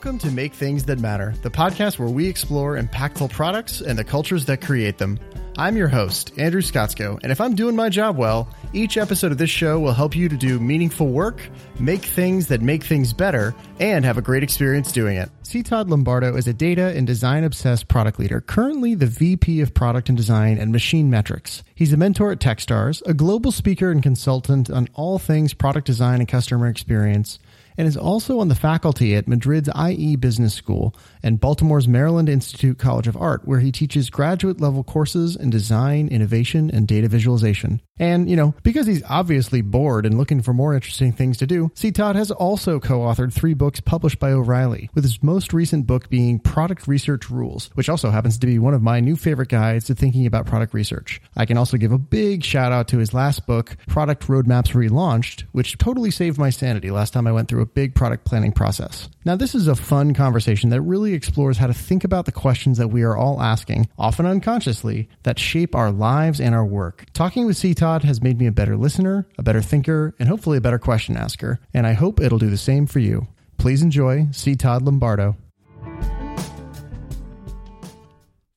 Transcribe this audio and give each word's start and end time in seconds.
Welcome 0.00 0.18
to 0.20 0.30
Make 0.30 0.54
Things 0.54 0.84
That 0.84 0.98
Matter, 0.98 1.34
the 1.42 1.50
podcast 1.50 1.98
where 1.98 2.08
we 2.08 2.26
explore 2.26 2.78
impactful 2.78 3.32
products 3.32 3.82
and 3.82 3.98
the 3.98 4.02
cultures 4.02 4.46
that 4.46 4.62
create 4.62 4.96
them. 4.96 5.20
I'm 5.58 5.76
your 5.76 5.88
host, 5.88 6.32
Andrew 6.38 6.62
Scottsko, 6.62 7.20
and 7.22 7.30
if 7.30 7.38
I'm 7.38 7.54
doing 7.54 7.76
my 7.76 7.90
job 7.90 8.16
well, 8.16 8.48
each 8.72 8.96
episode 8.96 9.30
of 9.30 9.36
this 9.36 9.50
show 9.50 9.78
will 9.78 9.92
help 9.92 10.16
you 10.16 10.30
to 10.30 10.36
do 10.38 10.58
meaningful 10.58 11.08
work, 11.08 11.42
make 11.78 12.02
things 12.02 12.46
that 12.46 12.62
make 12.62 12.82
things 12.82 13.12
better, 13.12 13.54
and 13.78 14.02
have 14.06 14.16
a 14.16 14.22
great 14.22 14.42
experience 14.42 14.90
doing 14.90 15.18
it. 15.18 15.28
C. 15.42 15.62
Todd 15.62 15.90
Lombardo 15.90 16.34
is 16.34 16.48
a 16.48 16.54
data 16.54 16.94
and 16.96 17.06
design 17.06 17.44
obsessed 17.44 17.88
product 17.88 18.18
leader, 18.18 18.40
currently 18.40 18.94
the 18.94 19.04
VP 19.04 19.60
of 19.60 19.74
Product 19.74 20.08
and 20.08 20.16
Design 20.16 20.56
and 20.56 20.72
Machine 20.72 21.10
Metrics. 21.10 21.62
He's 21.74 21.92
a 21.92 21.98
mentor 21.98 22.32
at 22.32 22.38
Techstars, 22.38 23.02
a 23.04 23.12
global 23.12 23.52
speaker 23.52 23.90
and 23.90 24.02
consultant 24.02 24.70
on 24.70 24.88
all 24.94 25.18
things 25.18 25.52
product 25.52 25.86
design 25.86 26.20
and 26.20 26.28
customer 26.28 26.68
experience 26.68 27.38
and 27.80 27.88
is 27.88 27.96
also 27.96 28.40
on 28.40 28.48
the 28.48 28.54
faculty 28.54 29.14
at 29.14 29.26
Madrid's 29.26 29.70
IE 29.74 30.14
Business 30.16 30.52
School 30.52 30.94
and 31.22 31.40
Baltimore's 31.40 31.88
Maryland 31.88 32.28
Institute 32.28 32.78
College 32.78 33.08
of 33.08 33.16
Art, 33.16 33.42
where 33.44 33.60
he 33.60 33.72
teaches 33.72 34.10
graduate 34.10 34.60
level 34.60 34.84
courses 34.84 35.36
in 35.36 35.50
design, 35.50 36.08
innovation, 36.08 36.70
and 36.70 36.86
data 36.86 37.08
visualization. 37.08 37.80
And, 37.98 38.30
you 38.30 38.36
know, 38.36 38.54
because 38.62 38.86
he's 38.86 39.02
obviously 39.10 39.60
bored 39.60 40.06
and 40.06 40.16
looking 40.16 40.40
for 40.40 40.54
more 40.54 40.74
interesting 40.74 41.12
things 41.12 41.36
to 41.36 41.46
do, 41.46 41.70
C. 41.74 41.92
Todd 41.92 42.16
has 42.16 42.30
also 42.30 42.80
co 42.80 43.00
authored 43.00 43.32
three 43.32 43.52
books 43.52 43.78
published 43.78 44.18
by 44.18 44.32
O'Reilly, 44.32 44.88
with 44.94 45.04
his 45.04 45.22
most 45.22 45.52
recent 45.52 45.86
book 45.86 46.08
being 46.08 46.38
Product 46.38 46.88
Research 46.88 47.28
Rules, 47.28 47.70
which 47.74 47.90
also 47.90 48.10
happens 48.10 48.38
to 48.38 48.46
be 48.46 48.58
one 48.58 48.72
of 48.72 48.82
my 48.82 49.00
new 49.00 49.16
favorite 49.16 49.50
guides 49.50 49.84
to 49.86 49.94
thinking 49.94 50.24
about 50.24 50.46
product 50.46 50.72
research. 50.72 51.20
I 51.36 51.44
can 51.44 51.58
also 51.58 51.76
give 51.76 51.92
a 51.92 51.98
big 51.98 52.42
shout 52.42 52.72
out 52.72 52.88
to 52.88 52.98
his 52.98 53.12
last 53.12 53.46
book, 53.46 53.76
Product 53.86 54.26
Roadmaps 54.26 54.72
Relaunched, 54.72 55.44
which 55.52 55.76
totally 55.76 56.10
saved 56.10 56.38
my 56.38 56.48
sanity 56.48 56.90
last 56.90 57.12
time 57.12 57.26
I 57.26 57.32
went 57.32 57.48
through 57.48 57.62
a 57.62 57.66
big 57.66 57.94
product 57.94 58.24
planning 58.24 58.52
process. 58.52 59.10
Now, 59.26 59.36
this 59.36 59.54
is 59.54 59.68
a 59.68 59.76
fun 59.76 60.14
conversation 60.14 60.70
that 60.70 60.80
really 60.80 61.09
explores 61.14 61.58
how 61.58 61.66
to 61.66 61.74
think 61.74 62.04
about 62.04 62.24
the 62.24 62.32
questions 62.32 62.78
that 62.78 62.88
we 62.88 63.02
are 63.02 63.16
all 63.16 63.40
asking, 63.40 63.88
often 63.98 64.26
unconsciously, 64.26 65.08
that 65.22 65.38
shape 65.38 65.74
our 65.74 65.90
lives 65.90 66.40
and 66.40 66.54
our 66.54 66.64
work. 66.64 67.06
Talking 67.12 67.46
with 67.46 67.56
C. 67.56 67.74
Todd 67.74 68.04
has 68.04 68.22
made 68.22 68.38
me 68.38 68.46
a 68.46 68.52
better 68.52 68.76
listener, 68.76 69.26
a 69.38 69.42
better 69.42 69.62
thinker, 69.62 70.14
and 70.18 70.28
hopefully 70.28 70.58
a 70.58 70.60
better 70.60 70.78
question 70.78 71.16
asker, 71.16 71.60
and 71.74 71.86
I 71.86 71.92
hope 71.92 72.20
it'll 72.20 72.38
do 72.38 72.50
the 72.50 72.56
same 72.56 72.86
for 72.86 72.98
you. 72.98 73.26
Please 73.58 73.82
enjoy 73.82 74.28
C. 74.32 74.56
Todd 74.56 74.82
Lombardo. 74.82 75.36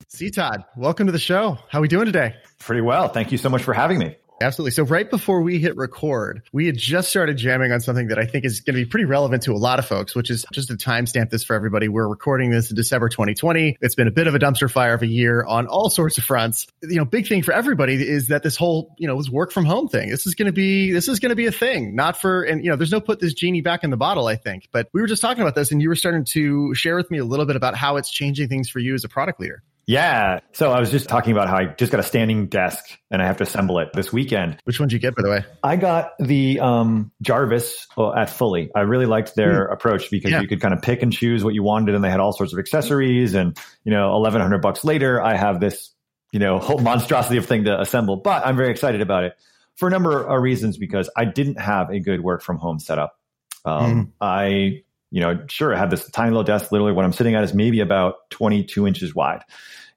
C. 0.08 0.30
Todd, 0.30 0.64
welcome 0.78 1.08
to 1.08 1.12
the 1.12 1.20
show. 1.20 1.58
How 1.70 1.80
are 1.80 1.82
we 1.82 1.88
doing 1.88 2.06
today? 2.06 2.36
Pretty 2.60 2.82
well. 2.82 3.08
Thank 3.10 3.32
you 3.32 3.38
so 3.38 3.50
much 3.50 3.64
for 3.64 3.74
having 3.74 3.98
me. 3.98 4.16
Absolutely. 4.44 4.72
So 4.72 4.84
right 4.84 5.10
before 5.10 5.42
we 5.42 5.58
hit 5.58 5.78
record, 5.78 6.44
we 6.52 6.66
had 6.66 6.78
just 6.78 7.10
started 7.10 7.38
jamming 7.38 7.72
on 7.72 7.80
something 7.80 8.10
that 8.10 8.20
I 8.20 8.26
think 8.26 8.44
is 8.44 8.60
going 8.60 8.76
to 8.76 8.84
be 8.84 8.90
pretty 8.90 9.06
relevant 9.06 9.44
to 9.44 9.54
a 9.54 9.58
lot 9.58 9.80
of 9.80 9.86
folks, 9.86 10.16
which 10.16 10.30
is 10.30 10.46
just 10.52 10.68
to 10.68 10.76
timestamp 10.76 11.30
this 11.30 11.44
for 11.44 11.56
everybody. 11.56 11.88
We're 11.88 12.08
recording 12.08 12.52
this 12.52 12.70
in 12.70 12.76
December 12.76 13.08
2020. 13.08 13.78
It's 13.80 13.96
been 13.96 14.08
a 14.08 14.12
bit 14.12 14.28
of 14.28 14.36
a 14.36 14.40
dumpster 14.40 14.70
fire 14.70 14.94
of 14.94 15.02
a 15.02 15.08
year 15.08 15.46
on 15.46 15.68
all 15.68 15.90
sorts 15.90 16.18
of 16.18 16.26
fronts. 16.26 16.68
You 16.82 16.98
know, 16.98 17.06
big 17.06 17.28
thing 17.28 17.42
for 17.42 17.54
everybody 17.54 17.96
is 17.96 18.28
that 18.28 18.44
this 18.44 18.58
whole, 18.58 18.94
you 18.98 19.08
know, 19.08 19.18
this 19.18 19.30
work 19.30 19.52
from 19.52 19.66
home 19.66 19.88
thing. 19.88 20.10
This 20.10 20.28
is 20.28 20.36
going 20.36 20.48
to 20.48 20.54
be, 20.54 20.92
this 20.92 21.08
is 21.08 21.20
going 21.20 21.30
to 21.30 21.36
be 21.36 21.46
a 21.46 21.52
thing, 21.52 21.96
not 21.96 22.20
for, 22.20 22.44
and 22.44 22.64
you 22.64 22.70
know, 22.70 22.76
there's 22.76 22.92
no 22.92 23.02
put 23.02 23.22
this 23.22 23.34
genie 23.34 23.62
back 23.62 23.84
in 23.84 23.92
the 23.92 23.98
bottle, 23.98 24.28
I 24.28 24.36
think. 24.36 24.68
But 24.72 24.90
we 24.94 25.00
were 25.00 25.08
just 25.08 25.22
talking 25.22 25.42
about 25.42 25.56
this 25.56 25.72
and 25.72 25.82
you 25.82 25.88
were 25.88 25.96
starting 25.96 26.26
to 26.26 26.76
share 26.76 26.98
with 26.98 27.10
me 27.10 27.20
a 27.20 27.26
little 27.26 27.46
bit 27.46 27.56
about 27.56 27.76
how 27.76 27.96
it's 27.96 28.12
changing 28.12 28.50
things 28.50 28.70
for 28.70 28.80
you 28.80 28.94
as 28.94 29.04
a 29.04 29.10
product 29.10 29.40
leader. 29.40 29.64
Yeah. 29.86 30.40
So 30.54 30.72
I 30.72 30.80
was 30.80 30.92
just 30.92 31.10
talking 31.10 31.34
about 31.34 31.50
how 31.50 31.58
I 31.58 31.66
just 31.66 31.92
got 31.92 32.00
a 32.00 32.04
standing 32.04 32.48
desk 32.48 32.86
and 33.12 33.22
I 33.22 33.26
have 33.26 33.38
to 33.38 33.44
assemble 33.44 33.80
it 33.80 33.90
this 33.94 34.14
weekend. 34.14 34.58
Which 34.64 34.80
one 34.80 34.88
did 34.88 34.94
you 34.94 35.00
get, 35.00 35.16
by 35.16 35.24
the 35.24 35.30
way? 35.30 35.46
I 35.62 35.76
got 35.76 36.12
the 36.20 36.60
um, 36.60 37.12
Jarvis 37.22 37.88
uh, 37.98 38.14
at 38.14 38.30
Fully. 38.30 38.72
I 38.74 38.82
really 38.82 39.06
liked 39.06 39.36
their 39.36 39.68
mm. 39.68 39.74
approach 39.74 40.10
because 40.10 40.32
yeah. 40.32 40.42
you 40.42 40.48
could 40.48 40.62
kind 40.62 40.74
of 40.74 40.82
pick 40.82 41.04
and 41.04 41.12
choose 41.12 41.44
what 41.44 41.54
you 41.54 41.64
wanted, 41.64 41.96
and 41.96 42.04
they 42.04 42.10
had 42.10 42.20
all 42.20 42.32
sorts 42.32 42.54
of 42.54 42.60
accessories. 42.60 43.34
And 43.34 43.58
you 43.84 43.92
know, 43.92 44.14
eleven 44.16 44.42
hundred 44.42 44.62
bucks 44.62 44.84
later, 44.84 45.22
I 45.22 45.36
have 45.36 45.60
this 45.60 45.92
you 46.32 46.40
know 46.40 46.60
whole 46.60 46.80
monstrosity 46.80 47.38
of 47.38 47.46
thing 47.46 47.66
to 47.66 47.80
assemble. 47.80 48.18
But 48.18 48.46
I'm 48.46 48.56
very 48.56 48.72
excited 48.72 49.02
about 49.02 49.26
it 49.26 49.34
for 49.76 49.88
a 49.88 49.92
number 49.92 50.24
of 50.24 50.42
reasons 50.42 50.78
because 50.78 51.10
I 51.16 51.26
didn't 51.26 51.60
have 51.60 51.90
a 51.90 52.00
good 52.00 52.22
work 52.22 52.42
from 52.42 52.58
home 52.58 52.80
setup. 52.80 53.20
Um, 53.66 54.06
mm. 54.06 54.12
I 54.22 54.84
you 55.14 55.22
know, 55.22 55.40
sure, 55.48 55.76
I 55.76 55.78
have 55.78 55.92
this 55.92 56.10
tiny 56.10 56.32
little 56.32 56.44
desk. 56.44 56.72
Literally, 56.72 56.92
what 56.92 57.06
I'm 57.06 57.14
sitting 57.14 57.36
at 57.36 57.44
is 57.44 57.54
maybe 57.54 57.82
about 57.82 58.28
22 58.32 58.88
inches 58.88 59.14
wide. 59.14 59.44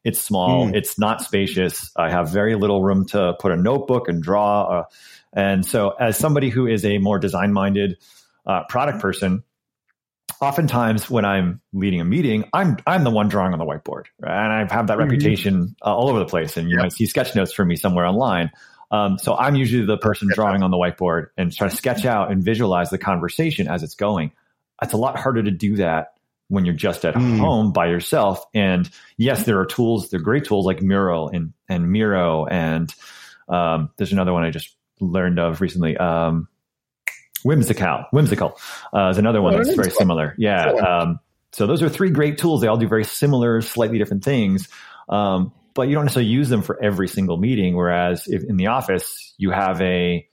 It's 0.04 0.20
small. 0.20 0.66
Mm. 0.66 0.76
It's 0.76 0.98
not 0.98 1.22
spacious. 1.22 1.90
I 1.96 2.10
have 2.10 2.30
very 2.30 2.54
little 2.54 2.82
room 2.82 3.06
to 3.06 3.32
put 3.40 3.50
a 3.50 3.56
notebook 3.56 4.08
and 4.08 4.22
draw. 4.22 4.64
Uh, 4.64 4.84
and 5.32 5.64
so, 5.64 5.88
as 5.88 6.18
somebody 6.18 6.50
who 6.50 6.66
is 6.66 6.84
a 6.84 6.98
more 6.98 7.18
design 7.18 7.54
minded 7.54 7.96
uh, 8.44 8.64
product 8.68 9.00
person, 9.00 9.42
oftentimes 10.38 11.08
when 11.08 11.24
I'm 11.24 11.62
leading 11.72 12.02
a 12.02 12.04
meeting, 12.04 12.44
I'm 12.52 12.76
I'm 12.86 13.02
the 13.02 13.10
one 13.10 13.30
drawing 13.30 13.54
on 13.54 13.58
the 13.58 13.64
whiteboard, 13.64 14.04
and 14.20 14.30
I 14.30 14.58
have 14.58 14.88
that 14.88 14.98
mm-hmm. 14.98 15.00
reputation 15.00 15.76
uh, 15.80 15.96
all 15.96 16.10
over 16.10 16.18
the 16.18 16.26
place. 16.26 16.58
And 16.58 16.68
you 16.68 16.76
yeah. 16.76 16.82
might 16.82 16.92
see 16.92 17.06
sketch 17.06 17.34
notes 17.34 17.54
from 17.54 17.68
me 17.68 17.76
somewhere 17.76 18.04
online. 18.04 18.50
Um, 18.90 19.16
so 19.16 19.34
I'm 19.34 19.54
usually 19.54 19.86
the 19.86 19.96
person 19.96 20.28
drawing 20.30 20.62
on 20.62 20.70
the 20.70 20.76
whiteboard 20.76 21.28
and 21.38 21.50
trying 21.50 21.70
to 21.70 21.76
sketch 21.76 22.04
out 22.04 22.30
and 22.30 22.44
visualize 22.44 22.90
the 22.90 22.98
conversation 22.98 23.66
as 23.66 23.82
it's 23.82 23.94
going 23.94 24.32
it's 24.82 24.92
a 24.92 24.96
lot 24.96 25.18
harder 25.18 25.42
to 25.42 25.50
do 25.50 25.76
that 25.76 26.14
when 26.48 26.64
you're 26.64 26.74
just 26.74 27.04
at 27.04 27.14
mm. 27.14 27.38
home 27.38 27.72
by 27.72 27.86
yourself. 27.86 28.44
And 28.54 28.88
yes, 29.16 29.44
there 29.44 29.58
are 29.58 29.66
tools, 29.66 30.10
they're 30.10 30.20
great 30.20 30.44
tools 30.44 30.64
like 30.64 30.80
Mural 30.80 31.28
and, 31.28 31.52
and 31.68 31.90
Miro. 31.90 32.46
And 32.46 32.94
um, 33.48 33.90
there's 33.96 34.12
another 34.12 34.32
one 34.32 34.44
I 34.44 34.50
just 34.50 34.74
learned 35.00 35.38
of 35.38 35.60
recently. 35.60 35.96
Um, 35.96 36.48
Whimsical, 37.42 38.04
Whimsical 38.12 38.58
uh, 38.92 39.08
is 39.10 39.18
another 39.18 39.40
one 39.40 39.54
oh, 39.54 39.58
that's 39.58 39.74
very 39.74 39.90
similar. 39.90 40.34
Yeah. 40.36 40.66
Um, 40.66 41.20
so 41.52 41.66
those 41.66 41.82
are 41.82 41.88
three 41.88 42.10
great 42.10 42.38
tools. 42.38 42.60
They 42.60 42.66
all 42.66 42.76
do 42.76 42.88
very 42.88 43.04
similar, 43.04 43.60
slightly 43.60 43.98
different 43.98 44.24
things. 44.24 44.68
Um, 45.08 45.52
but 45.74 45.88
you 45.88 45.94
don't 45.94 46.04
necessarily 46.04 46.30
use 46.30 46.48
them 46.48 46.62
for 46.62 46.82
every 46.82 47.06
single 47.06 47.36
meeting. 47.36 47.76
Whereas 47.76 48.26
if 48.26 48.42
in 48.42 48.56
the 48.56 48.68
office 48.68 49.34
you 49.38 49.50
have 49.50 49.80
a 49.80 50.26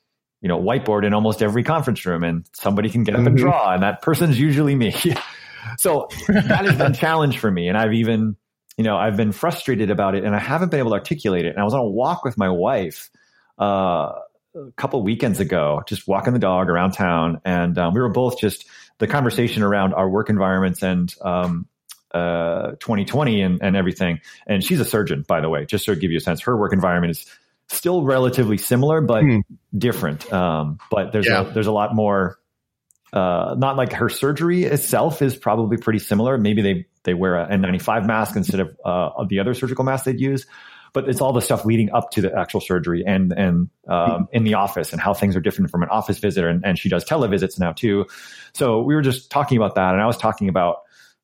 you 0.43 0.49
know, 0.49 0.61
whiteboard 0.61 1.05
in 1.05 1.13
almost 1.13 1.41
every 1.41 1.63
conference 1.63 2.05
room 2.05 2.21
and 2.21 2.45
somebody 2.51 2.89
can 2.89 3.05
get 3.05 3.15
up 3.15 3.19
mm-hmm. 3.19 3.27
and 3.27 3.37
draw 3.37 3.73
and 3.73 3.81
that 3.81 4.01
person's 4.01 4.37
usually 4.37 4.75
me. 4.75 4.93
so 5.77 6.09
that 6.27 6.65
has 6.65 6.77
been 6.77 6.91
a 6.91 6.95
challenge 6.99 7.39
for 7.39 7.49
me. 7.49 7.69
And 7.69 7.77
I've 7.77 7.93
even, 7.93 8.35
you 8.75 8.83
know, 8.83 8.97
I've 8.97 9.15
been 9.15 9.31
frustrated 9.31 9.89
about 9.89 10.15
it 10.15 10.25
and 10.25 10.35
I 10.35 10.39
haven't 10.39 10.69
been 10.69 10.79
able 10.79 10.91
to 10.91 10.95
articulate 10.95 11.45
it. 11.45 11.51
And 11.51 11.59
I 11.59 11.63
was 11.63 11.73
on 11.73 11.79
a 11.79 11.89
walk 11.89 12.25
with 12.25 12.37
my 12.37 12.49
wife, 12.49 13.09
uh, 13.57 14.11
a 14.55 14.71
couple 14.75 15.01
weekends 15.01 15.39
ago, 15.39 15.81
just 15.87 16.09
walking 16.09 16.33
the 16.33 16.39
dog 16.39 16.69
around 16.69 16.91
town. 16.91 17.39
And 17.45 17.77
um, 17.77 17.93
we 17.93 18.01
were 18.01 18.11
both 18.11 18.37
just 18.37 18.65
the 18.97 19.07
conversation 19.07 19.63
around 19.63 19.93
our 19.93 20.09
work 20.09 20.29
environments 20.29 20.83
and, 20.83 21.11
um, 21.21 21.67
uh, 22.13 22.71
2020 22.81 23.41
and, 23.41 23.63
and 23.63 23.77
everything. 23.77 24.19
And 24.45 24.61
she's 24.61 24.81
a 24.81 24.85
surgeon, 24.85 25.23
by 25.25 25.39
the 25.39 25.49
way, 25.49 25.65
just 25.65 25.85
to 25.85 25.95
give 25.95 26.11
you 26.11 26.17
a 26.17 26.21
sense. 26.21 26.41
Her 26.41 26.57
work 26.57 26.73
environment 26.73 27.11
is 27.11 27.25
still 27.73 28.03
relatively 28.03 28.57
similar, 28.57 29.01
but 29.01 29.23
mm. 29.23 29.41
different. 29.77 30.31
Um, 30.31 30.79
but 30.89 31.11
there's 31.11 31.27
yeah. 31.27 31.49
a, 31.49 31.51
there's 31.51 31.67
a 31.67 31.71
lot 31.71 31.95
more. 31.95 32.37
Uh, 33.11 33.53
not 33.59 33.77
like 33.77 33.93
her 33.93 34.09
surgery 34.09 34.63
itself 34.63 35.21
is 35.21 35.35
probably 35.35 35.77
pretty 35.77 35.99
similar. 35.99 36.35
Maybe 36.37 36.63
they 36.63 36.87
they 37.03 37.13
wear 37.13 37.35
a 37.35 37.47
N95 37.47 38.07
mask 38.07 38.35
instead 38.35 38.59
of 38.59 38.75
uh, 38.83 39.25
the 39.29 39.39
other 39.39 39.53
surgical 39.53 39.83
mask 39.83 40.05
they'd 40.05 40.19
use. 40.19 40.47
But 40.93 41.09
it's 41.09 41.21
all 41.21 41.33
the 41.33 41.41
stuff 41.41 41.65
leading 41.65 41.91
up 41.91 42.11
to 42.11 42.21
the 42.21 42.35
actual 42.35 42.61
surgery 42.61 43.03
and 43.05 43.31
and 43.31 43.69
um, 43.87 44.09
mm. 44.09 44.27
in 44.31 44.43
the 44.43 44.55
office 44.55 44.93
and 44.93 45.01
how 45.01 45.13
things 45.13 45.35
are 45.35 45.41
different 45.41 45.69
from 45.69 45.83
an 45.83 45.89
office 45.89 46.17
visitor. 46.19 46.47
And, 46.47 46.65
and 46.65 46.77
she 46.77 46.89
does 46.89 47.05
televisits 47.05 47.59
now 47.59 47.71
too. 47.71 48.05
So 48.53 48.81
we 48.81 48.95
were 48.95 49.01
just 49.01 49.29
talking 49.29 49.57
about 49.57 49.75
that, 49.75 49.93
and 49.93 50.01
I 50.01 50.07
was 50.07 50.17
talking 50.17 50.49
about 50.49 50.77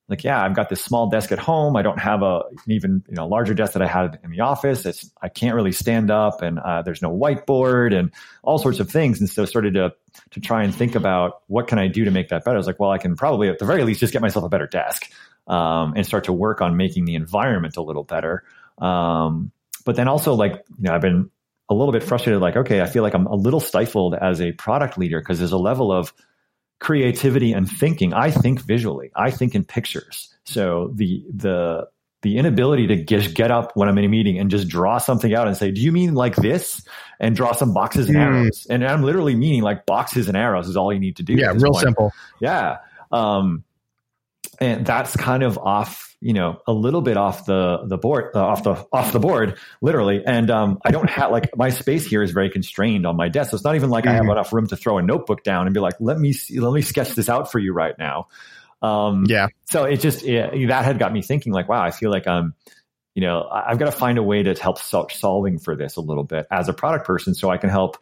like, 0.10 0.24
yeah, 0.24 0.44
I've 0.44 0.56
got 0.56 0.70
this 0.70 0.82
small 0.82 1.08
desk 1.10 1.32
at 1.32 1.38
home. 1.38 1.76
I 1.76 1.84
don't 1.84 2.00
have 2.00 2.24
a 2.24 2.42
an 2.66 2.72
even 2.72 3.04
you 3.08 3.16
know 3.16 3.28
larger 3.28 3.54
desk 3.54 3.74
that 3.74 3.82
I 3.82 3.88
had 3.88 4.20
in 4.24 4.32
the 4.32 4.42
office. 4.42 4.86
It's 4.86 5.10
I 5.22 5.30
can't 5.30 5.56
really 5.56 5.72
stand 5.72 6.10
up, 6.10 6.42
and 6.42 6.60
uh, 6.60 6.82
there's 6.82 7.02
no 7.02 7.16
whiteboard 7.16 7.98
and 7.98 8.12
all 8.42 8.58
sorts 8.58 8.80
of 8.80 8.90
things. 8.90 9.20
And 9.20 9.30
so 9.30 9.46
started 9.46 9.76
to 9.76 9.94
to 10.32 10.40
try 10.40 10.64
and 10.64 10.74
think 10.74 10.96
about 10.96 11.44
what 11.48 11.68
can 11.68 11.78
I 11.78 11.88
do 11.88 12.06
to 12.06 12.12
make 12.12 12.30
that 12.30 12.44
better. 12.44 12.56
I 12.56 12.58
was 12.58 12.68
like, 12.68 12.80
well, 12.80 12.92
I 12.92 12.98
can 12.98 13.16
probably 13.16 13.50
at 13.50 13.60
the 13.60 13.66
very 13.66 13.84
least 13.84 14.00
just 14.00 14.12
get 14.12 14.22
myself 14.22 14.44
a 14.44 14.50
better 14.50 14.68
desk 14.68 15.12
um, 15.48 15.94
and 15.96 16.06
start 16.06 16.24
to 16.26 16.34
work 16.34 16.60
on 16.62 16.76
making 16.76 17.06
the 17.06 17.16
environment 17.16 17.78
a 17.78 17.82
little 17.82 18.04
better. 18.04 18.44
Um, 18.80 19.52
but 19.86 19.96
then 19.96 20.08
also 20.08 20.34
like 20.34 20.54
you 20.78 20.84
know 20.90 20.94
I've 20.94 21.02
been 21.02 21.30
a 21.70 21.76
little 21.76 21.92
bit 21.92 22.04
frustrated. 22.04 22.42
Like, 22.42 22.56
okay, 22.56 22.82
I 22.82 22.88
feel 22.88 23.04
like 23.04 23.14
I'm 23.14 23.28
a 23.28 23.36
little 23.36 23.60
stifled 23.60 24.16
as 24.16 24.42
a 24.42 24.52
product 24.54 24.98
leader 24.98 25.20
because 25.20 25.38
there's 25.38 25.52
a 25.52 25.58
level 25.58 25.92
of 25.92 26.14
creativity 26.80 27.52
and 27.54 27.70
thinking. 27.70 28.14
I 28.14 28.32
think 28.32 28.62
visually. 28.62 29.12
I 29.16 29.32
think 29.32 29.56
in 29.56 29.64
pictures. 29.64 30.34
So 30.46 30.92
the 30.96 31.24
the 31.34 31.88
the 32.22 32.38
inability 32.38 32.88
to 32.88 33.04
just 33.04 33.34
get 33.34 33.50
up 33.50 33.72
when 33.76 33.88
I'm 33.88 33.98
in 33.98 34.04
a 34.04 34.10
meeting 34.10 34.40
and 34.40 34.52
just 34.52 34.68
draw 34.68 34.98
something 34.98 35.34
out 35.34 35.48
and 35.48 35.56
say, 35.56 35.72
"Do 35.72 35.82
you 35.82 35.92
mean 35.92 36.16
like 36.16 36.36
this?" 36.36 36.86
and 37.20 37.36
draw 37.36 37.52
some 37.54 37.74
boxes 37.74 38.08
and 38.08 38.18
mm. 38.18 38.22
arrows. 38.22 38.68
And 38.70 38.86
I'm 38.86 39.04
literally 39.04 39.36
meaning 39.36 39.62
like 39.62 39.86
boxes 39.86 40.28
and 40.28 40.38
arrows 40.38 40.68
is 40.68 40.78
all 40.78 40.94
you 40.94 41.00
need 41.00 41.18
to 41.18 41.24
do. 41.24 41.34
Yeah, 41.34 41.52
real 41.52 41.72
point. 41.72 41.78
simple. 41.78 42.14
Yeah. 42.40 42.78
Um, 43.12 43.64
and 44.60 44.86
that's 44.86 45.16
kind 45.16 45.44
of 45.44 45.58
off, 45.58 46.09
you 46.22 46.34
know, 46.34 46.62
a 46.68 46.74
little 46.74 47.02
bit 47.02 47.16
off 47.16 47.46
the 47.46 47.86
the 47.86 47.98
board, 47.98 48.32
uh, 48.36 48.46
off 48.46 48.64
the 48.64 48.86
off 48.92 49.14
the 49.14 49.20
board, 49.20 49.58
literally. 49.82 50.22
And 50.26 50.52
um, 50.52 50.80
I 50.86 50.92
don't 50.92 51.10
have 51.10 51.32
like 51.32 51.56
my 51.56 51.70
space 51.70 52.06
here 52.06 52.22
is 52.22 52.32
very 52.32 52.50
constrained 52.50 53.06
on 53.06 53.16
my 53.16 53.30
desk. 53.30 53.52
So 53.52 53.56
it's 53.56 53.64
not 53.64 53.76
even 53.76 53.90
like 53.90 54.04
mm-hmm. 54.04 54.12
I 54.12 54.14
have 54.16 54.24
mm-hmm. 54.24 54.32
enough 54.32 54.52
room 54.52 54.68
to 54.68 54.76
throw 54.76 54.98
a 54.98 55.02
notebook 55.02 55.44
down 55.44 55.66
and 55.66 55.74
be 55.74 55.80
like, 55.80 55.96
let 56.00 56.18
me 56.18 56.34
see, 56.34 56.60
let 56.60 56.74
me 56.74 56.82
sketch 56.82 57.16
this 57.16 57.30
out 57.30 57.52
for 57.52 57.60
you 57.60 57.72
right 57.72 57.98
now. 57.98 58.28
Um, 58.82 59.26
yeah. 59.28 59.48
So 59.66 59.86
it 59.86 59.98
just 59.98 60.26
it, 60.26 60.68
that 60.68 60.86
had 60.86 61.00
got 61.00 61.14
me 61.14 61.22
thinking, 61.22 61.54
like, 61.54 61.70
wow, 61.70 61.82
I 61.82 61.92
feel 61.92 62.12
like 62.12 62.28
I'm, 62.28 62.54
you 63.16 63.22
know, 63.22 63.48
I've 63.50 63.80
got 63.80 63.86
to 63.86 63.92
find 63.92 64.18
a 64.18 64.24
way 64.24 64.44
to 64.44 64.54
help 64.54 64.80
sol- 64.80 65.10
solving 65.10 65.60
for 65.60 65.76
this 65.76 65.96
a 65.96 66.02
little 66.02 66.24
bit 66.24 66.48
as 66.52 66.70
a 66.70 66.74
product 66.74 67.06
person, 67.06 67.34
so 67.34 67.50
I 67.50 67.58
can 67.58 67.70
help 67.70 67.98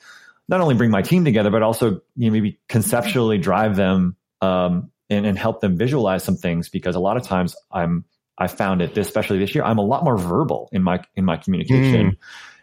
not 0.50 0.62
only 0.62 0.76
bring 0.76 0.92
my 0.92 1.02
team 1.02 1.26
together, 1.26 1.52
but 1.52 1.62
also 1.62 2.02
you 2.16 2.28
know, 2.28 2.32
maybe 2.32 2.60
conceptually 2.68 3.38
drive 3.38 3.76
them 3.76 4.16
um, 4.42 4.92
and, 5.10 5.26
and 5.26 5.38
help 5.38 5.62
them 5.62 5.78
visualize 5.78 6.24
some 6.24 6.36
things. 6.36 6.70
Because 6.70 6.96
a 6.96 7.00
lot 7.00 7.18
of 7.18 7.24
times 7.24 7.56
I'm 7.72 8.06
I 8.38 8.48
found 8.48 8.82
it, 8.82 8.98
especially 8.98 9.40
this 9.40 9.56
year, 9.56 9.64
I'm 9.64 9.80
a 9.80 9.86
lot 9.86 10.04
more 10.04 10.18
verbal 10.18 10.70
in 10.72 10.84
my 10.84 11.02
in 11.16 11.26
my 11.26 11.38
communication, 11.38 12.12
mm. 12.12 12.18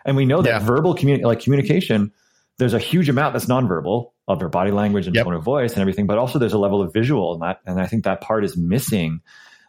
and 0.04 0.16
we 0.16 0.24
know 0.24 0.42
that 0.42 0.48
yeah. 0.48 0.58
verbal 0.60 0.94
communi- 0.94 1.24
like 1.24 1.40
communication, 1.40 2.12
there's 2.58 2.74
a 2.74 2.78
huge 2.78 3.08
amount 3.08 3.34
that's 3.34 3.46
nonverbal 3.46 4.12
of 4.28 4.38
their 4.38 4.48
body 4.48 4.70
language 4.70 5.06
and 5.06 5.16
yep. 5.16 5.24
tone 5.24 5.34
of 5.34 5.42
voice 5.42 5.72
and 5.72 5.80
everything, 5.80 6.06
but 6.06 6.18
also 6.18 6.38
there's 6.38 6.52
a 6.52 6.58
level 6.58 6.80
of 6.80 6.92
visual, 6.92 7.34
and 7.34 7.42
that 7.42 7.60
and 7.66 7.80
I 7.80 7.86
think 7.86 8.04
that 8.04 8.20
part 8.20 8.44
is 8.44 8.56
missing. 8.56 9.20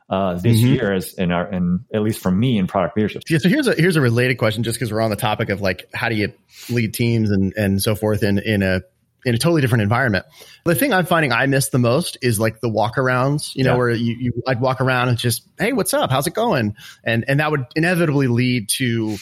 Uh, 0.08 0.36
this 0.36 0.60
mm-hmm. 0.60 0.74
year 0.76 0.94
is 0.94 1.16
in 1.16 1.32
our 1.32 1.48
and 1.48 1.80
at 1.92 2.04
least 2.04 2.22
from 2.22 2.40
me 2.40 2.60
in 2.60 2.68
product 2.68 2.96
leadership. 2.96 3.24
Yeah, 3.28 3.40
so 3.40 3.50
here's 3.50 3.68
a 3.68 3.74
here's 3.74 3.96
a 3.96 4.02
related 4.02 4.36
question, 4.38 4.62
just 4.62 4.78
because 4.78 4.94
we're 4.94 5.02
on 5.02 5.10
the 5.10 5.16
topic 5.16 5.50
of 5.50 5.62
like 5.62 5.90
how 5.96 6.10
do 6.10 6.16
you 6.16 6.32
lead 6.70 6.94
teams 6.94 7.32
and 7.32 7.54
and 7.58 7.82
so 7.82 7.96
forth 7.96 8.22
in 8.22 8.38
in 8.38 8.62
a 8.62 8.82
in 9.26 9.36
a 9.36 9.38
totally 9.38 9.62
different 9.62 9.82
environment. 9.82 10.26
The 10.64 10.76
thing 10.76 10.94
I'm 10.94 11.06
finding 11.06 11.32
I 11.32 11.48
miss 11.48 11.70
the 11.70 11.80
most 11.80 12.18
is 12.22 12.40
like 12.40 12.62
the 12.62 12.70
walkarounds, 12.70 13.56
you 13.56 13.64
know, 13.64 13.72
yeah. 13.72 13.78
where 13.78 13.90
you, 13.90 14.16
you, 14.20 14.44
I'd 14.48 14.62
walk 14.62 14.82
around 14.82 15.10
and 15.10 15.18
just, 15.18 15.48
Hey, 15.58 15.74
what's 15.74 15.94
up? 15.94 16.12
How's 16.12 16.28
it 16.28 16.34
going? 16.34 16.76
And, 17.04 17.26
and 17.28 17.40
that 17.40 17.52
would 17.52 17.66
inevitably 17.76 18.28
lead 18.28 18.70
to 18.78 19.18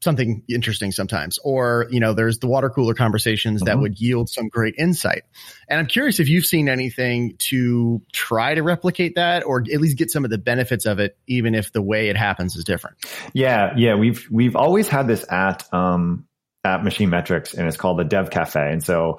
something 0.00 0.42
interesting 0.48 0.92
sometimes. 0.92 1.38
Or, 1.42 1.86
you 1.90 1.98
know, 1.98 2.12
there's 2.12 2.38
the 2.38 2.46
water 2.46 2.68
cooler 2.68 2.94
conversations 2.94 3.62
mm-hmm. 3.62 3.66
that 3.66 3.80
would 3.80 3.98
yield 3.98 4.28
some 4.28 4.48
great 4.48 4.74
insight. 4.76 5.22
And 5.68 5.80
I'm 5.80 5.86
curious 5.86 6.20
if 6.20 6.28
you've 6.28 6.44
seen 6.44 6.68
anything 6.68 7.36
to 7.50 8.02
try 8.12 8.54
to 8.54 8.62
replicate 8.62 9.14
that 9.14 9.44
or 9.44 9.60
at 9.72 9.80
least 9.80 9.96
get 9.96 10.10
some 10.10 10.24
of 10.24 10.30
the 10.30 10.38
benefits 10.38 10.84
of 10.84 10.98
it, 10.98 11.16
even 11.26 11.54
if 11.54 11.72
the 11.72 11.82
way 11.82 12.08
it 12.08 12.16
happens 12.16 12.54
is 12.56 12.64
different. 12.64 12.96
Yeah. 13.32 13.72
Yeah. 13.76 13.94
We've, 13.94 14.28
we've 14.30 14.56
always 14.56 14.88
had 14.88 15.08
this 15.08 15.24
at, 15.30 15.72
um, 15.72 16.26
at 16.64 16.82
Machine 16.82 17.10
Metrics, 17.10 17.54
and 17.54 17.68
it's 17.68 17.76
called 17.76 17.98
the 17.98 18.04
Dev 18.04 18.30
Cafe. 18.30 18.72
And 18.72 18.82
so 18.82 19.18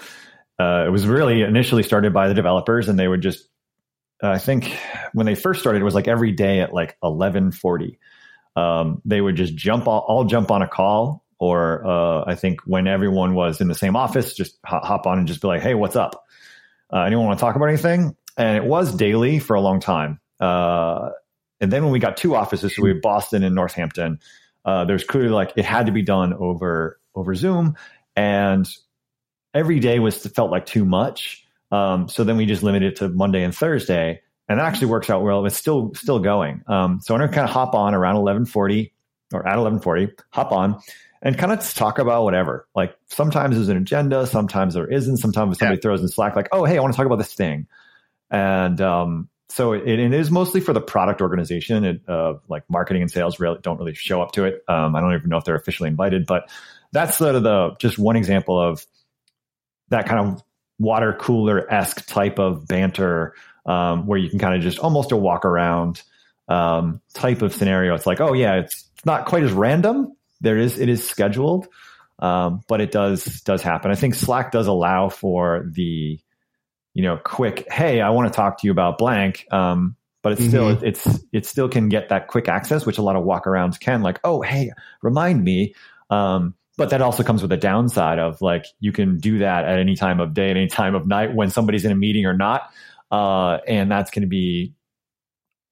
uh, 0.59 0.85
it 0.87 0.89
was 0.89 1.05
really 1.05 1.41
initially 1.43 1.83
started 1.83 2.13
by 2.13 2.27
the 2.27 2.33
developers, 2.33 2.89
and 2.89 2.97
they 2.97 3.07
would 3.07 3.21
just, 3.21 3.47
uh, 4.23 4.29
I 4.29 4.39
think, 4.39 4.75
when 5.13 5.25
they 5.25 5.35
first 5.35 5.59
started, 5.59 5.81
it 5.81 5.85
was 5.85 5.95
like 5.95 6.07
every 6.07 6.31
day 6.31 6.61
at 6.61 6.73
like 6.73 6.97
eleven 7.03 7.51
forty. 7.51 7.99
Um, 8.55 9.01
they 9.03 9.19
would 9.19 9.35
just 9.35 9.55
jump 9.55 9.87
all, 9.87 9.99
all 9.99 10.23
jump 10.23 10.49
on 10.49 10.61
a 10.61 10.67
call, 10.67 11.23
or 11.39 11.85
uh, 11.85 12.23
I 12.25 12.35
think 12.35 12.61
when 12.65 12.87
everyone 12.87 13.35
was 13.35 13.59
in 13.61 13.67
the 13.67 13.75
same 13.75 13.95
office, 13.95 14.33
just 14.33 14.57
hop 14.65 15.05
on 15.05 15.19
and 15.19 15.27
just 15.27 15.41
be 15.41 15.47
like, 15.47 15.61
"Hey, 15.61 15.73
what's 15.73 15.95
up? 15.95 16.23
Uh, 16.91 17.01
anyone 17.01 17.25
want 17.25 17.37
to 17.37 17.43
talk 17.45 17.55
about 17.55 17.67
anything?" 17.67 18.15
And 18.37 18.57
it 18.57 18.63
was 18.65 18.95
daily 18.95 19.39
for 19.39 19.55
a 19.55 19.61
long 19.61 19.79
time. 19.79 20.19
Uh, 20.39 21.09
and 21.59 21.71
then 21.71 21.83
when 21.83 21.91
we 21.91 21.99
got 21.99 22.17
two 22.17 22.35
offices, 22.35 22.75
so 22.75 22.83
we 22.83 22.89
had 22.89 23.01
Boston 23.01 23.43
and 23.43 23.55
Northampton. 23.55 24.19
Uh, 24.63 24.85
there's 24.85 25.03
clearly 25.03 25.29
like 25.29 25.53
it 25.57 25.65
had 25.65 25.85
to 25.85 25.91
be 25.91 26.01
done 26.01 26.33
over 26.33 26.99
over 27.15 27.35
Zoom, 27.35 27.75
and 28.15 28.67
every 29.53 29.79
day 29.79 29.99
was 29.99 30.17
felt 30.27 30.51
like 30.51 30.65
too 30.65 30.85
much. 30.85 31.45
Um, 31.71 32.07
so 32.07 32.23
then 32.23 32.37
we 32.37 32.45
just 32.45 32.63
limited 32.63 32.93
it 32.93 32.95
to 32.97 33.09
Monday 33.09 33.43
and 33.43 33.55
Thursday, 33.55 34.21
and 34.47 34.59
that 34.59 34.65
actually 34.65 34.87
works 34.87 35.09
out 35.09 35.23
well. 35.23 35.45
It's 35.45 35.57
still 35.57 35.93
still 35.95 36.19
going. 36.19 36.63
Um, 36.67 36.99
so 37.01 37.13
I'm 37.13 37.19
gonna 37.19 37.31
kind 37.31 37.47
of 37.47 37.53
hop 37.53 37.73
on 37.73 37.93
around 37.93 38.15
11:40 38.15 38.91
or 39.33 39.47
at 39.47 39.57
11:40, 39.57 40.11
hop 40.31 40.51
on 40.51 40.79
and 41.25 41.37
kind 41.37 41.51
of 41.51 41.73
talk 41.73 41.97
about 41.97 42.23
whatever. 42.23 42.67
Like 42.75 42.95
sometimes 43.07 43.55
there's 43.55 43.69
an 43.69 43.77
agenda, 43.77 44.27
sometimes 44.27 44.75
there 44.75 44.87
isn't. 44.87 45.17
Sometimes 45.17 45.57
somebody 45.57 45.77
yeah. 45.77 45.81
throws 45.81 46.01
in 46.01 46.07
Slack 46.07 46.35
like, 46.35 46.49
"Oh, 46.51 46.63
hey, 46.63 46.77
I 46.77 46.81
want 46.81 46.93
to 46.93 46.97
talk 46.97 47.07
about 47.07 47.17
this 47.17 47.33
thing," 47.33 47.67
and 48.29 48.79
um, 48.79 49.29
so 49.49 49.73
it, 49.73 49.87
it 49.87 50.13
is 50.13 50.29
mostly 50.29 50.61
for 50.61 50.71
the 50.71 50.81
product 50.81 51.21
organization. 51.21 51.83
It, 51.83 52.01
uh, 52.07 52.35
like 52.47 52.63
marketing 52.69 53.01
and 53.01 53.11
sales 53.11 53.39
really 53.39 53.59
don't 53.61 53.79
really 53.79 53.95
show 53.95 54.21
up 54.21 54.33
to 54.33 54.45
it. 54.45 54.63
Um, 54.67 54.95
I 54.95 55.01
don't 55.01 55.13
even 55.15 55.29
know 55.29 55.37
if 55.37 55.45
they're 55.45 55.55
officially 55.55 55.89
invited, 55.89 56.25
but 56.27 56.49
that's 56.95 57.17
sort 57.17 57.35
of 57.35 57.43
the 57.43 57.75
just 57.77 57.99
one 57.99 58.15
example 58.15 58.59
of 58.59 58.85
that 59.89 60.07
kind 60.07 60.27
of 60.27 60.43
water 60.79 61.13
cooler 61.19 61.71
esque 61.71 62.05
type 62.07 62.39
of 62.39 62.67
banter 62.67 63.33
um, 63.65 64.07
where 64.07 64.17
you 64.17 64.29
can 64.29 64.39
kind 64.39 64.55
of 64.55 64.61
just 64.61 64.79
almost 64.79 65.11
a 65.11 65.17
walk 65.17 65.43
around 65.43 66.01
um, 66.47 67.01
type 67.13 67.41
of 67.41 67.53
scenario. 67.53 67.93
It's 67.95 68.05
like, 68.05 68.21
oh 68.21 68.33
yeah, 68.33 68.55
it's 68.55 68.89
not 69.03 69.25
quite 69.25 69.43
as 69.43 69.51
random. 69.51 70.15
There 70.39 70.57
is 70.57 70.79
it 70.79 70.87
is 70.87 71.05
scheduled, 71.07 71.67
um, 72.19 72.61
but 72.67 72.79
it 72.79 72.91
does 72.91 73.41
does 73.41 73.61
happen. 73.61 73.91
I 73.91 73.95
think 73.95 74.15
Slack 74.15 74.51
does 74.51 74.67
allow 74.67 75.09
for 75.09 75.69
the 75.69 76.17
you 76.93 77.03
know 77.03 77.17
quick. 77.17 77.69
Hey, 77.69 77.99
I 77.99 78.11
want 78.11 78.31
to 78.31 78.35
talk 78.35 78.59
to 78.59 78.67
you 78.67 78.71
about 78.71 78.97
blank. 78.97 79.45
Um, 79.51 79.97
but 80.21 80.31
it's 80.31 80.45
still 80.45 80.75
mm-hmm. 80.75 80.85
it's 80.85 81.19
it 81.33 81.45
still 81.45 81.67
can 81.69 81.89
get 81.89 82.09
that 82.09 82.27
quick 82.29 82.47
access, 82.47 82.85
which 82.85 82.97
a 82.97 83.01
lot 83.01 83.15
of 83.15 83.25
walkarounds 83.25 83.79
can. 83.79 84.01
Like, 84.01 84.19
oh 84.23 84.41
hey, 84.41 84.71
remind 85.01 85.43
me. 85.43 85.75
Um, 86.09 86.55
but 86.77 86.89
that 86.89 87.01
also 87.01 87.23
comes 87.23 87.41
with 87.41 87.51
a 87.51 87.57
downside 87.57 88.19
of 88.19 88.41
like 88.41 88.65
you 88.79 88.91
can 88.91 89.17
do 89.17 89.39
that 89.39 89.65
at 89.65 89.79
any 89.79 89.95
time 89.95 90.19
of 90.19 90.33
day, 90.33 90.51
at 90.51 90.57
any 90.57 90.67
time 90.67 90.95
of 90.95 91.07
night 91.07 91.33
when 91.33 91.49
somebody's 91.49 91.85
in 91.85 91.91
a 91.91 91.95
meeting 91.95 92.25
or 92.25 92.33
not, 92.33 92.69
uh, 93.11 93.59
and 93.67 93.91
that's 93.91 94.11
going 94.11 94.23
to 94.23 94.27
be 94.27 94.73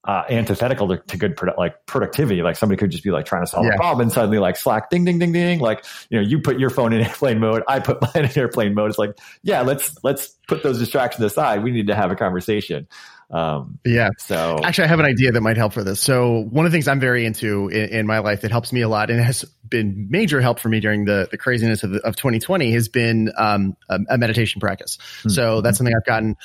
uh, 0.06 0.24
antithetical 0.30 0.88
to, 0.90 0.98
to 0.98 1.18
good 1.18 1.36
produ- 1.38 1.58
like 1.58 1.86
productivity. 1.86 2.42
Like 2.42 2.58
somebody 2.58 2.78
could 2.78 2.92
just 2.92 3.04
be 3.04 3.12
like 3.12 3.26
trying 3.26 3.44
to 3.44 3.48
solve 3.48 3.66
yeah. 3.66 3.74
a 3.74 3.78
problem 3.78 4.02
and 4.02 4.12
suddenly 4.12 4.38
like 4.38 4.58
Slack 4.58 4.90
ding 4.90 5.06
ding 5.06 5.20
ding 5.20 5.32
ding. 5.32 5.60
Like 5.60 5.86
you 6.10 6.20
know 6.20 6.28
you 6.28 6.40
put 6.40 6.60
your 6.60 6.70
phone 6.70 6.94
in 6.94 7.02
airplane 7.06 7.40
mode, 7.40 7.64
I 7.68 7.80
put 7.80 8.02
mine 8.02 8.26
in 8.26 8.38
airplane 8.38 8.74
mode. 8.74 8.90
It's 8.90 9.00
like 9.00 9.18
yeah, 9.44 9.62
let's 9.62 9.96
let's 10.04 10.30
put 10.48 10.64
those 10.64 10.80
distractions 10.80 11.24
aside. 11.24 11.64
We 11.64 11.72
need 11.72 11.88
to 11.88 11.96
have 11.96 12.12
a 12.12 12.16
conversation. 12.16 12.88
Um, 13.34 13.80
yeah. 13.84 14.10
So 14.20 14.60
actually, 14.64 14.86
I 14.86 14.88
have 14.88 15.00
an 15.00 15.08
idea 15.08 15.32
that 15.32 15.42
might 15.42 15.58
help 15.58 15.74
for 15.74 15.84
this. 15.84 16.00
So 16.00 16.44
one 16.52 16.68
of 16.68 16.72
the 16.72 16.76
things 16.76 16.88
I'm 16.88 17.00
very 17.00 17.26
into 17.26 17.68
in, 17.68 17.90
in 17.90 18.08
my 18.08 18.20
life 18.20 18.42
that 18.42 18.52
helps 18.52 18.72
me 18.72 18.82
a 18.82 18.88
lot 18.88 19.10
and 19.10 19.20
has 19.20 19.44
been 19.68 20.08
major 20.12 20.40
help 20.40 20.60
for 20.60 20.70
me 20.70 20.80
during 20.80 21.06
the, 21.06 21.28
the 21.32 21.38
craziness 21.38 21.84
of, 21.84 21.94
of 21.94 22.16
2020 22.16 22.72
has 22.74 22.90
been 22.90 23.32
um, 23.36 23.76
a, 23.90 24.00
a, 24.12 24.18
meditation 24.20 24.62
practice. 24.62 24.98
Mm-hmm. 24.98 25.30
So 25.30 25.62
that's 25.62 25.80
something 25.80 25.96
I've 25.96 26.06
gotten. 26.06 26.36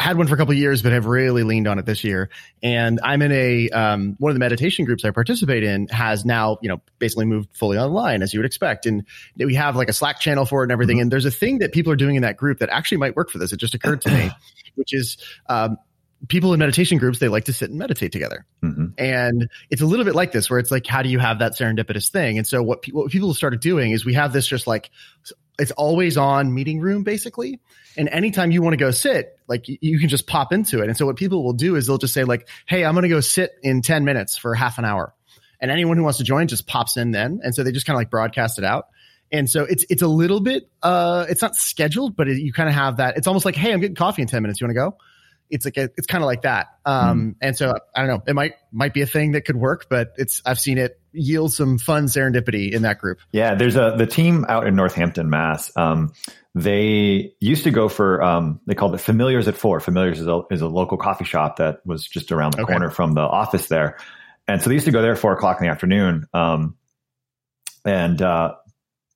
I 0.00 0.04
had 0.04 0.16
one 0.16 0.26
for 0.26 0.34
a 0.34 0.38
couple 0.38 0.54
years, 0.54 0.80
but 0.80 0.92
have 0.92 1.04
really 1.04 1.42
leaned 1.42 1.68
on 1.68 1.78
it 1.78 1.84
this 1.84 2.02
year. 2.02 2.30
And 2.62 2.98
I'm 3.02 3.20
in 3.20 3.30
a 3.30 3.68
um, 3.68 4.16
one 4.18 4.30
of 4.30 4.34
the 4.34 4.40
meditation 4.40 4.86
groups 4.86 5.04
I 5.04 5.10
participate 5.10 5.64
in 5.64 5.86
has 5.88 6.24
now, 6.24 6.56
you 6.62 6.70
know, 6.70 6.80
basically 6.98 7.26
moved 7.26 7.50
fully 7.54 7.76
online 7.76 8.22
as 8.22 8.32
you 8.32 8.40
would 8.40 8.46
expect. 8.46 8.86
And 8.86 9.04
we 9.36 9.54
have 9.54 9.76
like 9.76 9.90
a 9.90 9.92
Slack 9.92 10.18
channel 10.18 10.46
for 10.46 10.62
it 10.62 10.64
and 10.64 10.72
everything. 10.72 10.96
Mm-hmm. 10.96 11.02
And 11.02 11.12
there's 11.12 11.26
a 11.26 11.30
thing 11.30 11.58
that 11.58 11.72
people 11.72 11.92
are 11.92 11.96
doing 11.96 12.16
in 12.16 12.22
that 12.22 12.38
group 12.38 12.60
that 12.60 12.70
actually 12.70 12.98
might 12.98 13.16
work 13.16 13.28
for 13.28 13.36
this. 13.36 13.52
It 13.52 13.58
just 13.58 13.74
occurred 13.74 14.00
to 14.02 14.10
me, 14.10 14.30
which 14.76 14.94
is 14.94 15.18
um, 15.50 15.76
people 16.28 16.52
in 16.52 16.58
meditation 16.58 16.98
groups 16.98 17.18
they 17.18 17.28
like 17.28 17.44
to 17.46 17.52
sit 17.52 17.70
and 17.70 17.78
meditate 17.78 18.12
together. 18.12 18.46
Mm-hmm. 18.62 18.86
and 18.98 19.50
it's 19.70 19.82
a 19.82 19.86
little 19.86 20.04
bit 20.04 20.14
like 20.14 20.32
this 20.32 20.48
where 20.48 20.58
it's 20.58 20.70
like 20.70 20.86
how 20.86 21.02
do 21.02 21.08
you 21.08 21.18
have 21.18 21.40
that 21.40 21.56
serendipitous 21.56 22.10
thing? 22.10 22.38
And 22.38 22.46
so 22.46 22.62
what, 22.62 22.82
pe- 22.82 22.92
what 22.92 23.10
people 23.10 23.34
started 23.34 23.60
doing 23.60 23.90
is 23.92 24.04
we 24.04 24.14
have 24.14 24.32
this 24.32 24.46
just 24.46 24.66
like 24.66 24.90
it's 25.58 25.72
always 25.72 26.16
on 26.16 26.54
meeting 26.54 26.80
room 26.80 27.02
basically. 27.02 27.60
And 27.96 28.08
anytime 28.08 28.50
you 28.50 28.62
want 28.62 28.72
to 28.72 28.78
go 28.78 28.90
sit 28.90 29.38
like 29.48 29.66
you 29.68 29.98
can 29.98 30.08
just 30.08 30.26
pop 30.26 30.52
into 30.52 30.80
it. 30.82 30.88
And 30.88 30.96
so 30.96 31.06
what 31.06 31.16
people 31.16 31.42
will 31.44 31.52
do 31.52 31.76
is 31.76 31.86
they'll 31.86 31.98
just 31.98 32.14
say 32.14 32.24
like 32.24 32.48
hey 32.66 32.84
i'm 32.84 32.94
going 32.94 33.02
to 33.02 33.08
go 33.08 33.20
sit 33.20 33.52
in 33.62 33.82
10 33.82 34.04
minutes 34.04 34.36
for 34.36 34.54
half 34.54 34.78
an 34.78 34.84
hour. 34.84 35.14
And 35.60 35.70
anyone 35.70 35.96
who 35.96 36.02
wants 36.02 36.18
to 36.18 36.24
join 36.24 36.48
just 36.48 36.66
pops 36.66 36.96
in 36.96 37.12
then. 37.12 37.40
And 37.44 37.54
so 37.54 37.62
they 37.62 37.70
just 37.70 37.86
kind 37.86 37.94
of 37.94 38.00
like 38.00 38.10
broadcast 38.10 38.58
it 38.58 38.64
out. 38.64 38.88
And 39.30 39.48
so 39.48 39.64
it's 39.64 39.84
it's 39.88 40.02
a 40.02 40.08
little 40.08 40.40
bit 40.40 40.68
uh 40.82 41.26
it's 41.28 41.42
not 41.42 41.56
scheduled 41.56 42.16
but 42.16 42.28
it, 42.28 42.38
you 42.38 42.52
kind 42.52 42.68
of 42.68 42.74
have 42.74 42.98
that 42.98 43.16
it's 43.16 43.26
almost 43.26 43.44
like 43.44 43.56
hey 43.56 43.72
i'm 43.72 43.80
getting 43.80 43.96
coffee 43.96 44.22
in 44.22 44.28
10 44.28 44.42
minutes. 44.42 44.60
You 44.60 44.66
want 44.66 44.76
to 44.76 44.80
go 44.80 44.96
it's 45.52 45.64
like 45.64 45.76
a, 45.76 45.90
it's 45.96 46.06
kind 46.06 46.24
of 46.24 46.26
like 46.26 46.42
that. 46.42 46.68
Um, 46.84 47.20
mm. 47.20 47.34
and 47.40 47.56
so 47.56 47.74
I 47.94 48.00
don't 48.00 48.08
know, 48.08 48.22
it 48.26 48.34
might, 48.34 48.54
might 48.72 48.94
be 48.94 49.02
a 49.02 49.06
thing 49.06 49.32
that 49.32 49.42
could 49.44 49.56
work, 49.56 49.86
but 49.88 50.14
it's, 50.16 50.42
I've 50.44 50.58
seen 50.58 50.78
it 50.78 50.98
yield 51.12 51.52
some 51.52 51.78
fun 51.78 52.06
serendipity 52.06 52.72
in 52.72 52.82
that 52.82 52.98
group. 52.98 53.18
Yeah. 53.30 53.54
There's 53.54 53.76
a, 53.76 53.94
the 53.96 54.06
team 54.06 54.46
out 54.48 54.66
in 54.66 54.74
Northampton, 54.74 55.28
Mass. 55.28 55.70
Um, 55.76 56.12
they 56.54 57.34
used 57.38 57.64
to 57.64 57.70
go 57.70 57.88
for, 57.88 58.22
um, 58.22 58.60
they 58.66 58.74
called 58.74 58.94
it 58.94 58.98
Familiars 58.98 59.46
at 59.46 59.56
Four. 59.56 59.80
Familiars 59.80 60.20
is 60.20 60.26
a, 60.26 60.42
is 60.50 60.62
a 60.62 60.68
local 60.68 60.96
coffee 60.96 61.24
shop 61.24 61.56
that 61.56 61.86
was 61.86 62.08
just 62.08 62.32
around 62.32 62.54
the 62.54 62.62
okay. 62.62 62.72
corner 62.72 62.90
from 62.90 63.12
the 63.12 63.20
office 63.20 63.68
there. 63.68 63.98
And 64.48 64.60
so 64.60 64.70
they 64.70 64.74
used 64.74 64.86
to 64.86 64.92
go 64.92 65.02
there 65.02 65.12
at 65.12 65.18
four 65.18 65.32
o'clock 65.32 65.60
in 65.60 65.66
the 65.66 65.70
afternoon. 65.70 66.26
Um, 66.32 66.76
and, 67.84 68.20
uh, 68.20 68.54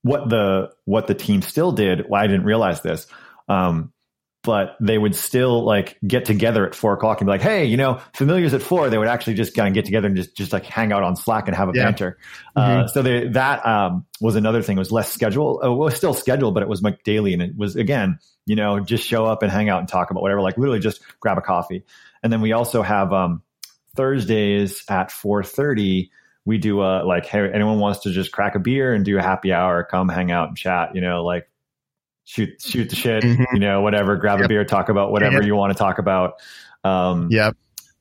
what 0.03 0.29
the, 0.29 0.71
what 0.85 1.09
the 1.09 1.15
team 1.15 1.43
still 1.43 1.73
did, 1.73 2.09
well, 2.09 2.23
I 2.23 2.27
didn't 2.27 2.45
realize 2.45 2.81
this. 2.83 3.07
Um, 3.49 3.93
but 4.47 4.77
they 4.81 4.97
would 4.97 5.17
still 5.17 5.65
like 5.65 5.99
get 6.07 6.25
together 6.25 6.65
at 6.65 6.77
four 6.77 6.93
o'clock 6.93 7.21
and 7.21 7.27
be 7.27 7.33
like, 7.33 7.43
Hey, 7.43 7.65
you 7.65 7.77
know, 7.77 8.01
familiars 8.15 8.55
at 8.55 8.63
four, 8.63 8.89
they 8.89 8.97
would 8.97 9.09
actually 9.09 9.35
just 9.35 9.57
kind 9.57 9.67
of 9.67 9.75
get 9.75 9.85
together 9.85 10.07
and 10.07 10.17
just, 10.17 10.37
just 10.37 10.53
like 10.53 10.65
hang 10.65 10.93
out 10.93 11.03
on 11.03 11.17
Slack 11.17 11.49
and 11.49 11.57
have 11.57 11.69
a 11.69 11.73
yeah. 11.75 11.85
banter. 11.85 12.17
Uh, 12.55 12.61
mm-hmm. 12.61 12.81
Uh, 12.83 12.87
so 12.87 13.03
they, 13.03 13.29
that, 13.31 13.67
um, 13.67 14.07
was 14.21 14.37
another 14.37 14.63
thing. 14.63 14.77
It 14.77 14.79
was 14.79 14.93
less 14.93 15.13
scheduled. 15.13 15.65
Uh, 15.65 15.73
it 15.73 15.75
was 15.75 15.97
still 15.97 16.15
scheduled, 16.15 16.55
but 16.55 16.63
it 16.63 16.69
was 16.69 16.81
like 16.81 17.03
daily. 17.03 17.33
And 17.33 17.43
it 17.43 17.57
was 17.57 17.75
again, 17.75 18.21
you 18.47 18.55
know, 18.55 18.79
just 18.79 19.05
show 19.05 19.27
up 19.27 19.43
and 19.43 19.51
hang 19.51 19.69
out 19.69 19.81
and 19.81 19.89
talk 19.89 20.13
about 20.13 20.23
whatever, 20.23 20.41
like 20.41 20.57
literally 20.57 20.79
just 20.79 21.03
grab 21.19 21.39
a 21.39 21.43
coffee. 21.43 21.85
And 22.23 22.33
then 22.33 22.41
we 22.41 22.53
also 22.53 22.83
have, 22.83 23.13
um, 23.13 23.43
Thursdays 23.97 24.85
at 24.89 25.11
430, 25.11 26.13
we 26.45 26.59
do 26.59 26.83
a 26.83 27.03
like, 27.05 27.27
Hey, 27.27 27.51
anyone 27.53 27.81
wants 27.81 28.01
to 28.01 28.13
just 28.13 28.31
crack 28.31 28.55
a 28.55 28.61
beer 28.61 28.95
and 28.95 29.05
do 29.05 29.19
a 29.19 29.23
happy 29.23 29.53
hour, 29.53 29.83
come 29.83 30.09
hang 30.09 30.31
out 30.31 30.49
and 30.49 30.57
chat, 30.57 30.95
you 30.95 31.01
know, 31.01 31.25
like 31.25 31.49
shoot 32.27 32.61
shoot 32.61 32.91
the 32.91 32.97
shit, 32.97 33.23
mm-hmm. 33.23 33.45
you 33.55 33.61
know, 33.61 33.81
whatever, 33.81 34.17
grab 34.17 34.41
yep. 34.41 34.47
a 34.47 34.49
beer, 34.49 34.65
talk 34.65 34.91
about 34.91 35.11
whatever 35.11 35.37
yep. 35.37 35.45
you 35.45 35.55
want 35.55 35.73
to 35.73 35.79
talk 35.79 35.99
about. 35.99 36.35
Um, 36.85 37.29
yep, 37.31 37.57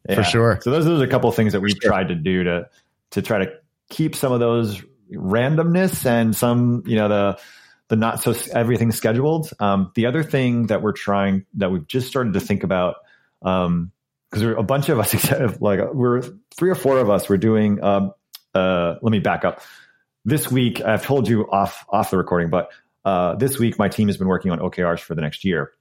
yeah. 0.10 0.15
for 0.15 0.24
sure. 0.24 0.60
So 0.62 0.72
those, 0.72 0.84
those 0.84 1.01
are 1.01 1.05
a 1.05 1.10
couple 1.10 1.29
of 1.29 1.36
things 1.36 1.53
that 1.53 1.62
we've 1.62 1.77
sure. 1.82 1.91
tried 1.91 2.10
to 2.10 2.15
do 2.15 2.44
to 2.44 2.70
to 3.12 3.22
try 3.22 3.46
to 3.46 3.53
keep 3.89 4.15
some 4.15 4.34
of 4.34 4.39
those 4.39 4.84
randomness 5.13 6.05
and 6.05 6.36
some, 6.36 6.84
you 6.86 6.98
know, 6.98 7.08
the 7.08 7.39
the 7.88 7.96
not 7.96 8.22
so 8.22 8.34
everything 8.51 8.91
scheduled. 8.91 9.50
Um, 9.60 9.91
the 9.96 10.08
other 10.08 10.24
thing 10.24 10.67
that 10.67 10.82
we're 10.82 10.94
trying 10.94 11.46
that 11.55 11.72
we've 11.72 11.88
just 11.88 12.08
started 12.08 12.34
to 12.34 12.39
think 12.39 12.63
about, 12.63 12.96
because 13.39 13.63
um, 13.63 13.91
a 14.58 14.63
bunch 14.63 14.89
of 14.89 15.00
us, 15.00 15.13
like 15.62 15.79
we're 15.94 16.24
three 16.58 16.72
or 16.72 16.75
four 16.75 16.98
of 16.98 17.10
us, 17.10 17.29
we're 17.29 17.38
doing. 17.38 17.84
Um, 17.84 18.13
uh, 18.55 18.96
let 19.01 19.12
me 19.12 19.20
back 19.20 19.46
up. 19.46 19.62
This 20.24 20.50
week, 20.50 20.82
I've 20.82 21.05
told 21.05 21.29
you 21.29 21.48
off 21.50 21.86
off 21.89 22.10
the 22.10 22.17
recording, 22.17 22.50
but 22.50 22.72
uh, 23.05 23.35
this 23.35 23.59
week 23.59 23.79
my 23.79 23.88
team 23.88 24.07
has 24.07 24.17
been 24.17 24.27
working 24.27 24.51
on 24.51 24.59
OKRs 24.59 25.00
for 25.00 25.15
the 25.15 25.21
next 25.21 25.45
year. 25.45 25.71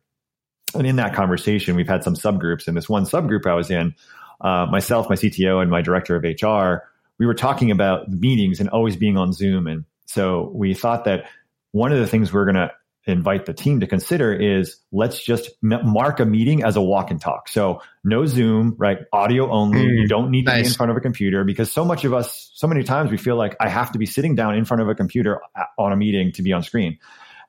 And 0.75 0.87
in 0.87 0.97
that 0.97 1.15
conversation, 1.15 1.77
we've 1.77 1.89
had 1.89 2.05
some 2.05 2.15
subgroups. 2.15 2.69
And 2.69 2.77
this 2.77 2.89
one 2.89 3.05
subgroup 3.05 3.47
I 3.47 3.55
was 3.55 3.71
in, 3.71 3.95
uh, 4.41 4.67
myself, 4.71 5.09
my 5.09 5.17
CTO, 5.17 5.63
and 5.63 5.71
my 5.71 5.81
director 5.81 6.17
of 6.17 6.23
HR, 6.23 6.85
we 7.19 7.27
were 7.27 7.35
talking 7.35 7.71
about 7.71 8.09
meetings 8.09 8.61
and 8.61 8.69
always 8.69 8.97
being 8.97 9.17
on 9.17 9.33
Zoom. 9.33 9.67
And 9.67 9.85
so 10.07 10.51
we 10.55 10.75
thought 10.75 11.05
that 11.05 11.27
one 11.73 11.93
of 11.93 11.99
the 11.99 12.07
things 12.07 12.33
we're 12.33 12.45
going 12.45 12.57
to 12.57 12.71
invite 13.07 13.45
the 13.45 13.53
team 13.53 13.81
to 13.81 13.87
consider 13.87 14.33
is 14.33 14.77
let's 14.91 15.23
just 15.23 15.51
m- 15.63 15.87
mark 15.87 16.21
a 16.21 16.25
meeting 16.25 16.65
as 16.65 16.77
a 16.77 16.81
walk 16.81 17.11
and 17.11 17.21
talk. 17.21 17.49
So 17.49 17.83
no 18.03 18.25
Zoom, 18.25 18.75
right? 18.79 18.99
Audio 19.13 19.51
only. 19.51 19.81
Mm, 19.81 20.01
you 20.03 20.09
don't 20.09 20.31
need 20.31 20.47
nice. 20.47 20.57
to 20.57 20.63
be 20.63 20.69
in 20.69 20.75
front 20.75 20.91
of 20.91 20.97
a 20.97 21.01
computer 21.01 21.45
because 21.45 21.71
so 21.71 21.85
much 21.85 22.05
of 22.05 22.15
us, 22.15 22.51
so 22.55 22.67
many 22.67 22.83
times 22.83 23.11
we 23.11 23.19
feel 23.19 23.37
like 23.37 23.57
I 23.61 23.69
have 23.69 23.93
to 23.93 23.99
be 23.99 24.07
sitting 24.07 24.35
down 24.35 24.55
in 24.57 24.65
front 24.65 24.83
of 24.83 24.89
a 24.89 24.95
computer 24.95 25.41
on 25.79 25.93
a 25.93 25.97
meeting 25.97 26.33
to 26.33 26.43
be 26.43 26.53
on 26.53 26.63
screen. 26.63 26.99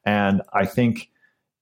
And 0.05 0.41
I 0.51 0.65
think 0.65 1.09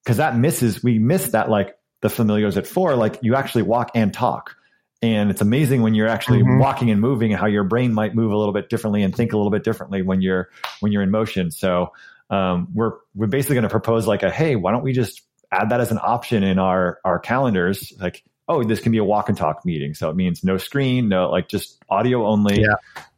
because 0.03 0.17
that 0.17 0.35
misses, 0.35 0.83
we 0.83 0.99
miss 0.99 1.29
that 1.29 1.49
like 1.49 1.77
the 2.01 2.09
familiars 2.09 2.57
at 2.57 2.67
four, 2.67 2.95
like 2.95 3.19
you 3.21 3.35
actually 3.35 3.63
walk 3.63 3.91
and 3.95 4.13
talk. 4.13 4.55
And 5.01 5.29
it's 5.29 5.41
amazing 5.41 5.81
when 5.81 5.95
you're 5.95 6.07
actually 6.07 6.39
mm-hmm. 6.39 6.59
walking 6.59 6.89
and 6.89 6.99
moving 7.01 7.31
and 7.31 7.39
how 7.39 7.47
your 7.47 7.65
brain 7.65 7.93
might 7.93 8.15
move 8.15 8.31
a 8.31 8.37
little 8.37 8.53
bit 8.53 8.69
differently 8.69 9.03
and 9.03 9.13
think 9.13 9.33
a 9.33 9.37
little 9.37 9.51
bit 9.51 9.63
differently 9.63 10.01
when 10.01 10.21
you're 10.21 10.49
when 10.79 10.93
you're 10.93 11.03
in 11.03 11.11
motion. 11.11 11.51
So 11.51 11.91
um, 12.29 12.69
we're 12.73 12.93
we're 13.15 13.27
basically 13.27 13.55
going 13.55 13.63
to 13.63 13.69
propose 13.69 14.07
like 14.07 14.23
a 14.23 14.29
hey, 14.29 14.55
why 14.55 14.71
don't 14.71 14.83
we 14.83 14.93
just 14.93 15.21
add 15.51 15.69
that 15.69 15.79
as 15.79 15.91
an 15.91 15.99
option 16.01 16.43
in 16.43 16.59
our 16.59 16.99
our 17.03 17.19
calendars? 17.19 17.93
Like, 17.99 18.23
oh, 18.47 18.63
this 18.63 18.79
can 18.79 18.91
be 18.91 18.97
a 18.97 19.03
walk 19.03 19.29
and 19.29 19.37
talk 19.37 19.65
meeting, 19.65 19.93
so 19.93 20.09
it 20.09 20.15
means 20.15 20.43
no 20.43 20.57
screen, 20.57 21.09
no 21.09 21.29
like 21.29 21.47
just 21.47 21.81
audio 21.89 22.25
only. 22.25 22.61
Yeah. 22.61 22.75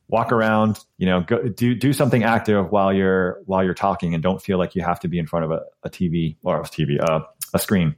Walk 0.07 0.31
around, 0.31 0.77
you 0.99 1.07
know, 1.07 1.21
go 1.21 1.47
do 1.47 1.73
do 1.73 1.91
something 1.91 2.23
active 2.23 2.69
while 2.69 2.93
you're 2.93 3.41
while 3.47 3.63
you're 3.63 3.73
talking, 3.73 4.13
and 4.13 4.21
don't 4.21 4.39
feel 4.39 4.59
like 4.59 4.75
you 4.75 4.83
have 4.83 4.99
to 4.99 5.07
be 5.07 5.17
in 5.17 5.25
front 5.25 5.45
of 5.45 5.51
a, 5.51 5.61
a 5.81 5.89
TV 5.89 6.35
or 6.43 6.59
a 6.59 6.63
TV, 6.63 7.01
uh, 7.01 7.21
a 7.55 7.57
screen. 7.57 7.95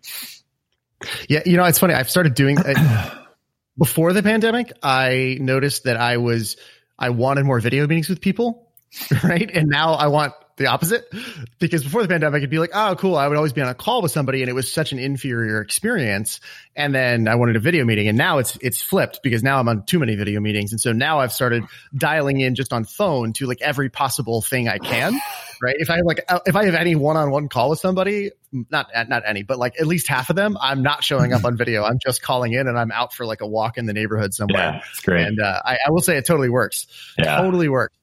Yeah, 1.28 1.42
you 1.46 1.58
know, 1.58 1.66
it's 1.66 1.80
funny. 1.80 1.94
I've 1.94 2.10
started 2.10 2.34
doing 2.34 2.58
uh, 2.58 3.26
before 3.78 4.14
the 4.14 4.24
pandemic. 4.24 4.72
I 4.82 5.38
noticed 5.42 5.84
that 5.84 5.98
I 5.98 6.16
was 6.16 6.56
I 6.98 7.10
wanted 7.10 7.46
more 7.46 7.60
video 7.60 7.86
meetings 7.88 8.10
with 8.10 8.22
people, 8.22 8.72
right? 9.24 9.50
And 9.54 9.68
now 9.68 9.94
I 9.94 10.08
want 10.08 10.34
the 10.58 10.66
opposite 10.68 11.12
because 11.60 11.84
before 11.84 12.02
the 12.02 12.08
pandemic, 12.08 12.40
it'd 12.40 12.50
be 12.50 12.60
like, 12.60 12.72
oh, 12.74 12.96
cool. 12.98 13.16
I 13.16 13.28
would 13.28 13.38
always 13.38 13.54
be 13.54 13.62
on 13.62 13.70
a 13.70 13.76
call 13.76 14.02
with 14.02 14.12
somebody 14.12 14.42
and 14.42 14.50
it 14.50 14.54
was 14.54 14.72
such 14.72 14.92
an 14.92 15.00
inferior 15.00 15.62
experience. 15.62 16.40
And 16.76 16.94
then 16.94 17.28
I 17.28 17.36
wanted 17.36 17.56
a 17.56 17.60
video 17.60 17.86
meeting 17.86 18.08
and 18.08 18.18
now 18.18 18.40
it's, 18.40 18.58
it's 18.62 18.82
flipped 18.82 19.22
because 19.22 19.44
now 19.44 19.60
I'm 19.60 19.70
on 19.70 19.86
too 19.86 20.00
many 20.00 20.16
video 20.16 20.40
meetings. 20.40 20.72
And 20.72 20.82
so 20.82 20.94
now 20.94 21.20
I've 21.20 21.32
started 21.32 21.64
dialing 21.96 22.40
in 22.40 22.56
just 22.56 22.74
on 22.74 22.86
phone 22.86 23.34
to 23.34 23.46
like 23.46 23.62
every 23.62 23.90
possible 23.90 24.42
thing 24.42 24.68
I 24.68 24.80
can. 24.80 25.20
Right. 25.62 25.76
If 25.78 25.90
I 25.90 25.98
have 25.98 26.06
like, 26.06 26.24
if 26.46 26.56
I 26.56 26.66
have 26.66 26.76
any 26.76 26.96
one-on-one 26.96 27.50
call 27.50 27.72
with 27.72 27.80
somebody, 27.80 28.32
not, 28.52 28.90
not 29.08 29.24
any, 29.26 29.44
but 29.44 29.58
like 29.58 29.80
at 29.80 29.88
least 29.88 30.08
half 30.08 30.30
of 30.30 30.36
them, 30.36 30.58
I'm 30.60 30.84
not 30.84 31.04
showing 31.04 31.34
up 31.34 31.46
on 31.46 31.58
video. 31.58 31.84
I'm 31.84 31.98
just 31.98 32.22
calling 32.22 32.54
in 32.54 32.68
and 32.68 32.78
I'm 32.78 32.92
out 32.92 33.14
for 33.14 33.26
like 33.26 33.42
a 33.42 33.48
walk 33.48 33.78
in 33.78 33.86
the 33.86 33.94
neighborhood 33.94 34.34
somewhere. 34.34 34.74
Yeah, 34.74 34.82
it's 34.92 35.02
great. 35.02 35.26
And 35.26 35.40
uh, 35.40 35.62
I, 35.64 35.78
I 35.88 35.92
will 35.92 36.02
say 36.02 36.18
it 36.18 36.26
totally 36.26 36.50
works. 36.50 36.88
Yeah. 37.18 37.42
Totally 37.42 37.70
works. 37.70 37.97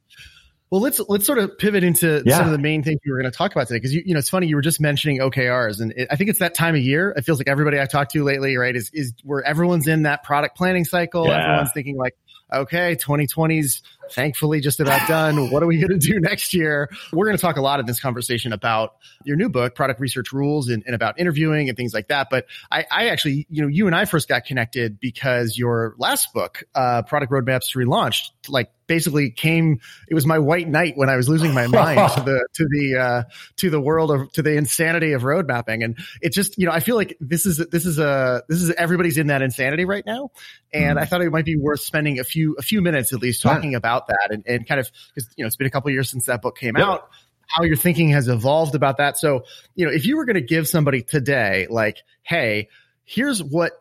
Well, 0.70 0.80
let's 0.80 1.00
let's 1.08 1.26
sort 1.26 1.38
of 1.38 1.56
pivot 1.56 1.84
into 1.84 2.22
yeah. 2.24 2.38
some 2.38 2.46
of 2.46 2.52
the 2.52 2.58
main 2.58 2.82
things 2.82 2.98
we 3.04 3.12
were 3.12 3.20
going 3.20 3.30
to 3.30 3.36
talk 3.36 3.52
about 3.52 3.68
today 3.68 3.76
because 3.76 3.94
you 3.94 4.02
you 4.04 4.14
know 4.14 4.18
it's 4.18 4.30
funny 4.30 4.48
you 4.48 4.56
were 4.56 4.62
just 4.62 4.80
mentioning 4.80 5.18
OKRs 5.18 5.80
and 5.80 5.92
it, 5.92 6.08
I 6.10 6.16
think 6.16 6.30
it's 6.30 6.40
that 6.40 6.54
time 6.54 6.74
of 6.74 6.80
year. 6.80 7.14
It 7.16 7.22
feels 7.22 7.38
like 7.38 7.48
everybody 7.48 7.80
I 7.80 7.86
talked 7.86 8.12
to 8.12 8.24
lately, 8.24 8.56
right, 8.56 8.74
is 8.74 8.90
is 8.92 9.12
where 9.22 9.42
everyone's 9.42 9.86
in 9.86 10.02
that 10.02 10.24
product 10.24 10.56
planning 10.56 10.84
cycle. 10.84 11.26
Yeah. 11.26 11.44
Everyone's 11.44 11.72
thinking 11.72 11.96
like, 11.96 12.16
okay, 12.52 12.96
2020's 12.96 13.82
thankfully 14.10 14.60
just 14.60 14.80
about 14.80 15.06
done. 15.08 15.50
What 15.50 15.62
are 15.62 15.66
we 15.66 15.78
going 15.78 15.98
to 15.98 16.06
do 16.06 16.20
next 16.20 16.54
year? 16.54 16.90
We're 17.12 17.26
going 17.26 17.36
to 17.36 17.40
talk 17.40 17.56
a 17.56 17.60
lot 17.62 17.80
in 17.80 17.86
this 17.86 18.00
conversation 18.00 18.52
about 18.52 18.96
your 19.24 19.36
new 19.36 19.48
book, 19.48 19.74
Product 19.74 20.00
Research 20.00 20.32
Rules, 20.32 20.68
and, 20.68 20.82
and 20.86 20.94
about 20.94 21.18
interviewing 21.18 21.68
and 21.68 21.76
things 21.76 21.94
like 21.94 22.08
that. 22.08 22.28
But 22.30 22.46
I, 22.70 22.84
I, 22.90 23.08
actually, 23.08 23.46
you 23.48 23.62
know, 23.62 23.68
you 23.68 23.86
and 23.86 23.96
I 23.96 24.04
first 24.04 24.28
got 24.28 24.44
connected 24.44 25.00
because 25.00 25.56
your 25.56 25.94
last 25.98 26.32
book, 26.32 26.64
uh, 26.74 27.02
Product 27.02 27.32
Roadmaps 27.32 27.74
Relaunched, 27.74 28.30
like 28.48 28.70
basically 28.86 29.30
came 29.30 29.80
it 30.08 30.14
was 30.14 30.26
my 30.26 30.38
white 30.38 30.68
knight 30.68 30.96
when 30.96 31.08
i 31.08 31.16
was 31.16 31.28
losing 31.28 31.54
my 31.54 31.66
mind 31.66 32.10
to 32.12 32.20
the 32.20 32.46
to 32.54 32.66
the 32.68 32.98
uh 32.98 33.22
to 33.56 33.70
the 33.70 33.80
world 33.80 34.10
of 34.10 34.32
to 34.32 34.42
the 34.42 34.52
insanity 34.56 35.12
of 35.12 35.24
road 35.24 35.46
mapping 35.46 35.82
and 35.82 35.98
it 36.20 36.32
just 36.32 36.58
you 36.58 36.66
know 36.66 36.72
i 36.72 36.80
feel 36.80 36.96
like 36.96 37.16
this 37.20 37.46
is 37.46 37.58
this 37.70 37.86
is 37.86 37.98
a 37.98 38.42
this 38.48 38.62
is 38.62 38.70
everybody's 38.72 39.18
in 39.18 39.28
that 39.28 39.42
insanity 39.42 39.84
right 39.84 40.04
now 40.06 40.30
and 40.72 40.98
mm. 40.98 41.02
i 41.02 41.04
thought 41.04 41.22
it 41.22 41.30
might 41.30 41.44
be 41.44 41.56
worth 41.56 41.80
spending 41.80 42.18
a 42.18 42.24
few 42.24 42.54
a 42.58 42.62
few 42.62 42.82
minutes 42.82 43.12
at 43.12 43.20
least 43.20 43.42
talking 43.42 43.72
yeah. 43.72 43.78
about 43.78 44.06
that 44.08 44.28
and, 44.30 44.44
and 44.46 44.66
kind 44.66 44.80
of 44.80 44.90
because 45.14 45.28
you 45.36 45.44
know 45.44 45.46
it's 45.46 45.56
been 45.56 45.66
a 45.66 45.70
couple 45.70 45.90
years 45.90 46.10
since 46.10 46.26
that 46.26 46.42
book 46.42 46.58
came 46.58 46.76
out 46.76 47.08
how 47.46 47.62
your 47.62 47.76
thinking 47.76 48.10
has 48.10 48.28
evolved 48.28 48.74
about 48.74 48.98
that 48.98 49.16
so 49.18 49.44
you 49.74 49.84
know 49.86 49.92
if 49.92 50.06
you 50.06 50.16
were 50.16 50.24
going 50.24 50.34
to 50.34 50.40
give 50.40 50.66
somebody 50.68 51.02
today 51.02 51.66
like 51.70 51.98
hey 52.22 52.68
here's 53.04 53.42
what 53.42 53.72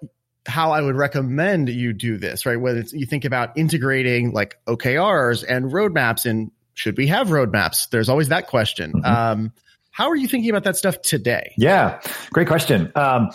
how 0.46 0.72
I 0.72 0.82
would 0.82 0.96
recommend 0.96 1.70
you 1.70 1.94
do 1.94 2.18
this, 2.18 2.46
right? 2.46 2.60
Whether 2.60 2.82
you 2.92 3.06
think 3.06 3.26
about 3.26 3.58
integrating 3.58 4.32
like 4.34 4.58
OKRs 4.68 5.46
and 5.48 5.66
roadmaps 5.66 6.26
and 6.26 6.52
should 6.74 6.98
we 6.98 7.08
have 7.08 7.28
roadmaps? 7.28 7.90
There's 7.90 8.10
always 8.10 8.30
that 8.30 8.48
question. 8.48 8.94
Mm-hmm. 8.94 9.06
Um, 9.06 9.54
how 9.92 10.10
are 10.10 10.16
you 10.16 10.28
thinking 10.28 10.50
about 10.50 10.64
that 10.64 10.76
stuff 10.76 11.02
today? 11.02 11.54
Yeah, 11.58 12.02
great 12.32 12.48
question. 12.48 12.92
Um, 12.96 13.30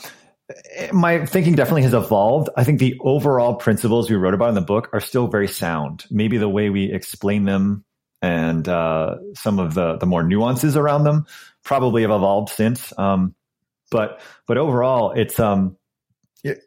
my 0.92 1.24
thinking 1.24 1.54
definitely 1.54 1.82
has 1.82 1.94
evolved. 1.94 2.50
I 2.56 2.64
think 2.64 2.80
the 2.80 2.98
overall 3.00 3.54
principles 3.54 4.10
we 4.10 4.16
wrote 4.16 4.34
about 4.34 4.48
in 4.48 4.54
the 4.54 4.60
book 4.60 4.90
are 4.92 5.00
still 5.00 5.28
very 5.28 5.48
sound. 5.48 6.04
Maybe 6.10 6.36
the 6.36 6.48
way 6.48 6.70
we 6.70 6.92
explain 6.92 7.44
them 7.44 7.84
and 8.20 8.66
uh, 8.68 9.16
some 9.34 9.58
of 9.58 9.74
the 9.74 9.96
the 9.98 10.06
more 10.06 10.22
nuances 10.24 10.76
around 10.76 11.04
them 11.04 11.26
probably 11.62 12.02
have 12.02 12.10
evolved 12.10 12.50
since. 12.50 12.92
Um, 12.98 13.34
but 13.90 14.20
but 14.46 14.58
overall, 14.58 15.12
it's 15.12 15.38
um, 15.38 15.76
it, 16.42 16.62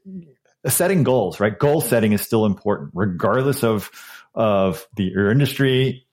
setting 0.67 1.03
goals, 1.03 1.39
right? 1.39 1.57
Goal 1.57 1.81
setting 1.81 2.13
is 2.13 2.21
still 2.21 2.45
important, 2.45 2.91
regardless 2.93 3.63
of 3.63 3.89
of 4.35 4.87
the 4.95 5.03
your 5.03 5.31
industry, 5.31 6.05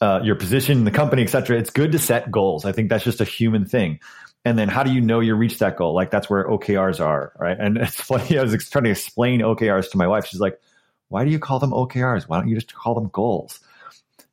uh, 0.00 0.20
your 0.22 0.36
position 0.36 0.78
in 0.78 0.84
the 0.84 0.90
company, 0.90 1.22
et 1.22 1.28
cetera. 1.28 1.58
It's 1.58 1.70
good 1.70 1.92
to 1.92 1.98
set 1.98 2.30
goals. 2.30 2.64
I 2.64 2.72
think 2.72 2.90
that's 2.90 3.04
just 3.04 3.20
a 3.20 3.24
human 3.24 3.64
thing. 3.64 4.00
And 4.44 4.58
then 4.58 4.68
how 4.68 4.82
do 4.82 4.92
you 4.92 5.00
know 5.00 5.20
you 5.20 5.34
reached 5.34 5.60
that 5.60 5.76
goal? 5.76 5.94
Like 5.94 6.10
that's 6.10 6.28
where 6.28 6.46
OKRs 6.46 7.00
are, 7.00 7.32
right? 7.38 7.56
And 7.58 7.78
it's 7.78 8.00
funny. 8.00 8.38
I 8.38 8.42
was 8.42 8.68
trying 8.68 8.84
to 8.84 8.90
explain 8.90 9.40
OKRs 9.40 9.90
to 9.92 9.98
my 9.98 10.06
wife. 10.06 10.26
She's 10.26 10.40
like, 10.40 10.60
"Why 11.08 11.24
do 11.24 11.30
you 11.30 11.38
call 11.38 11.58
them 11.58 11.70
OKRs? 11.70 12.28
Why 12.28 12.38
don't 12.38 12.48
you 12.48 12.56
just 12.56 12.74
call 12.74 12.94
them 12.94 13.08
goals?" 13.08 13.60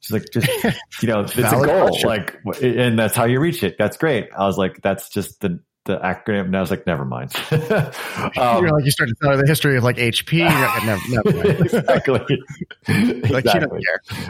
She's 0.01 0.11
like, 0.11 0.25
"Just 0.33 0.47
you 1.01 1.07
know, 1.07 1.21
it's 1.21 1.37
a 1.37 1.41
goal, 1.43 1.87
question. 1.87 2.09
like, 2.09 2.35
and 2.61 2.99
that's 2.99 3.15
how 3.15 3.25
you 3.25 3.39
reach 3.39 3.63
it. 3.63 3.77
That's 3.77 3.95
great." 3.95 4.29
I 4.37 4.45
was 4.45 4.57
like, 4.57 4.81
"That's 4.81 5.09
just 5.09 5.39
the 5.39 5.61
the 5.85 5.97
acronym. 5.97 6.45
And 6.45 6.57
I 6.57 6.61
was 6.61 6.69
like, 6.69 6.85
never 6.85 7.05
mind. 7.05 7.33
um, 7.51 7.59
You're 8.35 8.71
like, 8.71 8.85
you 8.85 8.91
started 8.91 9.15
telling 9.19 9.37
her 9.37 9.43
the 9.43 9.49
history 9.49 9.77
of 9.77 9.83
like 9.83 9.97
HP. 9.97 10.39
Like, 10.39 10.85
never, 10.85 11.01
never 11.09 11.37
mind. 11.37 11.59
exactly. 11.65 12.19
like, 13.29 13.45
exactly. 13.45 13.81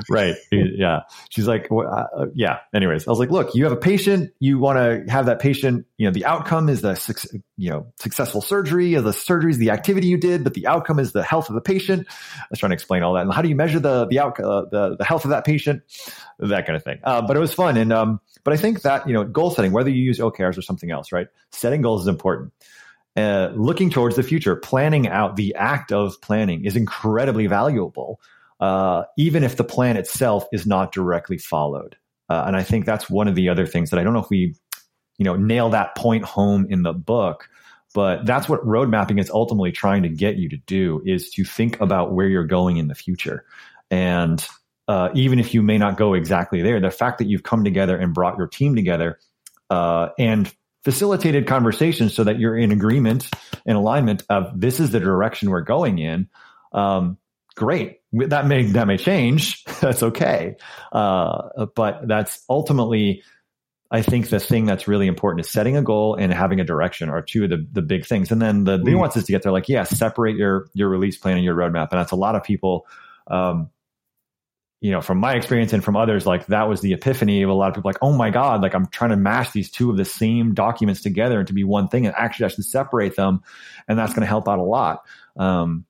Right. 0.09 0.35
Yeah. 0.51 1.01
She's 1.29 1.47
like, 1.47 1.67
well, 1.69 2.09
uh, 2.15 2.27
yeah. 2.33 2.59
Anyways, 2.73 3.07
I 3.07 3.11
was 3.11 3.19
like, 3.19 3.31
look, 3.31 3.53
you 3.53 3.65
have 3.65 3.73
a 3.73 3.77
patient. 3.77 4.31
You 4.39 4.59
want 4.59 4.77
to 4.77 5.11
have 5.11 5.25
that 5.25 5.39
patient, 5.39 5.85
you 5.97 6.07
know, 6.07 6.11
the 6.11 6.25
outcome 6.25 6.69
is 6.69 6.81
the, 6.81 7.41
you 7.57 7.69
know, 7.69 7.87
successful 7.99 8.41
surgery 8.41 8.93
of 8.93 9.03
the 9.03 9.13
surgery 9.13 9.51
is 9.51 9.57
the 9.57 9.71
activity 9.71 10.07
you 10.07 10.17
did, 10.17 10.43
but 10.43 10.53
the 10.53 10.67
outcome 10.67 10.99
is 10.99 11.11
the 11.11 11.21
health 11.21 11.49
of 11.49 11.55
the 11.55 11.61
patient. 11.61 12.07
I 12.09 12.45
was 12.49 12.59
trying 12.59 12.71
to 12.71 12.75
explain 12.75 13.03
all 13.03 13.13
that. 13.13 13.23
And 13.23 13.33
how 13.33 13.41
do 13.41 13.49
you 13.49 13.55
measure 13.55 13.79
the, 13.79 14.07
the 14.07 14.19
outcome, 14.19 14.45
uh, 14.45 14.61
the, 14.71 14.95
the 14.97 15.05
health 15.05 15.25
of 15.25 15.31
that 15.31 15.45
patient? 15.45 15.83
That 16.39 16.65
kind 16.65 16.75
of 16.75 16.83
thing. 16.83 16.99
Uh, 17.03 17.21
but 17.21 17.37
it 17.37 17.39
was 17.39 17.53
fun. 17.53 17.77
And, 17.77 17.91
um, 17.93 18.19
but 18.43 18.53
I 18.53 18.57
think 18.57 18.81
that, 18.81 19.07
you 19.07 19.13
know, 19.13 19.23
goal 19.23 19.51
setting, 19.51 19.71
whether 19.71 19.89
you 19.89 20.01
use 20.01 20.17
OKRs 20.17 20.57
or 20.57 20.61
something 20.61 20.89
else, 20.89 21.11
right? 21.11 21.27
Setting 21.51 21.81
goals 21.81 22.01
is 22.01 22.07
important. 22.07 22.53
Uh, 23.17 23.51
looking 23.55 23.89
towards 23.89 24.15
the 24.15 24.23
future, 24.23 24.55
planning 24.55 25.07
out 25.07 25.35
the 25.35 25.53
act 25.55 25.91
of 25.91 26.21
planning 26.21 26.63
is 26.63 26.77
incredibly 26.77 27.45
valuable, 27.45 28.21
uh, 28.61 29.03
even 29.17 29.43
if 29.43 29.57
the 29.57 29.63
plan 29.63 29.97
itself 29.97 30.45
is 30.53 30.65
not 30.65 30.93
directly 30.93 31.37
followed. 31.37 31.97
Uh, 32.29 32.45
and 32.47 32.55
I 32.55 32.63
think 32.63 32.85
that's 32.85 33.09
one 33.09 33.27
of 33.27 33.35
the 33.35 33.49
other 33.49 33.65
things 33.65 33.89
that 33.89 33.99
I 33.99 34.03
don't 34.03 34.13
know 34.13 34.21
if 34.21 34.29
we, 34.29 34.55
you 35.17 35.25
know, 35.25 35.35
nail 35.35 35.71
that 35.71 35.95
point 35.97 36.23
home 36.23 36.65
in 36.69 36.83
the 36.83 36.93
book, 36.93 37.49
but 37.93 38.25
that's 38.25 38.47
what 38.47 38.65
road 38.65 38.87
mapping 38.87 39.19
is 39.19 39.29
ultimately 39.29 39.73
trying 39.73 40.03
to 40.03 40.09
get 40.09 40.37
you 40.37 40.47
to 40.47 40.57
do 40.57 41.01
is 41.05 41.29
to 41.31 41.43
think 41.43 41.81
about 41.81 42.13
where 42.13 42.27
you're 42.27 42.45
going 42.45 42.77
in 42.77 42.87
the 42.87 42.95
future. 42.95 43.43
And 43.89 44.45
uh, 44.87 45.09
even 45.13 45.39
if 45.39 45.53
you 45.53 45.61
may 45.61 45.77
not 45.77 45.97
go 45.97 46.13
exactly 46.13 46.61
there, 46.61 46.79
the 46.79 46.91
fact 46.91 47.17
that 47.17 47.27
you've 47.27 47.43
come 47.43 47.65
together 47.65 47.97
and 47.97 48.13
brought 48.13 48.37
your 48.37 48.47
team 48.47 48.75
together 48.75 49.19
uh, 49.69 50.09
and 50.17 50.53
facilitated 50.83 51.47
conversations 51.47 52.13
so 52.15 52.23
that 52.23 52.39
you're 52.39 52.57
in 52.57 52.71
agreement 52.71 53.29
and 53.65 53.77
alignment 53.77 54.23
of 54.29 54.59
this 54.59 54.79
is 54.79 54.91
the 54.91 54.99
direction 54.99 55.49
we're 55.49 55.61
going 55.61 55.99
in. 55.99 56.27
Um, 56.73 57.17
great. 57.55 57.99
That 58.13 58.47
may 58.47 58.63
that 58.63 58.87
may 58.87 58.97
change. 58.97 59.63
that's 59.81 60.03
okay. 60.03 60.55
Uh, 60.91 61.65
but 61.75 62.07
that's 62.07 62.43
ultimately, 62.49 63.23
I 63.91 64.01
think 64.01 64.29
the 64.29 64.39
thing 64.39 64.65
that's 64.65 64.87
really 64.87 65.07
important 65.07 65.45
is 65.45 65.51
setting 65.51 65.77
a 65.77 65.81
goal 65.81 66.15
and 66.15 66.33
having 66.33 66.59
a 66.59 66.63
direction 66.63 67.09
are 67.09 67.21
two 67.21 67.43
of 67.43 67.49
the, 67.49 67.67
the 67.71 67.81
big 67.81 68.05
things. 68.05 68.31
And 68.31 68.41
then 68.41 68.63
the 68.63 68.77
mm. 68.77 68.83
nuances 68.83 69.25
to 69.25 69.31
get 69.31 69.43
there, 69.43 69.51
like, 69.51 69.69
yeah, 69.69 69.83
separate 69.83 70.35
your 70.35 70.67
your 70.73 70.89
release 70.89 71.17
plan 71.17 71.35
and 71.35 71.45
your 71.45 71.55
roadmap. 71.55 71.89
And 71.91 71.99
that's 71.99 72.11
a 72.11 72.17
lot 72.17 72.35
of 72.35 72.43
people 72.43 72.87
um, 73.27 73.69
you 74.81 74.89
know, 74.89 74.99
from 74.99 75.19
my 75.19 75.35
experience 75.35 75.73
and 75.73 75.83
from 75.83 75.95
others, 75.95 76.25
like 76.25 76.47
that 76.47 76.67
was 76.67 76.81
the 76.81 76.93
epiphany 76.93 77.43
of 77.43 77.49
a 77.49 77.53
lot 77.53 77.69
of 77.69 77.75
people 77.75 77.87
like, 77.87 77.99
oh 78.01 78.13
my 78.13 78.31
God, 78.31 78.63
like 78.63 78.73
I'm 78.73 78.87
trying 78.87 79.11
to 79.11 79.15
mash 79.15 79.51
these 79.51 79.69
two 79.69 79.91
of 79.91 79.97
the 79.97 80.05
same 80.05 80.55
documents 80.55 81.01
together 81.01 81.37
and 81.37 81.47
to 81.47 81.53
be 81.53 81.63
one 81.63 81.87
thing 81.87 82.07
and 82.07 82.15
actually 82.17 82.49
should 82.49 82.65
separate 82.65 83.15
them. 83.15 83.43
And 83.87 83.97
that's 83.97 84.11
going 84.11 84.21
to 84.21 84.27
help 84.27 84.49
out 84.49 84.57
a 84.57 84.63
lot. 84.63 85.05
Um, 85.37 85.85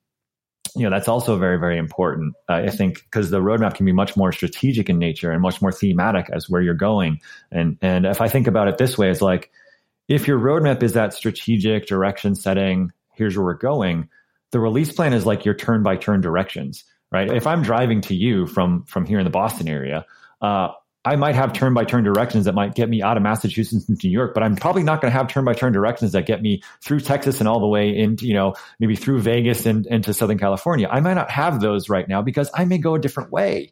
you 0.75 0.83
know, 0.83 0.89
that's 0.89 1.07
also 1.07 1.37
very, 1.37 1.57
very 1.57 1.77
important. 1.77 2.35
Uh, 2.49 2.55
I 2.65 2.69
think 2.69 3.01
because 3.03 3.29
the 3.29 3.39
roadmap 3.39 3.75
can 3.75 3.85
be 3.85 3.93
much 3.93 4.17
more 4.17 4.33
strategic 4.33 4.89
in 4.89 4.99
nature 4.99 5.31
and 5.31 5.41
much 5.41 5.61
more 5.61 5.71
thematic 5.71 6.29
as 6.29 6.49
where 6.49 6.61
you're 6.61 6.73
going. 6.73 7.21
And, 7.49 7.77
and 7.81 8.05
if 8.05 8.19
I 8.19 8.27
think 8.27 8.47
about 8.47 8.67
it 8.67 8.77
this 8.77 8.97
way, 8.97 9.09
it's 9.09 9.21
like, 9.21 9.51
if 10.09 10.27
your 10.27 10.39
roadmap 10.39 10.83
is 10.83 10.93
that 10.93 11.13
strategic 11.13 11.87
direction 11.87 12.35
setting, 12.35 12.91
here's 13.13 13.37
where 13.37 13.45
we're 13.45 13.53
going. 13.53 14.09
The 14.51 14.59
release 14.59 14.91
plan 14.91 15.13
is 15.13 15.25
like 15.25 15.45
your 15.45 15.55
turn 15.55 15.81
by 15.81 15.95
turn 15.95 16.19
directions 16.19 16.83
right? 17.11 17.31
If 17.31 17.45
I'm 17.47 17.61
driving 17.61 18.01
to 18.01 18.15
you 18.15 18.47
from 18.47 18.83
from 18.85 19.05
here 19.05 19.19
in 19.19 19.25
the 19.25 19.31
Boston 19.31 19.67
area, 19.67 20.05
uh, 20.41 20.69
I 21.03 21.15
might 21.15 21.33
have 21.33 21.53
turn 21.53 21.73
by 21.73 21.83
turn 21.83 22.03
directions 22.03 22.45
that 22.45 22.53
might 22.53 22.75
get 22.75 22.87
me 22.87 23.01
out 23.01 23.17
of 23.17 23.23
Massachusetts 23.23 23.89
into 23.89 24.07
New 24.07 24.13
York, 24.13 24.35
but 24.35 24.43
I'm 24.43 24.55
probably 24.55 24.83
not 24.83 25.01
going 25.01 25.11
to 25.11 25.17
have 25.17 25.27
turn 25.27 25.43
by 25.43 25.53
turn 25.53 25.73
directions 25.73 26.11
that 26.11 26.27
get 26.27 26.43
me 26.43 26.61
through 26.83 26.99
Texas 26.99 27.39
and 27.39 27.49
all 27.49 27.59
the 27.59 27.67
way 27.67 27.97
into, 27.97 28.27
you 28.27 28.35
know, 28.35 28.53
maybe 28.79 28.95
through 28.95 29.19
Vegas 29.21 29.65
and 29.65 29.87
into 29.87 30.13
Southern 30.13 30.37
California. 30.37 30.87
I 30.91 30.99
might 30.99 31.15
not 31.15 31.31
have 31.31 31.59
those 31.59 31.89
right 31.89 32.07
now 32.07 32.21
because 32.21 32.51
I 32.53 32.65
may 32.65 32.77
go 32.77 32.93
a 32.93 32.99
different 32.99 33.31
way. 33.31 33.71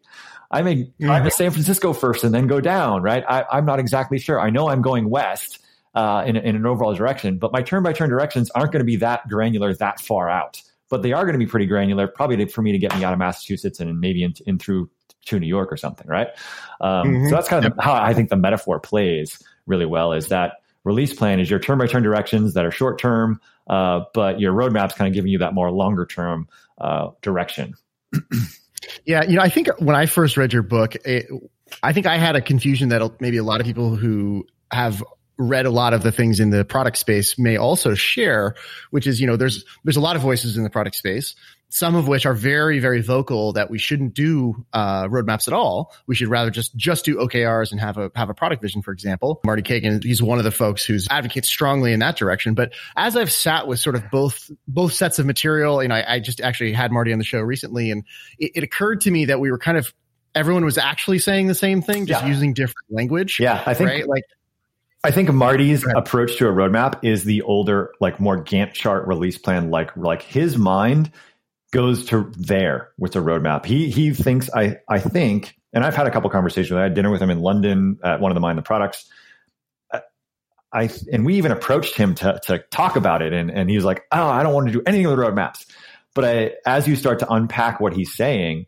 I 0.50 0.64
may 0.64 0.92
drive 1.00 1.24
to 1.26 1.32
San 1.32 1.52
Francisco 1.52 1.94
first 1.94 2.24
and 2.24 2.34
then 2.34 2.48
go 2.48 2.60
down, 2.60 3.04
right? 3.04 3.24
I, 3.28 3.60
am 3.60 3.66
not 3.66 3.78
exactly 3.78 4.18
sure. 4.18 4.40
I 4.40 4.50
know 4.50 4.68
I'm 4.68 4.82
going 4.82 5.08
west 5.08 5.60
uh, 5.94 6.24
in, 6.26 6.36
in 6.36 6.56
an 6.56 6.66
overall 6.66 6.96
direction, 6.96 7.38
but 7.38 7.54
my 7.54 7.62
turn 7.62 7.84
by 7.84 7.94
turn 7.94 8.10
directions 8.10 8.50
aren't 8.56 8.72
going 8.72 8.80
to 8.80 8.86
be 8.86 8.96
that 8.98 9.28
granular 9.28 9.76
that 9.76 10.00
far 10.00 10.28
out 10.28 10.64
but 10.90 11.02
they 11.02 11.14
are 11.14 11.24
going 11.24 11.34
to 11.34 11.40
be 11.40 11.46
pretty 11.46 11.66
granular, 11.66 12.08
probably 12.08 12.44
for 12.46 12.62
me 12.62 12.72
to 12.72 12.78
get 12.78 12.96
me 12.98 13.04
out 13.04 13.14
of 13.14 13.20
Massachusetts 13.20 13.80
and 13.80 14.00
maybe 14.00 14.24
in, 14.24 14.34
in 14.46 14.60
through 14.60 14.90
to 15.26 15.40
New 15.40 15.48
York 15.48 15.72
or 15.72 15.78
something, 15.78 16.08
right? 16.08 16.30
Um, 16.82 17.08
mm-hmm. 17.08 17.30
So 17.30 17.36
that's 17.36 17.48
kind 17.48 17.66
of 17.66 17.74
how 17.80 17.94
I 17.94 18.14
think 18.14 18.30
the 18.30 18.38
metaphor 18.38 18.80
plays 18.80 19.42
really 19.66 19.86
well. 19.86 20.14
Is 20.14 20.28
that 20.30 20.58
release 20.84 21.14
plan 21.14 21.40
is 21.40 21.50
your 21.50 21.60
turn 21.60 21.78
by 21.78 21.88
turn 21.88 22.04
directions 22.04 22.54
that 22.54 22.66
are 22.66 22.72
short 22.72 23.00
term, 23.00 23.40
uh, 23.68 24.02
but 24.14 24.40
your 24.40 24.54
roadmap's 24.54 24.96
kind 24.96 25.08
of 25.08 25.14
giving 25.14 25.32
you 25.32 25.40
that 25.40 25.54
more 25.54 25.72
longer 25.72 26.06
term 26.06 26.48
uh, 26.80 27.10
direction. 27.22 27.74
yeah, 29.06 29.24
you 29.24 29.36
know, 29.36 29.42
I 29.42 29.50
think 29.50 29.68
when 29.80 29.96
I 29.96 30.06
first 30.06 30.38
read 30.38 30.54
your 30.54 30.64
book, 30.64 30.96
it, 31.06 31.28
I 31.84 31.94
think 31.94 32.06
I 32.06 32.18
had 32.18 32.36
a 32.36 32.42
confusion 32.42 32.90
that 32.90 33.22
maybe 33.22 33.38
a 33.38 33.44
lot 33.44 33.60
of 33.60 33.68
people 33.68 33.96
who 33.96 34.48
have 34.72 35.04
read 35.40 35.66
a 35.66 35.72
lot 35.72 35.94
of 35.94 36.04
the 36.04 36.12
things 36.12 36.40
in 36.40 36.50
the 36.50 36.66
product 36.66 36.98
space 36.98 37.40
may 37.40 37.58
also 37.58 37.96
share, 37.96 38.56
which 38.92 39.08
is, 39.08 39.22
you 39.22 39.26
know, 39.26 39.38
there's, 39.38 39.64
there's 39.86 39.96
a 39.96 40.02
lot 40.02 40.16
of 40.18 40.22
voices 40.22 40.58
in 40.58 40.64
the 40.64 40.70
product 40.70 40.98
space, 40.98 41.34
some 41.70 41.96
of 41.96 42.08
which 42.08 42.26
are 42.26 42.34
very, 42.34 42.80
very 42.80 43.02
vocal 43.02 43.54
that 43.54 43.70
we 43.70 43.80
shouldn't 43.80 44.14
do, 44.14 44.66
uh, 44.74 45.06
roadmaps 45.06 45.48
at 45.48 45.54
all. 45.54 45.94
We 46.08 46.16
should 46.16 46.28
rather 46.28 46.52
just, 46.52 46.76
just 46.76 47.06
do 47.06 47.18
OKRs 47.18 47.72
and 47.72 47.80
have 47.80 47.98
a, 47.98 48.12
have 48.16 48.30
a 48.30 48.34
product 48.34 48.62
vision, 48.62 48.82
for 48.82 48.92
example. 48.92 49.40
Marty 49.46 49.62
Cagan, 49.62 50.02
he's 50.02 50.22
one 50.22 50.40
of 50.40 50.44
the 50.44 50.52
folks 50.52 50.84
who's 50.84 51.08
advocates 51.10 51.48
strongly 51.48 51.94
in 51.94 52.00
that 52.00 52.18
direction. 52.18 52.54
But 52.54 52.74
as 52.98 53.16
I've 53.16 53.32
sat 53.32 53.66
with 53.66 53.80
sort 53.80 53.96
of 53.96 54.04
both, 54.12 54.52
both 54.68 54.92
sets 54.92 55.20
of 55.20 55.26
material, 55.26 55.82
you 55.82 55.88
know, 55.88 55.96
I, 55.96 56.16
I 56.16 56.20
just 56.20 56.42
actually 56.42 56.74
had 56.74 56.92
Marty 56.92 57.14
on 57.14 57.18
the 57.18 57.26
show 57.26 57.40
recently 57.40 57.92
and 57.92 58.04
it, 58.38 58.52
it 58.56 58.64
occurred 58.64 59.02
to 59.02 59.12
me 59.12 59.26
that 59.26 59.40
we 59.40 59.52
were 59.52 59.60
kind 59.60 59.78
of 59.78 59.94
everyone 60.36 60.64
was 60.64 60.78
actually 60.78 61.20
saying 61.20 61.48
the 61.48 61.56
same 61.56 61.82
thing, 61.82 62.06
just 62.06 62.24
yeah. 62.24 62.28
using 62.28 62.54
different 62.54 62.92
language. 62.92 63.40
Yeah, 63.40 63.64
I 63.66 63.74
think 63.74 63.90
right? 63.90 64.08
like 64.08 64.24
I 65.04 65.12
think 65.12 65.32
Marty's 65.32 65.86
approach 65.96 66.38
to 66.38 66.48
a 66.48 66.52
roadmap 66.52 67.00
is 67.04 67.24
the 67.24 67.42
older, 67.44 67.94
like 68.02 68.20
more 68.20 68.44
Gantt 68.44 68.74
chart 68.74 69.08
release 69.08 69.38
plan. 69.38 69.72
Like, 69.72 69.96
like 69.96 70.22
his 70.22 70.58
mind 70.58 71.12
goes 71.72 72.06
to 72.06 72.32
there 72.36 72.90
with 72.98 73.16
a 73.16 73.20
roadmap. 73.20 73.66
He 73.66 73.90
he 73.90 74.14
thinks 74.14 74.50
I 74.54 74.78
I 74.90 75.00
think, 75.00 75.56
and 75.72 75.86
I've 75.86 75.96
had 75.96 76.08
a 76.08 76.12
couple 76.12 76.30
conversations. 76.30 76.76
I 76.78 76.84
had 76.84 76.96
dinner 76.96 77.12
with 77.12 77.22
him 77.22 77.30
in 77.30 77.40
London 77.40 78.00
at 78.04 78.20
one 78.20 78.32
of 78.32 78.36
the 78.36 78.42
Mind 78.42 78.58
the 78.58 78.64
Products. 78.64 79.10
I 80.72 80.90
and 81.12 81.26
we 81.26 81.36
even 81.36 81.52
approached 81.52 81.96
him 81.96 82.16
to 82.16 82.40
to 82.44 82.60
talk 82.70 82.98
about 82.98 83.22
it, 83.22 83.32
and 83.32 83.50
and 83.50 83.70
he 83.70 83.78
was 83.78 83.86
like, 83.86 84.04
"Oh, 84.12 84.28
I 84.28 84.44
don't 84.44 84.54
want 84.54 84.68
to 84.68 84.74
do 84.74 84.82
any 84.86 85.04
of 85.06 85.12
the 85.12 85.18
roadmaps." 85.18 85.66
But 86.14 86.26
I, 86.26 86.52
as 86.66 86.88
you 86.88 86.96
start 86.96 87.20
to 87.20 87.32
unpack 87.32 87.80
what 87.80 87.94
he's 87.94 88.16
saying, 88.16 88.66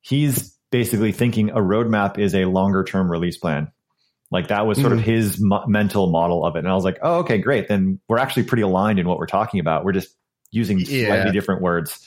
he's 0.00 0.56
basically 0.70 1.10
thinking 1.10 1.50
a 1.50 1.56
roadmap 1.56 2.18
is 2.18 2.34
a 2.34 2.44
longer 2.44 2.84
term 2.84 3.10
release 3.10 3.36
plan 3.36 3.72
like 4.30 4.48
that 4.48 4.66
was 4.66 4.80
sort 4.80 4.92
mm 4.92 4.98
of 4.98 5.04
his 5.04 5.40
mental 5.40 6.08
model 6.08 6.44
of 6.44 6.56
it. 6.56 6.60
And 6.60 6.68
I 6.68 6.74
was 6.74 6.84
like, 6.84 6.98
oh, 7.02 7.18
okay, 7.20 7.38
great. 7.38 7.68
Then 7.68 8.00
we're 8.08 8.18
actually 8.18 8.44
pretty 8.44 8.62
aligned 8.62 8.98
in 8.98 9.06
what 9.06 9.18
we're 9.18 9.26
talking 9.26 9.60
about. 9.60 9.84
We're 9.84 9.92
just 9.92 10.14
using 10.50 10.80
yeah. 10.80 11.06
slightly 11.06 11.32
different 11.32 11.62
words 11.62 11.98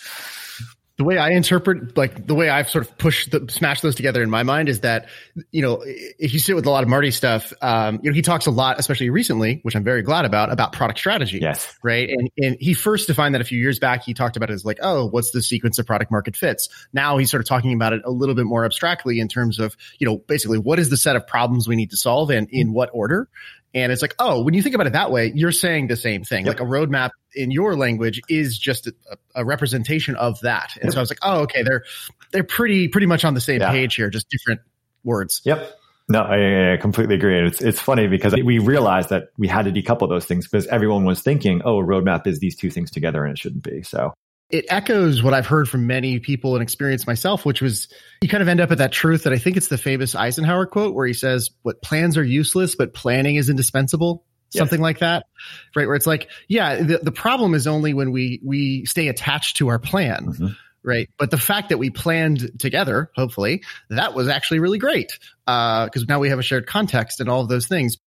the 1.00 1.06
way 1.06 1.18
I 1.18 1.30
interpret, 1.30 1.96
like 1.96 2.28
the 2.28 2.36
way 2.36 2.50
I've 2.50 2.70
sort 2.70 2.86
of 2.86 2.98
pushed 2.98 3.32
the 3.32 3.48
smashed 3.50 3.82
those 3.82 3.96
together 3.96 4.22
in 4.22 4.30
my 4.30 4.44
mind 4.44 4.68
is 4.68 4.82
that, 4.82 5.08
you 5.50 5.62
know, 5.62 5.82
if 5.86 6.34
you 6.34 6.40
sit 6.40 6.58
with 6.58 6.66
a 6.66 6.70
lot 6.70 6.84
of 6.84 6.90
Marty 6.90 7.10
stuff, 7.10 7.54
um, 7.62 8.02
you 8.04 8.12
know, 8.12 8.14
he 8.14 8.22
talks 8.22 8.48
a 8.48 8.52
lot, 8.52 8.82
especially 8.82 9.10
recently, 9.10 9.62
which 9.64 9.78
I'm 9.78 9.86
very 9.86 10.02
glad 10.02 10.26
about, 10.26 10.52
about 10.52 10.74
product 10.74 11.00
strategy. 11.00 11.40
Yes. 11.42 11.74
Right. 11.82 12.10
And, 12.10 12.30
and 12.38 12.58
he 12.60 12.74
first 12.74 13.08
defined 13.08 13.34
that 13.34 13.40
a 13.40 13.46
few 13.46 13.58
years 13.58 13.80
back. 13.80 14.04
He 14.04 14.14
talked 14.14 14.36
about 14.36 14.50
it 14.50 14.54
as 14.54 14.66
like, 14.66 14.80
oh, 14.82 15.06
what's 15.06 15.32
the 15.32 15.42
sequence 15.42 15.80
of 15.80 15.86
product 15.86 16.12
market 16.12 16.36
fits? 16.36 16.68
Now 16.92 17.18
he's 17.18 17.32
sort 17.32 17.40
of 17.40 17.48
talking 17.48 17.72
about 17.72 17.94
it 17.94 18.02
a 18.04 18.12
little 18.12 18.36
bit 18.36 18.46
more 18.46 18.66
abstractly 18.66 19.22
in 19.22 19.30
terms 19.30 19.58
of, 19.58 19.78
you 20.00 20.06
know, 20.06 20.18
basically 20.18 20.58
what 20.58 20.80
is 20.80 20.90
the 20.90 20.98
set 20.98 21.16
of 21.16 21.26
problems 21.26 21.66
we 21.66 21.78
need 21.78 21.92
to 21.92 21.98
solve 21.98 22.30
and 22.30 22.50
in 22.52 22.74
what 22.74 22.90
order? 22.92 23.30
And 23.74 23.92
it's 23.92 24.02
like, 24.02 24.16
oh, 24.18 24.42
when 24.42 24.54
you 24.54 24.64
think 24.64 24.74
about 24.74 24.88
it 24.88 24.94
that 24.94 25.12
way, 25.12 25.32
you're 25.34 25.52
saying 25.52 25.88
the 25.88 25.96
same 25.96 26.24
thing. 26.24 26.46
Yep. 26.46 26.60
Like 26.60 26.68
a 26.68 26.70
roadmap 26.70 27.12
in 27.36 27.52
your 27.52 27.76
language 27.76 28.20
is 28.28 28.58
just 28.58 28.88
a, 28.88 28.94
a 29.36 29.46
representation 29.46 30.16
of 30.16 30.40
that. 30.42 30.76
And 30.76 30.86
yep. 30.86 30.94
so 30.94 31.00
I 31.00 31.02
was 31.02 31.12
like, 31.12 31.20
oh, 31.22 31.42
okay, 31.42 31.62
they're 31.64 31.84
they're 32.32 32.44
pretty 32.44 32.88
pretty 32.88 33.08
much 33.08 33.24
on 33.26 33.36
the 33.36 33.42
same 33.42 33.62
yeah. 33.62 33.72
page 33.72 33.96
here, 33.96 34.10
just 34.10 34.28
different 34.30 34.62
words. 35.04 35.42
Yep. 35.46 35.76
No, 36.12 36.22
I, 36.22 36.74
I, 36.74 36.78
completely 36.78 37.14
agree. 37.16 37.46
It's 37.46 37.62
it's 37.62 37.80
funny 37.80 38.08
because 38.08 38.34
we 38.34 38.58
realized 38.58 39.10
that 39.10 39.30
we 39.38 39.48
had 39.48 39.66
to 39.66 39.72
decouple 39.72 40.10
those 40.10 40.26
things 40.26 40.48
because 40.48 40.66
everyone 40.66 41.06
was 41.06 41.22
thinking, 41.22 41.62
oh, 41.64 41.80
a 41.80 41.84
roadmap 41.84 42.26
is 42.26 42.40
these 42.40 42.56
two 42.56 42.72
things 42.72 42.90
together, 42.90 43.24
and 43.24 43.34
it 43.34 43.38
shouldn't 43.38 43.64
be. 43.64 43.84
So 43.84 44.14
it 44.50 44.66
echoes 44.70 45.22
what 45.22 45.34
I've 45.34 45.46
heard 45.46 45.70
from 45.70 45.86
many 45.86 46.20
people 46.20 46.56
and 46.56 46.64
experienced 46.64 47.06
myself, 47.06 47.46
which 47.46 47.62
was 47.62 47.88
you 48.22 48.30
kind 48.30 48.42
of 48.42 48.48
end 48.48 48.60
up 48.60 48.72
at 48.72 48.80
that 48.80 48.92
truth 48.92 49.24
that 49.24 49.34
I 49.34 49.38
think 49.38 49.58
it's 49.58 49.68
the 49.68 49.78
famous 49.78 50.16
Eisenhower 50.16 50.66
quote 50.66 50.96
where 50.96 51.06
he 51.06 51.14
says, 51.14 51.52
what 51.62 51.82
plans 51.82 52.18
are 52.18 52.24
useless, 52.24 52.76
but 52.76 52.94
planning 52.94 53.36
is 53.36 53.50
indispensable. 53.50 54.26
Yes. 54.52 54.62
Something 54.62 54.82
like 54.82 55.00
that, 55.00 55.28
right? 55.76 55.86
Where 55.86 55.96
it's 55.96 56.08
like, 56.08 56.30
yeah, 56.48 56.82
the, 56.82 56.98
the 57.04 57.12
problem 57.12 57.54
is 57.54 57.68
only 57.68 57.94
when 57.94 58.12
we, 58.12 58.42
we 58.44 58.86
stay 58.86 59.08
attached 59.08 59.58
to 59.58 59.68
our 59.68 59.78
plan. 59.78 60.26
Mm-hmm. 60.26 60.48
Right. 60.82 61.10
But 61.20 61.30
the 61.30 61.38
fact 61.38 61.70
that 61.70 61.78
we 61.78 61.90
planned 61.92 62.60
together, 62.60 63.12
hopefully 63.16 63.64
that 63.90 64.16
was 64.16 64.30
actually 64.30 64.60
really 64.60 64.80
great. 64.80 65.20
Uh, 65.46 65.88
cause 65.90 66.06
now 66.08 66.20
we 66.20 66.30
have 66.30 66.40
a 66.40 66.44
shared 66.44 66.66
context 66.66 67.20
and 67.20 67.30
all 67.30 67.42
of 67.42 67.50
those 67.50 67.68
things. 67.68 67.98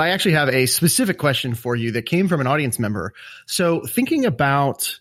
I 0.00 0.08
actually 0.08 0.32
have 0.32 0.48
a 0.48 0.66
specific 0.66 1.18
question 1.18 1.54
for 1.54 1.76
you 1.76 1.92
that 1.92 2.06
came 2.06 2.26
from 2.26 2.40
an 2.40 2.48
audience 2.48 2.78
member. 2.78 3.12
So 3.46 3.82
thinking 3.82 4.24
about 4.24 4.98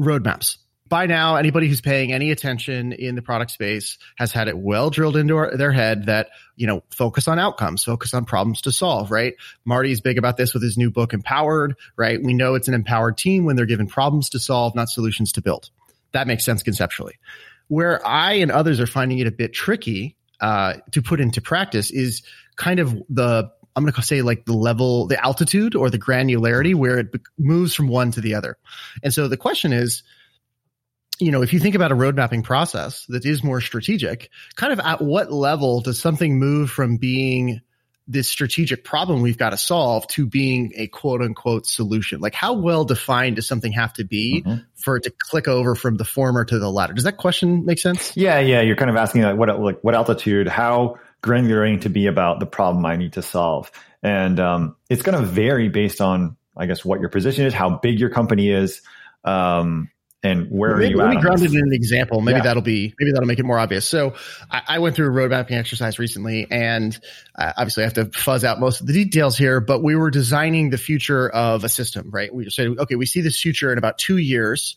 roadmaps. 0.00 0.56
By 0.88 1.06
now, 1.06 1.36
anybody 1.36 1.68
who's 1.68 1.80
paying 1.80 2.12
any 2.12 2.32
attention 2.32 2.92
in 2.92 3.14
the 3.14 3.22
product 3.22 3.52
space 3.52 3.96
has 4.16 4.32
had 4.32 4.48
it 4.48 4.58
well 4.58 4.90
drilled 4.90 5.16
into 5.16 5.36
our, 5.36 5.56
their 5.56 5.70
head 5.70 6.06
that, 6.06 6.30
you 6.56 6.66
know, 6.66 6.82
focus 6.90 7.28
on 7.28 7.38
outcomes, 7.38 7.84
focus 7.84 8.12
on 8.12 8.24
problems 8.24 8.62
to 8.62 8.72
solve, 8.72 9.12
right? 9.12 9.34
Marty's 9.64 10.00
big 10.00 10.18
about 10.18 10.36
this 10.36 10.52
with 10.52 10.64
his 10.64 10.76
new 10.76 10.90
book, 10.90 11.12
Empowered, 11.12 11.76
right? 11.96 12.20
We 12.20 12.34
know 12.34 12.56
it's 12.56 12.66
an 12.66 12.74
empowered 12.74 13.16
team 13.16 13.44
when 13.44 13.54
they're 13.54 13.66
given 13.66 13.86
problems 13.86 14.30
to 14.30 14.40
solve, 14.40 14.74
not 14.74 14.88
solutions 14.88 15.30
to 15.32 15.42
build. 15.42 15.70
That 16.10 16.26
makes 16.26 16.44
sense 16.44 16.64
conceptually. 16.64 17.18
Where 17.68 18.04
I 18.04 18.32
and 18.32 18.50
others 18.50 18.80
are 18.80 18.86
finding 18.88 19.20
it 19.20 19.28
a 19.28 19.32
bit 19.32 19.52
tricky 19.52 20.16
uh, 20.40 20.78
to 20.90 21.02
put 21.02 21.20
into 21.20 21.40
practice 21.40 21.92
is 21.92 22.22
kind 22.56 22.80
of 22.80 23.00
the 23.08 23.52
I'm 23.76 23.84
going 23.84 23.92
to 23.92 24.02
say 24.02 24.22
like 24.22 24.44
the 24.44 24.52
level, 24.52 25.06
the 25.06 25.22
altitude 25.24 25.74
or 25.74 25.90
the 25.90 25.98
granularity 25.98 26.74
where 26.74 26.98
it 26.98 27.14
moves 27.38 27.74
from 27.74 27.88
one 27.88 28.10
to 28.12 28.20
the 28.20 28.34
other. 28.34 28.56
And 29.02 29.14
so 29.14 29.28
the 29.28 29.36
question 29.36 29.72
is, 29.72 30.02
you 31.20 31.30
know, 31.30 31.42
if 31.42 31.52
you 31.52 31.60
think 31.60 31.74
about 31.74 31.92
a 31.92 31.94
road 31.94 32.16
mapping 32.16 32.42
process 32.42 33.04
that 33.06 33.24
is 33.24 33.44
more 33.44 33.60
strategic, 33.60 34.30
kind 34.56 34.72
of 34.72 34.80
at 34.80 35.00
what 35.00 35.30
level 35.32 35.80
does 35.80 36.00
something 36.00 36.38
move 36.38 36.70
from 36.70 36.96
being 36.96 37.60
this 38.08 38.28
strategic 38.28 38.82
problem 38.82 39.22
we've 39.22 39.38
got 39.38 39.50
to 39.50 39.56
solve 39.56 40.04
to 40.08 40.26
being 40.26 40.72
a 40.76 40.88
quote 40.88 41.20
unquote 41.20 41.66
solution? 41.66 42.20
Like 42.20 42.34
how 42.34 42.54
well 42.54 42.84
defined 42.84 43.36
does 43.36 43.46
something 43.46 43.72
have 43.72 43.92
to 43.94 44.04
be 44.04 44.42
mm-hmm. 44.44 44.62
for 44.74 44.96
it 44.96 45.04
to 45.04 45.12
click 45.16 45.46
over 45.46 45.74
from 45.74 45.96
the 45.96 46.04
former 46.04 46.44
to 46.44 46.58
the 46.58 46.70
latter? 46.70 46.94
Does 46.94 47.04
that 47.04 47.18
question 47.18 47.66
make 47.66 47.78
sense? 47.78 48.16
Yeah. 48.16 48.40
Yeah. 48.40 48.62
You're 48.62 48.76
kind 48.76 48.90
of 48.90 48.96
asking 48.96 49.22
like 49.22 49.36
what, 49.36 49.60
like 49.60 49.78
what 49.82 49.94
altitude, 49.94 50.48
how, 50.48 50.96
granular 51.22 51.76
to 51.78 51.88
be 51.88 52.06
about 52.06 52.40
the 52.40 52.46
problem 52.46 52.84
I 52.86 52.96
need 52.96 53.14
to 53.14 53.22
solve. 53.22 53.70
And 54.02 54.40
um, 54.40 54.76
it's 54.88 55.02
going 55.02 55.18
to 55.18 55.24
vary 55.24 55.68
based 55.68 56.00
on, 56.00 56.36
I 56.56 56.66
guess, 56.66 56.84
what 56.84 57.00
your 57.00 57.10
position 57.10 57.44
is, 57.44 57.54
how 57.54 57.78
big 57.78 58.00
your 58.00 58.10
company 58.10 58.50
is, 58.50 58.80
um, 59.24 59.90
and 60.22 60.50
where 60.50 60.76
maybe, 60.76 60.88
are 60.88 60.90
you 60.90 60.96
let 60.98 61.08
me 61.08 61.20
ground 61.20 61.42
it 61.42 61.50
in 61.50 61.58
an 61.58 61.72
example. 61.72 62.20
Maybe 62.20 62.36
Yeah. 62.38 62.42
that'll 62.42 62.62
be 62.62 62.94
maybe 62.98 63.12
that'll 63.12 63.26
make 63.26 63.38
it 63.38 63.44
more 63.44 63.58
obvious. 63.58 63.88
So 63.88 64.14
I, 64.50 64.62
I 64.68 64.78
went 64.78 64.94
through 64.94 65.06
a 65.06 65.10
road 65.10 65.30
mapping 65.30 65.56
exercise 65.56 65.98
recently, 65.98 66.46
and 66.50 66.98
uh, 67.38 67.52
obviously 67.56 67.84
I 67.84 67.86
have 67.86 67.94
to 67.94 68.10
fuzz 68.18 68.44
out 68.44 68.60
most 68.60 68.82
of 68.82 68.86
the 68.86 68.92
details 68.92 69.38
here. 69.38 69.60
But 69.60 69.82
we 69.82 69.96
were 69.96 70.10
designing 70.10 70.68
the 70.68 70.78
future 70.78 71.30
of 71.30 71.64
a 71.64 71.70
system, 71.70 72.10
right? 72.10 72.34
We 72.34 72.50
said, 72.50 72.68
okay, 72.78 72.96
we 72.96 73.06
see 73.06 73.22
this 73.22 73.40
future 73.40 73.72
in 73.72 73.78
about 73.78 73.96
two 73.96 74.18
years. 74.18 74.76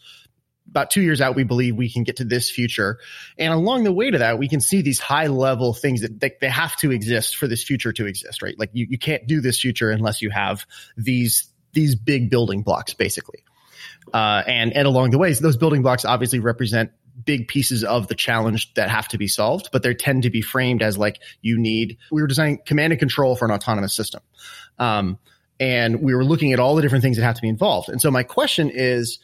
About 0.69 0.89
two 0.89 1.01
years 1.01 1.21
out, 1.21 1.35
we 1.35 1.43
believe 1.43 1.75
we 1.75 1.89
can 1.89 2.03
get 2.03 2.17
to 2.17 2.23
this 2.23 2.49
future, 2.49 2.97
and 3.37 3.53
along 3.53 3.83
the 3.83 3.91
way 3.91 4.09
to 4.09 4.17
that, 4.19 4.39
we 4.39 4.47
can 4.47 4.61
see 4.61 4.81
these 4.81 4.99
high 4.99 5.27
level 5.27 5.73
things 5.73 6.01
that 6.01 6.19
they, 6.19 6.49
have 6.49 6.75
to 6.77 6.91
exist 6.91 7.35
for 7.35 7.47
this 7.47 7.63
future 7.63 7.91
to 7.93 8.07
exist, 8.07 8.41
right? 8.41 8.57
Like 8.57 8.69
you, 8.73 8.87
you 8.89 8.97
can't 8.97 9.27
do 9.27 9.41
this 9.41 9.59
future 9.59 9.91
unless 9.91 10.21
you 10.21 10.29
have 10.29 10.65
these 10.97 11.47
these 11.73 11.95
big 11.95 12.29
building 12.29 12.61
blocks, 12.63 12.93
basically. 12.93 13.43
Uh, 14.13 14.43
and 14.47 14.73
and 14.73 14.87
along 14.87 15.11
the 15.11 15.17
ways, 15.17 15.39
those 15.39 15.57
building 15.57 15.81
blocks 15.81 16.05
obviously 16.05 16.39
represent 16.39 16.91
big 17.23 17.47
pieces 17.47 17.83
of 17.83 18.07
the 18.07 18.15
challenge 18.15 18.73
that 18.73 18.89
have 18.89 19.07
to 19.09 19.17
be 19.17 19.27
solved, 19.27 19.69
but 19.71 19.83
they 19.83 19.93
tend 19.93 20.23
to 20.23 20.29
be 20.29 20.41
framed 20.41 20.81
as 20.81 20.97
like 20.97 21.19
you 21.41 21.59
need. 21.59 21.97
We 22.11 22.21
were 22.21 22.27
designing 22.27 22.59
command 22.65 22.93
and 22.93 22.99
control 22.99 23.35
for 23.35 23.45
an 23.45 23.51
autonomous 23.51 23.93
system, 23.93 24.21
um, 24.79 25.19
and 25.59 26.01
we 26.01 26.13
were 26.13 26.25
looking 26.25 26.53
at 26.53 26.59
all 26.59 26.75
the 26.75 26.81
different 26.81 27.03
things 27.03 27.17
that 27.17 27.23
have 27.23 27.35
to 27.35 27.41
be 27.41 27.49
involved. 27.49 27.89
And 27.89 28.01
so 28.01 28.11
my 28.11 28.23
question 28.23 28.69
is. 28.69 29.19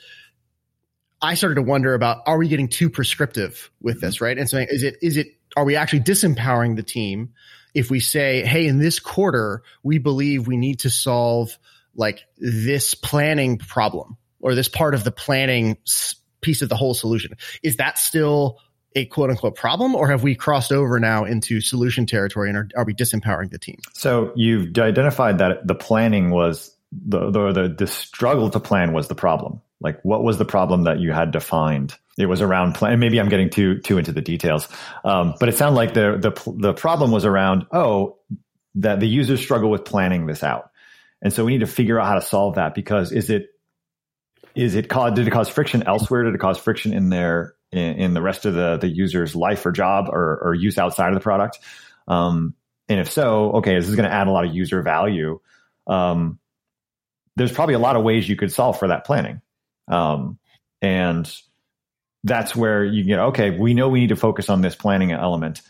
I 1.22 1.36
started 1.36 1.56
to 1.56 1.62
wonder 1.62 1.94
about 1.94 2.24
are 2.26 2.38
we 2.38 2.48
getting 2.48 2.68
too 2.68 2.90
prescriptive 2.90 3.70
with 3.82 4.02
this, 4.02 4.16
mm-hmm. 4.16 4.26
right? 4.26 4.38
And 4.38 4.50
so 4.50 4.58
is 4.58 4.84
it 4.84 4.98
is 5.02 5.18
it 5.18 5.28
are 5.58 5.66
we 5.66 5.76
actually 5.76 6.02
disempowering 6.02 6.76
the 6.76 6.84
team 6.84 7.34
if 7.74 7.92
we 7.92 8.00
say, 8.00 8.44
hey, 8.44 8.68
in 8.68 8.80
this 8.80 9.00
quarter, 9.00 9.62
we 9.84 10.00
believe 10.00 10.48
we 10.48 10.58
need 10.58 10.80
to 10.80 10.90
solve 10.90 11.58
like 11.96 12.26
this 12.38 12.94
planning 12.94 13.58
problem 13.58 14.18
or 14.40 14.56
this 14.56 14.70
part 14.70 14.94
of 14.94 15.04
the 15.04 15.12
planning 15.12 15.78
piece 16.42 16.62
of 16.62 16.70
the 16.70 16.76
whole 16.76 16.94
solution. 16.94 17.36
Is 17.62 17.78
that 17.78 17.98
still 17.98 18.60
a 18.96 19.06
quote 19.06 19.30
unquote 19.30 19.56
problem 19.56 19.96
or 19.96 20.10
have 20.10 20.24
we 20.24 20.34
crossed 20.36 20.72
over 20.72 21.00
now 21.00 21.26
into 21.26 21.62
solution 21.62 22.06
territory 22.06 22.50
and 22.50 22.58
are, 22.58 22.70
are 22.76 22.86
we 22.86 22.94
disempowering 22.94 23.52
the 23.52 23.60
team? 23.60 23.80
So 23.94 24.32
you've 24.36 24.78
identified 24.78 25.40
that 25.40 25.68
the 25.68 25.76
planning 25.76 26.32
was 26.32 26.76
the, 26.92 27.30
the 27.30 27.52
the 27.52 27.76
the 27.78 27.88
struggle 27.88 28.50
to 28.50 28.60
plan 28.60 28.94
was 28.94 29.08
the 29.08 29.16
problem. 29.16 29.62
Like, 29.82 30.00
what 30.04 30.24
was 30.24 30.38
the 30.38 30.46
problem 30.46 30.84
that 30.84 31.00
you 31.00 31.12
had 31.12 31.34
to 31.34 31.40
find? 31.40 31.94
It 32.18 32.26
was 32.26 32.42
around 32.42 32.74
plan. 32.74 33.00
Maybe 33.00 33.20
I'm 33.20 33.30
getting 33.30 33.50
too 33.50 33.80
too 33.80 33.98
into 33.98 34.12
the 34.12 34.22
details, 34.22 34.68
um, 35.06 35.36
but 35.40 35.48
it 35.48 35.56
sounded 35.56 35.78
like 35.78 35.94
the 35.94 36.18
the 36.18 36.54
the 36.58 36.74
problem 36.74 37.12
was 37.12 37.26
around 37.26 37.66
oh 37.72 38.18
that 38.76 39.00
the 39.00 39.08
users 39.08 39.40
struggle 39.40 39.70
with 39.70 39.86
planning 39.86 40.26
this 40.26 40.44
out, 40.44 40.72
and 41.22 41.32
so 41.32 41.46
we 41.46 41.54
need 41.54 41.62
to 41.62 41.68
figure 41.68 42.00
out 42.00 42.08
how 42.08 42.16
to 42.16 42.22
solve 42.22 42.56
that 42.56 42.76
because 42.76 43.14
is 43.14 43.30
it 43.30 43.48
is 44.54 44.76
it 44.76 44.90
cause 44.90 45.14
did 45.14 45.28
it 45.28 45.32
cause 45.32 45.48
friction 45.48 45.84
elsewhere? 45.84 46.24
Did 46.24 46.36
it 46.36 46.40
cause 46.40 46.58
friction 46.58 46.94
in 46.94 47.10
their 47.10 47.56
in, 47.72 47.80
in 47.80 48.14
the 48.14 48.22
rest 48.22 48.46
of 48.46 48.54
the 48.54 48.78
the 48.78 48.90
user's 48.90 49.34
life 49.34 49.66
or 49.66 49.72
job 49.72 50.10
or, 50.10 50.40
or 50.44 50.54
use 50.54 50.78
outside 50.78 51.10
of 51.10 51.14
the 51.14 51.22
product? 51.22 51.60
Um, 52.08 52.54
and 52.90 53.00
if 53.00 53.12
so, 53.12 53.52
okay, 53.54 53.76
is 53.76 53.86
this 53.86 53.92
is 53.92 53.96
going 53.96 54.10
to 54.10 54.14
add 54.14 54.28
a 54.28 54.32
lot 54.32 54.46
of 54.46 54.54
user 54.54 54.82
value. 54.82 55.40
Um, 55.88 56.40
there's 57.36 57.52
probably 57.52 57.76
a 57.76 57.80
lot 57.80 57.96
of 57.96 58.04
ways 58.04 58.28
you 58.28 58.36
could 58.36 58.52
solve 58.52 58.80
for 58.80 58.90
that 58.90 59.06
planning. 59.06 59.42
Um, 59.90 60.40
and 60.82 61.32
that's 62.24 62.56
where 62.56 62.84
you 62.86 63.04
get, 63.04 63.20
okay, 63.20 63.52
we 63.52 63.74
know 63.74 63.90
we 63.90 64.00
need 64.00 64.10
to 64.10 64.16
focus 64.16 64.50
on 64.50 64.62
this 64.62 64.76
planning 64.76 65.12
element. 65.12 65.62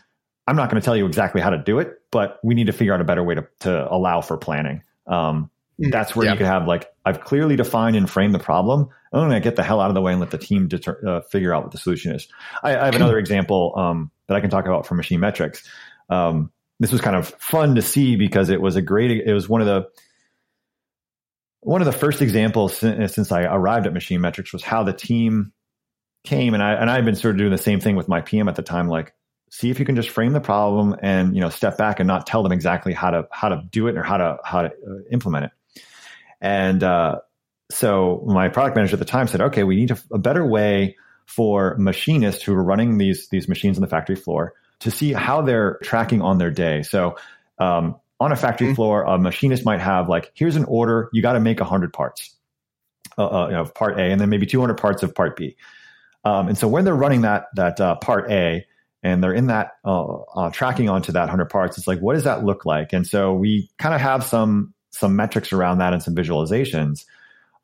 I'm 0.46 0.56
not 0.56 0.70
going 0.70 0.80
to 0.80 0.84
tell 0.84 0.96
you 0.96 1.06
exactly 1.06 1.40
how 1.40 1.50
to 1.50 1.58
do 1.58 1.78
it, 1.78 2.00
but 2.10 2.38
we 2.44 2.54
need 2.54 2.66
to 2.66 2.72
figure 2.72 2.94
out 2.94 3.00
a 3.00 3.04
better 3.04 3.22
way 3.22 3.36
to, 3.36 3.46
to 3.60 3.92
allow 3.92 4.20
for 4.20 4.36
planning. 4.36 4.82
Um, 5.06 5.50
Mm, 5.80 5.90
that's 5.90 6.14
where 6.14 6.26
yeah. 6.26 6.32
you 6.32 6.38
could 6.38 6.46
have 6.46 6.66
like, 6.66 6.90
I've 7.04 7.20
clearly 7.22 7.56
defined 7.56 7.96
and 7.96 8.08
framed 8.08 8.34
the 8.34 8.38
problem. 8.38 8.88
I'm 9.12 9.20
going 9.20 9.30
to 9.30 9.40
get 9.40 9.56
the 9.56 9.62
hell 9.62 9.80
out 9.80 9.88
of 9.88 9.94
the 9.94 10.00
way 10.00 10.12
and 10.12 10.20
let 10.20 10.30
the 10.30 10.38
team 10.38 10.68
deter- 10.68 11.00
uh, 11.06 11.20
figure 11.22 11.54
out 11.54 11.62
what 11.62 11.72
the 11.72 11.78
solution 11.78 12.14
is. 12.14 12.28
I, 12.62 12.76
I 12.76 12.84
have 12.84 12.94
another 12.94 13.18
example 13.18 13.72
um, 13.76 14.10
that 14.28 14.36
I 14.36 14.40
can 14.40 14.50
talk 14.50 14.66
about 14.66 14.86
for 14.86 14.94
machine 14.94 15.20
metrics. 15.20 15.68
Um, 16.08 16.52
this 16.78 16.92
was 16.92 17.00
kind 17.00 17.16
of 17.16 17.28
fun 17.28 17.74
to 17.76 17.82
see 17.82 18.16
because 18.16 18.50
it 18.50 18.60
was 18.60 18.76
a 18.76 18.82
great, 18.82 19.10
it 19.10 19.32
was 19.32 19.48
one 19.48 19.60
of 19.60 19.66
the, 19.66 19.88
one 21.60 21.80
of 21.82 21.86
the 21.86 21.92
first 21.92 22.22
examples 22.22 22.76
since, 22.76 23.32
I 23.32 23.42
arrived 23.42 23.86
at 23.86 23.92
Machine 23.92 24.20
Metrics 24.20 24.52
was 24.52 24.62
how 24.62 24.82
the 24.82 24.92
team 24.92 25.52
came, 26.24 26.54
and 26.54 26.62
I 26.62 26.72
and 26.74 26.90
I've 26.90 27.04
been 27.04 27.16
sort 27.16 27.34
of 27.34 27.38
doing 27.38 27.50
the 27.50 27.58
same 27.58 27.80
thing 27.80 27.96
with 27.96 28.08
my 28.08 28.20
PM 28.22 28.48
at 28.48 28.56
the 28.56 28.62
time. 28.62 28.88
Like, 28.88 29.12
see 29.50 29.70
if 29.70 29.78
you 29.78 29.84
can 29.84 29.96
just 29.96 30.08
frame 30.08 30.32
the 30.32 30.40
problem 30.40 30.96
and 31.02 31.34
you 31.34 31.40
know 31.40 31.50
step 31.50 31.76
back 31.76 32.00
and 32.00 32.06
not 32.06 32.26
tell 32.26 32.42
them 32.42 32.52
exactly 32.52 32.92
how 32.92 33.10
to 33.10 33.28
how 33.30 33.50
to 33.50 33.62
do 33.70 33.88
it 33.88 33.96
or 33.96 34.02
how 34.02 34.16
to 34.16 34.38
how 34.44 34.62
to 34.62 34.68
uh, 34.68 34.94
implement 35.10 35.46
it. 35.46 35.50
And 36.40 36.82
uh, 36.82 37.16
so 37.70 38.24
my 38.26 38.48
product 38.48 38.76
manager 38.76 38.94
at 38.94 38.98
the 38.98 39.04
time 39.04 39.28
said, 39.28 39.42
okay, 39.42 39.62
we 39.62 39.76
need 39.76 39.90
a, 39.90 39.98
a 40.12 40.18
better 40.18 40.44
way 40.44 40.96
for 41.26 41.76
machinists 41.78 42.42
who 42.42 42.54
are 42.54 42.64
running 42.64 42.96
these 42.96 43.28
these 43.28 43.48
machines 43.48 43.76
on 43.76 43.82
the 43.82 43.86
factory 43.86 44.16
floor 44.16 44.54
to 44.80 44.90
see 44.90 45.12
how 45.12 45.42
they're 45.42 45.78
tracking 45.82 46.22
on 46.22 46.38
their 46.38 46.50
day. 46.50 46.82
So 46.82 47.16
um, 47.58 47.99
on 48.20 48.32
a 48.32 48.36
factory 48.36 48.68
Mhm. 48.68 48.74
floor, 48.76 49.02
a 49.04 49.18
machinist 49.18 49.64
might 49.64 49.80
have 49.80 50.08
like, 50.08 50.30
here's 50.34 50.56
an 50.56 50.64
order, 50.66 51.08
you 51.12 51.22
got 51.22 51.32
to 51.32 51.40
make 51.40 51.58
100 51.60 51.92
parts 51.92 52.36
uh, 53.18 53.26
uh, 53.26 53.46
you 53.48 53.54
know, 53.54 53.62
of 53.62 53.74
part 53.74 53.98
A, 53.98 54.02
and 54.02 54.20
then 54.20 54.28
maybe 54.28 54.46
200 54.46 54.74
parts 54.74 55.02
of 55.02 55.14
part 55.14 55.36
B. 55.36 55.56
Um, 56.24 56.48
and 56.48 56.56
so 56.58 56.68
when 56.68 56.84
they're 56.84 56.94
running 56.94 57.22
that 57.22 57.46
that 57.56 57.80
uh, 57.80 57.94
part 57.96 58.30
A, 58.30 58.66
and 59.02 59.22
they're 59.24 59.32
in 59.32 59.46
that 59.46 59.72
uh, 59.84 60.16
uh, 60.34 60.50
tracking 60.50 60.88
onto 60.90 61.12
that 61.12 61.22
100 61.22 61.46
parts, 61.46 61.78
it's 61.78 61.86
like, 61.88 61.98
what 62.00 62.14
does 62.14 62.24
that 62.24 62.44
look 62.44 62.64
like? 62.66 62.92
And 62.92 63.06
so 63.06 63.32
we 63.32 63.70
kind 63.78 63.94
of 63.94 64.00
have 64.00 64.22
some 64.24 64.74
some 64.90 65.16
metrics 65.16 65.52
around 65.52 65.78
that 65.78 65.92
and 65.94 66.02
some 66.02 66.14
visualizations. 66.14 67.04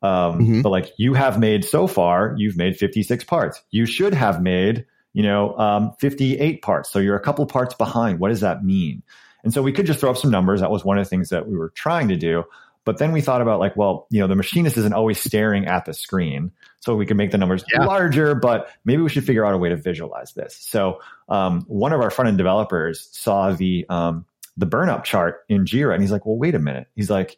Um, 0.01 0.39
Mhm. 0.39 0.63
But 0.63 0.69
like 0.69 0.91
you 0.97 1.13
have 1.13 1.39
made 1.39 1.65
so 1.65 1.85
far, 1.87 2.33
you've 2.37 2.57
made 2.57 2.77
56 2.77 3.23
parts. 3.23 3.61
You 3.71 3.85
should 3.85 4.13
have 4.13 4.41
made, 4.41 4.85
you 5.13 5.23
know, 5.23 5.55
um, 5.57 5.91
58 5.99 6.61
parts. 6.61 6.89
So 6.91 6.99
you're 6.99 7.15
a 7.15 7.19
couple 7.21 7.45
parts 7.45 7.73
behind. 7.75 8.19
What 8.19 8.29
does 8.29 8.41
that 8.41 8.63
mean? 8.63 9.01
And 9.43 9.53
so 9.53 9.61
we 9.61 9.71
could 9.71 9.85
just 9.85 9.99
throw 9.99 10.09
up 10.11 10.17
some 10.17 10.31
numbers. 10.31 10.61
That 10.61 10.71
was 10.71 10.83
one 10.83 10.97
of 10.97 11.05
the 11.05 11.09
things 11.09 11.29
that 11.29 11.47
we 11.47 11.57
were 11.57 11.69
trying 11.69 12.07
to 12.09 12.15
do. 12.15 12.43
But 12.85 12.97
then 12.99 13.11
we 13.11 13.19
thought 13.21 13.41
about 13.41 13.59
like, 13.59 13.75
well, 13.75 14.07
you 14.09 14.19
know, 14.21 14.27
the 14.27 14.35
machinist 14.35 14.77
isn't 14.77 14.93
always 14.93 15.19
staring 15.19 15.65
at 15.65 15.83
the 15.85 15.93
screen. 15.93 16.51
So 16.79 16.95
we 16.95 17.05
can 17.05 17.17
make 17.17 17.31
the 17.31 17.37
numbers 17.37 17.63
Yeah. 17.73 17.83
larger, 17.85 18.33
but 18.33 18.69
maybe 18.85 19.01
we 19.01 19.09
should 19.09 19.25
figure 19.25 19.45
out 19.45 19.53
a 19.53 19.57
way 19.57 19.69
to 19.69 19.75
visualize 19.75 20.33
this. 20.33 20.55
So 20.55 21.01
um, 21.27 21.63
one 21.67 21.91
of 21.91 21.99
our 21.99 22.09
front 22.09 22.29
end 22.29 22.37
developers 22.37 23.09
saw 23.11 23.51
the 23.51 23.85
um, 23.89 24.25
the 24.55 24.65
burn 24.65 24.87
up 24.89 25.03
chart 25.03 25.43
in 25.49 25.65
Jira 25.65 25.93
and 25.93 26.01
he's 26.01 26.11
like, 26.11 26.25
well, 26.25 26.37
wait 26.37 26.55
a 26.55 26.59
minute. 26.59 26.87
He's 26.95 27.09
like, 27.09 27.37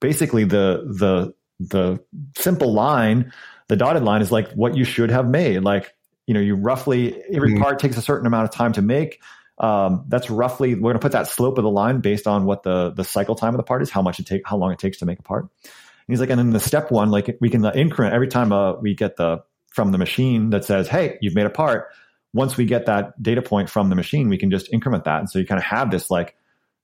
basically 0.00 0.44
the 0.44 0.84
the 0.98 1.34
the 1.60 2.00
simple 2.36 2.72
line, 2.72 3.32
the 3.68 3.76
dotted 3.76 4.02
line 4.02 4.22
is 4.22 4.32
like 4.32 4.50
what 4.52 4.76
you 4.76 4.84
should 4.84 5.10
have 5.10 5.28
made. 5.28 5.60
Like, 5.62 5.94
you 6.26 6.34
know, 6.34 6.40
you 6.40 6.56
roughly 6.56 7.22
every 7.32 7.52
Mhm. 7.52 7.60
part 7.62 7.78
takes 7.78 7.96
a 7.96 8.02
certain 8.02 8.26
amount 8.26 8.44
of 8.44 8.50
time 8.50 8.72
to 8.72 8.82
make. 8.82 9.20
Um, 9.58 10.04
that's 10.08 10.30
roughly 10.30 10.74
we're 10.74 10.80
going 10.80 10.94
to 10.94 10.98
put 11.00 11.12
that 11.12 11.28
slope 11.28 11.58
of 11.58 11.64
the 11.64 11.70
line 11.70 12.00
based 12.00 12.26
on 12.26 12.44
what 12.44 12.64
the 12.64 12.90
the 12.90 13.04
cycle 13.04 13.36
time 13.36 13.54
of 13.54 13.58
the 13.58 13.62
part 13.62 13.82
is, 13.82 13.90
how 13.90 14.02
much 14.02 14.18
it 14.18 14.26
take, 14.26 14.42
how 14.46 14.56
long 14.56 14.72
it 14.72 14.78
takes 14.78 14.98
to 14.98 15.06
make 15.06 15.18
a 15.18 15.22
part. 15.22 15.42
And 15.44 16.12
he's 16.12 16.20
like, 16.20 16.30
and 16.30 16.38
then 16.38 16.50
the 16.50 16.60
step 16.60 16.90
one, 16.90 17.10
like 17.10 17.36
we 17.40 17.50
can 17.50 17.64
uh, 17.64 17.72
increment 17.74 18.14
every 18.14 18.28
time 18.28 18.52
uh, 18.52 18.74
we 18.74 18.94
get 18.94 19.16
the 19.16 19.42
from 19.70 19.92
the 19.92 19.98
machine 19.98 20.50
that 20.50 20.64
says, 20.64 20.88
hey, 20.88 21.18
you've 21.20 21.34
made 21.34 21.46
a 21.46 21.50
part. 21.50 21.88
Once 22.32 22.56
we 22.56 22.64
get 22.64 22.86
that 22.86 23.20
data 23.22 23.42
point 23.42 23.70
from 23.70 23.90
the 23.90 23.94
machine, 23.94 24.28
we 24.28 24.36
can 24.38 24.50
just 24.50 24.72
increment 24.72 25.04
that, 25.04 25.20
and 25.20 25.30
so 25.30 25.38
you 25.38 25.46
kind 25.46 25.58
of 25.58 25.64
have 25.64 25.90
this 25.90 26.10
like 26.10 26.36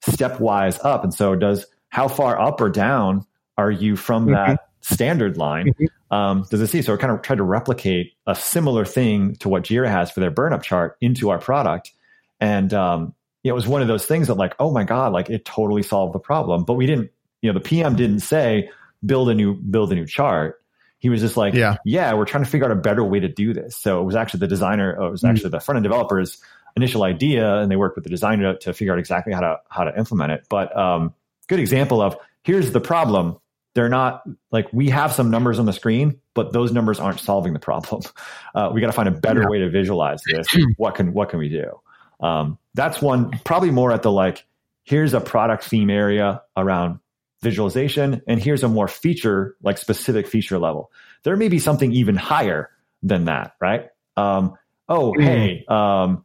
stepwise 0.07 0.79
up. 0.85 1.05
And 1.05 1.13
so, 1.13 1.35
does 1.35 1.67
how 1.89 2.09
far 2.09 2.41
up 2.41 2.61
or 2.61 2.71
down 2.71 3.27
are 3.59 3.71
you 3.71 3.97
from 3.97 4.27
Mhm. 4.27 4.35
that 4.35 4.69
standard 4.81 5.37
line? 5.37 5.75
Mhm. 5.79 6.17
Um, 6.17 6.47
does 6.51 6.61
it 6.61 6.69
see? 6.69 6.83
So, 6.83 6.93
we 6.93 6.99
kind 6.99 7.13
of 7.13 7.23
tried 7.23 7.39
to 7.39 7.43
replicate 7.45 8.13
a 8.27 8.35
similar 8.35 8.85
thing 8.85 9.35
to 9.37 9.49
what 9.49 9.65
Jira 9.65 9.89
has 9.89 10.11
for 10.11 10.21
their 10.21 10.31
burn 10.31 10.53
up 10.53 10.63
chart 10.63 10.97
into 11.01 11.31
our 11.31 11.39
product. 11.39 11.93
And 12.41 12.73
um, 12.75 13.15
it 13.45 13.53
was 13.53 13.67
one 13.67 13.83
of 13.83 13.89
those 13.89 14.07
things 14.07 14.29
that, 14.29 14.35
like, 14.35 14.55
oh 14.59 14.71
my 14.73 14.85
God, 14.85 15.13
like 15.13 15.31
it 15.31 15.45
totally 15.45 15.83
solved 15.83 16.15
the 16.15 16.19
problem. 16.19 16.65
But 16.65 16.75
we 16.75 16.87
didn't, 16.87 17.11
you 17.43 17.53
know, 17.53 17.59
the 17.59 17.65
PM 17.65 17.97
didn't 17.97 18.21
say, 18.21 18.71
build 19.05 19.29
a 19.31 19.35
new, 19.35 19.55
build 19.55 19.93
a 19.93 19.95
new 19.95 20.07
chart. 20.07 20.63
He 20.99 21.09
was 21.09 21.21
just 21.21 21.37
like, 21.37 21.55
Yeah. 21.55 21.77
yeah, 21.85 22.13
we're 22.15 22.27
trying 22.27 22.45
to 22.45 22.51
figure 22.51 22.67
out 22.67 22.73
a 22.73 22.81
better 22.81 23.03
way 23.05 23.21
to 23.21 23.29
do 23.29 23.55
this. 23.55 23.77
So 23.77 24.01
it 24.01 24.05
was 24.05 24.15
actually 24.15 24.41
the 24.41 24.49
designer, 24.49 24.91
it 24.91 25.11
was 25.11 25.23
Mhm. 25.23 25.31
actually 25.31 25.51
the 25.51 25.61
front 25.61 25.77
end 25.77 25.85
developers 25.85 26.39
initial 26.77 27.03
idea 27.03 27.57
and 27.57 27.69
they 27.71 27.75
worked 27.77 27.97
with 27.97 28.05
the 28.05 28.11
designer 28.11 28.53
to, 28.53 28.59
to 28.61 28.73
figure 28.73 28.93
out 28.93 28.99
exactly 29.01 29.33
how 29.33 29.41
to 29.41 29.59
how 29.71 29.83
to 29.83 29.99
implement 29.99 30.31
it 30.31 30.47
but 30.49 30.75
um, 30.77 31.13
good 31.49 31.59
example 31.59 32.01
of 32.01 32.17
here's 32.45 32.71
the 32.71 32.81
problem 32.81 33.37
they're 33.75 33.89
not 33.89 34.23
like 34.53 34.73
we 34.73 34.89
have 34.89 35.13
some 35.13 35.33
numbers 35.33 35.59
on 35.59 35.67
the 35.67 35.73
screen 35.73 36.21
but 36.33 36.53
those 36.53 36.71
numbers 36.73 37.01
aren't 37.01 37.19
solving 37.19 37.55
the 37.55 37.59
problem 37.59 38.03
uh, 38.55 38.71
we 38.73 38.81
got 38.81 38.87
to 38.87 38.93
find 38.93 39.09
a 39.09 39.13
better 39.13 39.41
Yeah. 39.41 39.49
way 39.49 39.59
to 39.59 39.69
visualize 39.69 40.23
this 40.25 40.47
what 40.77 40.95
can 40.95 41.13
what 41.13 41.29
can 41.29 41.41
we 41.41 41.49
do 41.49 41.81
um, 42.21 42.59
that's 42.75 43.01
one 43.03 43.31
probably 43.45 43.71
more 43.71 43.93
at 43.93 44.03
the 44.03 44.13
like 44.13 44.45
here's 44.85 45.15
a 45.15 45.21
product 45.21 45.65
theme 45.65 45.91
area 45.91 46.43
around 46.57 46.99
visualization 47.43 48.23
and 48.27 48.41
here's 48.43 48.63
a 48.63 48.69
more 48.69 48.89
feature 48.89 49.57
like 49.63 49.79
specific 49.79 50.27
feature 50.27 50.59
level 50.59 50.91
there 51.23 51.37
may 51.37 51.49
be 51.49 51.59
something 51.59 51.93
even 51.93 52.15
higher 52.17 52.71
than 53.03 53.25
that 53.25 53.55
right 53.61 53.89
um, 54.17 54.55
oh 54.89 55.13
Mm. 55.15 55.23
hey 55.25 55.65
um, 55.69 56.25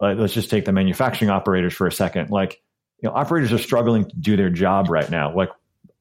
let's 0.00 0.32
just 0.32 0.50
take 0.50 0.64
the 0.64 0.72
manufacturing 0.72 1.30
operators 1.30 1.74
for 1.74 1.86
a 1.86 1.92
second. 1.92 2.30
Like 2.30 2.60
you 3.02 3.08
know, 3.08 3.14
operators 3.14 3.52
are 3.52 3.58
struggling 3.58 4.08
to 4.08 4.16
do 4.16 4.36
their 4.36 4.50
job 4.50 4.90
right 4.90 5.08
now. 5.10 5.34
Like 5.34 5.50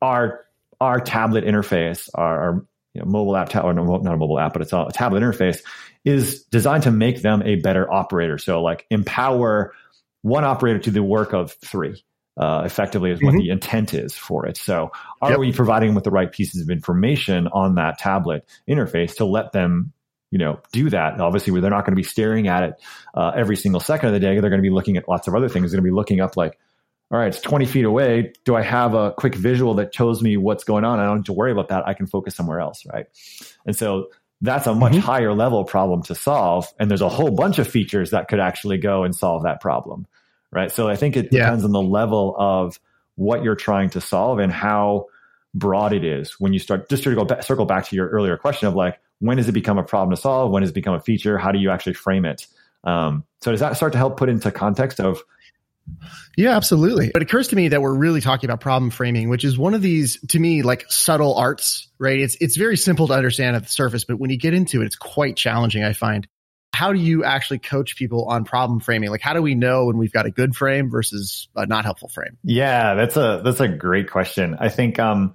our 0.02 0.45
our 0.80 1.00
tablet 1.00 1.43
interface, 1.43 2.10
our, 2.13 2.41
our 2.41 2.65
you 2.98 3.04
know, 3.04 3.10
mobile 3.10 3.38
app, 3.38 3.56
or 3.56 3.74
not 3.74 4.14
a 4.14 4.18
mobile 4.18 4.40
app, 4.40 4.54
but 4.54 4.64
it's 4.64 4.74
a 4.74 4.88
tablet 4.92 5.22
interface, 5.22 5.60
is 6.04 6.44
designed 6.46 6.84
to 6.84 6.92
make 6.92 7.22
them 7.22 7.44
a 7.44 7.56
better 7.56 7.92
operator. 7.92 8.40
So 8.40 8.64
like 8.64 8.88
empower 8.90 9.74
one 10.24 10.44
operator 10.44 10.80
to 10.80 10.92
the 10.92 11.04
work 11.04 11.34
of 11.34 11.54
three. 11.54 12.04
Uh, 12.36 12.62
effectively 12.66 13.10
is 13.10 13.20
what 13.20 13.32
mm-hmm. 13.32 13.40
the 13.40 13.50
intent 13.50 13.96
is 13.96 14.14
for 14.14 14.46
it. 14.46 14.58
So 14.58 14.92
are 15.24 15.32
yep. 15.32 15.40
we 15.40 15.52
providing 15.52 15.90
them 15.90 15.96
with 15.96 16.04
the 16.04 16.12
right 16.12 16.32
pieces 16.32 16.62
of 16.62 16.70
information 16.70 17.48
on 17.48 17.76
that 17.76 17.98
tablet 17.98 18.48
interface 18.70 19.16
to 19.16 19.26
let 19.26 19.54
them 19.54 19.92
you 20.30 20.38
know, 20.38 20.60
do 20.72 20.90
that. 20.90 21.20
Obviously, 21.20 21.60
they're 21.60 21.72
not 21.72 21.86
going 21.86 21.94
to 21.94 22.02
be 22.02 22.04
staring 22.04 22.48
at 22.48 22.64
it 22.64 22.74
uh, 23.14 23.32
every 23.36 23.56
single 23.56 23.80
second 23.80 24.10
of 24.10 24.14
the 24.14 24.20
day. 24.20 24.40
They're 24.40 24.50
going 24.50 24.62
to 24.62 24.70
be 24.70 24.74
looking 24.74 24.98
at 24.98 25.08
lots 25.08 25.28
of 25.28 25.36
other 25.36 25.50
things. 25.50 25.72
They're 25.72 25.80
going 25.80 25.88
to 25.88 25.92
be 25.92 25.96
looking 25.96 26.20
up 26.20 26.36
like, 26.36 26.60
all 27.10 27.17
right, 27.17 27.28
it's 27.28 27.39
20 27.39 27.65
feet 27.65 27.86
away. 27.86 28.34
Do 28.43 28.56
I 28.56 28.62
have 28.62 28.93
a 28.93 29.12
quick 29.13 29.36
visual 29.36 29.76
that 29.76 29.96
shows 29.96 30.22
me 30.22 30.36
what's 30.36 30.65
going 30.65 30.84
on? 30.84 31.00
I 31.00 31.06
don't 31.06 31.17
have 31.17 31.26
to 31.26 31.34
worry 31.34 31.52
about 31.52 31.70
that. 31.70 31.88
I 31.88 31.93
can 31.93 32.06
focus 32.06 32.36
somewhere 32.36 32.60
else, 32.60 32.86
right? 32.86 33.06
And 33.65 33.76
so 33.76 34.10
that's 34.41 34.67
a 34.67 34.76
much 34.76 34.91
mm-hmm. 34.91 35.02
higher 35.02 35.34
level 35.34 35.63
problem 35.63 36.04
to 36.04 36.15
solve. 36.15 36.67
And 36.80 36.89
there's 36.89 37.02
a 37.02 37.10
whole 37.10 37.32
bunch 37.32 37.60
of 37.60 37.67
features 37.67 38.12
that 38.12 38.28
could 38.28 38.39
actually 38.39 38.78
go 38.78 39.04
and 39.04 39.15
solve 39.15 39.43
that 39.43 39.62
problem, 39.62 40.06
right? 40.52 40.70
So 40.70 40.89
I 40.89 40.98
think 40.98 41.15
it 41.15 41.30
yeah. 41.32 41.46
depends 41.46 41.63
on 41.63 41.72
the 41.72 41.82
level 41.82 42.36
of 42.38 42.78
what 43.15 43.41
you're 43.41 43.56
trying 43.56 43.89
to 43.91 44.02
solve 44.02 44.39
and 44.39 44.52
how 44.52 45.06
broad 45.56 45.93
it 45.93 46.04
is 46.04 46.34
when 46.39 46.52
you 46.52 46.60
start 46.60 46.89
just 46.89 47.04
to 47.04 47.15
go 47.15 47.24
back, 47.24 47.41
circle 47.41 47.65
back 47.65 47.88
to 47.88 47.96
your 47.96 48.10
earlier 48.10 48.36
question 48.38 48.67
of 48.67 48.76
like, 48.76 49.00
when 49.20 49.38
does 49.38 49.48
it 49.48 49.54
become 49.54 49.78
a 49.78 49.84
problem 49.84 50.13
to 50.15 50.22
solve? 50.22 50.52
When 50.52 50.62
does 50.62 50.72
it 50.72 50.76
become 50.76 50.93
a 50.93 51.00
feature? 51.00 51.38
How 51.38 51.54
do 51.54 51.58
you 51.58 51.72
actually 51.72 51.93
frame 51.93 52.26
it? 52.26 52.46
Um, 52.84 53.24
so 53.41 53.52
does 53.52 53.62
that 53.62 53.76
start 53.78 53.93
to 53.93 53.98
help 53.98 54.17
put 54.17 54.30
into 54.30 54.52
context 54.52 55.00
of 55.00 55.22
yeah, 56.38 56.56
absolutely. 56.56 57.10
But 57.12 57.21
it 57.21 57.30
occurs 57.30 57.50
to 57.50 57.56
me 57.56 57.69
that 57.69 57.82
we're 57.82 57.95
really 57.95 58.21
talking 58.21 58.50
about 58.50 58.62
problem 58.62 58.91
framing, 58.91 59.30
which 59.30 59.43
is 59.43 59.58
one 59.58 59.73
of 59.73 59.82
these, 59.82 60.19
to 60.30 60.39
me, 60.39 60.62
like 60.62 60.86
subtle 60.91 61.36
arts, 61.36 61.88
right? 62.00 62.19
It's, 62.19 62.38
it's 62.39 62.56
very 62.56 62.78
simple 62.78 63.08
to 63.08 63.13
understand 63.13 63.56
at 63.56 63.63
the 63.63 63.69
surface, 63.69 64.04
but 64.04 64.19
when 64.19 64.30
you 64.30 64.38
get 64.38 64.54
into 64.54 64.82
it, 64.82 64.86
it's 64.86 64.95
quite 64.95 65.36
challenging, 65.36 65.84
I 65.84 65.93
find. 65.93 66.28
How 66.73 66.93
do 66.93 67.00
you 67.00 67.23
actually 67.23 67.60
coach 67.60 67.95
people 67.95 68.26
on 68.26 68.43
problem 68.43 68.80
framing? 68.80 69.10
Like, 69.10 69.21
how 69.21 69.34
do 69.34 69.41
we 69.41 69.56
know 69.56 69.86
when 69.86 69.97
we've 69.97 70.12
got 70.12 70.28
a 70.28 70.32
good 70.32 70.56
frame 70.56 70.91
versus 70.91 71.47
a 71.56 71.65
not 71.65 71.86
helpful 71.86 72.10
frame? 72.10 72.38
Yeah, 72.43 72.93
that's 72.93 73.17
a, 73.17 73.41
that's 73.43 73.60
a 73.60 73.67
great 73.67 74.12
question. 74.12 74.56
I 74.60 74.69
think, 74.69 75.00
um, 75.00 75.34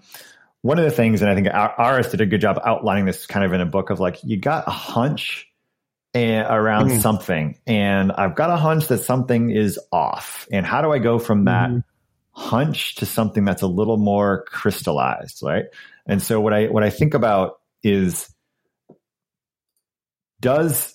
one 0.61 0.79
of 0.79 0.85
the 0.85 0.93
things, 0.93 1.23
and 1.23 1.31
I 1.31 1.35
think 1.35 1.49
Aras 1.49 2.13
did 2.13 2.21
a 2.21 2.27
good 2.27 2.41
job 2.41 2.61
outlining 2.65 3.05
this 3.05 3.27
kind 3.27 3.45
of 3.45 3.53
in 3.53 3.61
a 3.61 3.67
book 3.67 3.91
of 3.91 3.99
like, 3.99 4.19
you 4.23 4.37
got 4.37 4.69
a 4.69 4.71
hunch 4.71 5.49
and, 6.15 6.47
around 6.49 6.91
mm. 6.91 7.01
something, 7.01 7.59
and 7.67 8.13
I've 8.13 8.35
got 8.35 8.51
a 8.51 8.57
hunch 8.57 8.89
that 8.89 8.99
something 8.99 9.51
is 9.51 9.79
off. 9.91 10.47
And 10.53 10.67
how 10.67 10.83
do 10.83 10.93
I 10.93 10.99
go 10.99 11.19
from 11.19 11.47
that 11.47 11.71
mm 11.71 11.85
hunch 12.33 12.97
to 12.97 13.07
something 13.07 13.45
that's 13.45 13.63
a 13.63 13.67
little 13.67 13.99
more 13.99 14.45
crystallized, 14.45 15.43
right? 15.43 15.67
And 16.07 16.23
so 16.23 16.41
what 16.41 16.53
I 16.53 16.67
what 16.67 16.83
I 16.83 16.91
think 16.91 17.15
about 17.15 17.61
is 17.83 18.33
does 20.41 20.95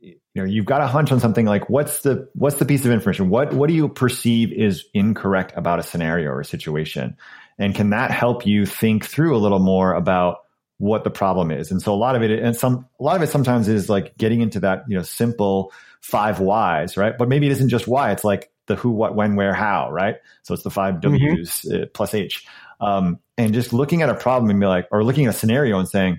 you 0.00 0.16
know 0.34 0.44
you've 0.44 0.66
got 0.66 0.80
a 0.80 0.86
hunch 0.86 1.10
on 1.12 1.20
something 1.20 1.46
like 1.46 1.68
what's 1.68 2.02
the 2.02 2.28
what's 2.34 2.56
the 2.56 2.64
piece 2.64 2.84
of 2.84 2.92
information? 2.92 3.30
What 3.30 3.52
what 3.52 3.68
do 3.68 3.74
you 3.74 3.88
perceive 3.88 4.52
is 4.52 4.84
incorrect 4.94 5.54
about 5.56 5.78
a 5.78 5.82
scenario 5.82 6.30
or 6.30 6.40
a 6.40 6.44
situation? 6.44 7.16
And 7.58 7.74
can 7.74 7.90
that 7.90 8.10
help 8.10 8.46
you 8.46 8.66
think 8.66 9.04
through 9.04 9.36
a 9.36 9.38
little 9.38 9.58
more 9.58 9.94
about 9.94 10.38
what 10.82 11.04
the 11.04 11.10
problem 11.10 11.52
is? 11.52 11.70
And 11.70 11.80
so 11.80 11.94
a 11.94 11.94
lot 11.94 12.16
of 12.16 12.22
it, 12.24 12.42
and 12.42 12.56
some, 12.56 12.88
a 12.98 13.04
lot 13.04 13.14
of 13.14 13.22
it 13.22 13.28
sometimes 13.28 13.68
is 13.68 13.88
like 13.88 14.18
getting 14.18 14.40
into 14.40 14.58
that, 14.58 14.82
you 14.88 14.96
know, 14.96 15.04
simple 15.04 15.72
five 16.00 16.40
whys, 16.40 16.96
right? 16.96 17.16
But 17.16 17.28
maybe 17.28 17.46
it 17.46 17.52
isn't 17.52 17.68
just 17.68 17.86
why. 17.86 18.10
It's 18.10 18.24
like 18.24 18.50
the 18.66 18.74
who, 18.74 18.90
what, 18.90 19.14
when, 19.14 19.36
where, 19.36 19.54
how, 19.54 19.92
right? 19.92 20.16
So 20.42 20.54
it's 20.54 20.64
the 20.64 20.70
five 20.70 20.94
mm-hmm. 20.94 21.12
W's 21.12 21.64
mm-hmm. 21.70 21.84
plus 21.94 22.14
H. 22.14 22.44
Um, 22.80 23.20
and 23.38 23.54
just 23.54 23.72
looking 23.72 24.02
at 24.02 24.08
a 24.08 24.16
problem 24.16 24.50
and 24.50 24.58
be 24.58 24.66
like, 24.66 24.88
or 24.90 25.04
looking 25.04 25.26
at 25.26 25.36
a 25.36 25.38
scenario 25.38 25.78
and 25.78 25.88
saying, 25.88 26.18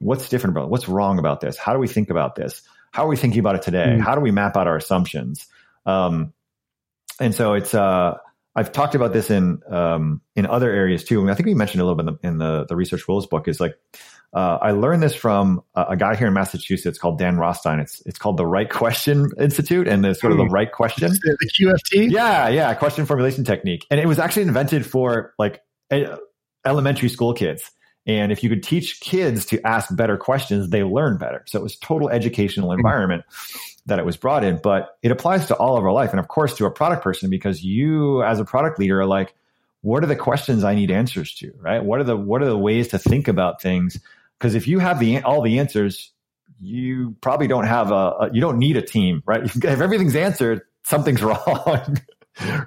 what's 0.00 0.28
different 0.28 0.56
about 0.56 0.64
it? 0.64 0.70
What's 0.70 0.88
wrong 0.88 1.20
about 1.20 1.40
this? 1.40 1.56
How 1.56 1.72
do 1.72 1.78
we 1.78 1.86
think 1.86 2.10
about 2.10 2.34
this? 2.34 2.62
How 2.90 3.04
are 3.04 3.08
we 3.08 3.16
thinking 3.16 3.38
about 3.38 3.54
it 3.54 3.62
today? 3.62 3.90
Mm-hmm. 3.90 4.02
How 4.02 4.16
do 4.16 4.22
we 4.22 4.32
map 4.32 4.56
out 4.56 4.66
our 4.66 4.76
assumptions? 4.76 5.46
Um, 5.86 6.32
and 7.20 7.32
so 7.32 7.52
it's, 7.52 7.74
uh, 7.74 8.18
I've 8.56 8.72
talked 8.72 8.94
about 8.94 9.12
this 9.12 9.30
in 9.30 9.60
um, 9.70 10.22
in 10.34 10.46
other 10.46 10.70
areas 10.70 11.04
too. 11.04 11.28
I, 11.30 11.34
think 11.34 11.46
we 11.46 11.54
mentioned 11.54 11.80
a 11.80 11.84
little 11.84 12.02
bit 12.02 12.08
in 12.08 12.18
the, 12.20 12.28
in 12.28 12.38
the, 12.38 12.66
the 12.68 12.76
research 12.76 13.06
rules 13.08 13.26
book. 13.26 13.46
Is 13.46 13.60
like 13.60 13.74
uh, 14.32 14.58
I 14.60 14.72
learned 14.72 15.02
this 15.02 15.14
from 15.14 15.62
a, 15.74 15.86
a, 15.90 15.96
guy 15.96 16.16
here 16.16 16.26
in 16.26 16.34
Massachusetts 16.34 16.98
called 16.98 17.18
Dan 17.18 17.36
Rothstein. 17.36 17.78
It's 17.78 18.02
it's 18.06 18.18
called 18.18 18.36
the 18.36 18.46
Right 18.46 18.68
Question 18.68 19.30
Institute, 19.38 19.86
and 19.86 20.04
it's 20.04 20.20
sort 20.20 20.32
of 20.32 20.38
the 20.38 20.46
right 20.46 20.70
question. 20.70 21.12
The 21.22 21.50
QFT. 21.58 22.10
Yeah, 22.10 22.48
yeah, 22.48 22.74
question 22.74 23.06
formulation 23.06 23.44
technique, 23.44 23.86
and 23.90 24.00
it 24.00 24.06
was 24.06 24.18
actually 24.18 24.42
invented 24.42 24.84
for 24.84 25.34
like 25.38 25.62
elementary 26.64 27.08
school 27.08 27.34
kids. 27.34 27.70
And 28.06 28.32
if 28.32 28.42
you 28.42 28.48
could 28.48 28.62
teach 28.62 29.00
kids 29.00 29.44
to 29.46 29.64
ask 29.66 29.94
better 29.94 30.16
questions, 30.16 30.70
they 30.70 30.82
learn 30.82 31.18
better. 31.18 31.44
So 31.46 31.58
it 31.58 31.62
was 31.62 31.76
total 31.76 32.08
educational 32.08 32.72
hmm. 32.72 32.78
environment. 32.78 33.24
That 33.90 33.98
it 33.98 34.04
was 34.04 34.16
brought 34.16 34.44
in, 34.44 34.60
but 34.62 34.96
it 35.02 35.10
applies 35.10 35.46
to 35.46 35.56
all 35.56 35.76
of 35.76 35.84
our 35.84 35.92
life. 35.92 36.10
And 36.10 36.20
of 36.20 36.28
course, 36.28 36.54
to 36.58 36.64
a 36.64 36.70
product 36.70 37.02
person, 37.02 37.28
because 37.28 37.64
you 37.64 38.22
as 38.22 38.38
a 38.38 38.44
product 38.44 38.78
leader 38.78 39.00
are 39.00 39.06
like, 39.06 39.34
what 39.82 40.04
are 40.04 40.06
the 40.06 40.14
questions 40.14 40.62
I 40.62 40.76
need 40.76 40.92
answers 40.92 41.34
to, 41.36 41.52
right? 41.58 41.82
What 41.82 41.98
are 41.98 42.04
the, 42.04 42.16
what 42.16 42.40
are 42.40 42.46
the 42.46 42.56
ways 42.56 42.88
to 42.88 42.98
think 42.98 43.26
about 43.26 43.60
things? 43.60 43.98
Because 44.38 44.54
if 44.54 44.68
you 44.68 44.78
have 44.78 45.00
the, 45.00 45.22
all 45.22 45.42
the 45.42 45.58
answers, 45.58 46.12
you 46.60 47.16
probably 47.20 47.48
don't 47.48 47.66
have 47.66 47.90
a, 47.90 47.94
a 47.94 48.30
you 48.32 48.40
don't 48.40 48.58
need 48.58 48.76
a 48.76 48.82
team, 48.82 49.22
right? 49.26 49.42
If 49.56 49.64
everything's 49.64 50.14
answered, 50.14 50.62
something's 50.84 51.22
wrong. 51.24 51.98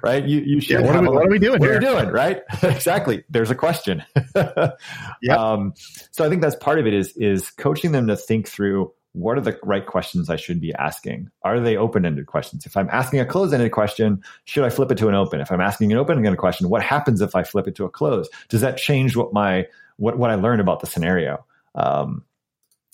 right? 0.02 0.24
You 0.24 0.40
you 0.40 0.60
should. 0.60 0.80
Yeah, 0.80 0.86
what, 0.86 0.96
are 0.96 1.00
we, 1.00 1.08
what, 1.08 1.26
are 1.26 1.30
we, 1.30 1.38
doing? 1.38 1.58
What 1.58 1.68
here? 1.68 1.78
are 1.78 1.80
we 1.80 1.86
doing? 1.86 2.08
Right? 2.08 2.42
exactly. 2.62 3.24
There's 3.30 3.50
a 3.50 3.54
question. 3.54 4.04
yeah. 4.36 5.36
Um, 5.36 5.72
so 6.10 6.24
I 6.24 6.28
think 6.28 6.42
that's 6.42 6.56
part 6.56 6.78
of 6.78 6.86
it 6.86 6.92
is 6.92 7.16
is 7.16 7.50
coaching 7.50 7.92
them 7.92 8.08
to 8.08 8.16
think 8.16 8.46
through 8.46 8.92
what 9.14 9.38
are 9.38 9.40
the 9.40 9.58
right 9.62 9.86
questions 9.86 10.28
I 10.28 10.34
should 10.34 10.60
be 10.60 10.74
asking? 10.74 11.30
Are 11.42 11.60
they 11.60 11.76
open 11.76 12.04
ended 12.04 12.26
questions? 12.26 12.66
If 12.66 12.76
I'm 12.76 12.90
asking 12.90 13.20
a 13.20 13.24
closed 13.24 13.54
ended 13.54 13.70
question, 13.70 14.22
should 14.44 14.64
I 14.64 14.70
flip 14.70 14.90
it 14.90 14.98
to 14.98 15.08
an 15.08 15.14
open? 15.14 15.40
If 15.40 15.52
I'm 15.52 15.60
asking 15.60 15.92
an 15.92 15.98
open 15.98 16.18
ended 16.18 16.36
question, 16.36 16.68
what 16.68 16.82
happens 16.82 17.20
if 17.20 17.36
I 17.36 17.44
flip 17.44 17.68
it 17.68 17.76
to 17.76 17.84
a 17.84 17.88
close? 17.88 18.28
Does 18.48 18.60
that 18.60 18.76
change 18.76 19.16
what 19.16 19.32
my 19.32 19.66
what 19.96 20.18
what 20.18 20.30
I 20.30 20.34
learned 20.34 20.60
about 20.60 20.80
the 20.80 20.88
scenario? 20.88 21.46
Um, 21.76 22.24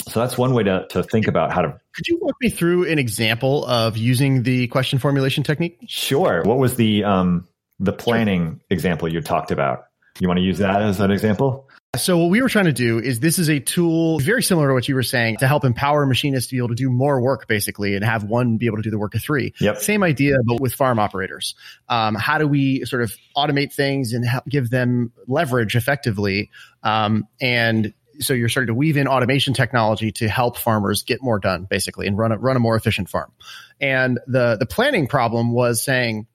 so 0.08 0.20
that's 0.20 0.36
one 0.36 0.52
way 0.52 0.62
to 0.64 0.86
to 0.90 1.02
think 1.02 1.26
about 1.26 1.52
how 1.52 1.62
to. 1.62 1.80
Could 1.94 2.06
you 2.06 2.18
walk 2.20 2.36
me 2.42 2.50
through 2.50 2.84
an 2.84 2.98
example 2.98 3.64
of 3.64 3.96
using 3.96 4.42
the 4.42 4.66
question 4.68 4.98
formulation 4.98 5.42
technique? 5.42 5.78
Sure. 5.88 6.42
What 6.42 6.58
was 6.58 6.76
the 6.76 7.02
um, 7.02 7.48
the 7.78 7.94
planning 7.94 8.46
sure. 8.46 8.60
example 8.68 9.08
you 9.08 9.22
talked 9.22 9.50
about? 9.50 9.86
You 10.18 10.28
want 10.28 10.36
to 10.36 10.44
use 10.44 10.58
that 10.58 10.82
as 10.82 11.00
an 11.00 11.10
example? 11.10 11.69
So 11.96 12.18
what 12.18 12.30
we 12.30 12.40
were 12.40 12.48
trying 12.48 12.66
to 12.66 12.72
do 12.72 13.00
is 13.00 13.18
this 13.18 13.36
is 13.40 13.50
a 13.50 13.58
tool 13.58 14.20
very 14.20 14.44
similar 14.44 14.68
to 14.68 14.74
what 14.74 14.86
you 14.86 14.94
were 14.94 15.02
saying 15.02 15.38
to 15.38 15.48
help 15.48 15.64
empower 15.64 16.06
machinists 16.06 16.48
to 16.50 16.54
be 16.54 16.58
able 16.58 16.68
to 16.68 16.76
do 16.76 16.88
more 16.88 17.20
work 17.20 17.48
basically 17.48 17.96
and 17.96 18.04
have 18.04 18.22
one 18.22 18.58
be 18.58 18.66
able 18.66 18.76
to 18.76 18.82
do 18.82 18.90
the 18.90 18.98
work 18.98 19.16
of 19.16 19.22
three. 19.22 19.52
Yep. 19.58 19.78
Same 19.78 20.04
idea, 20.04 20.36
but 20.46 20.60
with 20.60 20.72
farm 20.72 21.00
operators. 21.00 21.56
Um, 21.88 22.14
how 22.14 22.38
do 22.38 22.46
we 22.46 22.84
sort 22.84 23.02
of 23.02 23.12
automate 23.36 23.72
things 23.72 24.12
and 24.12 24.24
help 24.24 24.44
give 24.46 24.70
them 24.70 25.12
leverage 25.26 25.74
effectively? 25.74 26.50
Um, 26.84 27.26
and 27.40 27.92
so 28.20 28.34
you're 28.34 28.48
starting 28.48 28.68
to 28.68 28.74
weave 28.74 28.96
in 28.96 29.08
automation 29.08 29.52
technology 29.52 30.12
to 30.12 30.28
help 30.28 30.58
farmers 30.58 31.02
get 31.02 31.20
more 31.22 31.40
done 31.40 31.66
basically 31.68 32.06
and 32.06 32.16
run 32.16 32.30
a, 32.30 32.38
run 32.38 32.56
a 32.56 32.60
more 32.60 32.76
efficient 32.76 33.08
farm. 33.08 33.32
And 33.80 34.20
the, 34.28 34.56
the 34.56 34.66
planning 34.66 35.08
problem 35.08 35.52
was 35.52 35.82
saying, 35.82 36.28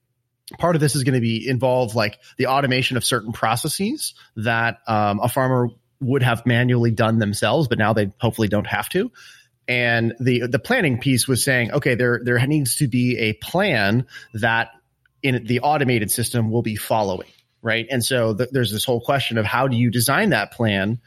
part 0.60 0.76
of 0.76 0.82
this 0.82 0.96
is 0.96 1.04
going 1.04 1.16
to 1.16 1.22
be 1.22 1.48
involve 1.48 1.96
like 1.96 2.20
the 2.38 2.48
automation 2.48 2.98
of 2.98 3.04
certain 3.04 3.32
processes 3.32 4.14
that 4.36 4.80
um, 4.88 5.20
a 5.22 5.30
farmer 5.30 5.70
would 6.02 6.24
have 6.24 6.46
manually 6.46 6.92
done 6.92 7.20
themselves, 7.20 7.68
but 7.68 7.78
now 7.78 7.94
they 7.94 8.12
hopefully 8.20 8.48
don't 8.48 8.68
have 8.68 8.90
to. 8.90 9.12
And 9.68 10.14
the 10.20 10.48
the 10.48 10.60
planning 10.60 11.00
piece 11.00 11.28
was 11.28 11.44
saying, 11.44 11.72
okay, 11.72 11.96
there 11.96 12.22
there 12.24 12.46
needs 12.46 12.78
to 12.78 12.88
be 12.88 13.18
a 13.18 13.34
plan 13.34 14.06
that 14.36 14.70
in 15.24 15.46
the 15.46 15.62
automated 15.62 16.12
system 16.12 16.52
will 16.52 16.62
be 16.62 16.76
following, 16.76 17.30
right? 17.64 17.88
And 17.90 18.06
so 18.06 18.36
th- 18.36 18.50
there's 18.52 18.72
this 18.72 18.86
whole 18.86 19.02
question 19.02 19.40
of 19.40 19.46
how 19.46 19.68
do 19.68 19.76
you 19.76 19.90
design 19.90 20.30
that 20.30 20.52
plan? 20.52 21.00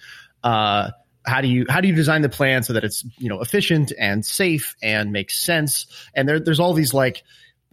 Uh, 0.43 0.91
how 1.25 1.41
do 1.41 1.47
you 1.47 1.67
how 1.69 1.81
do 1.81 1.87
you 1.87 1.95
design 1.95 2.23
the 2.23 2.29
plan 2.29 2.65
so 2.65 2.73
that 2.73 2.83
it's 2.83 3.05
you 3.19 3.29
know 3.29 3.41
efficient 3.41 3.93
and 3.97 4.27
safe 4.27 4.75
and 4.83 5.13
makes 5.13 5.39
sense? 5.39 5.87
And 6.15 6.29
there, 6.29 6.41
there's 6.41 6.59
all 6.59 6.75
these 6.75 6.93
like 6.93 7.23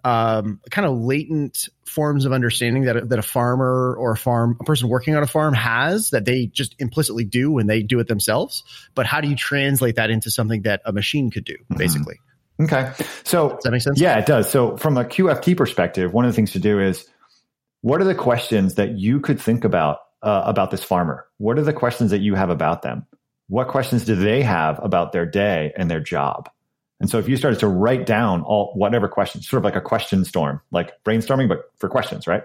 um, 0.05 0.61
kind 0.69 0.85
of 0.85 0.99
latent 0.99 1.67
forms 1.83 2.25
of 2.25 2.31
understanding 2.31 2.83
that 2.83 3.09
that 3.09 3.17
a 3.17 3.23
farmer 3.23 3.95
or 3.97 4.11
a 4.11 4.17
farm 4.17 4.55
a 4.61 4.63
person 4.63 4.87
working 4.87 5.15
on 5.15 5.23
a 5.23 5.27
farm 5.27 5.55
has 5.55 6.11
that 6.11 6.25
they 6.25 6.45
just 6.45 6.75
implicitly 6.77 7.23
do 7.23 7.51
when 7.51 7.65
they 7.65 7.81
do 7.81 7.99
it 7.99 8.07
themselves. 8.07 8.63
But 8.93 9.07
how 9.07 9.19
do 9.19 9.27
you 9.27 9.35
translate 9.35 9.95
that 9.95 10.11
into 10.11 10.29
something 10.29 10.61
that 10.61 10.81
a 10.85 10.93
machine 10.93 11.31
could 11.31 11.43
do, 11.43 11.55
mm-hmm. 11.55 11.77
basically? 11.77 12.15
Mm-hmm. 12.59 12.65
Okay, 12.65 12.93
so 13.23 13.49
does 13.49 13.63
that 13.63 13.71
make 13.71 13.81
sense? 13.81 13.99
Yeah, 13.99 14.17
it 14.19 14.27
does. 14.27 14.49
So 14.49 14.77
from 14.77 14.95
a 14.95 15.03
QFT 15.03 15.57
perspective, 15.57 16.13
one 16.13 16.23
of 16.23 16.31
the 16.31 16.35
things 16.35 16.51
to 16.51 16.59
do 16.59 16.79
is 16.79 17.05
what 17.81 17.99
are 17.99 18.05
the 18.05 18.15
questions 18.15 18.75
that 18.75 18.91
you 18.91 19.19
could 19.19 19.41
think 19.41 19.65
about 19.65 19.97
uh, 20.21 20.43
about 20.45 20.69
this 20.69 20.83
farmer? 20.83 21.25
What 21.39 21.57
are 21.57 21.63
the 21.63 21.73
questions 21.73 22.11
that 22.11 22.21
you 22.21 22.35
have 22.35 22.51
about 22.51 22.83
them? 22.83 23.07
What 23.47 23.69
questions 23.69 24.05
do 24.05 24.15
they 24.15 24.43
have 24.43 24.79
about 24.83 25.13
their 25.13 25.25
day 25.25 25.73
and 25.75 25.89
their 25.89 25.99
job? 25.99 26.49
And 26.99 27.09
so 27.09 27.17
if 27.19 27.27
you 27.27 27.35
started 27.35 27.59
to 27.59 27.67
write 27.67 28.05
down 28.05 28.41
all 28.43 28.71
whatever 28.75 29.07
questions, 29.07 29.47
sort 29.47 29.59
of 29.59 29.65
like 29.65 29.75
a 29.75 29.81
question 29.81 30.23
storm, 30.23 30.61
like 30.71 30.91
brainstorming, 31.03 31.49
but 31.49 31.71
for 31.77 31.89
questions, 31.89 32.25
right? 32.25 32.43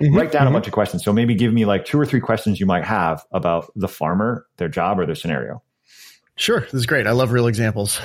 Mm-hmm, 0.00 0.16
write 0.16 0.32
down 0.32 0.42
mm-hmm. 0.42 0.54
a 0.54 0.56
bunch 0.56 0.66
of 0.66 0.72
questions. 0.72 1.04
So 1.04 1.12
maybe 1.12 1.34
give 1.34 1.52
me 1.52 1.66
like 1.66 1.84
two 1.84 2.00
or 2.00 2.06
three 2.06 2.20
questions 2.20 2.58
you 2.58 2.66
might 2.66 2.84
have 2.84 3.24
about 3.32 3.70
the 3.76 3.88
farmer, 3.88 4.46
their 4.56 4.68
job, 4.68 4.98
or 4.98 5.04
their 5.04 5.14
scenario. 5.14 5.62
Sure. 6.36 6.60
This 6.60 6.74
is 6.74 6.86
great. 6.86 7.06
I 7.06 7.10
love 7.10 7.32
real 7.32 7.46
examples. 7.46 8.00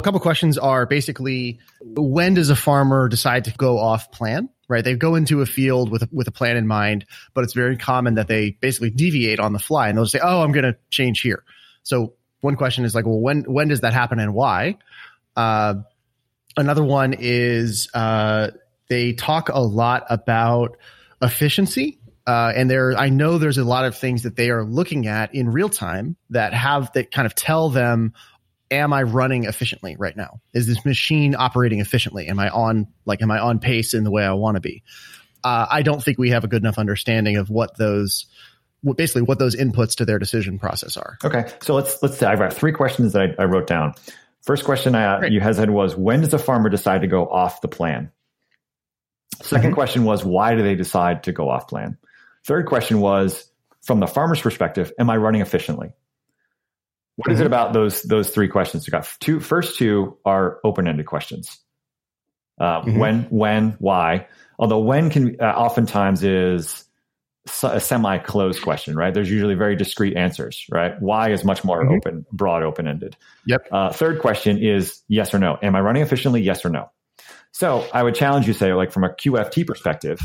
A 0.00 0.02
couple 0.02 0.20
questions 0.20 0.56
are 0.56 0.86
basically 0.86 1.58
when 1.82 2.34
does 2.34 2.48
a 2.48 2.56
farmer 2.56 3.08
decide 3.08 3.44
to 3.44 3.52
go 3.52 3.78
off 3.78 4.10
plan? 4.12 4.48
Right? 4.68 4.82
They 4.82 4.96
go 4.96 5.14
into 5.14 5.42
a 5.42 5.46
field 5.46 5.90
with 5.90 6.02
a, 6.02 6.08
with 6.10 6.26
a 6.26 6.32
plan 6.32 6.56
in 6.56 6.66
mind, 6.66 7.04
but 7.34 7.44
it's 7.44 7.52
very 7.52 7.76
common 7.76 8.14
that 8.14 8.26
they 8.26 8.50
basically 8.60 8.90
deviate 8.90 9.38
on 9.38 9.52
the 9.52 9.60
fly 9.60 9.88
and 9.88 9.96
they'll 9.96 10.06
say, 10.06 10.18
"Oh, 10.20 10.42
I'm 10.42 10.50
going 10.50 10.64
to 10.64 10.76
change 10.90 11.20
here." 11.20 11.44
So 11.84 12.14
one 12.40 12.56
question 12.56 12.84
is 12.84 12.94
like, 12.94 13.06
well, 13.06 13.20
when 13.20 13.42
when 13.42 13.68
does 13.68 13.82
that 13.82 13.92
happen 13.92 14.18
and 14.18 14.34
why? 14.34 14.78
Uh, 15.36 15.74
another 16.56 16.82
one 16.82 17.14
is 17.18 17.88
uh, 17.94 18.50
they 18.88 19.12
talk 19.12 19.48
a 19.48 19.60
lot 19.60 20.06
about 20.08 20.76
efficiency. 21.20 21.98
Uh, 22.26 22.52
and 22.56 22.68
there, 22.68 22.96
I 22.96 23.08
know 23.08 23.38
there's 23.38 23.58
a 23.58 23.64
lot 23.64 23.84
of 23.84 23.96
things 23.96 24.24
that 24.24 24.34
they 24.34 24.50
are 24.50 24.64
looking 24.64 25.06
at 25.06 25.34
in 25.34 25.48
real 25.48 25.68
time 25.68 26.16
that 26.30 26.52
have 26.54 26.92
that 26.94 27.12
kind 27.12 27.24
of 27.24 27.36
tell 27.36 27.70
them, 27.70 28.14
am 28.68 28.92
I 28.92 29.04
running 29.04 29.44
efficiently 29.44 29.94
right 29.96 30.16
now? 30.16 30.40
Is 30.52 30.66
this 30.66 30.84
machine 30.84 31.36
operating 31.36 31.78
efficiently? 31.78 32.26
Am 32.26 32.40
I 32.40 32.48
on 32.48 32.88
like, 33.04 33.22
am 33.22 33.30
I 33.30 33.38
on 33.38 33.60
pace 33.60 33.94
in 33.94 34.02
the 34.02 34.10
way 34.10 34.24
I 34.24 34.32
want 34.32 34.56
to 34.56 34.60
be? 34.60 34.82
Uh, 35.44 35.66
I 35.70 35.82
don't 35.82 36.02
think 36.02 36.18
we 36.18 36.30
have 36.30 36.42
a 36.42 36.48
good 36.48 36.62
enough 36.62 36.78
understanding 36.78 37.36
of 37.36 37.48
what 37.48 37.76
those, 37.76 38.26
what, 38.80 38.96
basically 38.96 39.22
what 39.22 39.38
those 39.38 39.54
inputs 39.54 39.94
to 39.98 40.04
their 40.04 40.18
decision 40.18 40.58
process 40.58 40.96
are. 40.96 41.18
Okay, 41.24 41.46
so 41.60 41.74
let's 41.74 42.02
let's 42.02 42.18
say 42.18 42.26
I've 42.26 42.40
got 42.40 42.52
three 42.52 42.72
questions 42.72 43.12
that 43.12 43.36
I, 43.38 43.42
I 43.42 43.44
wrote 43.44 43.68
down. 43.68 43.94
First 44.46 44.64
question 44.64 44.94
I, 44.94 45.26
you 45.26 45.40
had 45.40 45.56
said 45.56 45.70
was 45.70 45.96
when 45.96 46.20
does 46.20 46.32
a 46.32 46.38
farmer 46.38 46.70
decide 46.70 47.00
to 47.00 47.08
go 47.08 47.26
off 47.26 47.60
the 47.60 47.68
plan? 47.68 48.12
2nd 49.38 49.58
mm-hmm. 49.58 49.72
question 49.72 50.04
was 50.04 50.24
why 50.24 50.54
do 50.54 50.62
they 50.62 50.76
decide 50.76 51.24
to 51.24 51.32
go 51.32 51.50
off 51.50 51.68
plan? 51.68 51.98
Third 52.46 52.66
question 52.66 53.00
was 53.00 53.50
from 53.82 53.98
the 53.98 54.06
farmer's 54.06 54.40
perspective, 54.40 54.92
am 54.98 55.10
I 55.10 55.16
running 55.16 55.40
efficiently? 55.40 55.92
What 57.16 57.26
mm-hmm. 57.26 57.32
is 57.32 57.40
it 57.40 57.42
mm-hmm. 57.42 57.46
about 57.48 57.72
those 57.72 58.02
those 58.02 58.30
three 58.30 58.48
questions? 58.48 58.86
You 58.86 58.92
got 58.92 59.08
two. 59.18 59.40
First 59.40 59.78
two 59.78 60.16
are 60.24 60.60
open 60.62 60.86
ended 60.86 61.06
questions. 61.06 61.58
Uh, 62.58 62.82
mm-hmm. 62.82 62.98
When, 62.98 63.22
when, 63.24 63.70
why? 63.78 64.28
Although 64.58 64.78
when 64.78 65.10
can 65.10 65.36
uh, 65.40 65.44
oftentimes 65.44 66.22
is 66.22 66.84
a 67.62 67.80
semi 67.80 68.18
closed 68.18 68.62
question, 68.62 68.96
right? 68.96 69.12
There's 69.12 69.30
usually 69.30 69.54
very 69.54 69.76
discrete 69.76 70.16
answers, 70.16 70.66
right? 70.70 71.00
Why 71.00 71.30
is 71.30 71.44
much 71.44 71.64
more 71.64 71.82
mm-hmm. 71.82 71.94
open, 71.94 72.26
broad, 72.32 72.62
open 72.62 72.86
ended. 72.86 73.16
Yep. 73.46 73.68
Uh, 73.70 73.92
third 73.92 74.20
question 74.20 74.58
is 74.58 75.02
yes 75.08 75.32
or 75.34 75.38
no. 75.38 75.58
Am 75.62 75.74
I 75.74 75.80
running 75.80 76.02
efficiently? 76.02 76.42
Yes 76.42 76.64
or 76.64 76.70
no. 76.70 76.90
So 77.52 77.86
I 77.92 78.02
would 78.02 78.14
challenge 78.14 78.46
you, 78.46 78.52
say, 78.52 78.74
like 78.74 78.92
from 78.92 79.04
a 79.04 79.08
QFT 79.08 79.66
perspective. 79.66 80.20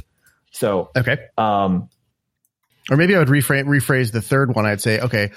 So 0.51 0.89
okay. 0.97 1.17
Um, 1.37 1.89
or 2.89 2.97
maybe 2.97 3.15
I 3.15 3.19
would 3.19 3.29
rephrase, 3.29 3.65
rephrase 3.65 4.11
the 4.11 4.21
third 4.21 4.53
one. 4.53 4.65
I'd 4.65 4.81
say, 4.81 4.99
okay, 4.99 5.31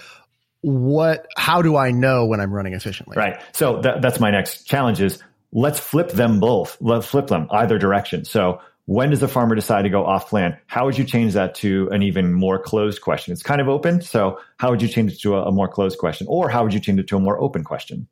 what? 0.62 1.27
How 1.37 1.62
do 1.62 1.77
I 1.77 1.90
know 1.90 2.27
when 2.27 2.40
I'm 2.40 2.53
running 2.53 2.73
efficiently? 2.73 3.16
Right. 3.16 3.40
So 3.53 3.81
that, 3.83 4.03
that's 4.03 4.18
my 4.18 4.31
next 4.31 4.64
challenge. 4.64 5.01
Is 5.01 5.23
let's 5.53 5.79
flip 5.79 6.11
them 6.11 6.40
both. 6.40 6.77
Let's 6.81 7.07
flip 7.07 7.29
them 7.29 7.47
either 7.51 7.79
direction. 7.79 8.25
So 8.25 8.61
when 8.87 9.11
does 9.11 9.23
a 9.23 9.29
farmer 9.29 9.55
decide 9.55 9.83
to 9.83 9.88
go 9.88 10.05
off 10.05 10.29
plan? 10.29 10.59
How 10.66 10.85
would 10.85 10.99
you 10.99 11.05
change 11.05 11.33
that 11.35 11.55
to 11.57 11.88
an 11.90 12.03
even 12.03 12.33
more 12.33 12.59
closed 12.59 13.01
question? 13.01 13.33
It's 13.33 13.42
kind 13.42 13.61
of 13.61 13.68
open. 13.68 14.03
So 14.03 14.40
how 14.59 14.70
would 14.70 14.83
you 14.83 14.88
change 14.88 15.12
it 15.12 15.20
to 15.20 15.37
a, 15.37 15.44
a 15.44 15.53
more 15.53 15.68
closed 15.68 15.99
question? 15.99 16.27
Or 16.29 16.49
how 16.49 16.62
would 16.62 16.75
you 16.75 16.81
change 16.81 17.01
it 17.01 17.09
to 17.09 17.16
a 17.16 17.20
more 17.20 17.40
open 17.40 17.64
question? 17.64 18.09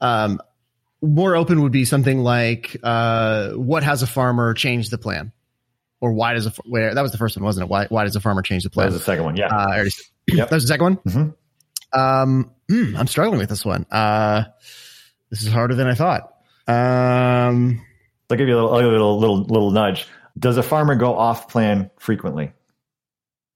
Um, 0.00 0.40
more 1.00 1.34
open 1.34 1.62
would 1.62 1.72
be 1.72 1.84
something 1.84 2.20
like, 2.20 2.76
uh, 2.82 3.50
what 3.50 3.82
has 3.82 4.02
a 4.02 4.06
farmer 4.06 4.54
changed 4.54 4.92
the 4.92 4.98
plan? 4.98 5.32
Or 6.00 6.12
why 6.12 6.34
does 6.34 6.46
a, 6.46 6.50
where, 6.64 6.94
that 6.94 7.02
was 7.02 7.12
the 7.12 7.18
first 7.18 7.36
one, 7.36 7.44
wasn't 7.44 7.64
it? 7.64 7.70
Why, 7.70 7.86
why 7.88 8.04
does 8.04 8.14
a 8.14 8.20
farmer 8.20 8.42
change 8.42 8.62
the 8.62 8.70
plan? 8.70 8.86
That 8.86 8.92
was 8.92 9.00
the 9.00 9.04
second 9.04 9.24
one. 9.24 9.36
Yeah. 9.36 9.48
Uh, 9.48 9.66
already, 9.66 9.90
yep. 10.28 10.50
That 10.50 10.56
was 10.56 10.64
the 10.64 10.68
second 10.68 10.84
one. 10.84 10.96
Mm-hmm. 10.96 11.98
Um, 11.98 12.50
mm, 12.70 12.96
I'm 12.96 13.06
struggling 13.08 13.38
with 13.38 13.48
this 13.48 13.64
one. 13.64 13.86
Uh, 13.90 14.44
this 15.30 15.42
is 15.42 15.52
harder 15.52 15.74
than 15.74 15.88
I 15.88 15.94
thought. 15.94 16.32
Um, 16.68 17.84
I'll 18.32 18.38
give 18.38 18.48
you 18.48 18.54
a 18.54 18.60
little, 18.60 18.74
a 18.74 18.80
little, 18.80 19.18
little, 19.18 19.42
little 19.44 19.70
nudge. 19.70 20.06
Does 20.38 20.56
a 20.56 20.62
farmer 20.62 20.94
go 20.94 21.16
off 21.16 21.48
plan 21.48 21.90
frequently? 21.98 22.52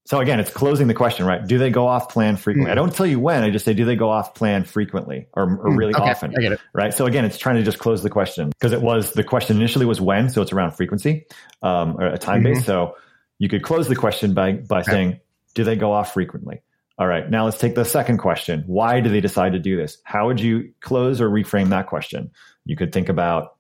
So 0.05 0.21
again, 0.21 0.39
it's 0.39 0.51
closing 0.51 0.87
the 0.87 0.95
question, 0.95 1.27
right? 1.27 1.45
Do 1.45 1.59
they 1.59 1.71
go 1.71 1.89
off 1.89 2.09
plan 2.09 2.37
frequently? 2.37 2.69
Mm. 2.69 2.73
I 2.73 2.75
don't 2.77 2.95
tell 2.95 3.07
you 3.07 3.19
when. 3.19 3.43
I 3.43 3.51
just 3.51 3.65
say, 3.65 3.75
do 3.75 3.85
they 3.85 3.97
go 3.97 4.09
off 4.09 4.35
plan 4.35 4.63
frequently 4.63 5.27
or, 5.33 5.45
or 5.45 5.71
mm, 5.71 5.77
really 5.77 5.95
okay, 5.95 6.11
often? 6.11 6.33
I 6.37 6.41
get 6.41 6.53
it. 6.53 6.61
Right. 6.73 6.95
So 6.95 7.07
again, 7.07 7.25
it's 7.25 7.39
trying 7.39 7.57
to 7.57 7.65
just 7.65 7.81
close 7.81 8.05
the 8.05 8.11
question 8.11 8.51
because 8.51 8.73
it 8.73 8.83
was 8.83 9.15
the 9.15 9.25
question 9.25 9.57
initially 9.57 9.85
was 9.85 10.01
when, 10.01 10.29
so 10.29 10.43
it's 10.43 10.53
around 10.53 10.73
frequency, 10.73 11.27
um, 11.63 11.97
or 11.99 12.07
a 12.07 12.19
time 12.19 12.45
mm-hmm. 12.45 12.55
base. 12.55 12.65
So 12.65 12.95
you 13.39 13.49
could 13.49 13.65
close 13.65 13.89
the 13.89 13.97
question 13.97 14.33
by 14.33 14.53
by 14.53 14.83
okay. 14.83 14.93
saying, 14.93 15.21
do 15.55 15.65
they 15.65 15.75
go 15.75 15.91
off 15.91 16.15
frequently? 16.15 16.63
All 16.99 17.09
right. 17.09 17.29
Now 17.29 17.45
let's 17.45 17.59
take 17.59 17.75
the 17.75 17.85
second 17.85 18.19
question. 18.19 18.63
Why 18.69 19.01
do 19.01 19.11
they 19.11 19.21
decide 19.21 19.55
to 19.55 19.59
do 19.59 19.77
this? 19.77 19.99
How 20.05 20.29
would 20.29 20.39
you 20.39 20.73
close 20.81 21.21
or 21.21 21.29
reframe 21.29 21.71
that 21.71 21.89
question? 21.89 22.31
You 22.65 22.77
could 22.77 22.93
think 22.93 23.09
about 23.09 23.56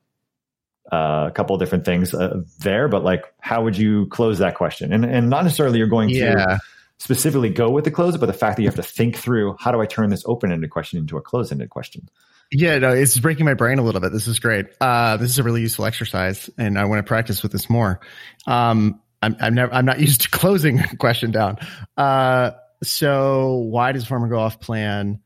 uh, 0.92 1.26
a 1.28 1.32
couple 1.32 1.54
of 1.54 1.60
different 1.60 1.84
things 1.84 2.14
uh, 2.14 2.42
there, 2.60 2.88
but 2.88 3.04
like, 3.04 3.24
how 3.40 3.64
would 3.64 3.76
you 3.76 4.06
close 4.06 4.38
that 4.38 4.54
question? 4.54 4.92
And 4.92 5.04
and 5.04 5.30
not 5.30 5.44
necessarily 5.44 5.78
you're 5.78 5.88
going 5.88 6.10
yeah. 6.10 6.34
to 6.34 6.60
specifically 6.98 7.50
go 7.50 7.70
with 7.70 7.84
the 7.84 7.90
close, 7.90 8.16
but 8.16 8.26
the 8.26 8.32
fact 8.32 8.56
that 8.56 8.62
you 8.62 8.68
have 8.68 8.76
to 8.76 8.82
think 8.82 9.16
through 9.16 9.56
how 9.58 9.72
do 9.72 9.80
I 9.80 9.86
turn 9.86 10.10
this 10.10 10.24
open 10.26 10.52
ended 10.52 10.70
question 10.70 10.98
into 10.98 11.16
a 11.16 11.22
closed 11.22 11.52
ended 11.52 11.70
question. 11.70 12.08
Yeah, 12.52 12.78
no, 12.78 12.90
it's 12.92 13.18
breaking 13.18 13.44
my 13.44 13.54
brain 13.54 13.78
a 13.78 13.82
little 13.82 14.00
bit. 14.00 14.12
This 14.12 14.28
is 14.28 14.38
great. 14.38 14.66
Uh, 14.80 15.16
this 15.16 15.30
is 15.30 15.38
a 15.38 15.42
really 15.42 15.62
useful 15.62 15.84
exercise, 15.84 16.48
and 16.56 16.78
I 16.78 16.84
want 16.84 17.00
to 17.00 17.08
practice 17.08 17.42
with 17.42 17.50
this 17.50 17.68
more. 17.68 18.00
Um, 18.46 19.00
I'm, 19.20 19.36
I'm 19.40 19.54
never, 19.54 19.74
I'm 19.74 19.84
not 19.84 19.98
used 20.06 20.22
to 20.22 20.30
closing 20.30 20.78
a 20.78 20.96
question 20.96 21.32
down. 21.32 21.58
Uh, 21.96 22.52
so 22.82 23.54
why 23.54 23.92
does 23.92 24.06
farmer 24.06 24.28
go 24.28 24.38
off 24.38 24.60
plan? 24.60 25.20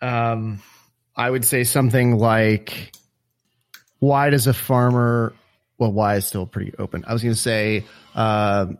Um, 0.00 0.62
I 1.16 1.28
would 1.28 1.44
say 1.44 1.64
something 1.64 2.16
like, 2.16 2.92
why 4.02 4.30
does 4.30 4.48
a 4.48 4.52
farmer 4.52 5.32
well 5.78 5.92
why 5.92 6.16
is 6.16 6.26
still 6.26 6.44
pretty 6.44 6.74
open? 6.76 7.04
I 7.06 7.12
was 7.12 7.22
going 7.22 7.36
to 7.36 7.40
say 7.40 7.84
um, 8.16 8.78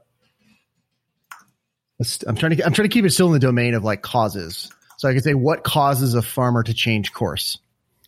i'm 2.27 2.35
trying 2.35 2.57
to 2.57 2.67
i'm 2.67 2.73
trying 2.73 2.89
to 2.89 2.93
keep 2.93 3.05
it 3.05 3.11
still 3.11 3.29
in 3.29 3.33
the 3.33 3.39
domain 3.39 3.75
of 3.75 3.85
like 3.85 4.03
causes. 4.03 4.69
So 4.99 5.09
i 5.09 5.15
could 5.15 5.23
say 5.23 5.35
what 5.35 5.63
causes 5.63 6.15
a 6.15 6.23
farmer 6.23 6.65
to 6.65 6.75
change 6.75 7.13
course? 7.13 7.59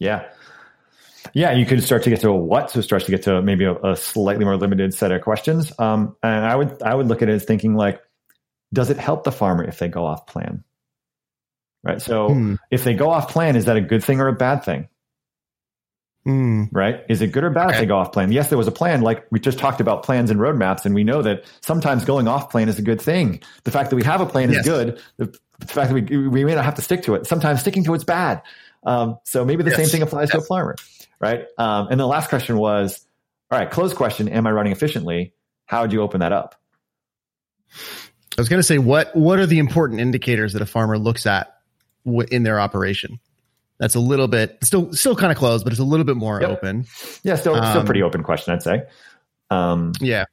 Yeah. 0.01 0.25
Yeah 1.33 1.53
you 1.53 1.65
could 1.65 1.85
start 1.85 2.03
to 2.03 2.11
get 2.11 2.21
to 2.23 2.31
a 2.31 2.37
what 2.37 2.73
so 2.73 2.81
start 2.81 3.05
to 3.05 3.13
get 3.13 3.23
to 3.23 3.41
maybe 3.43 3.65
a, 3.65 3.77
a 3.77 3.95
slightly 3.95 4.45
more 4.45 4.57
limited 4.57 4.93
set 4.93 5.13
of 5.13 5.23
questions. 5.23 5.73
Um, 5.79 6.17
and 6.21 6.45
i 6.45 6.57
would 6.57 6.83
i 6.83 6.93
would 6.93 7.07
look 7.07 7.23
at 7.23 7.29
it 7.29 7.35
as 7.35 7.45
thinking 7.45 7.77
like 7.77 8.03
does 8.73 8.91
it 8.91 8.97
help 8.97 9.23
the 9.23 9.31
farmer 9.31 9.63
if 9.63 9.79
they 9.79 9.87
go 9.87 10.05
off 10.05 10.27
plan? 10.27 10.65
Right 11.85 12.03
so 12.03 12.31
hmm. 12.31 12.55
if 12.73 12.83
they 12.83 12.95
go 12.95 13.11
off 13.11 13.29
plan 13.29 13.55
is 13.55 13.67
that 13.67 13.77
a 13.77 13.81
good 13.81 14.03
thing 14.03 14.21
or 14.21 14.27
a 14.27 14.33
bad 14.33 14.65
thing 14.65 14.89
Mm. 16.27 16.71
Right? 16.73 17.05
Is 17.09 17.21
it 17.21 17.29
good 17.29 17.45
or 17.45 17.51
bad 17.51 17.67
okay. 17.67 17.75
if 17.75 17.81
they 17.81 17.87
go 17.87 17.99
off 17.99 18.13
plan? 18.13 18.33
Yes, 18.33 18.49
there 18.49 18.57
was 18.57 18.67
a 18.67 18.73
plan. 18.73 19.03
Like 19.03 19.27
we 19.31 19.41
just 19.41 19.59
talked 19.59 19.81
about 19.81 20.05
plans 20.05 20.31
and 20.31 20.41
roadmaps, 20.41 20.87
and 20.87 20.95
we 20.95 21.05
know 21.05 21.21
that 21.23 21.45
sometimes 21.61 22.05
going 22.05 22.29
off 22.29 22.51
plan 22.51 22.69
is 22.69 22.79
a 22.79 22.83
good 22.83 23.01
thing. 23.01 23.41
The 23.65 23.71
fact 23.71 23.91
that 23.91 23.97
we 23.97 24.05
have 24.05 24.21
a 24.23 24.27
plan 24.27 24.51
yes. 24.51 24.61
is 24.61 24.67
good. 24.67 25.01
The, 25.19 25.39
the, 25.59 25.67
fact 25.67 25.93
that 25.93 25.95
we 25.95 26.29
we 26.29 26.45
may 26.45 26.55
not 26.55 26.65
have 26.65 26.77
to 26.77 26.83
stick 26.83 27.03
to 27.03 27.15
it. 27.15 27.27
Sometimes 27.27 27.61
sticking 27.61 27.85
to 27.85 27.95
it's 27.95 28.05
bad. 28.05 28.43
Um, 28.85 29.19
so 29.25 29.45
maybe 29.45 29.63
the 29.63 29.71
yes. 29.71 29.79
same 29.79 29.89
thing 29.89 30.03
applies 30.03 30.29
yes. 30.29 30.33
to 30.33 30.39
a 30.39 30.41
farmer, 30.43 30.77
right? 31.21 31.45
Um, 31.59 31.89
and 31.91 32.01
the 32.01 32.07
last 32.07 32.31
question 32.31 32.57
was, 32.57 33.05
all 33.51 33.59
right, 33.59 33.71
close 33.71 33.93
question: 33.93 34.29
Am 34.29 34.47
I 34.47 34.53
running 34.53 34.73
efficiently? 34.73 35.35
How 35.67 35.83
would 35.83 35.93
you 35.93 36.01
open 36.01 36.21
that 36.21 36.33
up? 36.33 36.55
I 38.37 38.41
was 38.41 38.49
going 38.49 38.59
to 38.59 38.65
say, 38.65 38.79
what 38.79 39.15
what 39.15 39.39
are 39.39 39.47
the 39.47 39.59
important 39.59 40.01
indicators 40.01 40.55
that 40.55 40.63
a 40.63 40.67
farmer 40.67 40.99
looks 40.99 41.27
at 41.27 41.55
in 42.05 42.43
their 42.43 42.59
operation? 42.59 43.21
That's 43.79 43.95
a 43.95 44.01
little 44.01 44.29
bit 44.29 44.59
still 44.63 44.93
still 44.93 45.17
kind 45.17 45.33
of 45.33 45.39
closed, 45.39 45.65
but 45.65 45.73
it's 45.73 45.81
a 45.81 45.85
little 45.85 46.05
bit 46.05 46.17
more 46.17 46.41
yep. 46.41 46.51
open. 46.51 46.87
Yeah, 47.23 47.37
still 47.37 47.55
um, 47.55 47.71
still 47.71 47.85
pretty 47.85 48.03
open 48.03 48.23
question, 48.23 48.55
I'd 48.55 48.63
say. 48.63 48.85
Um, 49.51 49.93
yeah. 50.01 50.25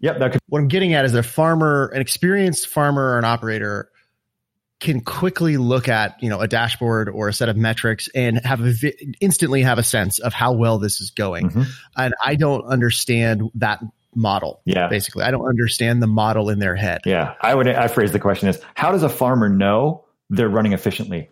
Yep. 0.00 0.18
That 0.18 0.32
could- 0.32 0.40
what 0.48 0.60
I'm 0.60 0.68
getting 0.68 0.94
at 0.94 1.04
is 1.04 1.12
that 1.12 1.20
a 1.20 1.22
farmer, 1.22 1.90
an 1.94 2.00
experienced 2.00 2.68
farmer 2.68 3.14
or 3.14 3.18
an 3.18 3.24
operator 3.24 3.90
can 4.78 5.00
quickly 5.02 5.58
look 5.58 5.88
at, 5.88 6.16
you 6.22 6.30
know, 6.30 6.40
a 6.40 6.48
dashboard 6.48 7.08
or 7.08 7.28
a 7.28 7.32
set 7.32 7.48
of 7.50 7.56
metrics 7.56 8.08
and 8.14 8.44
have 8.44 8.60
a 8.60 8.72
vi- 8.72 9.14
instantly 9.20 9.62
have 9.62 9.78
a 9.78 9.82
sense 9.82 10.18
of 10.18 10.32
how 10.32 10.52
well 10.52 10.78
this 10.78 11.00
is 11.00 11.10
going. 11.10 11.50
Mm-hmm. 11.50 11.62
And 11.96 12.14
I 12.24 12.34
don't 12.34 12.64
understand 12.64 13.50
that 13.56 13.80
model. 14.14 14.62
Yeah. 14.64 14.88
Basically, 14.88 15.22
I 15.22 15.30
don't 15.30 15.46
understand 15.46 16.02
the 16.02 16.06
model 16.06 16.48
in 16.48 16.58
their 16.58 16.74
head. 16.74 17.02
Yeah. 17.04 17.34
I 17.40 17.54
would, 17.54 17.68
I 17.68 17.88
phrase 17.88 18.12
the 18.12 18.18
question 18.18 18.48
is 18.48 18.60
how 18.74 18.90
does 18.90 19.02
a 19.02 19.10
farmer 19.10 19.50
know 19.50 20.06
they're 20.30 20.48
running 20.48 20.72
efficiently? 20.72 21.28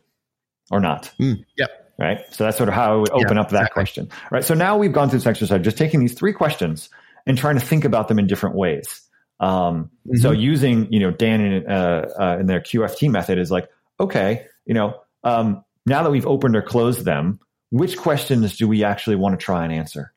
Or 0.70 0.80
not. 0.80 1.10
Mm, 1.18 1.44
yep. 1.56 1.70
Right. 1.98 2.20
So 2.32 2.44
that's 2.44 2.56
sort 2.56 2.68
of 2.68 2.76
how 2.76 2.92
I 2.92 2.96
would 2.96 3.10
open 3.10 3.36
yeah, 3.36 3.40
up 3.40 3.50
that 3.50 3.56
exactly. 3.56 3.74
question. 3.74 4.08
Right. 4.30 4.44
So 4.44 4.54
now 4.54 4.78
we've 4.78 4.92
gone 4.92 5.10
through 5.10 5.18
this 5.18 5.26
exercise, 5.26 5.62
just 5.62 5.76
taking 5.76 5.98
these 5.98 6.14
three 6.14 6.32
questions 6.32 6.90
and 7.26 7.36
trying 7.36 7.56
to 7.56 7.60
think 7.60 7.84
about 7.84 8.06
them 8.06 8.20
in 8.20 8.28
different 8.28 8.54
ways. 8.54 9.02
Um, 9.40 9.90
mm-hmm. 10.06 10.16
So 10.18 10.30
using, 10.30 10.92
you 10.92 11.00
know, 11.00 11.10
Dan 11.10 11.40
in, 11.40 11.66
uh, 11.66 12.08
uh, 12.18 12.36
in 12.38 12.46
their 12.46 12.60
QFT 12.60 13.10
method 13.10 13.38
is 13.38 13.50
like, 13.50 13.68
okay, 13.98 14.46
you 14.64 14.74
know, 14.74 15.00
um, 15.24 15.64
now 15.86 16.04
that 16.04 16.10
we've 16.10 16.26
opened 16.26 16.54
or 16.54 16.62
closed 16.62 17.04
them, 17.04 17.40
which 17.70 17.96
questions 17.96 18.56
do 18.56 18.68
we 18.68 18.84
actually 18.84 19.16
want 19.16 19.38
to 19.38 19.44
try 19.44 19.64
and 19.64 19.72
answer? 19.72 20.12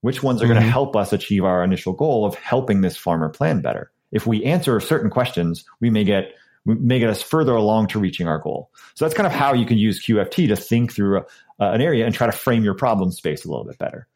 Which 0.00 0.22
ones 0.22 0.42
are 0.42 0.44
mm-hmm. 0.44 0.54
going 0.54 0.64
to 0.64 0.70
help 0.70 0.96
us 0.96 1.12
achieve 1.12 1.44
our 1.44 1.62
initial 1.62 1.92
goal 1.92 2.26
of 2.26 2.34
helping 2.34 2.80
this 2.80 2.96
farmer 2.96 3.28
plan 3.28 3.60
better? 3.60 3.90
If 4.12 4.26
we 4.26 4.44
answer 4.44 4.78
certain 4.80 5.10
questions, 5.10 5.64
we 5.80 5.90
may 5.90 6.04
get 6.04 6.32
may 6.66 6.98
get 6.98 7.08
us 7.08 7.22
further 7.22 7.54
along 7.54 7.88
to 7.88 7.98
reaching 7.98 8.28
our 8.28 8.38
goal. 8.38 8.70
So 8.94 9.04
that's 9.04 9.14
kind 9.14 9.26
of 9.26 9.32
how 9.32 9.54
you 9.54 9.64
can 9.64 9.78
use 9.78 10.04
QFT 10.04 10.48
to 10.48 10.56
think 10.56 10.92
through 10.92 11.18
a, 11.18 11.20
uh, 11.60 11.72
an 11.72 11.80
area 11.80 12.04
and 12.04 12.14
try 12.14 12.26
to 12.26 12.32
frame 12.32 12.64
your 12.64 12.74
problem 12.74 13.12
space 13.12 13.44
a 13.44 13.48
little 13.48 13.64
bit 13.64 13.78
better. 13.78 14.06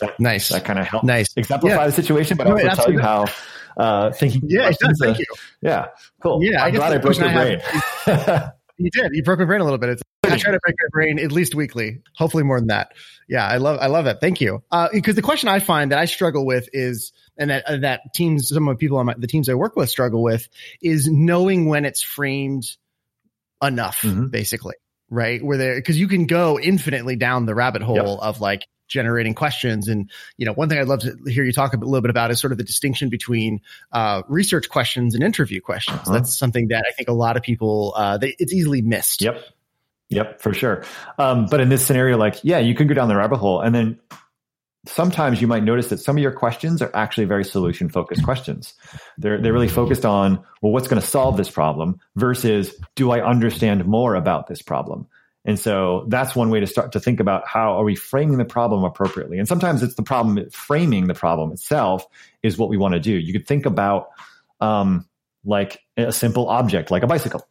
That, 0.00 0.18
nice. 0.18 0.48
That 0.48 0.64
kind 0.64 0.78
of 0.78 0.86
helps 0.86 1.06
nice. 1.06 1.32
exemplify 1.36 1.76
yeah. 1.76 1.86
the 1.86 1.92
situation, 1.92 2.36
but 2.36 2.48
no, 2.48 2.54
also 2.54 2.82
tell 2.82 2.92
you 2.92 2.98
how 2.98 3.26
uh, 3.76 4.10
thinking. 4.12 4.42
Yeah, 4.46 4.68
it 4.68 4.78
does. 4.78 4.98
Thank 5.00 5.18
you. 5.18 5.26
Yeah, 5.60 5.86
cool. 6.20 6.42
Yeah, 6.42 6.62
I'm 6.62 6.74
I 6.74 6.76
glad 6.76 6.92
I 6.92 6.98
broke 6.98 7.18
your 7.18 7.32
brain. 7.32 7.60
you 8.76 8.90
did. 8.90 9.12
You 9.14 9.22
broke 9.22 9.38
my 9.38 9.44
brain 9.44 9.60
a 9.60 9.64
little 9.64 9.78
bit. 9.78 9.90
It's, 9.90 10.02
I 10.24 10.36
try 10.36 10.52
to 10.52 10.58
break 10.60 10.74
my 10.80 10.88
brain 10.90 11.18
at 11.18 11.32
least 11.32 11.54
weekly. 11.54 12.00
Hopefully 12.16 12.42
more 12.42 12.58
than 12.58 12.68
that. 12.68 12.92
Yeah, 13.28 13.46
I 13.46 13.58
love. 13.58 13.78
I 13.80 13.86
love 13.86 14.06
it. 14.06 14.18
Thank 14.20 14.40
you. 14.40 14.62
Uh, 14.70 14.88
because 14.92 15.14
the 15.14 15.22
question 15.22 15.48
I 15.48 15.60
find 15.60 15.92
that 15.92 15.98
I 15.98 16.06
struggle 16.06 16.44
with 16.44 16.68
is, 16.72 17.12
and 17.36 17.50
that 17.50 17.64
uh, 17.66 17.76
that 17.78 18.14
teams, 18.14 18.48
some 18.48 18.68
of 18.68 18.76
the 18.76 18.78
people 18.78 18.98
on 18.98 19.06
my, 19.06 19.14
the 19.16 19.26
teams 19.26 19.48
I 19.48 19.54
work 19.54 19.76
with 19.76 19.90
struggle 19.90 20.22
with, 20.22 20.48
is 20.80 21.08
knowing 21.08 21.66
when 21.68 21.84
it's 21.84 22.02
framed 22.02 22.64
enough, 23.62 24.02
mm-hmm. 24.02 24.26
basically 24.28 24.74
right? 25.10 25.42
Where 25.44 25.56
there, 25.56 25.76
because 25.76 25.98
you 25.98 26.08
can 26.08 26.26
go 26.26 26.58
infinitely 26.58 27.16
down 27.16 27.46
the 27.46 27.54
rabbit 27.54 27.82
hole 27.82 27.96
yep. 27.96 28.06
of 28.06 28.40
like 28.40 28.66
generating 28.88 29.34
questions. 29.34 29.88
And, 29.88 30.10
you 30.36 30.46
know, 30.46 30.52
one 30.52 30.68
thing 30.68 30.78
I'd 30.78 30.88
love 30.88 31.00
to 31.00 31.16
hear 31.26 31.44
you 31.44 31.52
talk 31.52 31.72
a 31.72 31.76
little 31.76 32.00
bit 32.00 32.10
about 32.10 32.30
is 32.30 32.40
sort 32.40 32.52
of 32.52 32.58
the 32.58 32.64
distinction 32.64 33.08
between 33.08 33.60
uh, 33.92 34.22
research 34.28 34.68
questions 34.68 35.14
and 35.14 35.22
interview 35.22 35.60
questions. 35.60 36.00
Uh-huh. 36.00 36.12
That's 36.12 36.36
something 36.36 36.68
that 36.68 36.84
I 36.86 36.92
think 36.92 37.08
a 37.08 37.12
lot 37.12 37.36
of 37.36 37.42
people, 37.42 37.94
uh, 37.96 38.18
they, 38.18 38.34
it's 38.38 38.52
easily 38.52 38.82
missed. 38.82 39.22
Yep. 39.22 39.42
Yep, 40.10 40.40
for 40.40 40.52
sure. 40.52 40.84
Um, 41.18 41.46
but 41.46 41.60
in 41.60 41.70
this 41.70 41.84
scenario, 41.84 42.18
like, 42.18 42.36
yeah, 42.42 42.58
you 42.58 42.74
can 42.74 42.86
go 42.86 42.94
down 42.94 43.08
the 43.08 43.16
rabbit 43.16 43.38
hole 43.38 43.62
and 43.62 43.74
then 43.74 43.98
sometimes 44.86 45.40
you 45.40 45.46
might 45.46 45.64
notice 45.64 45.88
that 45.88 45.98
some 45.98 46.16
of 46.16 46.22
your 46.22 46.32
questions 46.32 46.82
are 46.82 46.90
actually 46.94 47.24
very 47.24 47.44
solution 47.44 47.88
focused 47.88 48.22
questions. 48.22 48.74
They're, 49.18 49.40
they're 49.40 49.52
really 49.52 49.68
focused 49.68 50.04
on, 50.04 50.44
well, 50.60 50.72
what's 50.72 50.88
going 50.88 51.00
to 51.00 51.06
solve 51.06 51.36
this 51.36 51.50
problem 51.50 52.00
versus 52.16 52.74
do 52.94 53.10
I 53.10 53.24
understand 53.24 53.86
more 53.86 54.14
about 54.14 54.46
this 54.46 54.62
problem? 54.62 55.06
And 55.44 55.58
so 55.58 56.06
that's 56.08 56.34
one 56.34 56.50
way 56.50 56.60
to 56.60 56.66
start 56.66 56.92
to 56.92 57.00
think 57.00 57.20
about 57.20 57.46
how 57.46 57.78
are 57.78 57.84
we 57.84 57.96
framing 57.96 58.38
the 58.38 58.44
problem 58.44 58.84
appropriately. 58.84 59.38
And 59.38 59.46
sometimes 59.46 59.82
it's 59.82 59.94
the 59.94 60.02
problem 60.02 60.48
framing 60.50 61.06
the 61.06 61.14
problem 61.14 61.52
itself 61.52 62.06
is 62.42 62.56
what 62.56 62.70
we 62.70 62.76
want 62.76 62.94
to 62.94 63.00
do. 63.00 63.12
You 63.12 63.32
could 63.32 63.46
think 63.46 63.66
about, 63.66 64.08
um, 64.60 65.06
like 65.44 65.80
a 65.98 66.12
simple 66.12 66.48
object, 66.48 66.90
like 66.90 67.02
a 67.02 67.06
bicycle. 67.06 67.46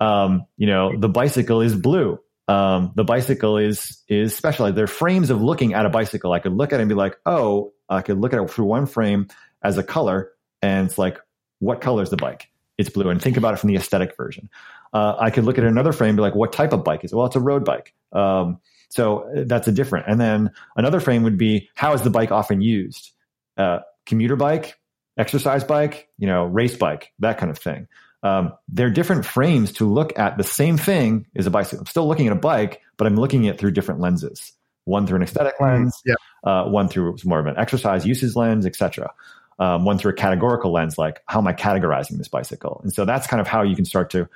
Um, 0.00 0.44
you 0.58 0.66
know, 0.66 0.94
the 0.96 1.08
bicycle 1.08 1.62
is 1.62 1.74
blue. 1.74 2.20
Um, 2.48 2.92
the 2.96 3.04
bicycle 3.04 3.58
is 3.58 4.02
is 4.08 4.34
specialized. 4.34 4.76
There 4.76 4.84
are 4.84 4.88
frames 4.88 5.30
of 5.30 5.42
looking 5.42 5.74
at 5.74 5.86
a 5.86 5.90
bicycle. 5.90 6.32
I 6.32 6.38
could 6.38 6.54
look 6.54 6.72
at 6.72 6.80
it 6.80 6.82
and 6.82 6.88
be 6.88 6.94
like, 6.94 7.18
oh, 7.26 7.72
I 7.88 8.00
could 8.02 8.18
look 8.18 8.32
at 8.32 8.40
it 8.40 8.50
through 8.50 8.64
one 8.64 8.86
frame 8.86 9.28
as 9.62 9.76
a 9.76 9.82
color, 9.82 10.32
and 10.62 10.86
it's 10.86 10.98
like, 10.98 11.18
what 11.58 11.80
color 11.80 12.02
is 12.02 12.10
the 12.10 12.16
bike? 12.16 12.48
It's 12.78 12.90
blue. 12.90 13.10
And 13.10 13.20
think 13.20 13.36
about 13.36 13.54
it 13.54 13.58
from 13.58 13.68
the 13.68 13.76
aesthetic 13.76 14.16
version. 14.16 14.48
Uh, 14.92 15.14
I 15.18 15.30
could 15.30 15.44
look 15.44 15.58
at 15.58 15.64
another 15.64 15.92
frame 15.92 16.10
and 16.10 16.16
be 16.16 16.22
like, 16.22 16.34
what 16.34 16.52
type 16.52 16.72
of 16.72 16.84
bike 16.84 17.04
is 17.04 17.12
it? 17.12 17.16
Well, 17.16 17.26
it's 17.26 17.36
a 17.36 17.40
road 17.40 17.64
bike. 17.64 17.92
Um, 18.12 18.60
so 18.88 19.30
uh, 19.30 19.44
that's 19.46 19.68
a 19.68 19.72
different. 19.72 20.06
And 20.08 20.20
then 20.20 20.52
another 20.76 21.00
frame 21.00 21.24
would 21.24 21.36
be 21.36 21.68
how 21.74 21.92
is 21.92 22.02
the 22.02 22.10
bike 22.10 22.30
often 22.30 22.60
used? 22.60 23.12
Uh, 23.56 23.80
commuter 24.06 24.36
bike, 24.36 24.78
exercise 25.18 25.64
bike, 25.64 26.08
you 26.18 26.26
know, 26.26 26.44
race 26.44 26.76
bike, 26.76 27.12
that 27.18 27.38
kind 27.38 27.50
of 27.50 27.58
thing. 27.58 27.88
Um, 28.22 28.52
they're 28.68 28.90
different 28.90 29.24
frames 29.24 29.72
to 29.74 29.84
look 29.84 30.18
at 30.18 30.36
the 30.36 30.44
same 30.44 30.76
thing 30.76 31.26
as 31.36 31.46
a 31.46 31.50
bicycle. 31.50 31.80
I'm 31.80 31.86
still 31.86 32.08
looking 32.08 32.26
at 32.26 32.32
a 32.32 32.40
bike, 32.40 32.80
but 32.96 33.06
I'm 33.06 33.16
looking 33.16 33.46
at 33.46 33.54
it 33.54 33.60
through 33.60 33.72
different 33.72 34.00
lenses. 34.00 34.52
One 34.84 35.06
through 35.06 35.16
an 35.16 35.22
aesthetic 35.22 35.54
mm, 35.60 35.66
lens, 35.66 36.02
yeah. 36.04 36.14
uh, 36.44 36.68
one 36.68 36.88
through 36.88 37.16
more 37.24 37.38
of 37.38 37.46
an 37.46 37.56
exercise 37.58 38.06
uses 38.06 38.34
lens, 38.34 38.66
etc. 38.66 39.12
Um, 39.58 39.84
one 39.84 39.98
through 39.98 40.12
a 40.12 40.14
categorical 40.14 40.72
lens, 40.72 40.98
like 40.98 41.20
how 41.26 41.40
am 41.40 41.46
I 41.46 41.52
categorizing 41.52 42.16
this 42.18 42.28
bicycle? 42.28 42.80
And 42.82 42.92
so 42.92 43.04
that's 43.04 43.26
kind 43.26 43.40
of 43.40 43.46
how 43.46 43.62
you 43.62 43.76
can 43.76 43.84
start 43.84 44.10
to 44.10 44.28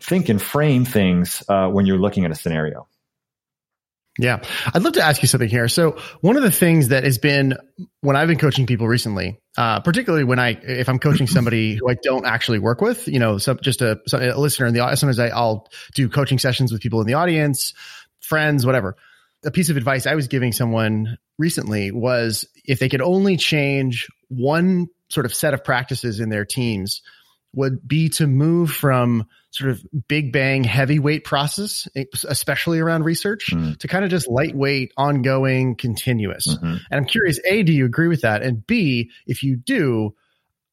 think 0.00 0.28
and 0.28 0.40
frame 0.40 0.84
things 0.84 1.42
uh, 1.48 1.68
when 1.68 1.86
you're 1.86 1.98
looking 1.98 2.24
at 2.24 2.30
a 2.30 2.34
scenario. 2.34 2.88
Yeah. 4.18 4.42
I'd 4.74 4.82
love 4.82 4.92
to 4.94 5.02
ask 5.02 5.22
you 5.22 5.28
something 5.28 5.48
here. 5.48 5.68
So 5.68 5.98
one 6.20 6.36
of 6.36 6.42
the 6.42 6.50
things 6.50 6.88
that 6.88 7.04
has 7.04 7.16
been 7.16 7.56
when 8.02 8.14
I've 8.14 8.28
been 8.28 8.38
coaching 8.38 8.66
people 8.66 8.86
recently, 8.86 9.40
uh, 9.56 9.80
particularly 9.80 10.24
when 10.24 10.38
I, 10.38 10.50
if 10.50 10.88
I'm 10.88 10.98
coaching 10.98 11.26
somebody 11.26 11.74
who 11.80 11.88
I 11.88 11.94
don't 12.02 12.26
actually 12.26 12.58
work 12.58 12.82
with, 12.82 13.08
you 13.08 13.18
know, 13.18 13.38
some, 13.38 13.58
just 13.62 13.80
a, 13.80 13.98
a 14.12 14.38
listener 14.38 14.66
in 14.66 14.74
the 14.74 14.80
audience, 14.80 15.00
sometimes 15.00 15.18
I, 15.18 15.28
I'll 15.28 15.66
do 15.94 16.10
coaching 16.10 16.38
sessions 16.38 16.72
with 16.72 16.82
people 16.82 17.00
in 17.00 17.06
the 17.06 17.14
audience, 17.14 17.72
friends, 18.20 18.66
whatever. 18.66 18.96
A 19.44 19.50
piece 19.50 19.70
of 19.70 19.78
advice 19.78 20.06
I 20.06 20.14
was 20.14 20.28
giving 20.28 20.52
someone 20.52 21.16
recently 21.38 21.90
was 21.90 22.46
if 22.64 22.78
they 22.78 22.90
could 22.90 23.02
only 23.02 23.38
change 23.38 24.08
one 24.28 24.88
sort 25.08 25.26
of 25.26 25.34
set 25.34 25.54
of 25.54 25.64
practices 25.64 26.20
in 26.20 26.28
their 26.28 26.44
teams 26.44 27.02
would 27.54 27.86
be 27.86 28.08
to 28.10 28.26
move 28.26 28.70
from 28.70 29.26
sort 29.52 29.70
of 29.70 29.84
big 30.08 30.32
bang 30.32 30.64
heavyweight 30.64 31.24
process, 31.24 31.86
especially 32.26 32.80
around 32.80 33.04
research, 33.04 33.50
mm. 33.52 33.78
to 33.78 33.86
kind 33.86 34.04
of 34.04 34.10
just 34.10 34.26
lightweight, 34.26 34.92
ongoing, 34.96 35.76
continuous. 35.76 36.46
Mm-hmm. 36.48 36.66
And 36.66 36.80
I'm 36.90 37.04
curious, 37.04 37.38
A, 37.46 37.62
do 37.62 37.72
you 37.72 37.84
agree 37.84 38.08
with 38.08 38.22
that? 38.22 38.42
And 38.42 38.66
B, 38.66 39.10
if 39.26 39.42
you 39.42 39.56
do, 39.56 40.14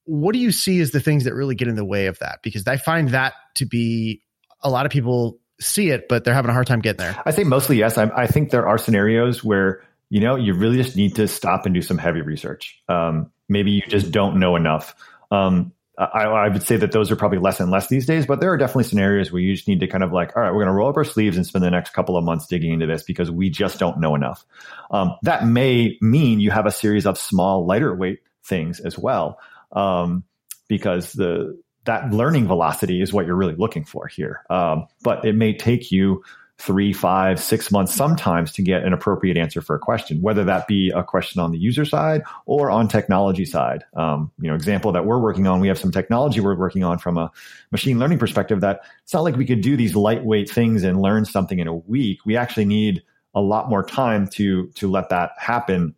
what 0.05 0.32
do 0.32 0.39
you 0.39 0.51
see 0.51 0.80
as 0.80 0.91
the 0.91 1.01
things 1.01 1.25
that 1.25 1.34
really 1.34 1.55
get 1.55 1.67
in 1.67 1.75
the 1.75 1.86
way 1.86 2.07
of 2.07 2.19
that? 2.19 2.39
Because 2.41 2.65
I 2.67 2.77
find 2.77 3.09
that 3.09 3.34
to 3.55 3.65
be 3.65 4.21
a 4.61 4.69
lot 4.69 4.86
of 4.86 4.91
people 4.93 5.39
see 5.59 5.89
it, 5.89 6.07
but 6.07 6.23
they're 6.23 6.34
having 6.34 6.49
a 6.49 6.53
hard 6.53 6.67
time 6.67 6.80
getting 6.80 7.05
there. 7.05 7.21
I 7.25 7.32
say 7.32 7.43
mostly 7.43 7.77
yes. 7.77 7.97
I, 7.97 8.09
I 8.15 8.27
think 8.27 8.49
there 8.49 8.65
are 8.65 8.77
scenarios 8.77 9.43
where 9.43 9.84
you 10.09 10.21
know 10.21 10.38
you 10.38 10.53
really 10.53 10.77
just 10.77 10.95
need 10.95 11.15
to 11.17 11.27
stop 11.27 11.65
and 11.65 11.75
do 11.75 11.82
some 11.82 11.97
heavy 11.97 12.21
research. 12.21 12.82
Um, 12.88 13.32
maybe 13.49 13.71
you 13.71 13.82
just 13.82 14.11
don't 14.11 14.39
know 14.39 14.55
enough. 14.55 14.95
Um, 15.32 15.73
I, 16.00 16.24
I, 16.24 16.47
would 16.47 16.64
say 16.64 16.78
that 16.78 16.93
those 16.93 17.12
are 17.12 17.18
probably 17.18 17.39
less 17.39 17.60
and 17.60 17.70
less 17.70 17.88
these 17.88 18.06
days, 18.06 18.26
but 18.26 18.39
there 18.39 18.52
are 18.54 18.58
definitely 18.58 18.86
scenarios 18.86 19.34
where 19.34 19.41
you 19.41 19.54
just 19.54 19.68
need 19.68 19.82
to 19.82 19.88
kind 19.88 20.04
of 20.04 20.14
like, 20.14 20.36
all 20.36 20.41
right, 20.41 20.52
we're 20.52 20.64
going 20.64 20.68
to 20.68 20.74
roll 20.74 20.89
up 20.89 20.95
our 20.95 21.04
sleeves 21.04 21.36
and 21.36 21.45
spend 21.45 21.64
the 21.64 21.70
next 21.70 21.91
couple 21.91 22.16
of 22.16 22.24
months 22.24 22.47
digging 22.47 22.72
into 22.72 22.88
this 22.88 23.04
because 23.04 23.30
we 23.30 23.50
just 23.50 23.80
don't 23.80 24.00
know 24.00 24.16
enough. 24.16 24.45
Um, 24.91 25.18
that 25.24 25.45
may 25.45 25.97
mean 26.00 26.39
you 26.39 26.52
have 26.52 26.66
a 26.66 26.72
series 26.72 27.06
of 27.06 27.18
small, 27.18 27.66
lighter 27.66 27.93
weight 27.93 28.20
things 28.45 28.80
as 28.80 28.97
well, 28.97 29.39
um, 29.74 30.24
because 30.70 31.12
the 31.12 31.60
that 31.86 32.12
learning 32.12 32.47
velocity 32.47 33.02
is 33.02 33.12
what 33.12 33.26
you're 33.26 33.36
really 33.36 33.56
looking 33.56 33.84
for 33.84 34.08
here. 34.08 34.43
Um, 34.50 34.88
but 35.02 35.26
it 35.26 35.36
may 35.36 35.58
take 35.58 35.91
you 35.91 36.24
three, 36.60 36.91
five, 36.91 37.41
six 37.41 37.72
months 37.72 37.95
sometimes 37.95 38.51
to 38.51 38.62
get 38.62 38.84
an 38.84 38.91
appropriate 38.91 39.38
answer 39.38 39.62
for 39.62 39.78
a 39.78 39.80
question, 39.80 40.22
whether 40.22 40.43
that 40.43 40.68
be 40.68 40.91
a 40.93 41.01
question 41.01 41.39
on 41.39 41.51
the 41.51 41.57
user 41.57 41.86
side 41.86 42.22
or 42.45 42.70
on 42.70 42.89
technology 42.89 43.45
side. 43.45 43.86
Um, 43.95 44.30
you 44.41 44.49
know, 44.49 44.55
example 44.55 44.91
that 44.91 45.05
we're 45.05 45.20
working 45.20 45.47
on, 45.47 45.62
we 45.62 45.70
have 45.70 45.80
some 45.80 45.91
technology 45.91 46.41
we're 46.41 46.57
working 46.57 46.84
on 46.84 46.99
from 46.99 47.18
a 47.18 47.32
machine 47.72 47.97
learning 47.97 48.20
perspective 48.20 48.60
that 48.60 48.82
it's 49.03 49.14
not 49.14 49.24
like 49.24 49.38
we 49.38 49.45
could 49.45 49.62
do 49.62 49.78
these 49.78 49.95
lightweight 49.95 50.49
things 50.49 50.84
and 50.84 51.01
learn 51.01 51.24
something 51.24 51.60
in 51.60 51.68
a 51.68 51.76
week. 51.76 52.26
We 52.26 52.36
actually 52.36 52.66
need 52.66 53.03
a 53.34 53.41
lot 53.41 53.70
more 53.70 53.84
time 53.84 54.28
to 54.28 54.68
to 54.76 54.91
let 54.91 55.10
that 55.10 55.32
happen 55.38 55.95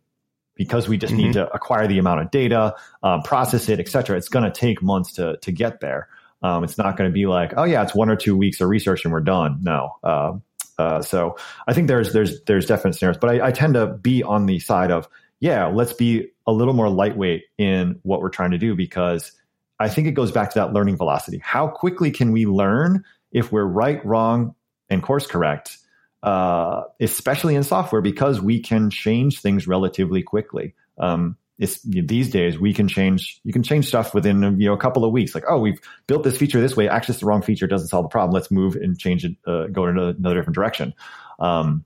because 0.54 0.86
we 0.88 0.96
just 0.96 1.12
mm-hmm. 1.12 1.24
need 1.24 1.32
to 1.32 1.52
acquire 1.52 1.88
the 1.88 1.98
amount 1.98 2.20
of 2.20 2.30
data, 2.30 2.76
um, 3.02 3.22
process 3.22 3.68
it, 3.68 3.80
et 3.80 3.88
cetera. 3.88 4.16
It's 4.16 4.28
going 4.28 4.44
to 4.44 4.52
take 4.52 4.80
months 4.80 5.12
to 5.14 5.38
to 5.38 5.50
get 5.50 5.80
there. 5.80 6.08
Um, 6.44 6.64
it's 6.64 6.76
not 6.76 6.96
going 6.96 7.08
to 7.08 7.14
be 7.14 7.26
like, 7.26 7.54
oh 7.56 7.64
yeah, 7.64 7.82
it's 7.82 7.94
one 7.94 8.10
or 8.10 8.16
two 8.16 8.36
weeks 8.36 8.60
of 8.60 8.68
research 8.68 9.04
and 9.04 9.12
we're 9.12 9.20
done. 9.20 9.60
No, 9.62 9.96
uh, 10.02 10.32
uh, 10.78 11.02
so 11.02 11.36
I 11.66 11.74
think 11.74 11.88
there's 11.88 12.12
there's 12.12 12.42
there's 12.44 12.66
definite 12.66 12.94
scenarios, 12.94 13.18
but 13.18 13.30
I, 13.30 13.48
I, 13.48 13.52
tend 13.52 13.74
to 13.74 13.86
be 13.86 14.22
on 14.22 14.46
the 14.46 14.58
side 14.58 14.90
of 14.90 15.08
yeah, 15.40 15.66
let's 15.66 15.92
be 15.92 16.30
a 16.46 16.52
little 16.52 16.74
more 16.74 16.88
lightweight 16.88 17.44
in 17.58 17.98
what 18.02 18.20
we're 18.20 18.30
trying 18.30 18.52
to 18.52 18.58
do 18.58 18.74
because 18.74 19.32
I 19.78 19.88
think 19.88 20.06
it 20.06 20.12
goes 20.12 20.30
back 20.32 20.50
to 20.50 20.58
that 20.60 20.72
learning 20.72 20.96
velocity. 20.96 21.40
How 21.42 21.68
quickly 21.68 22.10
can 22.10 22.32
we 22.32 22.46
learn 22.46 23.04
if 23.32 23.50
we're 23.50 23.64
right, 23.64 24.04
wrong, 24.04 24.54
and 24.88 25.02
course 25.02 25.26
correct? 25.26 25.78
Uh, 26.22 26.84
especially 27.00 27.56
in 27.56 27.64
software 27.64 28.00
because 28.00 28.40
we 28.40 28.60
can 28.60 28.90
change 28.90 29.40
things 29.40 29.66
relatively 29.66 30.22
quickly. 30.22 30.74
Um, 30.98 31.36
these 31.84 32.30
days 32.30 32.58
we 32.58 32.74
can 32.74 32.88
change 32.88 33.40
you 33.44 33.52
can 33.52 33.62
change 33.62 33.86
stuff 33.86 34.14
within 34.14 34.42
you 34.60 34.66
know 34.66 34.72
a 34.72 34.78
couple 34.78 35.04
of 35.04 35.12
weeks. 35.12 35.34
Like 35.34 35.44
oh 35.48 35.58
we've 35.58 35.80
built 36.06 36.24
this 36.24 36.36
feature 36.36 36.60
this 36.60 36.76
way. 36.76 36.88
Actually 36.88 37.12
it's 37.12 37.20
the 37.20 37.26
wrong 37.26 37.42
feature. 37.42 37.66
Doesn't 37.66 37.88
solve 37.88 38.04
the 38.04 38.08
problem. 38.08 38.32
Let's 38.32 38.50
move 38.50 38.76
and 38.76 38.98
change 38.98 39.24
it 39.24 39.36
uh, 39.46 39.66
go 39.66 39.86
in 39.86 39.98
another 39.98 40.34
different 40.34 40.54
direction. 40.54 40.94
Um, 41.38 41.84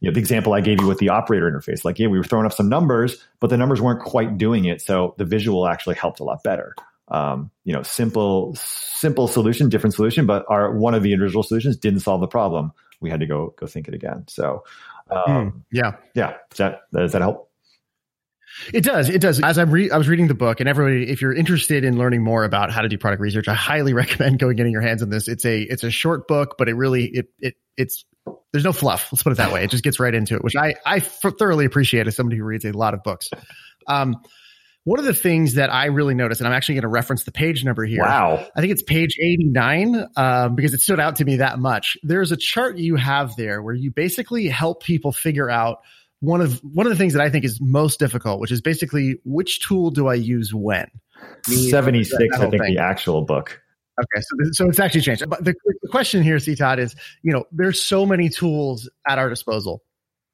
you 0.00 0.08
know 0.08 0.14
the 0.14 0.20
example 0.20 0.54
i 0.54 0.60
gave 0.60 0.80
you 0.80 0.86
with 0.86 0.98
the 0.98 1.10
operator 1.10 1.48
interface 1.48 1.84
like 1.84 1.98
yeah 1.98 2.08
we 2.08 2.18
were 2.18 2.24
throwing 2.24 2.44
up 2.44 2.52
some 2.52 2.68
numbers 2.68 3.24
but 3.38 3.50
the 3.50 3.56
numbers 3.56 3.80
weren't 3.80 4.00
quite 4.00 4.38
doing 4.38 4.64
it. 4.64 4.80
So 4.80 5.14
the 5.18 5.24
visual 5.24 5.66
actually 5.66 5.96
helped 5.96 6.20
a 6.20 6.24
lot 6.24 6.42
better. 6.42 6.74
Um, 7.08 7.50
you 7.64 7.72
know 7.72 7.82
simple 7.82 8.54
simple 8.56 9.28
solution 9.28 9.68
different 9.68 9.94
solution 9.94 10.26
but 10.26 10.44
our 10.48 10.76
one 10.76 10.94
of 10.94 11.02
the 11.02 11.12
individual 11.12 11.42
solutions 11.42 11.76
didn't 11.76 12.00
solve 12.00 12.20
the 12.20 12.28
problem. 12.28 12.72
We 13.00 13.10
had 13.10 13.20
to 13.20 13.26
go 13.26 13.54
go 13.58 13.66
think 13.66 13.88
it 13.88 13.94
again. 13.94 14.24
So 14.28 14.64
um, 15.10 15.26
mm, 15.26 15.62
yeah. 15.70 15.92
yeah. 16.14 16.34
Does 16.50 16.58
that 16.58 16.80
does 16.92 17.12
that 17.12 17.22
help 17.22 17.50
it 18.72 18.82
does. 18.82 19.08
It 19.08 19.20
does. 19.20 19.40
As 19.40 19.58
I'm 19.58 19.70
re- 19.70 19.90
I 19.90 19.98
was 19.98 20.08
reading 20.08 20.28
the 20.28 20.34
book, 20.34 20.60
and 20.60 20.68
everybody, 20.68 21.10
if 21.10 21.20
you're 21.20 21.34
interested 21.34 21.84
in 21.84 21.98
learning 21.98 22.22
more 22.22 22.44
about 22.44 22.70
how 22.70 22.82
to 22.82 22.88
do 22.88 22.98
product 22.98 23.20
research, 23.20 23.48
I 23.48 23.54
highly 23.54 23.92
recommend 23.94 24.38
going 24.38 24.56
getting 24.56 24.72
your 24.72 24.82
hands 24.82 25.02
on 25.02 25.10
this. 25.10 25.28
It's 25.28 25.44
a 25.44 25.60
it's 25.60 25.84
a 25.84 25.90
short 25.90 26.28
book, 26.28 26.56
but 26.58 26.68
it 26.68 26.74
really 26.74 27.06
it 27.06 27.26
it 27.38 27.54
it's 27.76 28.04
there's 28.52 28.64
no 28.64 28.72
fluff. 28.72 29.12
Let's 29.12 29.22
put 29.22 29.32
it 29.32 29.36
that 29.36 29.52
way. 29.52 29.64
It 29.64 29.70
just 29.70 29.84
gets 29.84 30.00
right 30.00 30.14
into 30.14 30.34
it, 30.34 30.44
which 30.44 30.56
I 30.56 30.74
I 30.84 31.00
thoroughly 31.00 31.64
appreciate 31.64 32.06
as 32.06 32.16
somebody 32.16 32.38
who 32.38 32.44
reads 32.44 32.64
a 32.64 32.72
lot 32.72 32.94
of 32.94 33.02
books. 33.02 33.30
Um, 33.86 34.16
one 34.86 35.00
of 35.00 35.04
the 35.04 35.14
things 35.14 35.54
that 35.54 35.72
I 35.72 35.86
really 35.86 36.14
noticed, 36.14 36.40
and 36.40 36.46
I'm 36.46 36.54
actually 36.54 36.76
going 36.76 36.82
to 36.82 36.88
reference 36.88 37.24
the 37.24 37.32
page 37.32 37.64
number 37.64 37.84
here. 37.84 38.02
Wow. 38.02 38.46
I 38.54 38.60
think 38.60 38.72
it's 38.72 38.82
page 38.82 39.16
89 39.20 40.06
um, 40.14 40.54
because 40.54 40.74
it 40.74 40.80
stood 40.80 41.00
out 41.00 41.16
to 41.16 41.24
me 41.24 41.38
that 41.38 41.58
much. 41.58 41.96
There's 42.04 42.30
a 42.30 42.36
chart 42.36 42.78
you 42.78 42.94
have 42.94 43.34
there 43.34 43.60
where 43.60 43.74
you 43.74 43.90
basically 43.90 44.46
help 44.46 44.84
people 44.84 45.10
figure 45.10 45.50
out 45.50 45.78
one 46.20 46.40
of 46.40 46.60
one 46.60 46.86
of 46.86 46.90
the 46.90 46.96
things 46.96 47.12
that 47.12 47.22
I 47.22 47.30
think 47.30 47.44
is 47.44 47.60
most 47.60 47.98
difficult, 47.98 48.40
which 48.40 48.50
is 48.50 48.60
basically 48.60 49.20
which 49.24 49.66
tool 49.66 49.90
do 49.90 50.08
I 50.08 50.14
use 50.14 50.54
when. 50.54 50.88
76, 51.44 52.14
I 52.34 52.38
think 52.38 52.62
thing. 52.62 52.74
the 52.74 52.82
actual 52.82 53.22
book. 53.22 53.60
Okay, 53.98 54.20
so 54.20 54.50
so 54.52 54.68
it's 54.68 54.78
actually 54.78 55.00
changed. 55.00 55.28
But 55.28 55.44
the, 55.44 55.54
the 55.64 55.88
question 55.88 56.22
here, 56.22 56.38
C 56.38 56.54
Todd, 56.54 56.78
is 56.78 56.94
you 57.22 57.32
know 57.32 57.44
there's 57.52 57.80
so 57.80 58.04
many 58.04 58.28
tools 58.28 58.88
at 59.08 59.18
our 59.18 59.30
disposal 59.30 59.82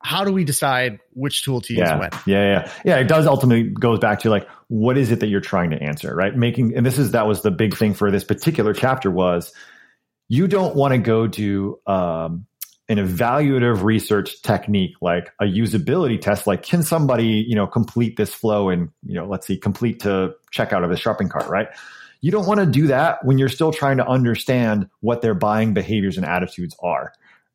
how 0.03 0.25
do 0.25 0.33
we 0.33 0.45
decide 0.45 0.99
which 1.13 1.45
tool 1.45 1.61
to 1.63 1.73
use 1.73 1.81
yeah, 1.81 1.99
when? 1.99 2.11
Yeah, 2.27 2.43
yeah, 2.45 2.73
yeah. 2.85 2.97
It 2.99 3.09
does 3.09 3.27
ultimately 3.27 3.71
goes 3.71 4.01
back 4.01 4.19
to 4.21 4.31
like 4.31 4.49
what 4.69 4.99
is 4.99 5.11
it 5.13 5.21
that 5.21 5.29
you're 5.29 5.41
trying 5.41 5.71
to 5.71 5.81
answer, 5.81 6.15
right? 6.15 6.37
Making 6.37 6.77
and 6.77 6.85
this 6.85 6.99
is 6.99 7.13
that 7.13 7.27
was 7.27 7.43
the 7.43 7.51
big 7.51 7.77
thing 7.77 7.95
for 7.95 8.11
this 8.11 8.25
particular 8.25 8.75
chapter 8.75 9.11
was 9.11 9.53
you 10.29 10.49
don't 10.49 10.75
want 10.75 10.93
to 10.93 10.99
go 10.99 11.29
to 11.29 11.79
um, 11.87 12.47
an 12.93 12.99
evaluative 12.99 13.83
research 13.83 14.41
technique 14.43 14.95
like 15.01 15.33
a 15.41 15.45
usability 15.45 16.21
test, 16.21 16.47
like 16.47 16.63
can 16.63 16.83
somebody 16.83 17.45
you 17.47 17.57
know 17.57 17.67
complete 17.67 18.17
this 18.17 18.33
flow 18.33 18.69
and 18.69 18.91
you 19.05 19.15
know 19.15 19.27
let's 19.27 19.47
see 19.47 19.57
complete 19.57 20.01
to 20.01 20.35
checkout 20.53 20.85
of 20.85 20.91
a 20.91 20.97
shopping 20.97 21.29
cart, 21.29 21.49
right? 21.49 21.69
You 22.21 22.31
don't 22.31 22.47
want 22.47 22.61
to 22.61 22.67
do 22.67 22.87
that 22.87 23.25
when 23.25 23.39
you're 23.39 23.49
still 23.49 23.73
trying 23.73 23.97
to 23.97 24.07
understand 24.07 24.89
what 25.01 25.23
their 25.23 25.35
buying 25.35 25.75
behaviors 25.75 26.19
and 26.19 26.25
attitudes 26.25 26.77
are 26.81 27.13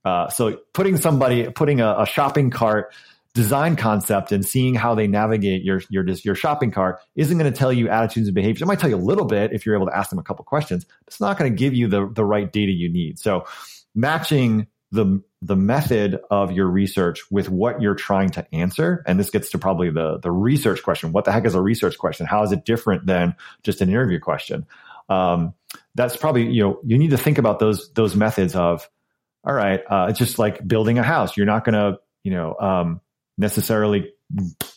uh, 0.08 0.30
so 0.30 0.58
putting 0.74 0.96
somebody, 0.96 1.50
putting 1.50 1.82
a, 1.82 1.96
a, 2.00 2.06
shopping 2.06 2.50
cart 2.50 2.94
design 3.34 3.76
concept 3.76 4.32
and 4.32 4.46
seeing 4.46 4.74
how 4.74 4.96
they 4.96 5.06
navigate 5.06 5.64
your 5.64 5.82
your 5.90 6.06
your 6.24 6.34
shopping 6.34 6.72
cart 6.72 7.00
isn't 7.18 7.38
going 7.38 7.52
to 7.52 7.58
tell 7.58 7.74
you 7.74 7.90
attitudes 7.90 8.30
and 8.30 8.36
behaviors. 8.36 8.62
It 8.62 8.68
might 8.68 8.80
tell 8.80 8.90
you 8.90 8.96
a 8.96 8.98
little 8.98 9.26
bit 9.26 9.52
if 9.52 9.66
you're 9.66 9.76
able 9.76 9.88
to 9.88 9.98
ask 9.98 10.10
them 10.10 10.18
a 10.18 10.24
couple 10.24 10.46
questions. 10.46 10.86
It's 11.08 11.20
not 11.20 11.38
going 11.38 11.52
to 11.52 11.58
give 11.58 11.74
you 11.74 11.90
the 11.90 12.10
the 12.10 12.24
right 12.24 12.50
data 12.50 12.72
you 12.72 12.88
need. 12.88 13.20
So 13.20 13.48
matching 13.94 14.68
the 14.92 15.22
the 15.42 15.56
method 15.56 16.20
of 16.32 16.52
your 16.52 16.68
research 16.68 17.22
with 17.30 17.50
what 17.50 17.82
you're 17.82 17.96
trying 17.96 18.30
to 18.30 18.56
answer 18.56 19.04
and 19.06 19.20
this 19.20 19.30
gets 19.30 19.52
to 19.52 19.60
probably 19.60 19.92
the 19.92 20.18
the 20.20 20.32
research 20.32 20.82
question 20.82 21.12
what 21.12 21.26
the 21.26 21.32
heck 21.32 21.46
is 21.46 21.54
a 21.54 21.62
research 21.62 21.98
question 21.98 22.26
how 22.26 22.42
is 22.44 22.52
it 22.52 22.66
different 22.66 23.06
than 23.06 23.36
just 23.64 23.82
an 23.82 23.90
interview 23.90 24.20
question 24.20 24.66
um, 25.10 25.54
that's 25.96 26.18
probably 26.18 26.48
you 26.52 26.64
know 26.64 26.80
you 26.84 26.98
need 26.98 27.12
to 27.12 27.18
think 27.18 27.38
about 27.38 27.60
those 27.60 27.92
those 27.94 28.16
methods 28.16 28.56
of 28.56 28.90
all 29.48 29.54
right, 29.54 29.82
uh, 29.90 30.08
it's 30.10 30.20
just 30.20 30.38
like 30.38 30.68
building 30.68 31.00
a 31.00 31.04
house. 31.04 31.38
You're 31.38 31.46
not 31.46 31.64
going 31.64 31.74
to, 31.74 32.00
you 32.24 32.32
know, 32.32 32.54
um, 32.60 33.02
necessarily 33.38 34.12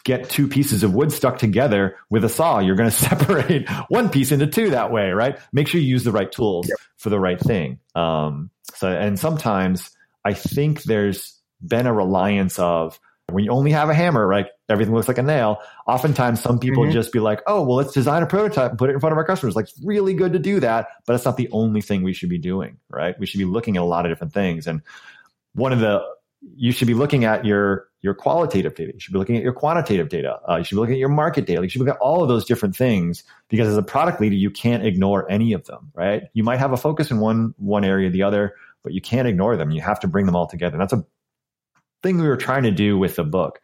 get 0.04 0.30
two 0.30 0.46
pieces 0.46 0.84
of 0.84 0.94
wood 0.94 1.10
stuck 1.10 1.38
together 1.38 1.96
with 2.08 2.24
a 2.24 2.28
saw. 2.28 2.60
You're 2.60 2.76
going 2.76 2.90
to 2.90 2.96
separate 2.96 3.68
one 3.88 4.10
piece 4.10 4.30
into 4.30 4.46
two 4.46 4.70
that 4.70 4.92
way, 4.92 5.10
right? 5.10 5.38
Make 5.52 5.66
sure 5.66 5.80
you 5.80 5.88
use 5.88 6.04
the 6.04 6.12
right 6.12 6.30
tools 6.30 6.68
yep. 6.68 6.78
for 6.98 7.10
the 7.10 7.18
right 7.18 7.40
thing. 7.40 7.80
Um, 7.96 8.50
so, 8.74 8.88
and 8.88 9.18
sometimes 9.18 9.90
I 10.24 10.34
think 10.34 10.82
there's 10.82 11.40
been 11.60 11.86
a 11.86 11.92
reliance 11.92 12.58
of 12.58 12.98
when 13.30 13.44
you 13.44 13.50
only 13.50 13.70
have 13.72 13.88
a 13.88 13.94
hammer, 13.94 14.26
right? 14.26 14.46
Everything 14.68 14.94
looks 14.94 15.08
like 15.08 15.18
a 15.18 15.22
nail. 15.22 15.58
Oftentimes, 15.86 16.40
some 16.40 16.58
people 16.58 16.84
mm-hmm. 16.84 16.92
just 16.92 17.12
be 17.12 17.20
like, 17.20 17.40
oh, 17.46 17.62
well, 17.62 17.76
let's 17.76 17.92
design 17.92 18.22
a 18.22 18.26
prototype 18.26 18.70
and 18.70 18.78
put 18.78 18.90
it 18.90 18.94
in 18.94 19.00
front 19.00 19.12
of 19.12 19.18
our 19.18 19.24
customers. 19.24 19.56
Like, 19.56 19.64
it's 19.64 19.80
really 19.84 20.14
good 20.14 20.32
to 20.32 20.38
do 20.38 20.60
that, 20.60 20.88
but 21.06 21.14
it's 21.14 21.24
not 21.24 21.36
the 21.36 21.48
only 21.52 21.80
thing 21.80 22.02
we 22.02 22.12
should 22.12 22.28
be 22.28 22.38
doing, 22.38 22.78
right? 22.88 23.18
We 23.18 23.26
should 23.26 23.38
be 23.38 23.44
looking 23.44 23.76
at 23.76 23.82
a 23.82 23.84
lot 23.84 24.04
of 24.04 24.10
different 24.10 24.32
things. 24.32 24.66
And 24.66 24.82
one 25.54 25.72
of 25.72 25.80
the, 25.80 26.02
you 26.54 26.72
should 26.72 26.88
be 26.88 26.94
looking 26.94 27.24
at 27.24 27.44
your, 27.44 27.88
your 28.00 28.14
qualitative 28.14 28.74
data. 28.74 28.92
You 28.94 29.00
should 29.00 29.12
be 29.12 29.18
looking 29.18 29.36
at 29.36 29.42
your 29.42 29.52
quantitative 29.52 30.08
data. 30.08 30.38
Uh, 30.48 30.56
you 30.56 30.64
should 30.64 30.76
be 30.76 30.80
looking 30.80 30.94
at 30.94 31.00
your 31.00 31.10
market 31.10 31.46
data. 31.46 31.62
You 31.62 31.68
should 31.68 31.80
look 31.80 31.94
at 31.94 32.00
all 32.00 32.22
of 32.22 32.28
those 32.28 32.44
different 32.44 32.76
things 32.76 33.24
because 33.48 33.68
as 33.68 33.76
a 33.76 33.82
product 33.82 34.20
leader, 34.20 34.36
you 34.36 34.50
can't 34.50 34.86
ignore 34.86 35.30
any 35.30 35.52
of 35.52 35.66
them, 35.66 35.90
right? 35.94 36.24
You 36.32 36.42
might 36.42 36.58
have 36.58 36.72
a 36.72 36.78
focus 36.78 37.10
in 37.10 37.20
one, 37.20 37.54
one 37.58 37.84
area 37.84 38.08
or 38.08 38.10
the 38.10 38.22
other, 38.22 38.54
but 38.82 38.92
you 38.92 39.00
can't 39.00 39.28
ignore 39.28 39.56
them. 39.56 39.70
You 39.70 39.80
have 39.80 40.00
to 40.00 40.08
bring 40.08 40.26
them 40.26 40.36
all 40.36 40.46
together. 40.46 40.74
And 40.74 40.82
that's 40.82 40.92
a 40.92 41.04
thing 42.02 42.18
we 42.18 42.28
were 42.28 42.36
trying 42.36 42.62
to 42.64 42.70
do 42.70 42.98
with 42.98 43.16
the 43.16 43.24
book. 43.24 43.60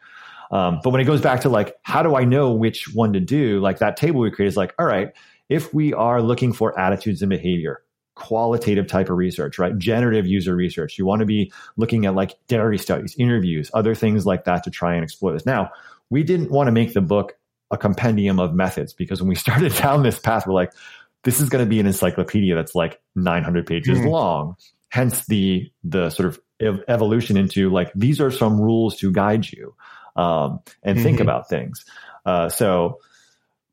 Um, 0.51 0.79
but 0.83 0.91
when 0.91 1.01
it 1.01 1.05
goes 1.05 1.21
back 1.21 1.41
to 1.41 1.49
like, 1.49 1.75
how 1.83 2.03
do 2.03 2.15
I 2.15 2.23
know 2.23 2.51
which 2.51 2.93
one 2.93 3.13
to 3.13 3.19
do? 3.19 3.59
Like 3.59 3.79
that 3.79 3.97
table 3.97 4.21
we 4.21 4.31
create 4.31 4.47
is 4.47 4.57
like, 4.57 4.73
all 4.79 4.85
right, 4.85 5.09
if 5.49 5.73
we 5.73 5.93
are 5.93 6.21
looking 6.21 6.53
for 6.53 6.77
attitudes 6.79 7.21
and 7.21 7.29
behavior, 7.29 7.83
qualitative 8.15 8.87
type 8.87 9.09
of 9.09 9.17
research, 9.17 9.59
right? 9.59 9.77
Generative 9.77 10.25
user 10.25 10.55
research. 10.55 10.97
You 10.97 11.05
want 11.05 11.19
to 11.19 11.25
be 11.25 11.51
looking 11.75 12.05
at 12.05 12.15
like 12.15 12.35
diary 12.47 12.77
studies, 12.77 13.15
interviews, 13.17 13.69
other 13.73 13.93
things 13.93 14.25
like 14.25 14.45
that 14.45 14.63
to 14.63 14.71
try 14.71 14.95
and 14.95 15.03
explore 15.03 15.33
this. 15.33 15.45
Now, 15.45 15.69
we 16.09 16.23
didn't 16.23 16.49
want 16.49 16.67
to 16.67 16.71
make 16.71 16.93
the 16.93 17.01
book 17.01 17.33
a 17.69 17.77
compendium 17.77 18.39
of 18.39 18.53
methods 18.53 18.93
because 18.93 19.21
when 19.21 19.29
we 19.29 19.35
started 19.45 19.73
down 19.75 20.03
this 20.03 20.19
path, 20.19 20.47
we're 20.47 20.53
like, 20.53 20.73
this 21.23 21.39
is 21.39 21.49
going 21.49 21.63
to 21.63 21.69
be 21.69 21.79
an 21.79 21.85
encyclopedia 21.85 22.55
that's 22.55 22.75
like 22.75 23.01
900 23.15 23.65
pages 23.65 23.99
mm. 23.99 24.09
long. 24.09 24.55
Hence 24.89 25.25
the 25.25 25.71
the 25.83 26.09
sort 26.09 26.29
of 26.29 26.39
ev- 26.59 26.83
evolution 26.87 27.37
into 27.37 27.69
like 27.69 27.91
these 27.93 28.21
are 28.21 28.31
some 28.31 28.59
rules 28.59 28.97
to 28.97 29.11
guide 29.11 29.51
you 29.51 29.75
um, 30.15 30.59
and 30.83 30.97
mm-hmm. 30.97 31.03
think 31.03 31.19
about 31.19 31.49
things. 31.49 31.85
Uh, 32.25 32.49
so, 32.49 32.99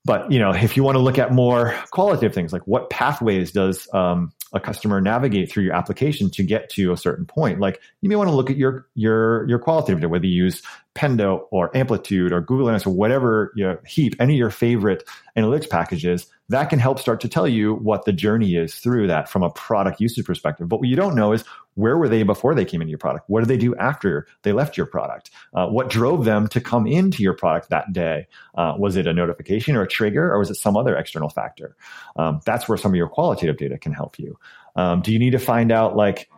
but 0.04 0.30
you 0.30 0.38
know, 0.38 0.52
if 0.52 0.76
you 0.76 0.82
want 0.82 0.96
to 0.96 1.00
look 1.00 1.18
at 1.18 1.32
more 1.32 1.74
qualitative 1.90 2.34
things, 2.34 2.52
like 2.52 2.66
what 2.66 2.90
pathways 2.90 3.52
does 3.52 3.88
um, 3.94 4.32
a 4.52 4.60
customer 4.60 5.00
navigate 5.00 5.50
through 5.50 5.64
your 5.64 5.74
application 5.74 6.30
to 6.30 6.42
get 6.42 6.68
to 6.70 6.92
a 6.92 6.96
certain 6.96 7.24
point? 7.24 7.58
Like 7.58 7.80
you 8.00 8.08
may 8.08 8.16
want 8.16 8.28
to 8.28 8.36
look 8.36 8.50
at 8.50 8.56
your 8.56 8.86
your 8.94 9.48
your 9.48 9.58
qualitative 9.58 10.00
data, 10.00 10.08
whether 10.08 10.26
you 10.26 10.44
use 10.44 10.62
Pendo 10.94 11.46
or 11.50 11.76
Amplitude 11.76 12.32
or 12.32 12.40
Google 12.40 12.68
Analytics 12.68 12.86
or 12.86 12.90
whatever 12.90 13.52
you 13.56 13.64
know, 13.64 13.78
Heap, 13.86 14.16
any 14.20 14.34
of 14.34 14.38
your 14.38 14.50
favorite 14.50 15.04
analytics 15.36 15.68
packages 15.68 16.26
that 16.50 16.68
can 16.68 16.78
help 16.78 16.98
start 16.98 17.20
to 17.22 17.28
tell 17.28 17.48
you 17.48 17.74
what 17.74 18.04
the 18.04 18.12
journey 18.12 18.54
is 18.54 18.74
through 18.74 19.06
that 19.06 19.28
from 19.28 19.42
a 19.42 19.50
product 19.50 20.00
usage 20.00 20.26
perspective. 20.26 20.68
But 20.68 20.80
what 20.80 20.88
you 20.88 20.96
don't 20.96 21.16
know 21.16 21.32
is 21.32 21.42
where 21.74 21.96
were 21.96 22.08
they 22.08 22.22
before 22.22 22.54
they 22.54 22.66
came 22.66 22.82
into 22.82 22.90
your 22.90 22.98
product? 22.98 23.28
What 23.28 23.40
did 23.40 23.48
they 23.48 23.56
do 23.56 23.74
after 23.76 24.26
they 24.42 24.52
left 24.52 24.76
your 24.76 24.86
product? 24.86 25.30
Uh, 25.54 25.68
what 25.68 25.88
drove 25.88 26.24
them 26.24 26.46
to 26.48 26.60
come 26.60 26.86
into 26.86 27.22
your 27.22 27.32
product 27.32 27.70
that 27.70 27.92
day? 27.92 28.26
Uh, 28.54 28.74
was 28.78 28.96
it 28.96 29.06
a 29.06 29.14
notification 29.14 29.74
or 29.74 29.82
a 29.82 29.88
trigger, 29.88 30.32
or 30.32 30.38
was 30.38 30.50
it 30.50 30.56
some 30.56 30.76
other 30.76 30.94
external 30.96 31.30
factor? 31.30 31.76
Um, 32.16 32.40
that's 32.44 32.68
where 32.68 32.78
some 32.78 32.92
of 32.92 32.96
your 32.96 33.08
qualitative 33.08 33.56
data 33.56 33.78
can 33.78 33.92
help 33.92 34.18
you. 34.18 34.38
Um, 34.76 35.00
do 35.00 35.12
you 35.12 35.18
need 35.18 35.30
to 35.30 35.38
find 35.38 35.72
out 35.72 35.96
like, 35.96 36.28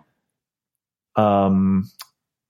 um, 1.17 1.91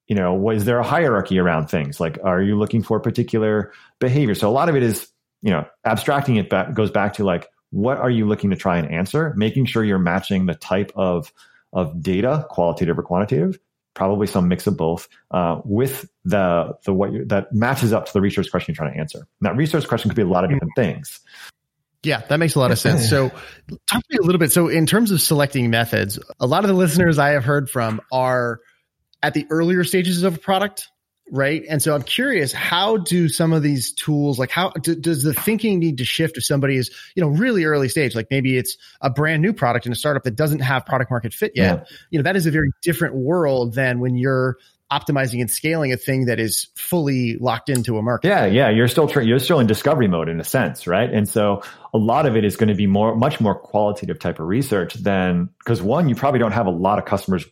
you 0.09 0.15
know, 0.15 0.35
was 0.35 0.65
there 0.65 0.79
a 0.79 0.85
hierarchy 0.85 1.39
around 1.39 1.67
things? 1.67 1.99
Like, 1.99 2.19
are 2.23 2.41
you 2.41 2.59
looking 2.59 2.83
for 2.83 3.01
particular 3.01 3.73
behavior? 3.99 4.35
So 4.35 4.49
a 4.49 4.53
lot 4.53 4.69
of 4.69 4.77
it 4.77 4.83
is 4.83 5.09
you 5.43 5.51
know, 5.51 5.65
abstracting 5.85 6.37
it 6.37 6.51
back 6.51 6.75
goes 6.75 6.91
back 6.91 7.15
to 7.15 7.25
like, 7.25 7.49
what 7.71 7.99
are 7.99 8.11
you 8.11 8.27
looking 8.27 8.51
to 8.51 8.57
try 8.57 8.79
and 8.79 8.91
answer? 8.91 9.33
Making 9.37 9.67
sure 9.67 9.85
you're 9.85 9.99
matching 9.99 10.47
the 10.47 10.55
type 10.55 10.93
of 10.97 11.33
of 11.73 12.03
data, 12.03 12.47
qualitative 12.49 12.99
or 12.99 13.03
quantitative, 13.03 13.59
probably 13.95 14.27
some 14.27 14.49
mix 14.49 14.67
of 14.67 14.77
both, 14.77 15.09
uh, 15.31 15.61
with 15.65 16.09
the 16.25 16.77
the 16.85 16.93
what 16.93 17.13
you, 17.13 17.25
that 17.27 17.53
matches 17.53 17.93
up 17.93 18.07
to 18.07 18.13
the 18.13 18.21
research 18.21 18.51
question 18.51 18.73
you're 18.73 18.77
trying 18.77 18.95
to 18.95 18.99
answer. 18.99 19.27
That 19.43 19.57
research 19.57 19.87
question 19.87 20.09
could 20.09 20.17
be 20.17 20.23
a 20.23 20.27
lot 20.27 20.45
of 20.45 20.51
different 20.51 20.73
things. 20.75 21.21
Yeah, 22.03 22.23
that 22.29 22.39
makes 22.39 22.55
a 22.55 22.61
lot 22.61 22.71
of 22.71 22.79
sense. 22.79 23.09
So, 23.09 23.29
talk 23.29 24.03
to 24.03 24.05
me 24.11 24.19
a 24.19 24.23
little 24.23 24.39
bit. 24.39 24.53
So, 24.53 24.69
in 24.69 24.87
terms 24.87 25.11
of 25.11 25.21
selecting 25.21 25.71
methods, 25.71 26.19
a 26.39 26.47
lot 26.47 26.65
of 26.65 26.69
the 26.69 26.75
listeners 26.75 27.19
I 27.19 27.31
have 27.31 27.45
heard 27.45 27.69
from 27.69 28.01
are 28.13 28.61
at 29.23 29.35
the 29.35 29.47
earlier 29.51 29.85
stages 29.85 30.23
of 30.23 30.37
a 30.37 30.39
product 30.39 30.89
right? 31.31 31.65
And 31.69 31.83
so 31.83 31.95
I'm 31.95 32.03
curious, 32.03 32.53
how 32.53 32.99
do 32.99 33.29
some 33.29 33.53
of 33.53 33.63
these 33.63 33.93
tools, 33.93 34.39
like 34.39 34.51
how 34.51 34.71
do, 34.71 34.95
does 34.95 35.23
the 35.23 35.35
thinking 35.35 35.79
need 35.79 35.99
to 35.99 36.05
shift 36.05 36.37
if 36.37 36.45
somebody 36.45 36.77
is, 36.77 36.91
you 37.15 37.23
know, 37.23 37.29
really 37.29 37.65
early 37.65 37.89
stage? 37.89 38.15
Like 38.15 38.29
maybe 38.31 38.57
it's 38.57 38.77
a 39.01 39.11
brand 39.11 39.43
new 39.43 39.53
product 39.53 39.87
in 39.87 39.93
a 39.93 39.97
startup 39.97 40.23
that 40.25 40.37
doesn't 40.37 40.61
have 40.61 40.87
product 40.87 41.11
market 41.11 41.35
fit 41.35 41.53
yet. 41.55 41.79
Yeah. 41.79 41.97
You 42.11 42.19
know, 42.19 42.23
that 42.25 42.37
is 42.37 42.47
a 42.47 42.51
very 42.51 42.71
different 42.83 43.17
world 43.17 43.75
than 43.75 44.01
when 44.01 44.17
you're 44.17 44.57
optimizing 44.93 45.41
and 45.41 45.51
scaling 45.51 45.93
a 45.93 45.97
thing 45.97 46.27
that 46.27 46.39
is 46.39 46.69
fully 46.77 47.37
locked 47.39 47.69
into 47.69 47.99
a 47.99 48.03
market. 48.03 48.29
Yeah, 48.29 48.47
yeah, 48.47 48.71
you're 48.71 48.87
still 48.87 49.09
tra- 49.09 49.25
you're 49.25 49.41
still 49.41 49.59
in 49.59 49.67
discovery 49.67 50.07
mode 50.07 50.29
in 50.29 50.39
a 50.39 50.45
sense, 50.45 50.87
right? 50.87 51.13
And 51.13 51.29
so 51.29 51.63
a 51.93 51.99
lot 51.99 52.27
of 52.27 52.37
it 52.37 52.45
is 52.45 52.57
going 52.57 52.69
to 52.69 52.75
be 52.77 52.87
more 52.87 53.17
much 53.17 53.41
more 53.41 53.57
qualitative 53.57 54.21
type 54.21 54.39
of 54.39 54.47
research 54.47 54.95
than 54.95 55.49
because 55.59 55.83
one, 55.83 56.09
you 56.09 56.15
probably 56.15 56.39
don't 56.39 56.53
have 56.53 56.67
a 56.67 56.71
lot 56.71 57.01
of 57.01 57.05
customers 57.05 57.45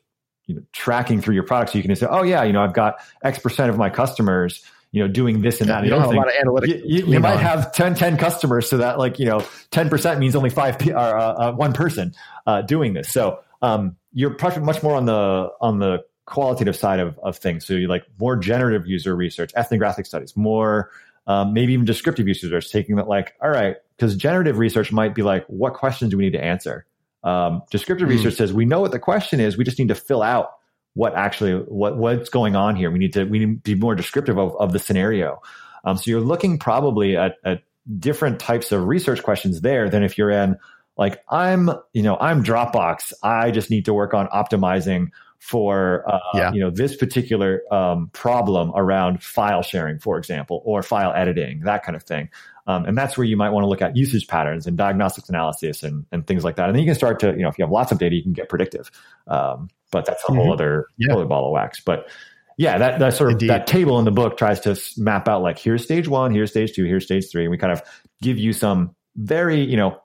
you 0.47 0.55
know, 0.55 0.62
tracking 0.72 1.20
through 1.20 1.34
your 1.34 1.45
products. 1.45 1.72
So 1.72 1.78
you 1.78 1.82
can 1.82 1.90
just 1.90 2.01
say, 2.01 2.09
oh 2.11 2.22
yeah, 2.22 2.42
you 2.45 2.53
know, 2.53 2.62
I've 2.62 2.74
got 2.74 2.97
X 3.22 3.38
percent 3.38 3.70
of 3.70 3.78
my 3.78 3.90
customers, 3.90 4.64
you 4.92 5.03
know, 5.03 5.09
doing 5.09 5.42
this 5.42 5.61
and 5.61 5.68
yeah, 5.68 5.76
that. 5.76 5.84
You 5.84 5.90
don't 5.90 6.03
have 6.03 6.11
a 6.11 6.14
lot 6.14 6.28
of 6.28 6.34
analytics. 6.34 6.68
You, 6.68 6.82
you, 6.84 7.07
you 7.14 7.20
might 7.20 7.40
have 7.40 7.72
10, 7.72 7.95
10 7.95 8.16
customers. 8.16 8.68
So 8.68 8.76
that 8.78 8.99
like, 8.99 9.18
you 9.18 9.26
know, 9.26 9.40
10% 9.72 10.18
means 10.18 10.36
only 10.36 10.51
five, 10.51 10.76
or 10.88 10.97
uh, 10.97 11.32
uh, 11.32 11.53
one 11.53 11.72
person, 11.72 12.14
uh, 12.47 12.62
doing 12.62 12.92
this. 12.92 13.11
So, 13.12 13.40
um, 13.61 13.97
you're 14.12 14.36
much 14.61 14.82
more 14.82 14.95
on 14.95 15.07
the, 15.07 15.51
on 15.61 15.80
the 15.80 16.05
qualitative 16.26 16.76
side 16.76 17.01
of, 17.01 17.18
of 17.18 17.36
things. 17.36 17.66
So 17.66 17.74
you 17.74 17.88
like 17.88 18.05
more 18.20 18.36
generative 18.36 18.86
user 18.86 19.16
research, 19.16 19.51
ethnographic 19.57 20.07
studies, 20.07 20.36
more, 20.36 20.90
um, 21.26 21.53
maybe 21.53 21.72
even 21.72 21.84
descriptive 21.84 22.28
user 22.28 22.47
research, 22.47 22.70
taking 22.70 22.97
that 22.97 23.09
like, 23.09 23.34
all 23.42 23.51
right, 23.51 23.76
because 23.97 24.14
generative 24.16 24.59
research 24.59 24.92
might 24.92 25.14
be 25.14 25.22
like, 25.22 25.45
what 25.47 25.74
questions 25.74 26.11
do 26.11 26.18
we 26.18 26.24
need 26.24 26.34
to 26.34 26.45
answer? 26.45 26.86
Um, 27.25 27.62
descriptive 27.70 28.09
mm. 28.09 28.12
research 28.12 28.35
says 28.35 28.53
we 28.53 28.66
know 28.66 28.81
what 28.81 28.93
the 28.93 28.99
question 28.99 29.41
is. 29.41 29.57
We 29.57 29.64
just 29.64 29.79
need 29.79 29.89
to 29.89 29.95
fill 29.95 30.22
out 30.22 30.51
what 30.93 31.14
actually 31.14 31.55
what 31.55 31.97
what's 31.97 32.29
going 32.29 32.55
on 32.55 32.77
here. 32.77 32.91
We 32.91 32.99
need 32.99 33.14
to 33.14 33.25
we 33.25 33.41
need 33.41 33.64
to 33.64 33.75
be 33.75 33.75
more 33.75 33.95
descriptive 33.95 34.39
of, 34.39 34.55
of 34.57 34.72
the 34.72 34.79
scenario. 34.79 35.43
Um, 35.85 35.97
so 35.97 36.11
you're 36.11 36.20
looking 36.20 36.59
probably 36.59 37.16
at, 37.16 37.37
at 37.45 37.62
different 37.99 38.39
types 38.39 38.72
of 38.72 38.87
research 38.87 39.22
questions 39.22 39.61
there 39.61 39.91
than 39.91 40.03
if 40.03 40.16
you're 40.16 40.31
in 40.31 40.57
like 40.97 41.22
I'm 41.29 41.70
you 41.93 42.03
know 42.03 42.16
I'm 42.18 42.45
Dropbox. 42.45 43.12
I 43.22 43.51
just 43.51 43.70
need 43.70 43.87
to 43.87 43.95
work 43.95 44.14
on 44.14 44.29
optimizing 44.29 45.09
for 45.39 46.05
uh, 46.11 46.18
yeah. 46.35 46.53
you 46.53 46.61
know 46.61 46.70
this 46.70 46.97
particular 46.97 47.62
um, 47.72 48.09
problem 48.12 48.72
around 48.75 49.22
file 49.22 49.62
sharing, 49.62 49.99
for 49.99 50.16
example, 50.16 50.62
or 50.64 50.83
file 50.83 51.12
editing, 51.14 51.61
that 51.61 51.83
kind 51.83 51.97
of 51.97 52.03
thing. 52.03 52.31
Um, 52.66 52.86
and 52.86 52.96
that's 52.96 53.18
where 53.18 53.26
you 53.26 53.36
might 53.36 53.50
want 53.50 53.64
to 53.64 53.68
look 53.68 53.82
at 53.82 53.96
usage 53.96 54.26
patterns 54.26 54.66
and 54.66 54.76
diagnostics 54.76 55.28
analysis 55.28 55.82
and, 55.82 56.06
and 56.12 56.26
things 56.26 56.44
like 56.44 56.56
that. 56.56 56.68
And 56.68 56.74
then 56.74 56.82
you 56.82 56.88
can 56.88 56.94
start 56.94 57.20
to, 57.20 57.28
you 57.28 57.42
know, 57.42 57.48
if 57.48 57.58
you 57.58 57.64
have 57.64 57.72
lots 57.72 57.92
of 57.92 57.98
data, 57.98 58.14
you 58.16 58.22
can 58.22 58.32
get 58.32 58.48
predictive. 58.48 58.90
Um, 59.26 59.68
but 59.90 60.06
that's 60.06 60.22
a 60.24 60.26
mm-hmm. 60.28 60.36
whole 60.36 60.52
other, 60.52 60.86
yeah. 60.96 61.14
ball 61.24 61.46
of 61.46 61.52
wax. 61.52 61.80
But 61.80 62.08
yeah, 62.56 62.78
that, 62.78 63.00
that 63.00 63.14
sort 63.14 63.30
of 63.30 63.34
Indeed. 63.34 63.50
that 63.50 63.66
table 63.66 63.98
in 63.98 64.04
the 64.04 64.10
book 64.10 64.38
tries 64.38 64.60
to 64.60 64.80
map 64.96 65.28
out 65.28 65.42
like 65.42 65.58
here's 65.58 65.82
stage 65.82 66.08
one, 66.08 66.32
here's 66.32 66.50
stage 66.50 66.72
two, 66.72 66.84
here's 66.84 67.04
stage 67.04 67.30
three. 67.30 67.42
And 67.42 67.50
we 67.50 67.58
kind 67.58 67.72
of 67.72 67.82
give 68.22 68.38
you 68.38 68.52
some 68.52 68.94
very, 69.16 69.60
you 69.60 69.76
know, 69.76 70.00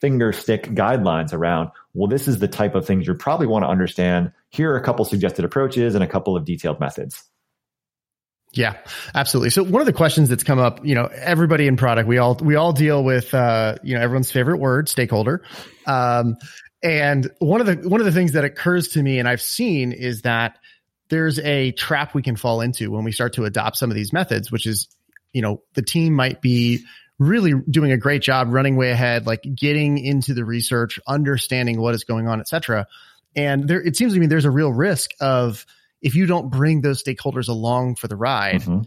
finger 0.00 0.32
stick 0.32 0.66
guidelines 0.66 1.32
around, 1.32 1.70
well, 1.94 2.06
this 2.06 2.28
is 2.28 2.38
the 2.38 2.48
type 2.48 2.74
of 2.74 2.86
things 2.86 3.06
you 3.06 3.14
probably 3.14 3.46
want 3.46 3.64
to 3.64 3.68
understand. 3.68 4.30
Here 4.50 4.70
are 4.70 4.76
a 4.76 4.84
couple 4.84 5.04
suggested 5.04 5.44
approaches 5.44 5.94
and 5.94 6.04
a 6.04 6.06
couple 6.06 6.36
of 6.36 6.44
detailed 6.44 6.78
methods. 6.78 7.24
Yeah, 8.56 8.76
absolutely. 9.14 9.50
So 9.50 9.64
one 9.64 9.82
of 9.82 9.86
the 9.86 9.92
questions 9.92 10.28
that's 10.28 10.44
come 10.44 10.60
up, 10.60 10.84
you 10.86 10.94
know, 10.94 11.06
everybody 11.12 11.66
in 11.66 11.76
product, 11.76 12.08
we 12.08 12.18
all 12.18 12.36
we 12.36 12.54
all 12.54 12.72
deal 12.72 13.02
with 13.02 13.34
uh, 13.34 13.76
you 13.82 13.94
know, 13.94 14.00
everyone's 14.00 14.30
favorite 14.30 14.58
word, 14.58 14.88
stakeholder. 14.88 15.42
Um, 15.86 16.36
and 16.82 17.28
one 17.40 17.60
of 17.60 17.66
the 17.66 17.88
one 17.88 18.00
of 18.00 18.04
the 18.04 18.12
things 18.12 18.32
that 18.32 18.44
occurs 18.44 18.88
to 18.88 19.02
me 19.02 19.18
and 19.18 19.28
I've 19.28 19.42
seen 19.42 19.92
is 19.92 20.22
that 20.22 20.58
there's 21.08 21.38
a 21.40 21.72
trap 21.72 22.14
we 22.14 22.22
can 22.22 22.36
fall 22.36 22.60
into 22.60 22.90
when 22.90 23.04
we 23.04 23.12
start 23.12 23.34
to 23.34 23.44
adopt 23.44 23.76
some 23.76 23.90
of 23.90 23.96
these 23.96 24.12
methods, 24.12 24.52
which 24.52 24.66
is, 24.66 24.88
you 25.32 25.42
know, 25.42 25.62
the 25.74 25.82
team 25.82 26.14
might 26.14 26.40
be 26.40 26.84
really 27.18 27.54
doing 27.70 27.92
a 27.92 27.96
great 27.96 28.22
job 28.22 28.48
running 28.50 28.76
way 28.76 28.90
ahead, 28.90 29.26
like 29.26 29.42
getting 29.54 29.98
into 29.98 30.34
the 30.34 30.44
research, 30.44 30.98
understanding 31.06 31.80
what 31.80 31.94
is 31.94 32.04
going 32.04 32.28
on, 32.28 32.40
et 32.40 32.48
cetera. 32.48 32.86
And 33.36 33.66
there, 33.68 33.80
it 33.80 33.96
seems 33.96 34.14
to 34.14 34.20
me 34.20 34.26
there's 34.26 34.44
a 34.44 34.50
real 34.50 34.72
risk 34.72 35.10
of 35.20 35.66
if 36.04 36.14
you 36.14 36.26
don't 36.26 36.50
bring 36.50 36.82
those 36.82 37.02
stakeholders 37.02 37.48
along 37.48 37.96
for 37.96 38.06
the 38.06 38.14
ride, 38.14 38.60
mm-hmm. 38.60 38.82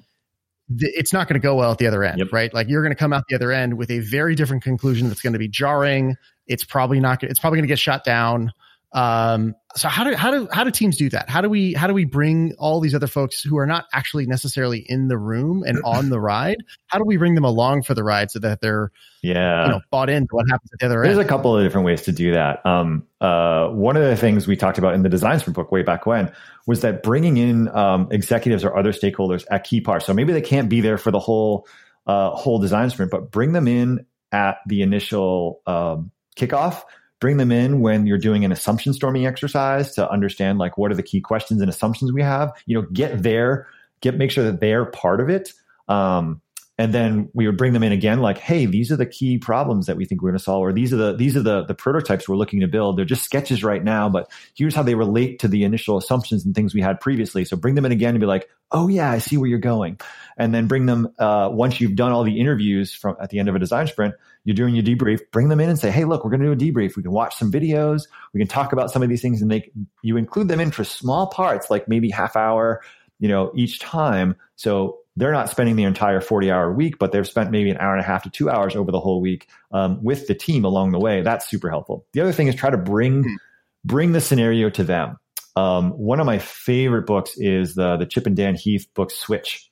th- 0.79 0.93
it's 0.95 1.11
not 1.11 1.27
going 1.27 1.33
to 1.33 1.43
go 1.43 1.55
well 1.55 1.71
at 1.71 1.79
the 1.79 1.87
other 1.87 2.03
end, 2.03 2.19
yep. 2.19 2.31
right? 2.31 2.53
Like 2.53 2.69
you're 2.69 2.83
going 2.83 2.93
to 2.93 2.97
come 2.99 3.11
out 3.11 3.23
the 3.27 3.35
other 3.35 3.51
end 3.51 3.75
with 3.75 3.89
a 3.89 3.99
very 3.99 4.35
different 4.35 4.63
conclusion 4.63 5.09
that's 5.09 5.21
going 5.21 5.33
to 5.33 5.39
be 5.39 5.49
jarring. 5.49 6.15
It's 6.45 6.63
probably 6.63 6.99
not. 6.99 7.23
It's 7.23 7.39
probably 7.39 7.57
going 7.57 7.67
to 7.67 7.71
get 7.71 7.79
shot 7.79 8.03
down. 8.05 8.53
Um, 8.93 9.55
so 9.75 9.89
how 9.89 10.05
do 10.05 10.15
how 10.15 10.31
do 10.31 10.47
how 10.51 10.63
do 10.63 10.71
teams 10.71 10.97
do 10.97 11.09
that? 11.09 11.29
How 11.29 11.41
do 11.41 11.49
we 11.49 11.73
how 11.73 11.87
do 11.87 11.93
we 11.93 12.05
bring 12.05 12.55
all 12.57 12.79
these 12.79 12.95
other 12.95 13.07
folks 13.07 13.41
who 13.41 13.57
are 13.57 13.65
not 13.65 13.85
actually 13.93 14.25
necessarily 14.25 14.79
in 14.79 15.07
the 15.07 15.17
room 15.17 15.63
and 15.65 15.79
on 15.83 16.09
the 16.09 16.19
ride? 16.21 16.57
How 16.87 16.97
do 16.97 17.03
we 17.05 17.17
bring 17.17 17.35
them 17.35 17.43
along 17.43 17.83
for 17.83 17.93
the 17.93 18.03
ride 18.03 18.31
so 18.31 18.39
that 18.39 18.61
they're 18.61 18.91
yeah 19.21 19.65
you 19.65 19.71
know 19.71 19.81
bought 19.91 20.09
into 20.09 20.29
what 20.31 20.45
happens 20.49 20.71
at 20.73 20.79
the 20.79 20.85
other 20.85 21.03
end? 21.03 21.09
There's 21.09 21.19
end? 21.19 21.27
a 21.27 21.29
couple 21.29 21.55
of 21.55 21.63
different 21.63 21.85
ways 21.85 22.03
to 22.03 22.11
do 22.11 22.31
that. 22.31 22.65
Um, 22.65 23.05
uh, 23.19 23.67
one 23.67 23.97
of 23.97 24.03
the 24.03 24.15
things 24.15 24.47
we 24.47 24.55
talked 24.55 24.77
about 24.77 24.95
in 24.95 25.03
the 25.03 25.09
design 25.09 25.39
sprint 25.39 25.55
book 25.55 25.71
way 25.71 25.83
back 25.83 26.05
when 26.05 26.31
was 26.65 26.81
that 26.81 27.03
bringing 27.03 27.37
in 27.37 27.67
um, 27.75 28.07
executives 28.11 28.63
or 28.63 28.75
other 28.75 28.93
stakeholders 28.93 29.45
at 29.51 29.63
key 29.63 29.81
parts. 29.81 30.05
So 30.05 30.13
maybe 30.13 30.33
they 30.33 30.41
can't 30.41 30.69
be 30.69 30.81
there 30.81 30.97
for 30.97 31.11
the 31.11 31.19
whole 31.19 31.67
uh, 32.07 32.31
whole 32.31 32.57
design 32.57 32.89
sprint, 32.89 33.11
but 33.11 33.31
bring 33.31 33.51
them 33.51 33.67
in 33.67 34.05
at 34.31 34.57
the 34.65 34.81
initial 34.81 35.61
um, 35.67 36.11
kickoff 36.35 36.83
bring 37.19 37.37
them 37.37 37.51
in 37.51 37.81
when 37.81 38.05
you're 38.05 38.17
doing 38.17 38.45
an 38.45 38.51
assumption 38.51 38.93
storming 38.93 39.25
exercise 39.25 39.93
to 39.95 40.09
understand 40.11 40.59
like 40.59 40.77
what 40.77 40.91
are 40.91 40.95
the 40.95 41.03
key 41.03 41.19
questions 41.19 41.61
and 41.61 41.69
assumptions 41.69 42.13
we 42.13 42.21
have 42.21 42.51
you 42.65 42.79
know 42.79 42.87
get 42.93 43.23
there 43.23 43.67
get 44.01 44.17
make 44.17 44.31
sure 44.31 44.43
that 44.43 44.59
they're 44.59 44.85
part 44.85 45.21
of 45.21 45.29
it. 45.29 45.53
Um, 45.87 46.41
and 46.77 46.93
then 46.93 47.29
we 47.33 47.47
would 47.47 47.57
bring 47.57 47.73
them 47.73 47.83
in 47.83 47.91
again 47.91 48.19
like 48.19 48.37
hey 48.37 48.65
these 48.65 48.91
are 48.91 48.95
the 48.95 49.05
key 49.05 49.37
problems 49.37 49.87
that 49.87 49.97
we 49.97 50.05
think 50.05 50.21
we're 50.21 50.29
going 50.29 50.37
to 50.37 50.43
solve 50.43 50.61
or 50.61 50.71
these 50.71 50.93
are 50.93 50.97
the 50.97 51.15
these 51.15 51.35
are 51.35 51.41
the 51.41 51.63
the 51.65 51.73
prototypes 51.73 52.29
we're 52.29 52.35
looking 52.35 52.59
to 52.59 52.67
build. 52.67 52.97
They're 52.97 53.05
just 53.05 53.23
sketches 53.23 53.63
right 53.63 53.83
now 53.83 54.09
but 54.09 54.29
here's 54.55 54.75
how 54.75 54.83
they 54.83 54.95
relate 54.95 55.39
to 55.39 55.47
the 55.47 55.63
initial 55.63 55.97
assumptions 55.97 56.45
and 56.45 56.53
things 56.53 56.73
we 56.73 56.81
had 56.81 56.99
previously. 56.99 57.45
So 57.45 57.57
bring 57.57 57.75
them 57.75 57.85
in 57.85 57.91
again 57.91 58.11
and 58.11 58.19
be 58.19 58.25
like 58.25 58.49
oh 58.71 58.89
yeah 58.89 59.09
i 59.09 59.17
see 59.17 59.37
where 59.37 59.49
you're 59.49 59.59
going. 59.59 59.99
And 60.39 60.53
then 60.53 60.67
bring 60.67 60.85
them 60.85 61.09
uh, 61.17 61.49
once 61.51 61.81
you've 61.81 61.95
done 61.95 62.11
all 62.11 62.23
the 62.23 62.39
interviews 62.39 62.93
from 62.93 63.17
at 63.19 63.31
the 63.31 63.39
end 63.39 63.49
of 63.49 63.55
a 63.55 63.59
design 63.59 63.87
sprint 63.87 64.15
you're 64.43 64.55
doing 64.55 64.75
your 64.75 64.83
debrief 64.83 65.19
bring 65.31 65.49
them 65.49 65.59
in 65.59 65.69
and 65.69 65.79
say 65.79 65.89
hey 65.89 66.05
look 66.05 66.23
we're 66.23 66.31
going 66.31 66.41
to 66.41 66.55
do 66.55 66.69
a 66.69 66.71
debrief. 66.71 66.95
We 66.95 67.03
can 67.03 67.11
watch 67.11 67.35
some 67.35 67.51
videos. 67.51 68.03
We 68.33 68.39
can 68.39 68.47
talk 68.47 68.71
about 68.71 68.91
some 68.91 69.01
of 69.01 69.09
these 69.09 69.21
things 69.21 69.41
and 69.41 69.49
they 69.49 69.71
you 70.01 70.17
include 70.17 70.47
them 70.47 70.59
in 70.59 70.71
for 70.71 70.83
small 70.83 71.27
parts 71.27 71.71
like 71.71 71.87
maybe 71.87 72.09
half 72.09 72.35
hour 72.35 72.81
you 73.19 73.27
know 73.27 73.51
each 73.55 73.79
time. 73.79 74.35
So 74.55 74.99
they're 75.17 75.31
not 75.31 75.49
spending 75.49 75.75
the 75.75 75.83
entire 75.83 76.21
40 76.21 76.51
hour 76.51 76.71
week, 76.71 76.99
but 76.99 77.11
they've 77.11 77.27
spent 77.27 77.49
maybe 77.49 77.71
an 77.71 77.77
hour 77.77 77.93
and 77.93 78.01
a 78.01 78.07
half 78.07 78.23
to 78.23 78.29
two 78.29 78.51
hours 78.51 78.75
over 78.75 78.91
the 78.91 78.99
whole 78.99 79.19
week 79.19 79.47
um, 79.71 80.01
with 80.03 80.27
the 80.27 80.35
team 80.35 80.63
along 80.63 80.91
the 80.91 80.99
way. 80.99 81.23
That's 81.23 81.49
super 81.49 81.69
helpful. 81.69 82.05
The 82.13 82.21
other 82.21 82.31
thing 82.31 82.47
is 82.47 82.55
try 82.55 82.69
to 82.69 82.77
bring 82.77 83.23
hmm. 83.23 83.35
bring 83.83 84.11
the 84.11 84.21
scenario 84.21 84.69
to 84.69 84.83
them. 84.83 85.17
Um, 85.55 85.89
one 85.91 86.19
of 86.19 86.27
my 86.27 86.37
favorite 86.37 87.07
books 87.07 87.35
is 87.35 87.73
the 87.73 87.97
the 87.97 88.05
Chip 88.05 88.27
and 88.27 88.37
Dan 88.37 88.53
Heath 88.53 88.87
book 88.93 89.09
Switch, 89.09 89.71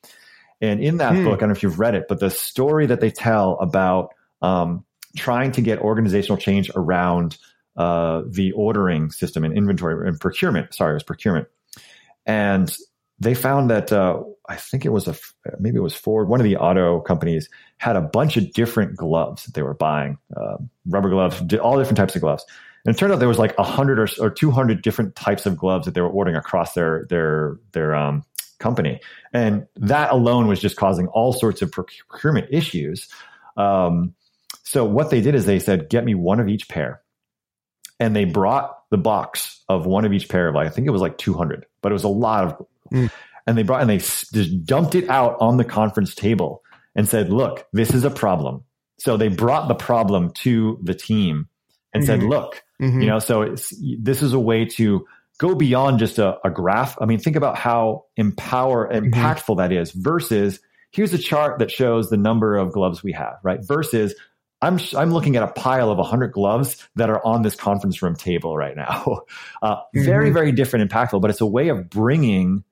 and 0.61 0.83
in 0.83 0.97
that 0.97 1.13
hmm. 1.13 1.23
book, 1.23 1.37
I 1.37 1.41
don't 1.41 1.49
know 1.49 1.55
if 1.55 1.61
you've 1.61 1.79
read 1.79 1.93
it, 1.93 2.05
but 2.09 2.19
the 2.19 2.31
story 2.31 2.87
that 2.87 2.99
they 2.99 3.11
tell 3.11 3.59
about 3.59 4.15
um, 4.41 4.83
trying 5.15 5.51
to 5.53 5.61
get 5.61 5.77
organizational 5.79 6.37
change 6.37 6.71
around 6.75 7.37
uh, 7.77 8.23
the 8.27 8.51
ordering 8.53 9.11
system 9.11 9.43
and 9.43 9.55
inventory 9.55 10.07
and 10.07 10.19
procurement. 10.19 10.73
Sorry, 10.73 10.91
it 10.91 10.95
was 10.95 11.03
procurement, 11.03 11.49
and 12.25 12.75
they 13.19 13.33
found 13.33 13.69
that 13.69 13.91
uh, 13.91 14.21
I 14.47 14.55
think 14.55 14.85
it 14.85 14.89
was 14.89 15.07
a 15.07 15.15
maybe 15.59 15.77
it 15.77 15.81
was 15.81 15.95
Ford, 15.95 16.27
one 16.27 16.39
of 16.39 16.43
the 16.43 16.57
auto 16.57 16.99
companies 16.99 17.49
had 17.77 17.95
a 17.95 18.01
bunch 18.01 18.37
of 18.37 18.51
different 18.53 18.95
gloves 18.95 19.45
that 19.45 19.53
they 19.53 19.61
were 19.61 19.73
buying, 19.73 20.17
uh, 20.35 20.57
rubber 20.87 21.09
gloves, 21.09 21.41
all 21.61 21.77
different 21.77 21.97
types 21.97 22.15
of 22.15 22.21
gloves. 22.21 22.45
And 22.85 22.95
it 22.95 22.99
turned 22.99 23.11
out 23.11 23.19
there 23.19 23.27
was 23.27 23.39
like 23.39 23.55
hundred 23.57 23.99
or, 23.99 24.07
or 24.19 24.29
two 24.29 24.51
hundred 24.51 24.81
different 24.81 25.15
types 25.15 25.45
of 25.45 25.57
gloves 25.57 25.85
that 25.85 25.93
they 25.93 26.01
were 26.01 26.09
ordering 26.09 26.35
across 26.35 26.73
their 26.73 27.05
their 27.09 27.57
their 27.71 27.95
um, 27.95 28.23
company, 28.59 28.99
and 29.33 29.65
that 29.77 30.11
alone 30.11 30.47
was 30.47 30.59
just 30.59 30.75
causing 30.75 31.07
all 31.07 31.33
sorts 31.33 31.61
of 31.61 31.71
procurement 31.71 32.47
issues. 32.51 33.07
Um, 33.57 34.13
so 34.63 34.85
what 34.85 35.09
they 35.09 35.21
did 35.21 35.35
is 35.35 35.45
they 35.45 35.59
said, 35.59 35.89
"Get 35.89 36.05
me 36.05 36.15
one 36.15 36.39
of 36.39 36.47
each 36.47 36.67
pair," 36.67 37.01
and 37.99 38.15
they 38.15 38.25
brought 38.25 38.77
the 38.91 38.97
box 38.97 39.63
of 39.67 39.85
one 39.87 40.05
of 40.05 40.13
each 40.13 40.29
pair 40.29 40.49
of 40.49 40.55
like 40.55 40.67
I 40.67 40.69
think 40.69 40.85
it 40.85 40.91
was 40.91 41.01
like 41.01 41.17
two 41.17 41.33
hundred, 41.33 41.65
but 41.81 41.91
it 41.91 41.93
was 41.93 42.03
a 42.03 42.09
lot 42.09 42.43
of 42.43 42.67
Mm. 42.95 43.11
And 43.47 43.57
they 43.57 43.63
brought 43.63 43.81
and 43.81 43.89
they 43.89 43.97
just 43.97 44.65
dumped 44.65 44.95
it 44.95 45.09
out 45.09 45.37
on 45.39 45.57
the 45.57 45.65
conference 45.65 46.15
table 46.15 46.63
and 46.95 47.07
said, 47.07 47.31
"Look, 47.31 47.67
this 47.73 47.93
is 47.93 48.03
a 48.03 48.09
problem." 48.09 48.63
So 48.97 49.17
they 49.17 49.27
brought 49.27 49.67
the 49.67 49.75
problem 49.75 50.31
to 50.43 50.79
the 50.81 50.95
team 50.95 51.47
and 51.93 52.03
mm-hmm. 52.03 52.07
said, 52.07 52.23
"Look, 52.23 52.63
mm-hmm. 52.81 53.01
you 53.01 53.07
know, 53.07 53.19
so 53.19 53.55
this 53.99 54.23
is 54.23 54.33
a 54.33 54.39
way 54.39 54.65
to 54.65 55.05
go 55.37 55.55
beyond 55.55 55.99
just 55.99 56.17
a, 56.17 56.37
a, 56.45 56.49
graph. 56.49 56.97
I 57.01 57.05
mean, 57.05 57.19
think 57.19 57.35
about 57.35 57.57
how 57.57 58.05
empower 58.15 58.87
mm-hmm. 58.87 59.13
impactful 59.13 59.57
mm-hmm. 59.57 59.59
that 59.59 59.71
is 59.71 59.91
versus 59.91 60.59
here's 60.91 61.13
a 61.13 61.17
chart 61.17 61.59
that 61.59 61.71
shows 61.71 62.09
the 62.09 62.17
number 62.17 62.55
of 62.55 62.71
gloves 62.71 63.03
we 63.03 63.11
have, 63.11 63.35
right? 63.43 63.59
Versus 63.61 64.15
I'm 64.61 64.79
I'm 64.95 65.11
looking 65.11 65.35
at 65.35 65.43
a 65.43 65.47
pile 65.47 65.91
of 65.91 65.97
100 65.97 66.31
gloves 66.31 66.87
that 66.95 67.09
are 67.09 67.23
on 67.25 67.41
this 67.41 67.55
conference 67.55 68.01
room 68.01 68.15
table 68.15 68.57
right 68.57 68.75
now. 68.75 69.21
Uh, 69.61 69.77
very 69.95 70.25
mm-hmm. 70.25 70.33
very 70.33 70.51
different, 70.51 70.91
impactful, 70.91 71.19
but 71.21 71.31
it's 71.31 71.41
a 71.41 71.45
way 71.45 71.69
of 71.69 71.89
bringing 71.89 72.63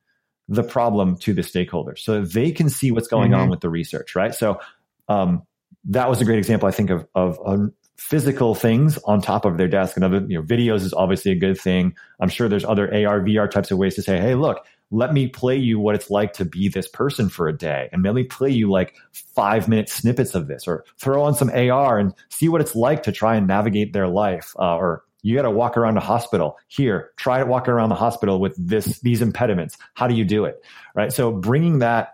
the 0.54 0.64
problem 0.64 1.18
to 1.18 1.34
the 1.34 1.42
stakeholders 1.42 2.00
so 2.00 2.22
they 2.22 2.52
can 2.52 2.70
see 2.70 2.92
what's 2.92 3.08
going 3.08 3.32
mm-hmm. 3.32 3.42
on 3.42 3.50
with 3.50 3.62
the 3.62 3.70
research, 3.70 4.16
right? 4.16 4.34
So 4.34 4.60
um, 5.08 5.44
that 5.86 6.10
was 6.10 6.22
a 6.22 6.26
great 6.26 6.40
example, 6.40 6.68
I 6.68 6.72
think, 6.72 6.90
of, 6.90 7.06
of, 7.16 7.40
of 7.40 7.72
physical 7.98 8.56
things 8.56 8.98
on 9.00 9.22
top 9.22 9.46
of 9.46 9.58
their 9.58 9.68
desk 9.68 9.96
and 9.96 10.04
other, 10.04 10.26
you 10.28 10.38
know, 10.38 10.44
videos 10.44 10.82
is 10.82 10.94
obviously 10.94 11.32
a 11.32 11.36
good 11.36 11.60
thing. 11.60 11.96
I'm 12.20 12.30
sure 12.30 12.50
there's 12.50 12.66
other 12.66 12.86
AR, 12.88 13.22
VR 13.22 13.50
types 13.50 13.72
of 13.72 13.78
ways 13.78 13.96
to 13.96 14.02
say, 14.02 14.20
hey, 14.20 14.36
look, 14.36 14.66
let 14.92 15.14
me 15.14 15.28
play 15.28 15.58
you 15.58 15.80
what 15.80 15.96
it's 15.96 16.10
like 16.10 16.34
to 16.34 16.46
be 16.46 16.70
this 16.70 16.88
person 16.88 17.28
for 17.28 17.48
a 17.48 17.58
day 17.58 17.90
and 17.92 18.04
let 18.04 18.14
me 18.14 18.24
play 18.24 18.52
you 18.52 18.70
like 18.70 18.94
five 19.12 19.68
minute 19.68 19.90
snippets 19.90 20.36
of 20.36 20.48
this 20.48 20.68
or 20.68 20.86
throw 21.00 21.24
on 21.24 21.34
some 21.34 21.50
AR 21.50 21.98
and 21.98 22.14
see 22.30 22.48
what 22.48 22.62
it's 22.62 22.76
like 22.76 23.04
to 23.04 23.12
try 23.12 23.36
and 23.36 23.48
navigate 23.48 23.94
their 23.94 24.08
life 24.08 24.54
uh, 24.60 24.76
or 24.76 25.04
you 25.24 25.36
got 25.36 25.44
to 25.44 25.52
walk 25.52 25.78
around 25.78 25.98
a 25.98 26.02
hospital. 26.02 26.60
Here 26.68 27.12
try 27.18 27.40
to 27.40 27.46
walk 27.46 27.68
around 27.68 27.90
the 27.90 27.96
hospital 27.96 28.40
with 28.40 28.56
this 28.58 29.00
these 29.00 29.22
impediments. 29.22 29.78
How 29.96 30.08
do 30.08 30.14
you 30.14 30.26
do 30.26 30.46
it? 30.46 30.64
Right? 30.94 31.12
So 31.12 31.32
bringing 31.32 31.80
that 31.80 32.14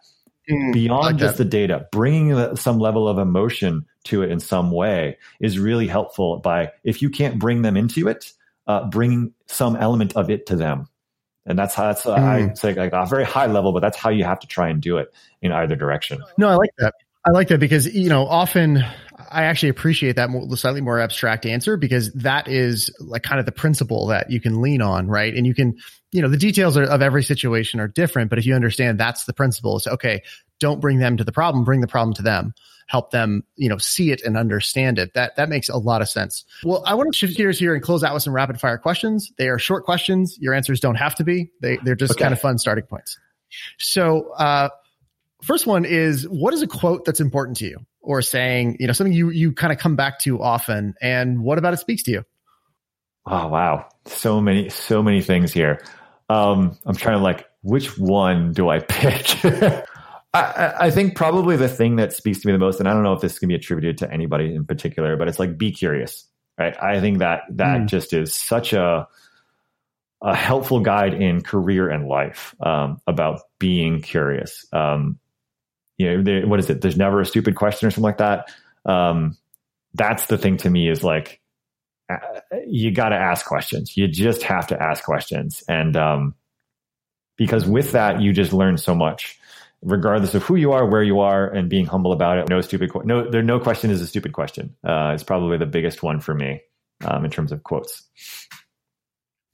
mm, 0.50 0.72
beyond 0.72 1.04
like 1.04 1.16
just 1.18 1.38
that. 1.38 1.44
the 1.44 1.50
data 1.50 1.88
bringing 1.92 2.56
some 2.56 2.80
level 2.80 3.08
of 3.08 3.18
emotion 3.18 3.86
to 4.06 4.22
it 4.22 4.32
in 4.32 4.40
some 4.40 4.72
way 4.72 5.18
is 5.42 5.60
really 5.60 5.88
helpful 5.88 6.38
by 6.38 6.72
if 6.84 7.02
you 7.02 7.10
can't 7.10 7.40
bring 7.40 7.64
them 7.64 7.76
into 7.76 8.08
it 8.08 8.32
uh, 8.68 8.88
bringing 8.88 9.34
some 9.48 9.76
element 9.76 10.16
of 10.16 10.30
it 10.30 10.46
to 10.46 10.56
them. 10.56 10.88
And 11.46 11.58
that's 11.58 11.74
how 11.74 11.88
that's 11.88 12.06
uh, 12.06 12.16
mm. 12.16 12.52
i 12.52 12.54
say 12.54 12.76
like 12.76 12.94
a 12.94 13.08
very 13.08 13.26
high 13.26 13.48
level 13.48 13.74
but 13.74 13.80
that's 13.80 13.98
how 13.98 14.12
you 14.12 14.24
have 14.24 14.40
to 14.42 14.48
try 14.48 14.70
and 14.70 14.80
do 14.80 14.98
it 14.98 15.12
in 15.42 15.52
either 15.52 15.76
direction. 15.76 16.24
No 16.38 16.48
i 16.48 16.56
like 16.56 16.72
that. 16.78 16.94
I 17.26 17.32
like 17.32 17.48
that 17.50 17.60
because 17.60 17.94
you 17.94 18.10
know 18.10 18.28
often 18.28 18.86
I 19.32 19.44
actually 19.44 19.70
appreciate 19.70 20.16
that 20.16 20.30
more, 20.30 20.56
slightly 20.58 20.82
more 20.82 21.00
abstract 21.00 21.46
answer 21.46 21.78
because 21.78 22.12
that 22.14 22.48
is 22.48 22.94
like 23.00 23.24
kind 23.24 23.40
of 23.40 23.46
the 23.46 23.52
principle 23.52 24.08
that 24.08 24.30
you 24.30 24.42
can 24.42 24.62
lean 24.62 24.82
on, 24.82 25.08
right? 25.08 25.34
And 25.34 25.46
you 25.46 25.54
can, 25.54 25.78
you 26.12 26.22
know, 26.22 26.28
the 26.28 26.38
details 26.38 26.78
are, 26.78 26.84
of 26.84 27.02
every 27.02 27.24
situation 27.24 27.80
are 27.80 27.88
different, 27.88 28.30
but 28.30 28.40
if 28.40 28.46
you 28.46 28.56
understand 28.56 29.00
that's 29.00 29.26
the 29.26 29.34
principle, 29.34 29.78
it's 29.78 29.88
okay. 29.88 30.24
Don't 30.60 30.82
bring 30.82 31.00
them 31.00 31.18
to 31.18 31.24
the 31.24 31.32
problem, 31.32 31.64
bring 31.64 31.82
the 31.82 31.88
problem 31.88 32.14
to 32.16 32.22
them. 32.22 32.54
Help 32.88 33.12
them, 33.12 33.44
you 33.56 33.70
know, 33.70 33.78
see 33.78 34.12
it 34.12 34.24
and 34.24 34.36
understand 34.36 34.98
it. 34.98 35.14
That 35.14 35.36
that 35.36 35.48
makes 35.48 35.70
a 35.70 35.78
lot 35.78 36.02
of 36.02 36.10
sense. 36.10 36.44
Well, 36.64 36.82
I 36.88 36.96
want 36.96 37.14
to 37.14 37.18
shift 37.18 37.38
gears 37.38 37.60
here 37.60 37.76
and 37.76 37.84
close 37.84 38.04
out 38.04 38.16
with 38.16 38.24
some 38.24 38.34
rapid 38.34 38.60
fire 38.60 38.80
questions. 38.80 39.32
They 39.38 39.48
are 39.48 39.60
short 39.60 39.86
questions. 39.86 40.40
Your 40.40 40.56
answers 40.56 40.80
don't 40.80 40.96
have 40.96 41.14
to 41.16 41.24
be. 41.24 41.52
They 41.62 41.78
they're 41.84 41.94
just 41.94 42.14
okay. 42.14 42.24
kind 42.24 42.34
of 42.34 42.42
fun 42.42 42.58
starting 42.58 42.86
points. 42.86 43.20
So, 43.78 44.32
uh, 44.32 44.70
first 45.44 45.68
one 45.68 45.86
is 45.86 46.28
what 46.28 46.54
is 46.54 46.62
a 46.62 46.68
quote 46.68 47.06
that's 47.06 47.20
important 47.20 47.58
to 47.58 47.66
you 47.66 47.78
or 48.02 48.22
saying, 48.22 48.78
you 48.80 48.88
know, 48.88 48.94
something 48.94 49.14
you, 49.14 49.30
you 49.30 49.52
kind 49.52 49.72
of 49.74 49.80
come 49.80 49.96
back 49.96 50.20
to 50.20 50.42
often 50.42 50.96
and 51.02 51.42
what 51.42 51.58
about 51.58 51.74
it 51.74 51.78
speaks 51.78 52.04
to 52.04 52.12
you? 52.12 52.26
Oh, 53.26 53.48
wow. 53.48 53.88
So 54.06 54.42
many, 54.42 54.70
so 54.70 55.04
many 55.04 55.22
things 55.22 55.54
here. 55.54 55.84
Um, 56.30 56.78
I'm 56.86 56.96
trying 56.96 57.18
to 57.18 57.24
like, 57.24 57.48
which 57.62 57.98
one 57.98 58.54
do 58.54 58.70
I 58.70 58.80
pick? 58.80 59.44
I, 60.34 60.74
I, 60.80 60.92
think 60.92 61.16
probably 61.16 61.58
the 61.58 61.68
thing 61.68 61.96
that 61.96 62.14
speaks 62.14 62.42
to 62.42 62.48
me 62.48 62.54
the 62.54 62.60
most, 62.60 62.80
and 62.80 62.88
I 62.88 62.94
don't 62.94 63.04
know 63.04 63.14
if 63.14 63.22
this 63.22 63.40
can 63.40 63.50
be 63.50 63.56
attributed 63.56 63.98
to 64.00 64.12
anybody 64.12 64.54
in 64.54 64.64
particular, 64.64 65.18
but 65.18 65.28
it's 65.28 65.40
like 65.40 65.58
be 65.58 65.72
curious, 65.72 66.26
right? 66.58 66.76
I 66.82 67.00
think 67.02 67.20
that 67.20 67.42
that 67.52 67.82
mm. 67.82 67.86
just 67.88 68.14
is 68.14 68.36
such 68.36 68.74
a 68.74 69.08
a 70.22 70.36
helpful 70.36 70.82
guide 70.82 71.14
in 71.14 71.42
career 71.42 71.90
and 71.90 72.08
life 72.08 72.54
um, 72.60 73.00
about 73.08 73.42
being 73.58 74.02
curious. 74.02 74.66
Um, 74.74 75.18
you 76.00 76.18
know, 76.18 76.24
there, 76.24 76.48
what 76.48 76.60
is 76.60 76.70
it? 76.72 76.82
There's 76.82 76.98
never 76.98 77.22
a 77.22 77.26
stupid 77.26 77.56
question 77.56 77.88
or 77.88 77.92
something 77.92 78.04
like 78.04 78.18
that. 78.18 78.50
Um, 78.86 79.38
that's 79.94 80.26
the 80.26 80.38
thing 80.38 80.58
to 80.58 80.70
me 80.70 80.90
is 80.90 81.04
like, 81.04 81.42
uh, 82.10 82.40
you 82.66 82.92
got 82.92 83.10
to 83.10 83.16
ask 83.16 83.46
questions. 83.46 83.96
You 83.96 84.08
just 84.08 84.42
have 84.44 84.68
to 84.68 84.82
ask 84.82 85.04
questions. 85.04 85.64
And, 85.68 85.96
um, 85.96 86.36
because 87.38 87.66
with 87.66 87.92
that, 87.92 88.22
you 88.22 88.34
just 88.34 88.54
learn 88.54 88.78
so 88.78 88.96
much, 88.96 89.38
regardless 89.82 90.36
of 90.36 90.44
who 90.44 90.56
you 90.56 90.72
are, 90.72 90.86
where 90.86 91.04
you 91.04 91.20
are, 91.20 91.48
and 91.48 91.70
being 91.70 91.86
humble 91.86 92.14
about 92.14 92.38
it. 92.38 92.50
No 92.50 92.62
stupid, 92.62 92.92
no, 93.04 93.30
there, 93.30 93.44
no 93.44 93.60
question 93.60 93.92
is 93.92 94.02
a 94.02 94.08
stupid 94.08 94.34
question. 94.34 94.76
Uh, 94.84 95.12
it's 95.14 95.24
probably 95.24 95.58
the 95.58 95.66
biggest 95.66 96.02
one 96.02 96.20
for 96.20 96.34
me, 96.34 96.62
um, 97.06 97.26
in 97.26 97.32
terms 97.32 97.52
of 97.52 97.64
quotes. 97.64 98.08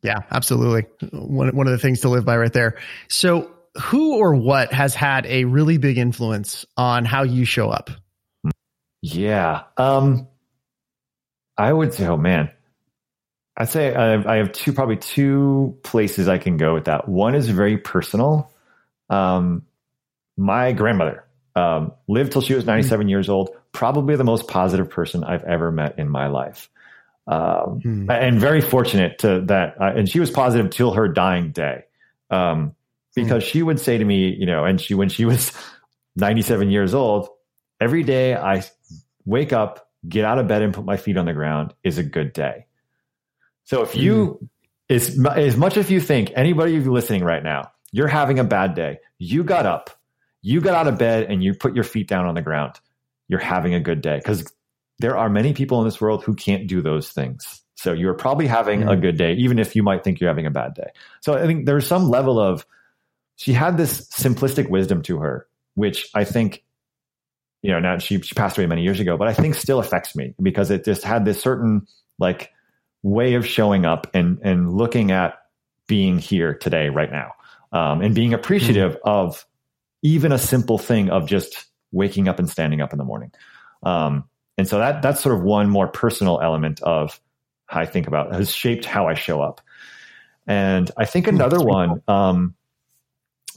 Yeah, 0.01 0.19
absolutely. 0.29 0.85
One, 1.11 1.55
one 1.55 1.67
of 1.67 1.71
the 1.71 1.79
things 1.79 2.01
to 2.01 2.09
live 2.09 2.25
by 2.25 2.37
right 2.37 2.53
there. 2.53 2.77
So 3.09 3.54
who 3.81 4.17
or 4.17 4.35
what 4.35 4.71
has 4.73 4.95
had 4.95 5.25
a 5.25 5.45
really 5.45 5.77
big 5.77 5.97
influence 5.97 6.65
on 6.77 7.05
how 7.05 7.23
you 7.23 7.45
show 7.45 7.69
up? 7.69 7.89
Yeah. 9.01 9.63
Um, 9.77 10.27
I 11.57 11.71
would 11.71 11.93
say, 11.93 12.07
oh 12.07 12.17
man, 12.17 12.49
I'd 13.57 13.69
say 13.69 13.93
I 13.93 14.11
have, 14.11 14.27
I 14.27 14.35
have, 14.37 14.51
two, 14.51 14.73
probably 14.73 14.97
two 14.97 15.77
places 15.83 16.27
I 16.27 16.37
can 16.37 16.57
go 16.57 16.73
with 16.73 16.85
that. 16.85 17.07
One 17.07 17.35
is 17.35 17.49
very 17.49 17.77
personal. 17.77 18.51
Um, 19.09 19.63
my 20.37 20.73
grandmother 20.73 21.25
um, 21.55 21.93
lived 22.07 22.33
till 22.33 22.41
she 22.41 22.53
was 22.53 22.65
97 22.65 23.07
mm. 23.07 23.09
years 23.09 23.29
old, 23.29 23.51
probably 23.71 24.15
the 24.15 24.25
most 24.25 24.47
positive 24.47 24.89
person 24.89 25.23
I've 25.23 25.43
ever 25.43 25.71
met 25.71 25.97
in 25.99 26.09
my 26.09 26.27
life. 26.27 26.69
Um, 27.27 27.81
mm. 27.83 28.11
And 28.11 28.39
very 28.39 28.61
fortunate 28.61 29.19
to 29.19 29.41
that. 29.47 29.79
Uh, 29.79 29.93
and 29.95 30.09
she 30.09 30.19
was 30.19 30.31
positive 30.31 30.69
till 30.69 30.93
her 30.93 31.07
dying 31.07 31.51
day. 31.51 31.85
Um, 32.29 32.74
because 33.15 33.43
mm. 33.43 33.47
she 33.47 33.63
would 33.63 33.79
say 33.79 33.97
to 33.97 34.05
me, 34.05 34.35
you 34.37 34.45
know, 34.45 34.65
and 34.65 34.79
she, 34.79 34.93
when 34.93 35.09
she 35.09 35.25
was 35.25 35.51
97 36.15 36.69
years 36.69 36.93
old, 36.93 37.29
every 37.79 38.03
day 38.03 38.35
I 38.35 38.63
wake 39.25 39.53
up, 39.53 39.89
get 40.07 40.25
out 40.25 40.37
of 40.37 40.47
bed 40.47 40.61
and 40.61 40.73
put 40.73 40.85
my 40.85 40.97
feet 40.97 41.17
on 41.17 41.25
the 41.25 41.33
ground 41.33 41.73
is 41.83 41.97
a 41.97 42.03
good 42.03 42.33
day. 42.33 42.65
So 43.63 43.81
if 43.81 43.95
you, 43.95 44.39
mm. 44.89 44.95
as, 44.95 45.19
as 45.35 45.57
much 45.57 45.77
as 45.77 45.89
you 45.89 45.99
think 45.99 46.31
anybody 46.35 46.79
listening 46.79 47.23
right 47.23 47.43
now, 47.43 47.71
you're 47.91 48.07
having 48.07 48.39
a 48.39 48.43
bad 48.43 48.75
day, 48.75 48.99
you 49.17 49.43
got 49.43 49.65
up, 49.65 49.89
you 50.41 50.61
got 50.61 50.75
out 50.75 50.87
of 50.87 50.99
bed 50.99 51.31
and 51.31 51.43
you 51.43 51.53
put 51.53 51.73
your 51.73 51.83
feet 51.83 52.07
down 52.07 52.25
on 52.25 52.35
the 52.35 52.41
ground, 52.41 52.79
you're 53.27 53.39
having 53.39 53.73
a 53.73 53.79
good 53.79 54.01
day 54.01 54.17
because 54.17 54.45
there 54.99 55.17
are 55.17 55.29
many 55.29 55.53
people 55.53 55.79
in 55.79 55.85
this 55.85 55.99
world 55.99 56.23
who 56.23 56.35
can't 56.35 56.67
do 56.67 56.81
those 56.81 57.09
things. 57.09 57.63
So 57.75 57.93
you're 57.93 58.13
probably 58.13 58.47
having 58.47 58.81
mm. 58.81 58.91
a 58.91 58.95
good 58.95 59.17
day, 59.17 59.33
even 59.33 59.59
if 59.59 59.75
you 59.75 59.83
might 59.83 60.03
think 60.03 60.19
you're 60.19 60.29
having 60.29 60.45
a 60.45 60.51
bad 60.51 60.73
day. 60.75 60.89
So 61.21 61.33
I 61.33 61.45
think 61.45 61.65
there's 61.65 61.87
some 61.87 62.09
level 62.09 62.39
of 62.39 62.65
she 63.35 63.53
had 63.53 63.77
this 63.77 64.07
simplistic 64.09 64.69
wisdom 64.69 65.01
to 65.03 65.19
her, 65.19 65.47
which 65.75 66.09
I 66.13 66.23
think, 66.23 66.63
you 67.61 67.71
know, 67.71 67.79
now 67.79 67.97
she, 67.97 68.21
she 68.21 68.35
passed 68.35 68.57
away 68.57 68.67
many 68.67 68.83
years 68.83 68.99
ago, 68.99 69.17
but 69.17 69.27
I 69.27 69.33
think 69.33 69.55
still 69.55 69.79
affects 69.79 70.15
me 70.15 70.33
because 70.41 70.71
it 70.71 70.85
just 70.85 71.03
had 71.03 71.25
this 71.25 71.41
certain 71.41 71.87
like 72.19 72.51
way 73.03 73.33
of 73.33 73.45
showing 73.45 73.85
up 73.85 74.07
and, 74.13 74.39
and 74.41 74.71
looking 74.71 75.11
at 75.11 75.35
being 75.87 76.17
here 76.17 76.53
today, 76.53 76.89
right 76.89 77.11
now, 77.11 77.33
um, 77.71 78.01
and 78.01 78.15
being 78.15 78.33
appreciative 78.33 78.93
mm-hmm. 78.93 79.09
of 79.09 79.45
even 80.01 80.31
a 80.31 80.37
simple 80.37 80.77
thing 80.77 81.09
of 81.09 81.27
just 81.27 81.65
waking 81.91 82.27
up 82.27 82.39
and 82.39 82.49
standing 82.49 82.81
up 82.81 82.91
in 82.93 82.97
the 82.97 83.03
morning. 83.03 83.31
Um, 83.83 84.25
and 84.57 84.67
so 84.67 84.79
that, 84.79 85.01
that's 85.01 85.21
sort 85.21 85.35
of 85.35 85.43
one 85.43 85.69
more 85.69 85.87
personal 85.87 86.39
element 86.41 86.81
of 86.81 87.19
how 87.65 87.81
I 87.81 87.85
think 87.85 88.07
about 88.07 88.33
has 88.33 88.53
shaped 88.53 88.85
how 88.85 89.07
I 89.07 89.15
show 89.15 89.41
up. 89.41 89.61
And 90.47 90.89
I 90.97 91.05
think 91.05 91.27
another 91.27 91.59
one, 91.59 92.01
um, 92.07 92.55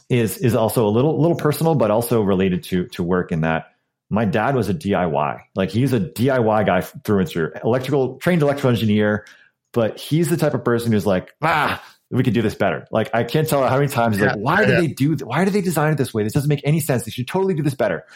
is 0.09 0.39
is 0.39 0.55
also 0.55 0.87
a 0.87 0.91
little 0.91 1.21
little 1.21 1.37
personal, 1.37 1.75
but 1.75 1.91
also 1.91 2.23
related 2.23 2.65
to 2.65 2.87
to 2.89 3.03
work 3.03 3.33
in 3.33 3.43
that 3.43 3.73
my 4.11 4.25
dad 4.25 4.55
was 4.55 4.69
a 4.69 4.75
DIY. 4.75 5.41
Like 5.55 5.71
he's 5.71 5.93
a 5.93 6.01
DIY 6.01 6.67
guy 6.67 6.81
through 6.81 7.21
and 7.21 7.29
through. 7.29 7.53
Electrical 7.63 8.17
trained 8.17 8.43
electrical 8.43 8.71
engineer, 8.71 9.27
but 9.73 9.99
he's 9.99 10.31
the 10.31 10.37
type 10.37 10.55
of 10.55 10.65
person 10.65 10.93
who's 10.93 11.07
like, 11.07 11.35
ah, 11.43 11.83
we 12.11 12.23
could 12.23 12.33
do 12.33 12.43
this 12.43 12.55
better. 12.55 12.87
Like 12.91 13.15
I 13.15 13.25
can't 13.25 13.47
tell 13.47 13.67
how 13.67 13.77
many 13.77 13.89
times 13.89 14.19
yeah, 14.19 14.33
like, 14.33 14.37
why 14.37 14.61
yeah. 14.63 14.67
do 14.67 14.77
they 14.77 14.87
do 14.87 15.17
th- 15.17 15.27
why 15.27 15.45
do 15.45 15.51
they 15.51 15.61
design 15.61 15.93
it 15.93 15.97
this 15.97 16.15
way? 16.15 16.23
This 16.23 16.33
doesn't 16.33 16.49
make 16.49 16.63
any 16.65 16.81
sense. 16.81 17.05
They 17.05 17.11
should 17.11 17.29
totally 17.29 17.55
do 17.55 17.63
this 17.63 17.75
better. 17.75 18.07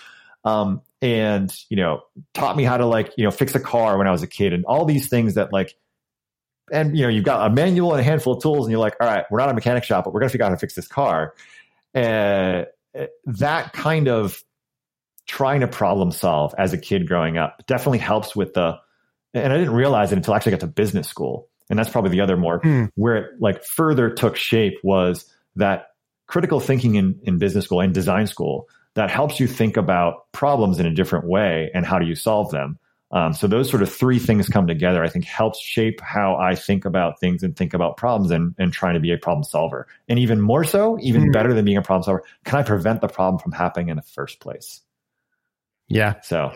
Um, 0.44 0.80
and 1.02 1.54
you 1.68 1.76
know, 1.76 2.02
taught 2.32 2.56
me 2.56 2.64
how 2.64 2.78
to 2.78 2.86
like, 2.86 3.12
you 3.16 3.24
know, 3.24 3.30
fix 3.30 3.54
a 3.54 3.60
car 3.60 3.98
when 3.98 4.06
I 4.06 4.12
was 4.12 4.22
a 4.22 4.26
kid 4.26 4.54
and 4.54 4.64
all 4.64 4.86
these 4.86 5.08
things 5.08 5.34
that 5.34 5.52
like 5.52 5.76
and 6.72 6.96
you 6.96 7.02
know, 7.02 7.10
you've 7.10 7.24
got 7.24 7.50
a 7.50 7.54
manual 7.54 7.92
and 7.92 8.00
a 8.00 8.04
handful 8.04 8.34
of 8.34 8.42
tools 8.42 8.66
and 8.66 8.70
you're 8.70 8.80
like, 8.80 8.96
all 8.98 9.06
right, 9.06 9.26
we're 9.30 9.40
not 9.40 9.50
a 9.50 9.54
mechanic 9.54 9.84
shop, 9.84 10.04
but 10.04 10.14
we're 10.14 10.20
gonna 10.20 10.30
figure 10.30 10.46
out 10.46 10.48
how 10.48 10.54
to 10.54 10.60
fix 10.60 10.74
this 10.74 10.88
car 10.88 11.34
uh, 11.94 12.64
that 13.26 13.72
kind 13.72 14.08
of 14.08 14.42
trying 15.26 15.60
to 15.60 15.68
problem 15.68 16.10
solve 16.10 16.54
as 16.58 16.72
a 16.72 16.78
kid 16.78 17.06
growing 17.06 17.38
up 17.38 17.62
definitely 17.66 17.98
helps 17.98 18.34
with 18.34 18.54
the 18.54 18.78
and 19.34 19.52
I 19.52 19.56
didn't 19.56 19.74
realize 19.74 20.12
it 20.12 20.16
until 20.16 20.34
I 20.34 20.36
actually 20.36 20.52
got 20.52 20.60
to 20.60 20.66
business 20.66 21.08
school. 21.08 21.48
And 21.70 21.78
that's 21.78 21.88
probably 21.88 22.10
the 22.10 22.20
other 22.20 22.36
more 22.36 22.60
mm. 22.60 22.90
where 22.96 23.16
it 23.16 23.40
like 23.40 23.64
further 23.64 24.10
took 24.10 24.36
shape 24.36 24.78
was 24.82 25.24
that 25.56 25.86
critical 26.26 26.60
thinking 26.60 26.96
in, 26.96 27.18
in 27.22 27.38
business 27.38 27.64
school 27.64 27.80
and 27.80 27.94
design 27.94 28.26
school 28.26 28.68
that 28.94 29.10
helps 29.10 29.40
you 29.40 29.46
think 29.46 29.76
about 29.78 30.30
problems 30.32 30.80
in 30.80 30.86
a 30.86 30.94
different 30.94 31.26
way 31.26 31.70
and 31.74 31.86
how 31.86 31.98
do 31.98 32.06
you 32.06 32.14
solve 32.14 32.50
them. 32.50 32.78
Um, 33.12 33.34
so 33.34 33.46
those 33.46 33.68
sort 33.68 33.82
of 33.82 33.92
three 33.92 34.18
things 34.18 34.48
come 34.48 34.66
together, 34.66 35.02
I 35.04 35.08
think 35.08 35.26
helps 35.26 35.60
shape 35.60 36.00
how 36.00 36.36
I 36.36 36.54
think 36.54 36.84
about 36.84 37.20
things 37.20 37.42
and 37.42 37.54
think 37.54 37.74
about 37.74 37.98
problems 37.98 38.30
and, 38.30 38.54
and 38.58 38.72
trying 38.72 38.94
to 38.94 39.00
be 39.00 39.12
a 39.12 39.18
problem 39.18 39.44
solver. 39.44 39.86
And 40.08 40.18
even 40.18 40.40
more 40.40 40.64
so, 40.64 40.98
even 41.00 41.28
mm. 41.28 41.32
better 41.32 41.52
than 41.52 41.64
being 41.64 41.76
a 41.76 41.82
problem 41.82 42.04
solver, 42.04 42.24
can 42.44 42.58
I 42.58 42.62
prevent 42.62 43.02
the 43.02 43.08
problem 43.08 43.38
from 43.38 43.52
happening 43.52 43.90
in 43.90 43.96
the 43.96 44.02
first 44.02 44.40
place? 44.40 44.80
Yeah. 45.88 46.20
So 46.22 46.52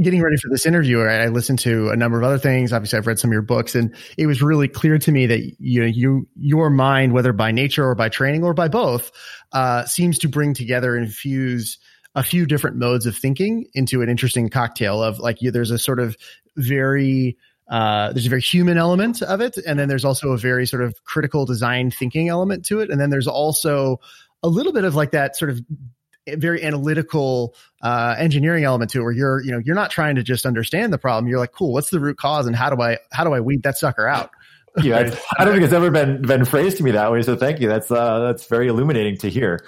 getting 0.00 0.22
ready 0.22 0.36
for 0.36 0.48
this 0.48 0.64
interview, 0.64 1.00
I 1.00 1.26
listened 1.26 1.58
to 1.60 1.90
a 1.90 1.96
number 1.96 2.18
of 2.18 2.24
other 2.24 2.38
things. 2.38 2.72
Obviously, 2.72 2.98
I've 2.98 3.06
read 3.06 3.18
some 3.18 3.30
of 3.30 3.32
your 3.32 3.42
books, 3.42 3.74
and 3.74 3.94
it 4.16 4.26
was 4.26 4.42
really 4.42 4.68
clear 4.68 4.98
to 4.98 5.12
me 5.12 5.26
that 5.26 5.40
you 5.58 5.80
know, 5.80 5.86
you 5.86 6.28
your 6.36 6.70
mind, 6.70 7.12
whether 7.12 7.32
by 7.32 7.50
nature 7.50 7.86
or 7.86 7.94
by 7.94 8.08
training 8.08 8.44
or 8.44 8.54
by 8.54 8.68
both, 8.68 9.10
uh, 9.52 9.84
seems 9.84 10.18
to 10.20 10.28
bring 10.28 10.54
together 10.54 10.96
and 10.96 11.12
fuse 11.12 11.78
a 12.14 12.22
few 12.22 12.46
different 12.46 12.76
modes 12.76 13.06
of 13.06 13.16
thinking 13.16 13.66
into 13.74 14.02
an 14.02 14.08
interesting 14.08 14.48
cocktail 14.48 15.02
of 15.02 15.18
like 15.18 15.42
you, 15.42 15.50
there's 15.50 15.70
a 15.70 15.78
sort 15.78 16.00
of 16.00 16.16
very 16.56 17.36
uh, 17.68 18.12
there's 18.12 18.26
a 18.26 18.28
very 18.30 18.40
human 18.40 18.76
element 18.78 19.22
of 19.22 19.40
it, 19.40 19.56
and 19.58 19.78
then 19.78 19.88
there's 19.88 20.04
also 20.04 20.32
a 20.32 20.36
very 20.36 20.66
sort 20.66 20.82
of 20.82 21.04
critical 21.04 21.46
design 21.46 21.90
thinking 21.90 22.28
element 22.28 22.64
to 22.66 22.80
it, 22.80 22.90
and 22.90 23.00
then 23.00 23.10
there's 23.10 23.28
also 23.28 24.00
a 24.42 24.48
little 24.48 24.72
bit 24.72 24.84
of 24.84 24.96
like 24.96 25.12
that 25.12 25.36
sort 25.36 25.50
of 25.50 25.60
very 26.28 26.62
analytical 26.64 27.54
uh, 27.82 28.14
engineering 28.18 28.64
element 28.64 28.90
to 28.90 29.00
it, 29.00 29.02
where 29.02 29.12
you're 29.12 29.40
you 29.42 29.52
know 29.52 29.58
you're 29.58 29.76
not 29.76 29.90
trying 29.90 30.16
to 30.16 30.22
just 30.24 30.46
understand 30.46 30.92
the 30.92 30.98
problem. 30.98 31.28
You're 31.28 31.38
like, 31.38 31.52
cool, 31.52 31.72
what's 31.72 31.90
the 31.90 32.00
root 32.00 32.16
cause, 32.16 32.46
and 32.46 32.56
how 32.56 32.70
do 32.70 32.82
I 32.82 32.98
how 33.12 33.22
do 33.22 33.32
I 33.32 33.40
weed 33.40 33.62
that 33.62 33.78
sucker 33.78 34.08
out? 34.08 34.30
yeah, 34.82 34.98
I 35.38 35.44
don't 35.44 35.54
think 35.54 35.64
it's 35.64 35.72
ever 35.72 35.92
been 35.92 36.22
been 36.22 36.44
phrased 36.44 36.78
to 36.78 36.82
me 36.82 36.90
that 36.90 37.12
way. 37.12 37.22
So 37.22 37.36
thank 37.36 37.60
you. 37.60 37.68
That's 37.68 37.90
uh, 37.90 38.18
that's 38.18 38.46
very 38.46 38.66
illuminating 38.66 39.16
to 39.18 39.30
hear 39.30 39.64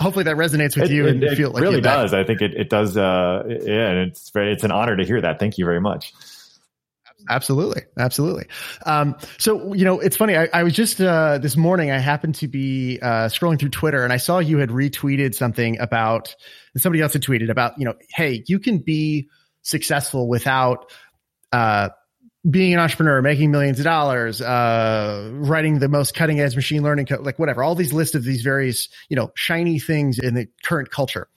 hopefully 0.00 0.24
that 0.24 0.36
resonates 0.36 0.76
with 0.76 0.90
it, 0.90 0.94
you 0.94 1.06
and 1.06 1.22
it, 1.22 1.36
feel 1.36 1.50
like 1.50 1.62
really 1.62 1.80
does. 1.80 2.12
I 2.12 2.24
think 2.24 2.42
it, 2.42 2.54
it 2.54 2.68
does. 2.68 2.96
Uh, 2.96 3.42
yeah, 3.46 3.88
and 3.90 4.08
it's 4.10 4.30
very, 4.30 4.52
it's 4.52 4.64
an 4.64 4.72
honor 4.72 4.96
to 4.96 5.04
hear 5.04 5.20
that. 5.20 5.38
Thank 5.38 5.58
you 5.58 5.64
very 5.64 5.80
much. 5.80 6.12
Absolutely. 7.28 7.82
Absolutely. 7.96 8.44
Um, 8.84 9.16
so, 9.38 9.72
you 9.72 9.84
know, 9.84 9.98
it's 9.98 10.16
funny. 10.16 10.36
I, 10.36 10.48
I 10.52 10.62
was 10.62 10.74
just, 10.74 11.00
uh, 11.00 11.38
this 11.38 11.56
morning, 11.56 11.90
I 11.90 11.98
happened 11.98 12.34
to 12.36 12.48
be, 12.48 12.98
uh, 13.00 13.28
scrolling 13.28 13.58
through 13.58 13.70
Twitter 13.70 14.04
and 14.04 14.12
I 14.12 14.18
saw 14.18 14.40
you 14.40 14.58
had 14.58 14.68
retweeted 14.68 15.34
something 15.34 15.78
about 15.80 16.36
somebody 16.76 17.02
else 17.02 17.14
had 17.14 17.22
tweeted 17.22 17.50
about, 17.50 17.78
you 17.78 17.86
know, 17.86 17.94
Hey, 18.10 18.44
you 18.46 18.58
can 18.58 18.78
be 18.78 19.30
successful 19.62 20.28
without 20.28 20.92
uh, 21.50 21.90
being 22.48 22.74
an 22.74 22.80
entrepreneur, 22.80 23.22
making 23.22 23.50
millions 23.50 23.78
of 23.78 23.84
dollars, 23.84 24.42
uh, 24.42 25.30
writing 25.32 25.78
the 25.78 25.88
most 25.88 26.14
cutting 26.14 26.40
edge 26.40 26.54
machine 26.54 26.82
learning 26.82 27.06
code, 27.06 27.20
like 27.20 27.38
whatever, 27.38 27.62
all 27.62 27.74
these 27.74 27.92
lists 27.92 28.14
of 28.14 28.22
these 28.22 28.42
various, 28.42 28.88
you 29.08 29.16
know, 29.16 29.32
shiny 29.34 29.78
things 29.78 30.18
in 30.18 30.34
the 30.34 30.46
current 30.62 30.90
culture. 30.90 31.28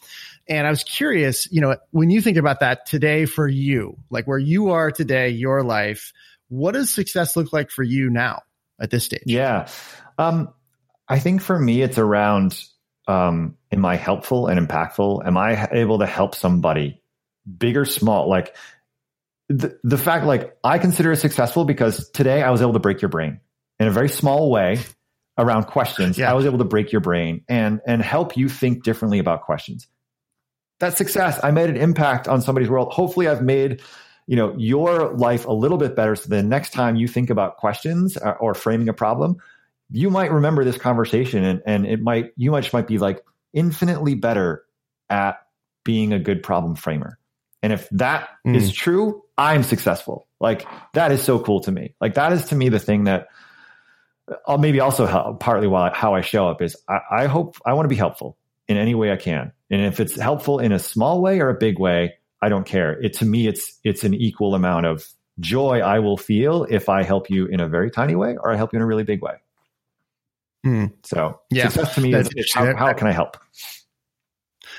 And 0.49 0.67
I 0.67 0.69
was 0.69 0.83
curious, 0.83 1.49
you 1.51 1.61
know, 1.61 1.77
when 1.91 2.09
you 2.09 2.21
think 2.21 2.37
about 2.37 2.59
that 2.59 2.85
today 2.85 3.25
for 3.25 3.47
you, 3.47 3.97
like 4.09 4.27
where 4.27 4.37
you 4.37 4.71
are 4.71 4.91
today, 4.91 5.29
your 5.29 5.63
life, 5.63 6.11
what 6.49 6.73
does 6.73 6.93
success 6.93 7.35
look 7.37 7.53
like 7.53 7.71
for 7.71 7.83
you 7.83 8.09
now 8.09 8.41
at 8.79 8.89
this 8.89 9.05
stage? 9.05 9.23
Yeah. 9.25 9.67
Um, 10.17 10.53
I 11.07 11.19
think 11.19 11.41
for 11.41 11.57
me, 11.57 11.81
it's 11.81 11.97
around, 11.97 12.61
um, 13.07 13.57
am 13.71 13.85
I 13.85 13.95
helpful 13.95 14.47
and 14.47 14.67
impactful? 14.67 15.25
Am 15.25 15.37
I 15.37 15.69
able 15.71 15.99
to 15.99 16.05
help 16.05 16.35
somebody 16.35 17.01
big 17.57 17.77
or 17.77 17.85
small? 17.85 18.29
Like, 18.29 18.55
the, 19.49 19.79
the 19.83 19.97
fact 19.97 20.25
like 20.25 20.57
I 20.63 20.77
consider 20.77 21.11
it 21.11 21.17
successful 21.17 21.65
because 21.65 22.09
today 22.09 22.41
I 22.41 22.51
was 22.51 22.61
able 22.61 22.73
to 22.73 22.79
break 22.79 23.01
your 23.01 23.09
brain 23.09 23.39
in 23.79 23.87
a 23.87 23.91
very 23.91 24.09
small 24.09 24.51
way 24.51 24.79
around 25.37 25.65
questions. 25.65 26.17
Yeah. 26.17 26.31
I 26.31 26.33
was 26.33 26.45
able 26.45 26.57
to 26.57 26.65
break 26.65 26.91
your 26.91 27.01
brain 27.01 27.43
and 27.47 27.79
and 27.85 28.01
help 28.01 28.35
you 28.35 28.49
think 28.49 28.83
differently 28.83 29.19
about 29.19 29.43
questions. 29.43 29.87
That's 30.79 30.97
success. 30.97 31.39
I 31.41 31.51
made 31.51 31.69
an 31.69 31.77
impact 31.77 32.27
on 32.27 32.41
somebody's 32.41 32.69
world. 32.69 32.91
Hopefully 32.91 33.27
I've 33.27 33.41
made 33.41 33.81
you 34.25 34.35
know 34.35 34.53
your 34.57 35.13
life 35.13 35.45
a 35.45 35.53
little 35.53 35.77
bit 35.77 35.95
better 35.95 36.15
so 36.15 36.27
the 36.27 36.43
next 36.43 36.73
time 36.73 36.97
you 36.97 37.07
think 37.07 37.29
about 37.29 37.57
questions 37.57 38.17
or, 38.17 38.35
or 38.37 38.53
framing 38.53 38.89
a 38.89 38.93
problem, 38.93 39.37
you 39.89 40.09
might 40.09 40.31
remember 40.31 40.65
this 40.65 40.77
conversation 40.77 41.43
and 41.43 41.61
and 41.65 41.85
it 41.85 42.01
might 42.01 42.31
you 42.35 42.51
much 42.51 42.73
might 42.73 42.87
be 42.87 42.97
like 42.97 43.23
infinitely 43.53 44.15
better 44.15 44.63
at 45.09 45.37
being 45.85 46.11
a 46.11 46.19
good 46.19 46.43
problem 46.43 46.75
framer. 46.75 47.17
And 47.67 47.73
if 47.73 47.89
that 47.89 48.29
mm. 48.47 48.55
is 48.55 48.71
true, 48.71 49.25
I'm 49.37 49.61
successful. 49.61 50.25
Like 50.39 50.65
that 50.93 51.11
is 51.11 51.21
so 51.21 51.37
cool 51.37 51.59
to 51.63 51.71
me. 51.73 51.95
Like 51.99 52.13
that 52.13 52.31
is 52.31 52.45
to 52.45 52.55
me 52.55 52.69
the 52.69 52.79
thing 52.79 53.03
that 53.03 53.27
I'll 54.47 54.55
uh, 54.55 54.57
maybe 54.57 54.79
also 54.79 55.05
help, 55.05 55.41
partly 55.41 55.67
why, 55.67 55.91
how 55.93 56.15
I 56.15 56.21
show 56.21 56.47
up 56.47 56.61
is 56.61 56.77
I, 56.87 56.99
I 57.11 57.25
hope 57.25 57.57
I 57.65 57.73
want 57.73 57.83
to 57.83 57.89
be 57.89 57.97
helpful 57.97 58.37
in 58.69 58.77
any 58.77 58.95
way 58.95 59.11
I 59.11 59.17
can. 59.17 59.51
And 59.69 59.81
if 59.81 59.99
it's 59.99 60.15
helpful 60.15 60.59
in 60.59 60.71
a 60.71 60.79
small 60.79 61.21
way 61.21 61.41
or 61.41 61.49
a 61.49 61.55
big 61.55 61.77
way, 61.77 62.13
I 62.41 62.47
don't 62.47 62.65
care. 62.65 62.93
It 63.01 63.15
to 63.15 63.25
me, 63.25 63.47
it's 63.47 63.77
it's 63.83 64.05
an 64.05 64.13
equal 64.13 64.55
amount 64.55 64.85
of 64.85 65.05
joy 65.41 65.81
I 65.81 65.99
will 65.99 66.15
feel 66.15 66.63
if 66.69 66.87
I 66.87 67.03
help 67.03 67.29
you 67.29 67.47
in 67.47 67.59
a 67.59 67.67
very 67.67 67.91
tiny 67.91 68.15
way 68.15 68.37
or 68.37 68.49
I 68.49 68.55
help 68.55 68.71
you 68.71 68.77
in 68.77 68.83
a 68.83 68.85
really 68.85 69.03
big 69.03 69.21
way. 69.21 69.33
Mm. 70.65 70.93
So 71.03 71.41
yeah, 71.49 71.67
success 71.67 71.95
to 71.95 72.01
me 72.01 72.13
is, 72.13 72.29
is 72.33 72.53
how, 72.53 72.73
how 72.77 72.93
can 72.93 73.07
I 73.07 73.11
help? 73.11 73.35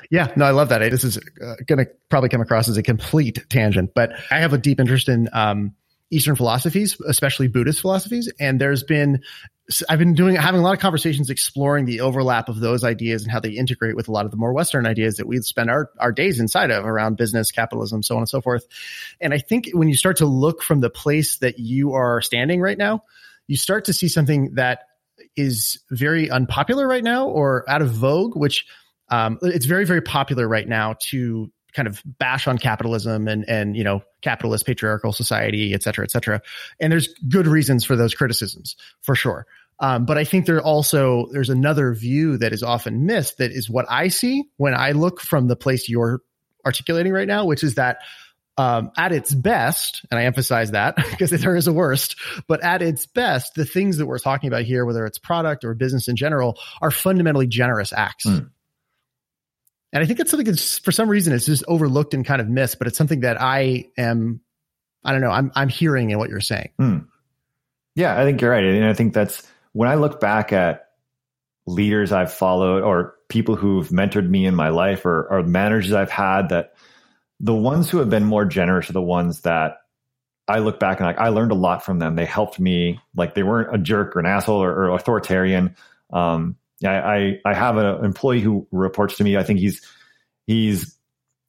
Yeah, 0.09 0.31
no, 0.35 0.45
I 0.45 0.51
love 0.51 0.69
that. 0.69 0.79
This 0.79 1.03
is 1.03 1.17
uh, 1.17 1.55
going 1.67 1.85
to 1.85 1.87
probably 2.09 2.29
come 2.29 2.41
across 2.41 2.67
as 2.67 2.77
a 2.77 2.83
complete 2.83 3.45
tangent, 3.49 3.91
but 3.93 4.11
I 4.31 4.39
have 4.39 4.53
a 4.53 4.57
deep 4.57 4.79
interest 4.79 5.07
in 5.07 5.29
um, 5.33 5.75
Eastern 6.09 6.35
philosophies, 6.35 6.99
especially 7.07 7.47
Buddhist 7.47 7.81
philosophies. 7.81 8.31
And 8.39 8.59
there's 8.59 8.81
been, 8.81 9.21
I've 9.87 9.99
been 9.99 10.15
doing, 10.15 10.35
having 10.35 10.61
a 10.61 10.63
lot 10.63 10.73
of 10.73 10.79
conversations 10.79 11.29
exploring 11.29 11.85
the 11.85 12.01
overlap 12.01 12.49
of 12.49 12.59
those 12.59 12.83
ideas 12.83 13.21
and 13.21 13.31
how 13.31 13.39
they 13.39 13.51
integrate 13.51 13.95
with 13.95 14.07
a 14.07 14.11
lot 14.11 14.25
of 14.25 14.31
the 14.31 14.37
more 14.37 14.51
Western 14.51 14.87
ideas 14.87 15.17
that 15.17 15.27
we 15.27 15.39
spend 15.41 15.69
our, 15.69 15.91
our 15.99 16.11
days 16.11 16.39
inside 16.39 16.71
of 16.71 16.85
around 16.85 17.17
business, 17.17 17.51
capitalism, 17.51 18.01
so 18.01 18.15
on 18.15 18.21
and 18.21 18.29
so 18.29 18.41
forth. 18.41 18.65
And 19.21 19.31
I 19.31 19.37
think 19.37 19.69
when 19.73 19.89
you 19.89 19.95
start 19.95 20.17
to 20.17 20.25
look 20.25 20.63
from 20.63 20.79
the 20.79 20.89
place 20.89 21.37
that 21.37 21.59
you 21.59 21.93
are 21.93 22.19
standing 22.21 22.61
right 22.61 22.77
now, 22.77 23.03
you 23.45 23.57
start 23.57 23.85
to 23.85 23.93
see 23.93 24.07
something 24.07 24.55
that 24.55 24.85
is 25.35 25.79
very 25.91 26.31
unpopular 26.31 26.87
right 26.87 27.03
now 27.03 27.27
or 27.27 27.69
out 27.69 27.83
of 27.83 27.91
vogue, 27.91 28.35
which 28.35 28.65
um, 29.09 29.39
it's 29.41 29.65
very 29.65 29.85
very 29.85 30.01
popular 30.01 30.47
right 30.47 30.67
now 30.67 30.95
to 31.09 31.51
kind 31.73 31.87
of 31.87 32.01
bash 32.05 32.47
on 32.47 32.57
capitalism 32.57 33.27
and 33.27 33.47
and 33.47 33.75
you 33.75 33.83
know 33.83 34.01
capitalist 34.21 34.65
patriarchal 34.65 35.13
society 35.13 35.73
et 35.73 35.83
cetera 35.83 36.03
et 36.03 36.11
cetera 36.11 36.41
and 36.79 36.91
there's 36.91 37.09
good 37.27 37.47
reasons 37.47 37.85
for 37.85 37.95
those 37.95 38.13
criticisms 38.13 38.75
for 39.01 39.15
sure 39.15 39.45
um, 39.79 40.05
but 40.05 40.17
i 40.17 40.23
think 40.23 40.45
there 40.45 40.61
also 40.61 41.27
there's 41.31 41.49
another 41.49 41.93
view 41.93 42.37
that 42.37 42.53
is 42.53 42.63
often 42.63 43.05
missed 43.05 43.37
that 43.37 43.51
is 43.51 43.69
what 43.69 43.85
i 43.89 44.07
see 44.07 44.43
when 44.57 44.73
i 44.73 44.91
look 44.91 45.21
from 45.21 45.47
the 45.47 45.55
place 45.55 45.87
you're 45.87 46.21
articulating 46.65 47.13
right 47.13 47.27
now 47.27 47.45
which 47.45 47.63
is 47.63 47.75
that 47.75 47.99
um, 48.57 48.91
at 48.97 49.13
its 49.13 49.33
best, 49.33 50.05
and 50.11 50.19
I 50.19 50.25
emphasize 50.25 50.71
that 50.71 50.95
because 51.11 51.29
there 51.29 51.55
is 51.55 51.67
a 51.67 51.73
worst, 51.73 52.17
but 52.45 52.61
at 52.61 52.81
its 52.81 53.05
best, 53.05 53.53
the 53.55 53.63
things 53.63 53.97
that 53.97 54.05
we're 54.05 54.19
talking 54.19 54.49
about 54.49 54.63
here, 54.63 54.85
whether 54.85 55.05
it's 55.05 55.17
product 55.17 55.63
or 55.63 55.73
business 55.73 56.09
in 56.09 56.17
general, 56.17 56.59
are 56.81 56.91
fundamentally 56.91 57.47
generous 57.47 57.93
acts. 57.93 58.25
Mm. 58.25 58.49
And 59.91 60.03
I 60.03 60.05
think 60.05 60.19
it's 60.19 60.29
something 60.29 60.45
that's 60.45 60.77
for 60.79 60.91
some 60.91 61.09
reason 61.09 61.33
it's 61.33 61.45
just 61.45 61.63
overlooked 61.67 62.13
and 62.13 62.25
kind 62.25 62.41
of 62.41 62.47
missed, 62.47 62.77
but 62.77 62.87
it's 62.87 62.97
something 62.97 63.21
that 63.21 63.41
I 63.41 63.87
am, 63.97 64.41
I 65.03 65.11
don't 65.11 65.21
know, 65.21 65.31
I'm, 65.31 65.51
I'm 65.55 65.69
hearing 65.69 66.11
in 66.11 66.19
what 66.19 66.29
you're 66.29 66.41
saying. 66.41 66.69
Mm. 66.79 67.07
Yeah, 67.95 68.19
I 68.19 68.23
think 68.23 68.41
you're 68.41 68.51
right. 68.51 68.63
And 68.63 68.85
I 68.85 68.93
think 68.93 69.13
that's 69.13 69.43
when 69.73 69.89
I 69.89 69.95
look 69.95 70.19
back 70.19 70.53
at 70.53 70.89
leaders 71.65 72.11
I've 72.11 72.33
followed 72.33 72.83
or 72.83 73.15
people 73.29 73.55
who've 73.55 73.89
mentored 73.89 74.29
me 74.29 74.45
in 74.45 74.55
my 74.55 74.69
life 74.69 75.05
or, 75.05 75.27
or 75.29 75.43
managers 75.43 75.93
I've 75.93 76.11
had 76.11 76.49
that 76.49 76.75
the 77.39 77.53
ones 77.53 77.89
who 77.89 77.97
have 77.97 78.09
been 78.09 78.25
more 78.25 78.45
generous 78.45 78.89
are 78.89 78.93
the 78.93 79.01
ones 79.01 79.41
that 79.41 79.77
I 80.47 80.59
look 80.59 80.79
back 80.79 80.99
and 80.99 81.07
like, 81.07 81.19
I 81.19 81.29
learned 81.29 81.51
a 81.51 81.55
lot 81.55 81.85
from 81.85 81.99
them. 81.99 82.15
They 82.15 82.25
helped 82.25 82.59
me. 82.59 82.99
Like 83.15 83.35
they 83.35 83.43
weren't 83.43 83.73
a 83.73 83.77
jerk 83.77 84.15
or 84.15 84.19
an 84.19 84.25
asshole 84.25 84.61
or, 84.61 84.71
or 84.71 84.89
authoritarian. 84.89 85.75
Um, 86.11 86.57
I, 86.83 87.39
I, 87.45 87.53
have 87.53 87.77
an 87.77 88.05
employee 88.05 88.41
who 88.41 88.67
reports 88.71 89.17
to 89.17 89.23
me. 89.23 89.37
I 89.37 89.43
think 89.43 89.59
he's 89.59 89.81
he's 90.47 90.97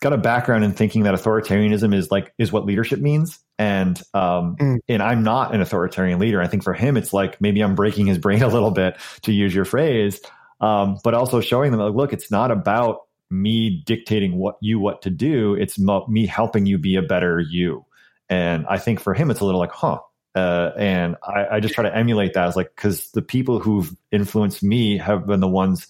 got 0.01 0.13
a 0.13 0.19
background 0.19 0.65
in 0.65 0.73
thinking 0.73 1.05
that 1.05 1.15
authoritarianism 1.15 1.95
is 1.95 2.11
like 2.11 2.33
is 2.39 2.51
what 2.51 2.65
leadership 2.65 3.01
means, 3.01 3.39
and 3.59 4.01
um, 4.15 4.57
mm. 4.57 4.79
and 4.89 5.03
I'm 5.03 5.23
not 5.23 5.55
an 5.55 5.61
authoritarian 5.61 6.19
leader. 6.19 6.41
I 6.41 6.47
think 6.47 6.65
for 6.65 6.73
him, 6.73 6.97
it's 6.97 7.13
like 7.13 7.41
maybe 7.41 7.61
I'm 7.61 7.75
breaking 7.75 8.07
his 8.07 8.19
brain 8.19 8.43
a 8.45 8.49
little 8.49 8.71
bit 8.73 8.97
to 9.23 9.33
use 9.33 9.55
your 9.55 9.65
phrase, 9.65 10.21
um, 10.61 10.99
but 11.05 11.15
also 11.15 11.41
showing 11.41 11.71
them 11.71 11.81
like, 11.81 11.95
look, 11.95 12.13
it's 12.13 12.31
not 12.31 12.51
about 12.51 13.03
me 13.31 13.83
dictating 13.87 14.37
what 14.37 14.57
you 14.61 14.81
what 14.81 15.03
to 15.03 15.11
do. 15.11 15.55
It's 15.55 15.79
me 15.79 16.27
helping 16.27 16.67
you 16.67 16.79
be 16.79 16.97
a 16.97 17.03
better 17.03 17.41
you. 17.41 17.85
And 18.29 18.67
I 18.69 18.79
think 18.79 19.01
for 19.01 19.15
him, 19.15 19.31
it's 19.31 19.41
a 19.41 19.45
little 19.45 19.61
like, 19.61 19.73
huh, 19.73 19.99
uh, 20.35 20.71
and 20.77 21.17
I, 21.23 21.57
I, 21.57 21.61
just 21.61 21.75
try 21.75 21.83
to 21.83 21.95
emulate 21.95 22.35
that 22.35 22.47
as 22.47 22.57
like 22.57 22.73
because 22.75 23.11
the 23.11 23.23
people 23.23 23.59
who've 23.59 23.95
influenced 24.13 24.63
me 24.63 24.99
have 24.99 25.27
been 25.27 25.41
the 25.41 25.49
ones 25.49 25.89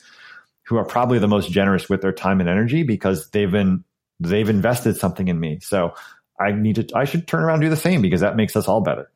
who 0.63 0.77
are 0.77 0.85
probably 0.85 1.19
the 1.19 1.29
most 1.29 1.51
generous 1.51 1.89
with 1.91 2.01
their 2.01 2.13
time 2.13 2.41
and 2.41 2.49
energy 2.49 2.83
because 2.83 3.29
they've 3.31 3.51
been 3.51 3.85
they've 4.19 4.49
invested 4.49 4.97
something 4.97 5.29
in 5.29 5.39
me. 5.39 5.59
So 5.61 5.95
I 6.39 6.53
need 6.53 6.77
to 6.77 6.97
I 6.97 7.05
should 7.05 7.27
turn 7.27 7.43
around 7.43 7.57
and 7.57 7.65
do 7.65 7.69
the 7.71 7.77
same 7.77 8.01
because 8.01 8.21
that 8.21 8.35
makes 8.35 8.57
us 8.57 8.67
all 8.67 8.81
better. 8.81 9.11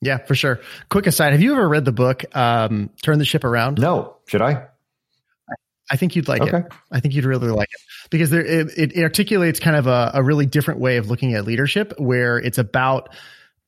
Yeah, 0.00 0.18
for 0.18 0.34
sure. 0.34 0.60
Quick 0.90 1.06
aside: 1.06 1.32
Have 1.32 1.40
you 1.40 1.52
ever 1.52 1.68
read 1.68 1.84
the 1.84 1.92
book 1.92 2.24
um, 2.36 2.90
"Turn 3.02 3.18
the 3.18 3.24
Ship 3.24 3.44
Around"? 3.44 3.78
No. 3.80 4.16
Should 4.26 4.42
I? 4.42 4.66
I 5.90 5.96
think 5.96 6.16
you'd 6.16 6.28
like 6.28 6.42
okay. 6.42 6.58
it. 6.58 6.72
I 6.90 7.00
think 7.00 7.14
you'd 7.14 7.26
really 7.26 7.48
like 7.48 7.68
it 7.70 7.80
because 8.10 8.30
there, 8.30 8.44
it, 8.44 8.70
it 8.76 9.02
articulates 9.02 9.60
kind 9.60 9.76
of 9.76 9.86
a, 9.86 10.12
a 10.14 10.22
really 10.22 10.46
different 10.46 10.80
way 10.80 10.96
of 10.96 11.10
looking 11.10 11.34
at 11.34 11.44
leadership, 11.44 11.92
where 11.98 12.38
it's 12.38 12.58
about 12.58 13.10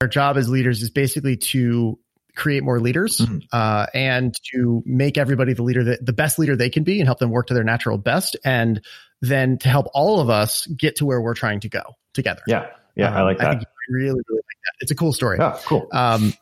our 0.00 0.08
job 0.08 0.36
as 0.36 0.48
leaders 0.48 0.82
is 0.82 0.90
basically 0.90 1.36
to 1.36 1.98
create 2.34 2.62
more 2.62 2.80
leaders 2.80 3.18
mm-hmm. 3.18 3.38
uh, 3.50 3.86
and 3.94 4.34
to 4.52 4.82
make 4.84 5.16
everybody 5.16 5.54
the 5.54 5.62
leader 5.62 5.84
that 5.84 6.04
the 6.04 6.12
best 6.12 6.38
leader 6.38 6.54
they 6.54 6.68
can 6.68 6.84
be 6.84 7.00
and 7.00 7.08
help 7.08 7.18
them 7.18 7.30
work 7.30 7.46
to 7.46 7.54
their 7.54 7.64
natural 7.64 7.96
best 7.96 8.36
and 8.44 8.82
then 9.22 9.56
to 9.56 9.70
help 9.70 9.86
all 9.94 10.20
of 10.20 10.28
us 10.28 10.66
get 10.66 10.96
to 10.96 11.06
where 11.06 11.20
we're 11.20 11.34
trying 11.34 11.60
to 11.60 11.68
go 11.68 11.82
together. 12.12 12.42
Yeah. 12.46 12.66
Yeah 12.94 13.08
um, 13.08 13.14
i 13.14 13.22
like 13.22 13.38
that. 13.38 13.48
i 13.48 13.50
think 13.54 13.68
really 13.88 14.08
really 14.08 14.20
like 14.28 14.58
that. 14.64 14.72
It's 14.80 14.90
a 14.90 14.94
cool 14.94 15.12
story. 15.14 15.38
Yeah 15.40 15.58
cool. 15.64 15.88
Um, 15.92 16.34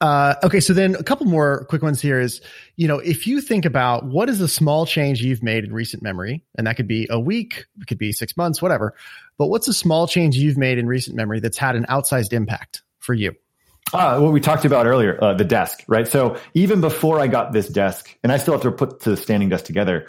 uh, 0.00 0.34
okay, 0.44 0.60
so 0.60 0.72
then 0.72 0.94
a 0.94 1.02
couple 1.02 1.26
more 1.26 1.64
quick 1.68 1.82
ones 1.82 2.00
here 2.00 2.20
is, 2.20 2.40
you 2.76 2.86
know, 2.86 2.98
if 2.98 3.26
you 3.26 3.40
think 3.40 3.64
about 3.64 4.04
what 4.04 4.28
is 4.28 4.40
a 4.40 4.48
small 4.48 4.86
change 4.86 5.22
you've 5.22 5.42
made 5.42 5.64
in 5.64 5.72
recent 5.72 6.02
memory, 6.02 6.42
and 6.56 6.66
that 6.66 6.76
could 6.76 6.86
be 6.86 7.08
a 7.10 7.18
week, 7.18 7.66
it 7.80 7.86
could 7.86 7.98
be 7.98 8.12
six 8.12 8.36
months, 8.36 8.62
whatever, 8.62 8.94
but 9.38 9.48
what's 9.48 9.66
a 9.66 9.74
small 9.74 10.06
change 10.06 10.36
you've 10.36 10.58
made 10.58 10.78
in 10.78 10.86
recent 10.86 11.16
memory 11.16 11.40
that's 11.40 11.58
had 11.58 11.74
an 11.74 11.84
outsized 11.88 12.32
impact 12.32 12.82
for 13.00 13.14
you? 13.14 13.34
Uh, 13.92 14.20
what 14.20 14.32
we 14.32 14.40
talked 14.40 14.64
about 14.64 14.86
earlier, 14.86 15.22
uh, 15.22 15.32
the 15.34 15.44
desk, 15.44 15.82
right? 15.88 16.06
So 16.06 16.36
even 16.54 16.80
before 16.80 17.18
I 17.18 17.26
got 17.26 17.52
this 17.52 17.68
desk, 17.68 18.16
and 18.22 18.30
I 18.30 18.36
still 18.36 18.52
have 18.52 18.62
to 18.62 18.70
put 18.70 19.00
the 19.00 19.16
standing 19.16 19.48
desk 19.48 19.64
together, 19.64 20.06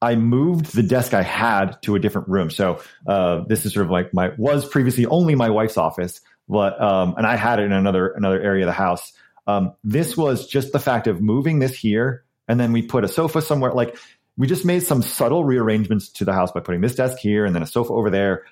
I 0.00 0.14
moved 0.14 0.74
the 0.74 0.82
desk 0.82 1.12
I 1.12 1.22
had 1.22 1.80
to 1.82 1.94
a 1.94 1.98
different 1.98 2.28
room. 2.28 2.50
So 2.50 2.80
uh, 3.06 3.42
this 3.46 3.66
is 3.66 3.74
sort 3.74 3.84
of 3.84 3.90
like 3.90 4.14
my 4.14 4.30
was 4.38 4.66
previously 4.66 5.06
only 5.06 5.34
my 5.34 5.50
wife's 5.50 5.76
office, 5.76 6.20
but 6.48 6.80
um, 6.80 7.14
and 7.16 7.26
I 7.26 7.36
had 7.36 7.58
it 7.58 7.64
in 7.64 7.72
another 7.72 8.08
another 8.08 8.40
area 8.40 8.64
of 8.64 8.68
the 8.68 8.72
house. 8.72 9.12
Um, 9.48 9.72
this 9.82 10.14
was 10.14 10.46
just 10.46 10.72
the 10.72 10.78
fact 10.78 11.06
of 11.06 11.22
moving 11.22 11.58
this 11.58 11.74
here, 11.74 12.24
and 12.46 12.60
then 12.60 12.70
we 12.70 12.82
put 12.82 13.02
a 13.02 13.08
sofa 13.08 13.40
somewhere. 13.40 13.72
Like 13.72 13.96
we 14.36 14.46
just 14.46 14.64
made 14.64 14.84
some 14.84 15.02
subtle 15.02 15.42
rearrangements 15.42 16.10
to 16.10 16.24
the 16.24 16.34
house 16.34 16.52
by 16.52 16.60
putting 16.60 16.82
this 16.82 16.94
desk 16.94 17.18
here 17.18 17.44
and 17.44 17.54
then 17.54 17.62
a 17.62 17.66
sofa 17.66 17.92
over 17.92 18.10
there. 18.10 18.44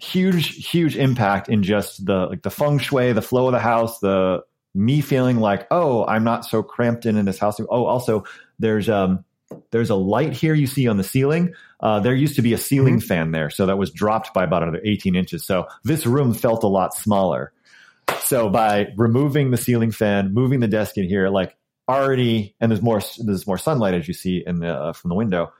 Huge, 0.00 0.66
huge 0.68 0.96
impact 0.96 1.48
in 1.48 1.62
just 1.62 2.04
the 2.04 2.26
like 2.26 2.42
the 2.42 2.50
feng 2.50 2.78
shui, 2.78 3.12
the 3.12 3.22
flow 3.22 3.46
of 3.46 3.52
the 3.52 3.60
house, 3.60 3.98
the 4.00 4.42
me 4.74 5.02
feeling 5.02 5.38
like, 5.38 5.66
oh, 5.70 6.04
I'm 6.06 6.24
not 6.24 6.46
so 6.46 6.62
cramped 6.62 7.04
in 7.04 7.16
in 7.16 7.26
this 7.26 7.38
house. 7.38 7.60
Oh, 7.60 7.84
also 7.84 8.24
there's 8.58 8.88
um 8.88 9.24
there's 9.70 9.90
a 9.90 9.94
light 9.94 10.32
here 10.32 10.54
you 10.54 10.66
see 10.66 10.88
on 10.88 10.96
the 10.96 11.04
ceiling. 11.04 11.54
Uh, 11.80 12.00
there 12.00 12.14
used 12.14 12.36
to 12.36 12.42
be 12.42 12.54
a 12.54 12.58
ceiling 12.58 12.98
mm-hmm. 12.98 13.06
fan 13.06 13.30
there, 13.32 13.50
so 13.50 13.66
that 13.66 13.78
was 13.78 13.90
dropped 13.90 14.32
by 14.32 14.44
about 14.44 14.62
another 14.62 14.80
18 14.84 15.14
inches. 15.14 15.44
So 15.44 15.68
this 15.84 16.06
room 16.06 16.32
felt 16.34 16.64
a 16.64 16.68
lot 16.68 16.94
smaller. 16.94 17.52
So 18.28 18.50
by 18.50 18.92
removing 18.96 19.50
the 19.50 19.56
ceiling 19.56 19.90
fan, 19.90 20.34
moving 20.34 20.60
the 20.60 20.68
desk 20.68 20.98
in 20.98 21.08
here, 21.08 21.30
like 21.30 21.56
already, 21.88 22.54
and 22.60 22.70
there's 22.70 22.82
more 22.82 23.00
there's 23.18 23.46
more 23.46 23.56
sunlight 23.56 23.94
as 23.94 24.06
you 24.06 24.12
see 24.12 24.44
in 24.46 24.60
the 24.60 24.68
uh, 24.68 24.92
from 24.92 25.08
the 25.08 25.14
window. 25.14 25.50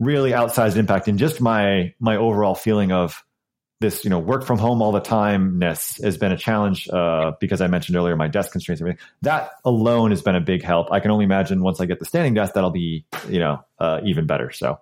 Really 0.00 0.30
outsized 0.30 0.76
impact 0.76 1.08
and 1.08 1.18
just 1.18 1.42
my 1.42 1.92
my 2.00 2.16
overall 2.16 2.54
feeling 2.54 2.90
of 2.90 3.22
this, 3.80 4.02
you 4.02 4.08
know, 4.08 4.18
work 4.18 4.44
from 4.44 4.58
home 4.58 4.80
all 4.80 4.92
the 4.92 5.00
time 5.00 5.58
ness 5.58 6.00
has 6.02 6.16
been 6.16 6.32
a 6.32 6.38
challenge 6.38 6.88
uh, 6.88 7.32
because 7.38 7.60
I 7.60 7.66
mentioned 7.66 7.96
earlier 7.96 8.16
my 8.16 8.28
desk 8.28 8.52
constraints 8.52 8.80
and 8.80 8.88
everything. 8.88 9.06
That 9.22 9.50
alone 9.64 10.10
has 10.10 10.22
been 10.22 10.36
a 10.36 10.40
big 10.40 10.62
help. 10.62 10.90
I 10.90 11.00
can 11.00 11.10
only 11.10 11.26
imagine 11.26 11.62
once 11.62 11.80
I 11.80 11.84
get 11.84 11.98
the 11.98 12.06
standing 12.06 12.32
desk, 12.32 12.54
that'll 12.54 12.70
be, 12.70 13.04
you 13.28 13.40
know, 13.40 13.62
uh, 13.78 14.00
even 14.04 14.26
better. 14.26 14.50
So 14.52 14.80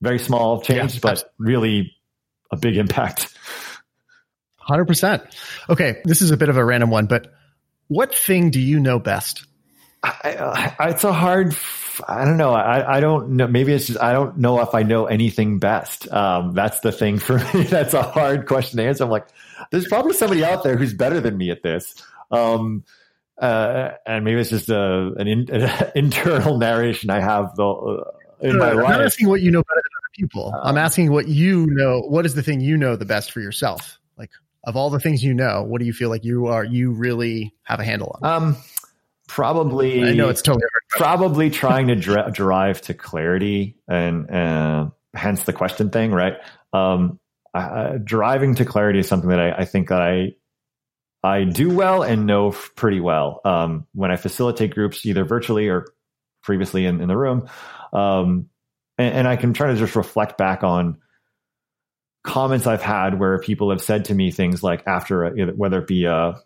very 0.00 0.18
small 0.18 0.62
change, 0.62 0.94
yeah, 0.94 1.00
but 1.02 1.32
really 1.38 1.92
a 2.50 2.56
big 2.56 2.78
impact. 2.78 3.36
100%. 4.68 5.34
Okay. 5.68 6.00
This 6.04 6.22
is 6.22 6.30
a 6.30 6.36
bit 6.36 6.48
of 6.48 6.56
a 6.56 6.64
random 6.64 6.90
one, 6.90 7.06
but 7.06 7.32
what 7.88 8.14
thing 8.14 8.50
do 8.50 8.60
you 8.60 8.80
know 8.80 8.98
best? 8.98 9.46
I, 10.02 10.34
uh, 10.34 10.88
it's 10.90 11.04
a 11.04 11.12
hard 11.12 11.54
I 12.08 12.24
don't 12.24 12.36
know. 12.36 12.52
I, 12.52 12.96
I 12.96 13.00
don't 13.00 13.30
know. 13.30 13.46
Maybe 13.46 13.72
it's 13.72 13.86
just 13.86 14.00
I 14.00 14.12
don't 14.12 14.38
know 14.38 14.60
if 14.60 14.74
I 14.74 14.82
know 14.82 15.06
anything 15.06 15.58
best. 15.58 16.10
Um, 16.12 16.54
that's 16.54 16.80
the 16.80 16.92
thing 16.92 17.18
for 17.18 17.38
me. 17.54 17.62
that's 17.64 17.94
a 17.94 18.02
hard 18.02 18.46
question 18.46 18.78
to 18.78 18.84
answer. 18.84 19.04
I'm 19.04 19.10
like, 19.10 19.26
there's 19.70 19.86
probably 19.86 20.14
somebody 20.14 20.44
out 20.44 20.64
there 20.64 20.76
who's 20.76 20.94
better 20.94 21.20
than 21.20 21.36
me 21.36 21.50
at 21.50 21.62
this. 21.62 21.94
Um, 22.30 22.84
uh, 23.38 23.90
and 24.06 24.24
maybe 24.24 24.40
it's 24.40 24.50
just 24.50 24.68
a, 24.68 25.12
an, 25.16 25.26
in, 25.26 25.50
an 25.50 25.92
internal 25.94 26.58
narration 26.58 27.10
I 27.10 27.20
have 27.20 27.54
the, 27.56 27.66
uh, 27.66 28.10
in 28.40 28.58
my 28.58 28.70
I'm 28.70 28.76
life. 28.76 28.86
I'm 28.86 28.92
not 28.92 29.02
asking 29.02 29.28
what 29.28 29.40
you 29.40 29.50
know 29.50 29.62
better 29.62 29.82
than 29.82 29.92
other 29.98 30.12
people. 30.14 30.54
Um, 30.54 30.60
I'm 30.62 30.78
asking 30.78 31.12
what 31.12 31.28
you 31.28 31.66
know. 31.66 32.00
What 32.00 32.26
is 32.26 32.34
the 32.34 32.42
thing 32.42 32.60
you 32.60 32.76
know 32.76 32.96
the 32.96 33.06
best 33.06 33.32
for 33.32 33.40
yourself? 33.40 33.98
Of 34.66 34.76
all 34.76 34.90
the 34.90 35.00
things 35.00 35.22
you 35.22 35.34
know, 35.34 35.62
what 35.62 35.80
do 35.80 35.86
you 35.86 35.92
feel 35.92 36.08
like 36.08 36.24
you 36.24 36.46
are 36.46 36.64
you 36.64 36.92
really 36.92 37.54
have 37.64 37.80
a 37.80 37.84
handle 37.84 38.18
on? 38.22 38.30
Um, 38.30 38.56
probably 39.28 40.04
I 40.04 40.12
know 40.12 40.28
it's 40.28 40.42
totally 40.42 40.64
probably 40.90 41.50
trying 41.62 41.88
to 41.88 41.96
dri- 41.96 42.30
drive 42.32 42.80
to 42.82 42.94
clarity 42.94 43.76
and 43.88 44.30
uh, 44.30 44.90
hence 45.14 45.44
the 45.44 45.52
question 45.52 45.90
thing, 45.90 46.12
right? 46.12 46.34
Um, 46.72 47.18
uh, 47.52 47.98
driving 48.02 48.56
to 48.56 48.64
clarity 48.64 48.98
is 48.98 49.08
something 49.08 49.30
that 49.30 49.40
I, 49.40 49.52
I, 49.58 49.64
think 49.64 49.88
that 49.90 50.00
I 50.00 50.32
I 51.22 51.44
do 51.44 51.72
well 51.72 52.02
and 52.02 52.26
know 52.26 52.50
pretty 52.50 53.00
well 53.00 53.40
um, 53.44 53.86
when 53.94 54.10
I 54.10 54.16
facilitate 54.16 54.74
groups 54.74 55.06
either 55.06 55.24
virtually 55.24 55.68
or 55.68 55.86
previously 56.42 56.84
in, 56.84 57.00
in 57.00 57.08
the 57.08 57.16
room, 57.16 57.48
um, 57.92 58.48
and, 58.98 59.14
and 59.14 59.28
I 59.28 59.36
can 59.36 59.54
try 59.54 59.68
to 59.68 59.76
just 59.76 59.94
reflect 59.94 60.36
back 60.36 60.64
on 60.64 60.98
comments 62.24 62.66
I've 62.66 62.82
had 62.82 63.18
where 63.20 63.38
people 63.38 63.70
have 63.70 63.80
said 63.80 64.06
to 64.06 64.14
me 64.14 64.32
things 64.32 64.62
like 64.62 64.86
after 64.86 65.24
a, 65.24 65.52
whether 65.52 65.78
it 65.78 65.86
be 65.86 66.06
a 66.06 66.40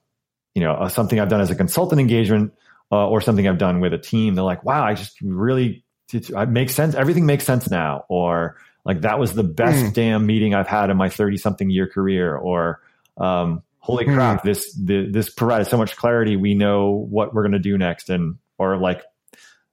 you 0.55 0.63
know 0.63 0.83
a, 0.83 0.91
something 0.91 1.19
I've 1.19 1.29
done 1.29 1.41
as 1.41 1.51
a 1.51 1.55
consultant 1.55 2.01
engagement 2.01 2.53
uh, 2.91 3.07
or 3.07 3.21
something 3.21 3.47
I've 3.47 3.59
done 3.59 3.81
with 3.81 3.93
a 3.93 3.99
team, 3.99 4.35
they're 4.35 4.45
like, 4.45 4.65
wow, 4.65 4.85
I 4.85 4.95
just 4.95 5.21
really, 5.21 5.85
it 6.13 6.49
makes 6.49 6.75
sense. 6.75 6.95
Everything 6.95 7.27
makes 7.27 7.45
sense 7.45 7.71
now. 7.71 8.05
Or 8.09 8.57
like, 8.85 9.03
that 9.03 9.19
was 9.19 9.35
the 9.35 9.45
best 9.45 9.85
mm. 9.85 9.93
damn 9.93 10.27
meeting 10.27 10.55
I've 10.55 10.67
had 10.67 10.91
in 10.91 10.97
my 10.97 11.09
30 11.09 11.37
something 11.37 11.69
year 11.69 11.87
career. 11.87 12.35
Or, 12.35 12.81
um, 13.19 13.63
holy 13.79 14.07
mm. 14.07 14.15
crap, 14.15 14.43
this, 14.43 14.73
the, 14.75 15.11
this 15.11 15.29
provided 15.29 15.67
so 15.67 15.77
much 15.77 15.97
clarity. 15.97 16.37
We 16.37 16.55
know 16.55 16.93
what 16.93 17.35
we're 17.35 17.43
going 17.43 17.53
to 17.53 17.59
do 17.59 17.77
next. 17.77 18.09
And, 18.09 18.37
or 18.57 18.79
like, 18.79 19.03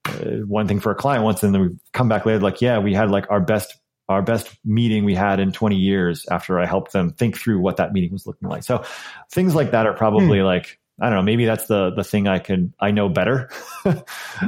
uh, 0.05 0.41
one 0.45 0.67
thing 0.67 0.81
for 0.81 0.91
a 0.91 0.95
client 0.95 1.23
once, 1.23 1.41
and 1.41 1.53
then 1.53 1.61
we 1.61 1.69
come 1.93 2.09
back 2.09 2.25
later, 2.25 2.39
like, 2.39 2.61
yeah, 2.61 2.79
we 2.79 2.93
had 2.93 3.09
like 3.09 3.31
our 3.31 3.39
best 3.39 3.75
our 4.07 4.21
best 4.21 4.49
meeting 4.63 5.03
we 5.03 5.15
had 5.15 5.39
in 5.39 5.51
20 5.51 5.75
years 5.75 6.25
after 6.29 6.59
I 6.59 6.65
helped 6.65 6.93
them 6.93 7.11
think 7.11 7.37
through 7.37 7.59
what 7.59 7.77
that 7.77 7.91
meeting 7.91 8.11
was 8.11 8.27
looking 8.27 8.47
like. 8.47 8.63
So 8.63 8.83
things 9.31 9.55
like 9.55 9.71
that 9.71 9.87
are 9.87 9.93
probably 9.93 10.39
mm. 10.39 10.45
like 10.45 10.79
I 10.99 11.07
don't 11.07 11.15
know. 11.15 11.23
Maybe 11.23 11.45
that's 11.45 11.65
the 11.65 11.91
the 11.91 12.03
thing 12.03 12.27
I 12.27 12.39
can 12.39 12.73
I 12.79 12.91
know 12.91 13.09
better, 13.09 13.49
uh, 13.85 13.93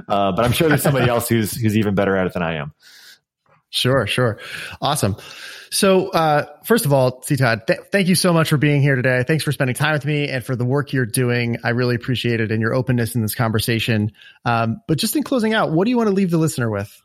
but 0.08 0.40
I'm 0.40 0.54
sure 0.54 0.70
there's 0.70 0.84
somebody 0.84 1.10
else 1.10 1.28
who's 1.28 1.52
who's 1.52 1.78
even 1.78 1.94
better 1.94 2.16
at 2.16 2.28
it 2.28 2.34
than 2.34 2.44
I 2.44 2.56
am. 2.56 2.74
Sure, 3.70 4.08
sure, 4.08 4.40
awesome. 4.82 5.18
So, 5.70 6.08
uh, 6.10 6.46
first 6.64 6.86
of 6.86 6.94
all, 6.94 7.22
C 7.24 7.36
Todd, 7.36 7.68
th- 7.68 7.80
thank 7.92 8.08
you 8.08 8.16
so 8.16 8.32
much 8.32 8.50
for 8.50 8.56
being 8.56 8.82
here 8.82 8.96
today. 8.96 9.24
Thanks 9.28 9.44
for 9.44 9.52
spending 9.52 9.76
time 9.76 9.94
with 9.94 10.06
me 10.06 10.30
and 10.30 10.44
for 10.44 10.56
the 10.56 10.64
work 10.64 10.94
you're 10.94 11.06
doing. 11.06 11.58
I 11.66 11.72
really 11.72 11.96
appreciate 11.96 12.40
it 12.40 12.50
and 12.52 12.62
your 12.62 12.74
openness 12.74 13.16
in 13.16 13.22
this 13.22 13.36
conversation. 13.36 14.14
Um, 14.46 14.82
but 14.88 14.98
just 14.98 15.18
in 15.18 15.24
closing 15.24 15.54
out, 15.54 15.74
what 15.74 15.84
do 15.84 15.92
you 15.92 15.98
want 15.98 16.08
to 16.08 16.16
leave 16.16 16.32
the 16.32 16.38
listener 16.38 16.70
with? 16.72 17.02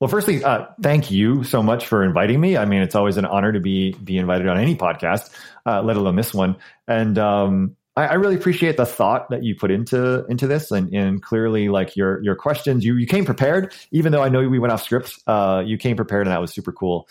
Well, 0.00 0.08
firstly, 0.08 0.42
uh, 0.42 0.66
thank 0.80 1.10
you 1.10 1.44
so 1.44 1.62
much 1.62 1.86
for 1.86 2.02
inviting 2.02 2.40
me. 2.40 2.56
I 2.56 2.64
mean, 2.64 2.80
it's 2.80 2.94
always 2.94 3.18
an 3.18 3.26
honor 3.26 3.52
to 3.52 3.60
be 3.60 3.92
be 3.92 4.16
invited 4.16 4.48
on 4.48 4.58
any 4.58 4.74
podcast, 4.74 5.30
uh, 5.66 5.82
let 5.82 5.98
alone 5.98 6.16
this 6.16 6.32
one. 6.32 6.56
And 6.88 7.18
um, 7.18 7.76
I, 7.96 8.06
I, 8.06 8.14
really 8.14 8.34
appreciate 8.34 8.78
the 8.78 8.86
thought 8.86 9.28
that 9.28 9.44
you 9.44 9.54
put 9.54 9.70
into 9.70 10.24
into 10.26 10.46
this, 10.46 10.70
and, 10.70 10.94
and 10.94 11.22
clearly, 11.22 11.68
like 11.68 11.96
your 11.96 12.22
your 12.22 12.34
questions, 12.34 12.82
you 12.82 12.96
you 12.96 13.06
came 13.06 13.26
prepared. 13.26 13.74
Even 13.90 14.10
though 14.10 14.22
I 14.22 14.30
know 14.30 14.48
we 14.48 14.58
went 14.58 14.72
off 14.72 14.82
script, 14.82 15.18
uh, 15.26 15.62
you 15.66 15.76
came 15.76 15.96
prepared, 15.96 16.26
and 16.26 16.32
that 16.32 16.40
was 16.40 16.54
super 16.54 16.72
cool. 16.72 17.06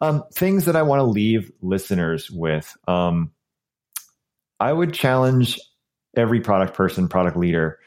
Um, 0.00 0.24
things 0.34 0.64
that 0.64 0.74
I 0.74 0.82
want 0.82 0.98
to 0.98 1.04
leave 1.04 1.52
listeners 1.60 2.28
with. 2.28 2.76
Um, 2.88 3.30
I 4.58 4.72
would 4.72 4.94
challenge 4.94 5.60
every 6.16 6.40
product 6.40 6.74
person, 6.74 7.06
product 7.06 7.36
leader, 7.36 7.78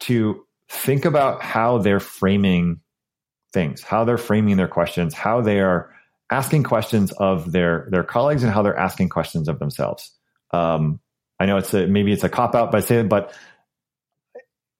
to 0.00 0.44
think 0.68 1.06
about 1.06 1.42
how 1.42 1.78
they're 1.78 2.00
framing 2.00 2.80
things, 3.54 3.82
how 3.82 4.04
they're 4.04 4.18
framing 4.18 4.58
their 4.58 4.68
questions, 4.68 5.14
how 5.14 5.40
they 5.40 5.60
are 5.60 5.94
asking 6.30 6.64
questions 6.64 7.12
of 7.12 7.52
their 7.52 7.88
their 7.90 8.04
colleagues, 8.04 8.42
and 8.42 8.52
how 8.52 8.62
they're 8.62 8.76
asking 8.76 9.08
questions 9.08 9.48
of 9.48 9.58
themselves. 9.58 10.10
Um, 10.50 11.00
I 11.40 11.46
know 11.46 11.56
it's 11.56 11.72
a, 11.72 11.86
maybe 11.86 12.12
it's 12.12 12.24
a 12.24 12.28
cop 12.28 12.54
out 12.54 12.70
by 12.70 12.80
saying, 12.80 13.08
but 13.08 13.34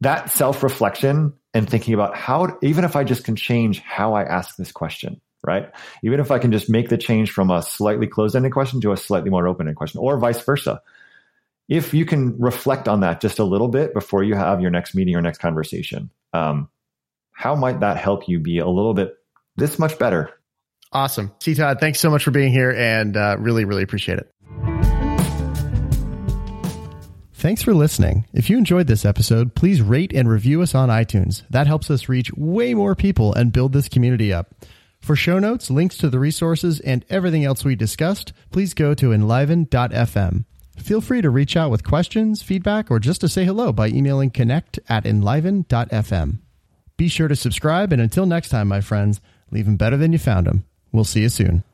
that 0.01 0.31
self 0.31 0.63
reflection 0.63 1.33
and 1.55 1.69
thinking 1.69 1.95
about 1.95 2.17
how, 2.17 2.59
even 2.63 2.85
if 2.85 2.97
I 2.97 3.05
just 3.05 3.25
can 3.25 3.37
change 3.37 3.81
how 3.81 4.15
I 4.15 4.25
ask 4.25 4.57
this 4.57 4.73
question, 4.73 5.21
right? 5.45 5.71
Even 6.03 6.21
if 6.21 6.31
I 6.31 6.39
can 6.39 6.53
just 6.53 6.69
make 6.69 6.89
the 6.89 6.99
change 6.99 7.31
from 7.31 7.51
a 7.51 7.63
slightly 7.63 8.07
closed 8.07 8.37
ended 8.37 8.53
question 8.53 8.81
to 8.83 8.93
a 8.93 8.97
slightly 8.97 9.31
more 9.31 9.47
open 9.47 9.67
ended 9.67 9.77
question 9.77 10.01
or 10.01 10.19
vice 10.19 10.41
versa. 10.43 10.83
If 11.69 11.95
you 11.95 12.05
can 12.05 12.39
reflect 12.39 12.89
on 12.89 13.01
that 13.01 13.21
just 13.23 13.39
a 13.39 13.45
little 13.45 13.69
bit 13.69 13.95
before 13.95 14.23
you 14.23 14.35
have 14.35 14.61
your 14.61 14.71
next 14.71 14.95
meeting 14.95 15.17
or 15.17 15.23
next 15.23 15.39
conversation, 15.39 16.11
um, 16.35 16.69
how 17.35 17.55
might 17.55 17.81
that 17.81 17.99
help 17.99 18.29
you 18.29 18.41
be 18.41 18.59
a 18.59 18.67
little 18.67 18.95
bit 18.95 19.15
this 19.57 19.79
much 19.79 19.99
better? 19.99 20.31
Awesome. 20.93 21.33
C 21.41 21.55
Todd, 21.55 21.81
thanks 21.81 22.01
so 22.01 22.09
much 22.09 22.25
for 22.25 22.31
being 22.31 22.53
here 22.53 22.71
and 22.71 23.17
uh, 23.17 23.37
really, 23.39 23.65
really 23.65 23.83
appreciate 23.83 24.19
it. 24.19 24.31
Thanks 27.35 27.63
for 27.63 27.75
listening. 27.75 28.25
If 28.33 28.49
you 28.49 28.57
enjoyed 28.57 28.87
this 28.87 29.05
episode, 29.05 29.55
please 29.55 29.83
rate 29.83 30.15
and 30.15 30.31
review 30.31 30.63
us 30.63 30.75
on 30.75 30.89
iTunes. 30.89 31.43
That 31.51 31.67
helps 31.67 31.91
us 31.91 32.09
reach 32.09 32.33
way 32.33 32.73
more 32.73 32.95
people 32.95 33.35
and 33.35 33.53
build 33.53 33.75
this 33.75 33.91
community 33.91 34.33
up. 34.33 34.55
For 35.03 35.15
show 35.15 35.39
notes, 35.39 35.71
links 35.71 35.99
to 35.99 36.09
the 36.09 36.19
resources, 36.19 36.81
and 36.81 37.05
everything 37.11 37.45
else 37.45 37.63
we 37.63 37.77
discussed, 37.77 38.33
please 38.51 38.73
go 38.73 38.95
to 38.95 39.13
enliven.fm. 39.13 40.47
Feel 40.79 41.03
free 41.03 41.21
to 41.21 41.29
reach 41.29 41.55
out 41.55 41.71
with 41.71 41.85
questions, 41.85 42.41
feedback, 42.41 42.91
or 42.91 42.99
just 42.99 43.21
to 43.21 43.29
say 43.29 43.45
hello 43.45 43.75
by 43.75 43.89
emailing 43.89 44.31
connect 44.31 44.81
at 44.89 45.05
enliven.fm. 45.05 46.39
Be 46.97 47.09
sure 47.09 47.29
to 47.29 47.37
subscribe, 47.37 47.93
and 47.93 48.01
until 48.01 48.27
next 48.27 48.51
time, 48.51 48.69
my 48.69 48.81
friends, 48.81 49.21
leave 49.51 49.65
them 49.67 49.77
better 49.77 49.97
than 49.97 50.13
you 50.13 50.19
found 50.19 50.47
them. 50.47 50.65
We'll 50.93 51.05
see 51.05 51.23
you 51.23 51.29
soon. 51.29 51.65